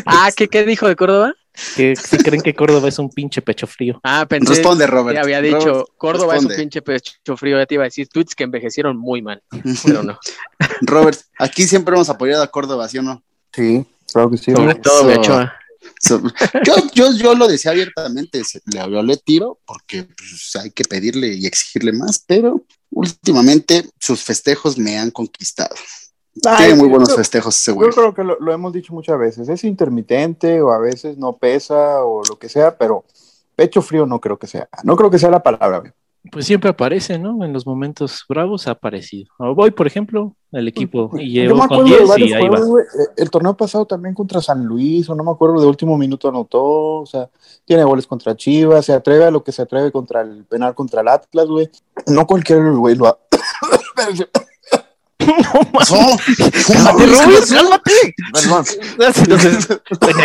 Ah, 0.06 0.30
¿qué, 0.36 0.48
qué 0.48 0.64
dijo 0.64 0.86
de 0.86 0.94
Córdoba? 0.96 1.34
¿Que 1.76 1.94
si 1.94 2.18
creen 2.18 2.42
que 2.42 2.54
Córdoba 2.54 2.88
es 2.88 2.98
un 2.98 3.10
pinche 3.10 3.40
pecho 3.42 3.66
frío? 3.66 4.00
Ah, 4.02 4.26
pensé 4.28 4.54
Responde, 4.54 4.86
Robert. 4.86 5.16
que 5.16 5.20
había 5.22 5.40
dicho 5.40 5.66
Robert, 5.66 5.88
Córdoba 5.96 6.36
es 6.36 6.44
un 6.44 6.54
pinche 6.54 6.82
pecho 6.82 7.36
frío. 7.36 7.58
Ya 7.58 7.66
te 7.66 7.74
iba 7.74 7.84
a 7.84 7.86
decir 7.86 8.08
tweets 8.08 8.34
que 8.34 8.44
envejecieron 8.44 8.96
muy 8.96 9.22
mal, 9.22 9.42
pero 9.84 10.02
no. 10.02 10.18
Robert, 10.82 11.18
aquí 11.38 11.64
siempre 11.64 11.94
hemos 11.94 12.08
apoyado 12.10 12.42
a 12.42 12.48
Córdoba, 12.48 12.88
¿sí 12.88 12.98
o 12.98 13.02
no? 13.02 13.22
Sí, 13.52 13.84
claro 14.12 14.30
que 14.30 14.36
sí. 14.36 14.52
Sobre 14.52 14.74
todo. 14.76 15.06
Ochoa. 15.06 15.54
So- 16.04 16.22
yo, 16.64 16.74
yo, 16.94 17.12
yo 17.12 17.34
lo 17.34 17.48
decía 17.48 17.70
abiertamente, 17.70 18.42
le, 18.66 18.78
yo 18.78 19.02
le 19.02 19.16
tiro 19.16 19.58
porque 19.64 20.04
pues, 20.04 20.56
hay 20.62 20.70
que 20.70 20.84
pedirle 20.84 21.34
y 21.34 21.46
exigirle 21.46 21.92
más, 21.92 22.22
pero 22.26 22.62
últimamente 22.90 23.88
sus 23.98 24.22
festejos 24.22 24.78
me 24.78 24.98
han 24.98 25.10
conquistado. 25.10 25.74
Ay, 26.44 26.66
Tiene 26.66 26.74
muy 26.74 26.88
buenos 26.88 27.14
festejos 27.14 27.56
ese 27.56 27.72
Yo 27.72 27.90
creo 27.90 28.12
que 28.12 28.24
lo, 28.24 28.38
lo 28.40 28.52
hemos 28.52 28.72
dicho 28.72 28.92
muchas 28.92 29.18
veces. 29.18 29.48
Es 29.48 29.62
intermitente 29.64 30.60
o 30.60 30.72
a 30.72 30.78
veces 30.78 31.16
no 31.16 31.36
pesa 31.36 32.02
o 32.04 32.22
lo 32.24 32.38
que 32.38 32.48
sea, 32.48 32.76
pero 32.76 33.04
pecho 33.54 33.82
frío 33.82 34.04
no 34.04 34.20
creo 34.20 34.38
que 34.38 34.48
sea. 34.48 34.68
No 34.82 34.96
creo 34.96 35.10
que 35.10 35.18
sea 35.18 35.30
la 35.30 35.42
palabra. 35.42 35.94
Pues 36.30 36.46
siempre 36.46 36.70
aparece, 36.70 37.18
¿no? 37.18 37.44
En 37.44 37.52
los 37.52 37.66
momentos 37.66 38.24
bravos 38.28 38.66
ha 38.66 38.72
aparecido. 38.72 39.30
Hoy, 39.38 39.70
por 39.72 39.86
ejemplo, 39.86 40.34
el 40.52 40.68
equipo 40.68 41.10
y 41.14 41.34
Yo 41.34 41.42
llegó 41.42 41.54
me 41.56 41.68
con 41.68 41.80
acuerdo 41.80 41.84
de 41.84 41.96
10 41.96 42.08
varios 42.08 42.30
y 42.30 42.32
ahí 42.32 42.46
juegos, 42.46 42.70
va. 42.70 42.80
Eh, 42.80 43.06
El 43.16 43.30
torneo 43.30 43.56
pasado 43.56 43.84
también 43.86 44.14
contra 44.14 44.40
San 44.40 44.64
Luis, 44.64 45.08
o 45.10 45.14
no 45.14 45.22
me 45.22 45.30
acuerdo, 45.30 45.60
de 45.60 45.66
último 45.66 45.98
minuto 45.98 46.28
anotó. 46.28 46.62
O 47.00 47.06
sea, 47.06 47.28
tiene 47.66 47.84
goles 47.84 48.06
contra 48.06 48.36
Chivas, 48.36 48.86
se 48.86 48.94
atreve 48.94 49.26
a 49.26 49.30
lo 49.30 49.44
que 49.44 49.52
se 49.52 49.62
atreve 49.62 49.92
contra 49.92 50.22
el 50.22 50.44
penal 50.44 50.74
contra 50.74 51.02
el 51.02 51.08
Atlas, 51.08 51.46
güey. 51.46 51.68
No 52.06 52.26
cualquier 52.26 52.72
güey 52.72 52.94
lo 52.96 53.06
ha. 53.08 53.18
pasó? 55.72 56.16
¡Cálmate, 56.66 57.06
Rubio, 57.06 57.40
cálmate! 57.48 58.14
Perdón. 58.32 58.64
Entonces, 59.18 59.68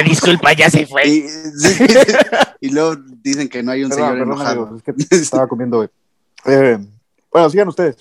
disculpa, 0.05 0.53
ya 0.53 0.69
se 0.69 0.85
fue. 0.85 1.07
Y, 1.07 1.27
sí, 1.29 1.85
y 2.61 2.69
luego 2.71 2.95
dicen 3.21 3.49
que 3.49 3.63
no 3.63 3.71
hay 3.71 3.83
un 3.83 3.89
Perdón, 3.89 4.05
señor 4.09 4.19
perdón, 4.19 4.33
enojado. 4.33 4.61
amigos, 4.67 4.83
es 4.87 5.07
que 5.09 5.15
estaba 5.15 5.47
comiendo, 5.47 5.77
güey. 5.77 5.89
Eh, 6.45 6.77
bueno, 7.31 7.49
sigan 7.49 7.67
ustedes. 7.67 7.97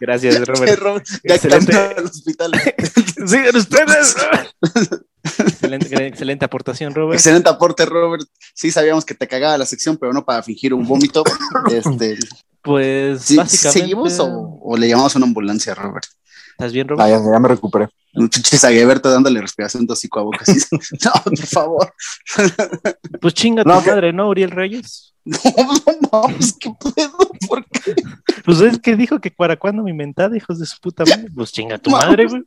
Gracias, 0.00 0.46
Robert. 0.78 1.06
Ya 1.24 1.34
Excelente. 1.34 1.76
al 1.76 2.04
hospital. 2.04 2.50
Sigan 3.26 3.56
ustedes. 3.56 4.16
Excelente, 5.24 6.06
excelente 6.06 6.44
aportación, 6.44 6.94
Robert. 6.94 7.14
Excelente 7.18 7.48
aporte, 7.48 7.84
Robert. 7.86 8.24
Sí, 8.54 8.70
sabíamos 8.70 9.04
que 9.04 9.14
te 9.14 9.26
cagaba 9.28 9.58
la 9.58 9.66
sección, 9.66 9.96
pero 9.96 10.12
no 10.12 10.24
para 10.24 10.42
fingir 10.42 10.72
un 10.74 10.86
vómito. 10.86 11.22
Este, 11.72 12.18
Pues 12.62 13.22
sí, 13.22 13.36
básicamente. 13.36 13.80
¿Seguimos 13.80 14.18
o, 14.20 14.58
o 14.62 14.76
le 14.76 14.88
llamamos 14.88 15.14
a 15.14 15.18
una 15.18 15.26
ambulancia, 15.26 15.74
Robert? 15.74 16.06
¿Estás 16.52 16.72
bien, 16.72 16.86
Ah, 16.90 16.94
Robert? 17.06 17.08
ya, 17.24 17.32
ya 17.32 17.38
me 17.38 17.48
recuperé. 17.48 17.88
Un 18.14 18.28
pinche 18.28 18.56
dándole 19.02 19.40
respiración 19.40 19.86
tóxico 19.86 20.18
a 20.18 20.22
boca. 20.24 20.38
así. 20.40 20.58
No, 21.04 21.12
por 21.22 21.36
favor. 21.38 21.94
Pues 23.20 23.34
chinga 23.34 23.62
tu 23.64 23.70
que- 23.84 23.90
madre, 23.90 24.12
¿no, 24.12 24.28
Uriel 24.28 24.50
Reyes? 24.50 25.14
No, 25.24 25.38
no 25.44 26.08
mames, 26.22 26.56
¿qué 26.58 26.70
pedo? 26.94 27.18
¿Por 27.48 27.64
qué? 27.66 27.94
Pues 28.44 28.60
es 28.62 28.78
que 28.78 28.96
dijo 28.96 29.20
que 29.20 29.30
para 29.30 29.56
cuándo 29.56 29.82
mi 29.82 29.92
mentada, 29.92 30.34
hijos 30.36 30.58
de 30.58 30.64
su 30.66 30.78
puta 30.80 31.04
madre. 31.04 31.26
Pues 31.34 31.52
chinga 31.52 31.76
tu 31.78 31.90
madre, 31.90 32.26
güey. 32.26 32.42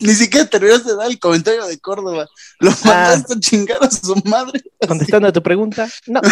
Ni 0.00 0.14
siquiera 0.14 0.46
terminaste 0.48 0.90
de 0.90 0.96
dar 0.96 1.10
el 1.10 1.18
comentario 1.18 1.66
de 1.66 1.78
Córdoba. 1.78 2.28
Lo 2.58 2.70
mandaste 2.84 3.34
a 3.34 3.40
chingar 3.40 3.82
a 3.82 3.90
su 3.90 4.14
madre. 4.24 4.62
Contestando 4.86 5.28
a 5.28 5.32
tu 5.32 5.42
pregunta, 5.42 5.88
no. 6.06 6.20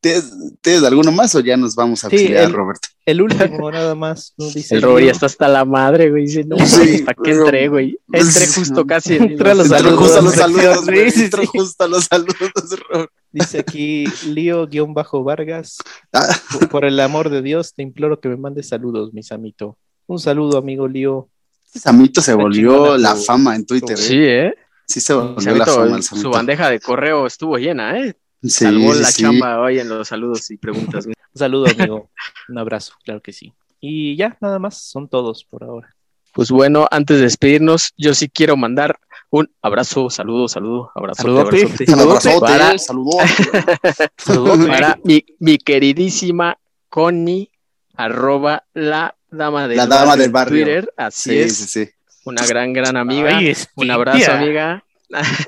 ¿Tienes, 0.00 0.30
tienes 0.60 0.82
alguno 0.84 1.10
más 1.12 1.34
o 1.34 1.40
ya 1.40 1.56
nos 1.56 1.74
vamos 1.74 2.04
a 2.04 2.10
Sí, 2.10 2.16
auxiliar, 2.16 2.44
el- 2.44 2.52
Robert? 2.52 2.80
El 3.06 3.22
último, 3.22 3.70
nada 3.72 3.94
más. 3.94 4.34
No 4.36 4.50
dice 4.50 4.74
El 4.76 4.82
Robert 4.82 5.06
ya 5.06 5.12
está 5.12 5.26
hasta 5.26 5.48
la 5.48 5.64
madre, 5.64 6.10
güey. 6.10 6.26
Dice, 6.26 6.44
no, 6.44 6.56
Sí, 6.66 6.98
¿para 7.02 7.16
qué 7.22 7.30
entré, 7.32 7.68
güey? 7.68 7.98
Entré 8.12 8.46
justo 8.48 8.86
casi. 8.86 9.16
en 9.16 9.22
Entré 9.32 9.50
a 9.50 9.54
los 9.54 9.70
Entró 9.70 9.96
justo 9.96 10.18
a 10.18 10.22
los 10.22 10.34
saludos, 10.34 10.62
saludos, 10.62 10.84
sí, 10.86 10.92
güey. 10.92 11.10
sí, 11.10 11.24
Entró 11.24 11.42
sí. 11.42 11.48
justo 11.52 11.84
a 11.84 11.88
los 11.88 12.04
saludos, 12.04 12.52
Robert. 12.90 13.10
Dice 13.32 13.58
aquí 13.60 14.04
Lío-Vargas. 14.26 15.78
Ah, 16.12 16.38
Por- 16.52 16.68
Por 16.68 16.84
el 16.84 17.00
amor 17.00 17.30
de 17.30 17.42
Dios, 17.42 17.74
te 17.74 17.82
imploro 17.82 18.20
que 18.20 18.28
me 18.28 18.36
mandes 18.36 18.68
saludos, 18.68 19.12
mi 19.14 19.22
Samito. 19.22 19.78
Un 20.06 20.18
saludo, 20.18 20.58
amigo 20.58 20.86
Lío. 20.88 21.28
Samito 21.64 22.20
se 22.22 22.34
volvió 22.34 22.96
la 22.96 23.14
tu- 23.14 23.20
fama 23.22 23.56
en 23.56 23.66
Twitter. 23.66 23.96
¿eh? 23.98 24.02
Sí, 24.02 24.16
¿eh? 24.18 24.54
Sí 24.86 25.00
se 25.00 25.14
volvió 25.14 25.40
Samito, 25.40 25.58
la 25.66 25.72
fama 25.72 25.96
el 25.96 26.02
su 26.02 26.08
Samito. 26.10 26.30
bandeja 26.30 26.70
de 26.70 26.80
correo 26.80 27.26
estuvo 27.26 27.56
llena, 27.58 27.98
¿eh? 27.98 28.14
Sí, 28.42 28.50
Salvó 28.50 28.92
sí, 28.94 29.00
la 29.00 29.10
sí. 29.10 29.22
chamba 29.22 29.60
hoy 29.60 29.78
en 29.80 29.88
los 29.88 30.06
saludos 30.08 30.50
y 30.50 30.56
preguntas. 30.58 31.06
Un 31.06 31.14
saludo, 31.34 31.66
amigo. 31.66 32.10
Un 32.48 32.58
abrazo, 32.58 32.92
claro 33.04 33.20
que 33.22 33.32
sí. 33.32 33.52
Y 33.80 34.16
ya, 34.16 34.36
nada 34.40 34.58
más, 34.58 34.78
son 34.78 35.08
todos 35.08 35.44
por 35.44 35.64
ahora. 35.64 35.94
Pues 36.32 36.50
bueno, 36.50 36.86
antes 36.90 37.16
de 37.18 37.22
despedirnos, 37.24 37.92
yo 37.96 38.12
sí 38.14 38.28
quiero 38.28 38.56
mandar 38.56 38.98
un 39.30 39.50
abrazo, 39.62 40.10
saludo, 40.10 40.46
saludo, 40.48 40.90
abrazo. 40.94 41.22
Saludote. 41.22 41.66
Un 41.92 42.00
abrazote, 42.00 42.40
Para- 42.40 42.78
saludos. 42.78 43.16
Saludos. 44.16 44.66
Para 44.66 44.98
mi, 45.04 45.24
mi 45.40 45.58
queridísima 45.58 46.58
Connie, 46.88 47.50
arroba 47.96 48.64
la 48.74 49.16
dama 49.34 49.68
del 49.68 49.76
La 49.76 49.86
dama 49.86 50.06
barrio 50.06 50.22
del 50.22 50.30
barrio. 50.32 50.64
Twitter, 50.64 50.92
así 50.96 51.30
Sí, 51.30 51.38
es, 51.38 51.56
sí, 51.56 51.66
sí. 51.66 51.90
una 52.24 52.46
gran, 52.46 52.72
gran 52.72 52.96
amiga. 52.96 53.36
Ay, 53.38 53.54
un 53.76 53.90
abrazo, 53.90 54.32
amiga. 54.32 54.84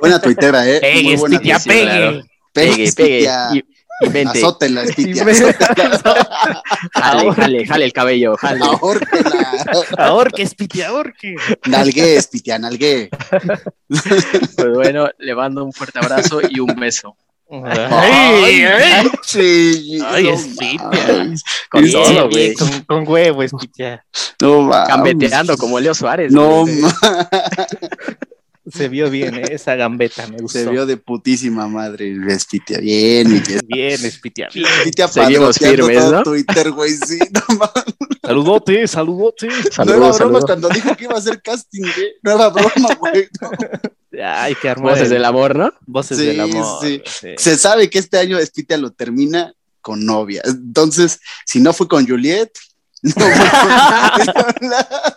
Buena 0.01 0.21
tuitera, 0.21 0.69
¿eh? 0.69 0.81
Pegue, 0.81 1.03
Muy 1.03 1.17
buena 1.17 1.39
tuitera. 1.39 1.61
claro. 1.85 2.23
pegue. 2.53 2.93
Pegue, 2.93 2.93
Pegue. 2.93 3.29
Y. 3.55 3.65
Azótela, 4.27 4.87
Spitia. 4.87 5.25
Jale, 6.93 7.33
jale, 7.35 7.67
jale 7.67 7.85
el 7.87 7.93
cabello, 7.95 8.37
jale. 8.37 8.61
Ahórquela. 8.63 9.65
Ahorque, 9.97 10.47
Spiti, 10.47 10.83
ahorque. 10.83 11.35
Nalgué, 11.67 12.21
Spitia, 12.21 12.59
nalgué. 12.59 13.09
Pues 13.89 14.69
bueno, 14.75 15.09
le 15.19 15.35
mando 15.35 15.65
un 15.65 15.73
fuerte 15.73 15.99
abrazo 15.99 16.41
y 16.49 16.61
un 16.61 16.75
beso. 16.77 17.17
Ay, 17.49 18.65
ay, 18.65 19.09
sí, 19.25 20.01
ay, 20.05 20.25
no. 20.25 21.35
Con 21.71 21.83
Bien, 21.85 21.93
todo, 21.93 22.29
bien, 22.29 22.31
güey. 22.31 22.55
con, 22.55 22.81
con 23.05 23.09
huevo. 23.09 23.43
No 24.43 24.63
mames. 24.63 24.89
Gambeteando 24.89 25.57
como 25.57 25.79
Leo 25.79 25.95
Suárez. 25.95 26.33
No, 26.33 26.65
Se 28.69 28.89
vio 28.89 29.09
bien, 29.11 29.37
¿eh? 29.37 29.45
esa 29.53 29.77
gambeta 29.77 30.27
me 30.27 30.39
gustó. 30.39 30.59
se 30.59 30.69
vio 30.69 30.87
de 30.87 30.97
putísima 30.97 31.69
madre, 31.69 32.17
Spitia. 32.37 32.79
Bien. 32.81 33.41
Bien, 33.69 33.97
Spitia. 34.11 34.49
Bien. 34.53 34.67
Spitia 34.81 35.07
Seguimos 35.07 35.57
firmes, 35.57 36.05
¿no? 36.11 36.25
Twitter, 36.25 36.73
güey, 36.73 36.91
sí, 36.91 37.19
no 37.31 37.43
mames. 37.59 37.85
Saludote, 38.25 38.89
saludote. 38.89 39.47
Nueva 39.47 39.63
Saludos, 39.71 39.99
broma 40.01 40.13
saludos. 40.19 40.45
cuando 40.47 40.69
dijo 40.71 40.97
que 40.97 41.05
iba 41.05 41.15
a 41.15 41.19
hacer 41.19 41.41
casting, 41.41 41.83
güey. 41.83 42.09
Nueva 42.25 42.49
broma, 42.49 42.95
güey. 42.99 43.29
no. 43.41 43.51
Hay 44.25 44.55
que 44.55 44.69
armar. 44.69 44.91
Voces 44.93 45.05
el- 45.05 45.11
del 45.15 45.25
amor, 45.25 45.57
¿no? 45.57 45.73
Voces 45.87 46.19
Sí, 46.19 46.27
del 46.27 46.41
amor. 46.41 46.81
sí. 46.83 47.03
sí. 47.05 47.29
Se 47.37 47.57
sabe 47.57 47.91
que 47.91 47.99
este 47.99 48.19
año 48.19 48.39
Spitia 48.45 48.77
lo 48.79 48.91
termina 48.93 49.53
con 49.81 50.05
novia. 50.05 50.43
Entonces, 50.45 51.21
si 51.45 51.61
no 51.61 51.73
fue 51.73 51.87
con 51.89 52.07
Juliet, 52.07 52.51
no 53.03 53.13
fue 53.13 53.23
con 53.25 54.71
la- 54.71 55.17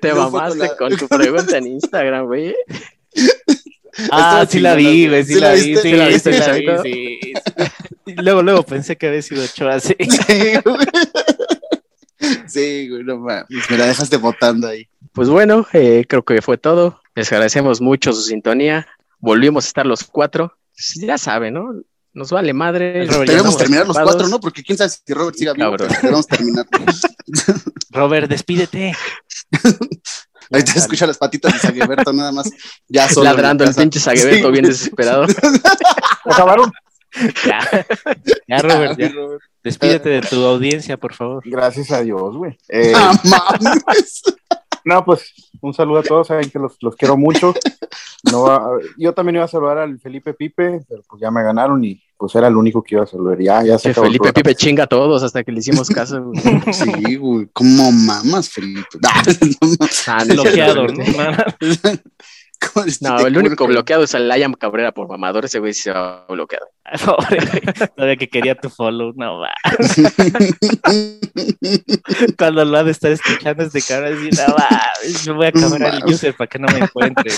Te 0.00 0.08
No 0.08 0.14
fue 0.14 0.40
mamaste 0.40 0.58
con 0.58 0.68
la- 0.68 0.76
con 0.76 0.96
tu 0.96 1.08
pregunta 1.08 1.58
en 1.58 1.66
Instagram, 1.66 2.26
güey. 2.26 2.54
Ah, 4.10 4.46
sí 4.48 4.60
la 4.60 4.74
vi, 4.74 5.08
güey, 5.08 5.24
sí, 5.24 5.34
¿Sí 5.34 5.40
la 5.40 5.52
vi, 5.54 5.60
sí, 5.60 5.76
¿Sí 5.76 5.92
la 5.92 6.06
sí, 6.06 6.12
viste, 6.12 6.38
la 6.38 6.82
vi, 6.82 6.92
sí. 6.92 7.32
Luego, 8.18 8.42
luego 8.42 8.62
pensé 8.62 8.96
que 8.96 9.08
había 9.08 9.22
sido 9.22 9.42
Ochoa, 9.42 9.74
así. 9.76 9.94
Sí, 9.98 10.52
güey. 10.64 10.76
Sí, 12.46 12.88
güey, 12.88 13.04
no 13.04 13.18
mames. 13.18 13.46
Me 13.70 13.78
la 13.78 13.86
dejaste 13.86 14.16
votando 14.16 14.68
ahí. 14.68 14.86
Pues 15.12 15.28
bueno, 15.28 15.66
eh, 15.72 16.04
creo 16.08 16.24
que 16.24 16.40
fue 16.42 16.58
todo. 16.58 17.00
Les 17.16 17.32
agradecemos 17.32 17.80
mucho 17.80 18.12
su 18.12 18.22
sintonía. 18.22 18.86
Volvimos 19.18 19.64
a 19.64 19.68
estar 19.68 19.86
los 19.86 20.04
cuatro. 20.04 20.56
Pues 20.72 20.94
ya 21.04 21.18
saben, 21.18 21.54
¿no? 21.54 21.72
Nos 22.12 22.30
vale 22.30 22.52
madre. 22.52 23.02
Estamos 23.04 23.56
terminar 23.58 23.86
los 23.86 23.98
cuatro, 23.98 24.28
¿no? 24.28 24.38
Porque 24.38 24.62
quién 24.62 24.78
sabe 24.78 24.90
si 24.90 25.12
Robert 25.12 25.36
siga 25.36 25.52
vivo, 25.54 25.76
debemos 25.76 26.26
terminar. 26.26 26.66
Robert, 27.90 28.28
despídete. 28.30 28.94
Ahorita 30.52 30.72
se 30.72 30.78
escucha 30.78 31.06
las 31.06 31.18
patitas 31.18 31.54
de 31.54 31.58
Sagueberto 31.58 32.12
nada 32.12 32.30
más. 32.30 32.48
Ya 32.88 33.08
solo. 33.08 33.24
Ladrando 33.24 33.64
el 33.64 33.74
pinche 33.74 33.98
Sagueberto 33.98 34.46
Sí. 34.46 34.52
bien 34.52 34.64
desesperado. 34.66 35.26
Acabaron. 36.24 36.70
Ya, 37.46 37.86
ya 38.46 38.58
Robert, 38.58 38.98
ya. 38.98 39.10
Despídete 39.64 40.08
de 40.10 40.20
tu 40.20 40.44
audiencia, 40.44 40.96
por 40.98 41.14
favor. 41.14 41.42
Gracias 41.44 41.90
a 41.90 42.02
Dios, 42.02 42.36
güey. 42.36 42.56
Eh, 42.68 42.92
Ah, 42.94 43.18
mames. 43.24 44.22
No, 44.86 45.04
pues 45.04 45.34
un 45.60 45.74
saludo 45.74 45.98
a 45.98 46.02
todos, 46.04 46.28
saben 46.28 46.48
que 46.48 46.58
los, 46.60 46.76
los 46.80 46.94
quiero 46.96 47.16
mucho. 47.16 47.52
No, 48.30 48.42
va- 48.44 48.78
yo 48.96 49.12
también 49.12 49.36
iba 49.36 49.44
a 49.44 49.48
saludar 49.48 49.78
al 49.78 49.98
Felipe 49.98 50.32
Pipe, 50.32 50.80
pero 50.88 51.02
pues 51.08 51.20
ya 51.20 51.30
me 51.30 51.42
ganaron 51.42 51.84
y 51.84 52.00
pues 52.16 52.34
era 52.36 52.46
el 52.48 52.56
único 52.56 52.82
que 52.82 52.94
iba 52.94 53.04
a 53.04 53.06
saludar. 53.06 53.38
Ya, 53.40 53.62
ya 53.64 53.78
se 53.78 53.90
acabó 53.90 54.06
Felipe. 54.06 54.32
Pipe 54.32 54.54
chinga 54.54 54.84
a 54.84 54.86
todos 54.86 55.22
hasta 55.22 55.42
que 55.44 55.50
le 55.52 55.58
hicimos 55.58 55.88
caso. 55.88 56.22
güey. 56.22 56.40
Sí, 56.72 57.16
güey. 57.16 57.48
¿Cómo 57.52 57.90
mamas, 57.92 58.48
Felipe? 58.48 58.86
Ah, 59.06 59.22
no. 60.34 60.42
Ah, 61.18 61.44
no 62.74 62.84
es 62.84 62.98
Bloqueado, 62.98 62.98
cierto, 62.98 63.08
¿no? 63.08 63.14
güey. 63.14 63.16
¿Cómo 63.16 63.26
este 63.26 63.28
el 63.28 63.38
único 63.38 63.66
que- 63.66 63.72
bloqueado 63.72 64.04
es 64.04 64.14
el 64.14 64.28
Liam 64.28 64.54
Cabrera 64.54 64.92
por 64.92 65.08
mamador. 65.08 65.44
Ese 65.44 65.58
güey 65.58 65.74
se 65.74 65.90
va 65.92 66.24
bloqueado. 66.28 66.66
Pobre. 67.04 67.38
Todavía 67.94 68.16
que 68.16 68.28
quería 68.28 68.54
tu 68.54 68.70
follow, 68.70 69.12
no 69.16 69.40
va. 69.40 69.52
Cuando 72.38 72.64
lo 72.64 72.76
ha 72.78 72.84
de 72.84 72.92
estar 72.92 73.10
escuchando 73.12 73.62
este 73.64 73.82
cabrón, 73.82 74.14
así, 74.18 74.30
no 74.30 74.54
va. 74.54 74.68
Me 75.26 75.32
voy 75.32 75.46
a 75.46 75.48
acabar 75.48 75.94
el 75.94 76.04
user 76.04 76.34
para 76.36 76.48
que 76.48 76.58
no 76.58 76.66
me 76.72 76.78
encuentre. 76.80 77.30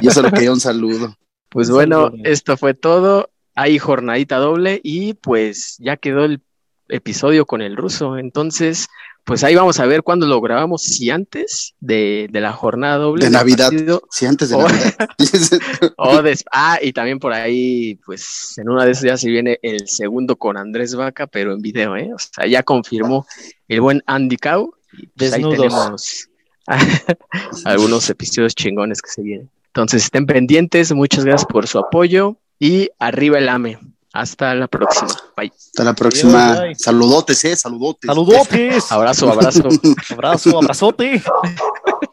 Yo 0.00 0.10
solo 0.10 0.30
quería 0.30 0.52
un 0.52 0.60
saludo. 0.60 1.16
Pues 1.48 1.68
Un 1.68 1.74
bueno, 1.76 2.04
saludo. 2.06 2.22
esto 2.24 2.56
fue 2.56 2.74
todo. 2.74 3.30
Hay 3.54 3.78
jornadita 3.78 4.36
doble 4.36 4.80
y 4.82 5.14
pues 5.14 5.76
ya 5.78 5.96
quedó 5.96 6.24
el 6.24 6.42
episodio 6.88 7.46
con 7.46 7.62
el 7.62 7.76
ruso. 7.76 8.18
Entonces, 8.18 8.88
pues 9.24 9.44
ahí 9.44 9.54
vamos 9.54 9.78
a 9.80 9.86
ver 9.86 10.02
cuándo 10.02 10.26
lo 10.26 10.40
grabamos, 10.40 10.82
si 10.82 11.10
antes 11.10 11.74
de, 11.80 12.26
de 12.30 12.40
la 12.40 12.52
jornada 12.52 12.96
doble. 12.98 13.24
De 13.26 13.30
Navidad. 13.30 13.70
partido, 13.70 14.02
Sí, 14.10 14.26
antes 14.26 14.48
de 14.50 14.56
Oh. 14.56 14.62
Navidad. 14.68 15.08
o 15.96 16.22
des- 16.22 16.44
ah, 16.52 16.78
y 16.82 16.92
también 16.92 17.18
por 17.18 17.32
ahí, 17.32 17.94
pues 18.04 18.54
en 18.58 18.68
una 18.68 18.84
de 18.84 18.92
esas 18.92 19.04
ya 19.04 19.16
se 19.16 19.30
viene 19.30 19.58
el 19.62 19.86
segundo 19.88 20.36
con 20.36 20.56
Andrés 20.56 20.94
Vaca, 20.94 21.26
pero 21.26 21.52
en 21.52 21.60
video, 21.62 21.96
¿eh? 21.96 22.10
O 22.14 22.18
sea, 22.18 22.46
ya 22.46 22.62
confirmó 22.62 23.26
el 23.68 23.80
buen 23.80 24.02
Andy 24.06 24.36
Cow. 24.36 24.74
Pues 25.16 25.32
ahí 25.32 25.42
tenemos 25.42 26.28
algunos 27.64 28.08
episodios 28.10 28.54
chingones 28.54 29.00
que 29.02 29.10
se 29.10 29.22
vienen. 29.22 29.50
Entonces 29.68 30.04
estén 30.04 30.26
pendientes, 30.26 30.92
muchas 30.92 31.24
gracias 31.24 31.46
por 31.50 31.66
su 31.66 31.78
apoyo 31.78 32.36
y 32.58 32.90
arriba 32.98 33.38
el 33.38 33.48
AME. 33.48 33.78
Hasta 34.12 34.54
la 34.54 34.68
próxima. 34.68 35.10
Bye. 35.36 35.52
Hasta 35.56 35.84
la 35.84 35.94
próxima. 35.94 36.60
Bye. 36.60 36.74
Saludotes, 36.74 37.44
eh, 37.44 37.56
saludotes. 37.56 38.06
Saludotes. 38.06 38.92
Abrazo, 38.92 39.30
abrazo. 39.30 39.68
Abrazo, 40.10 40.58
abrazote. 40.58 41.22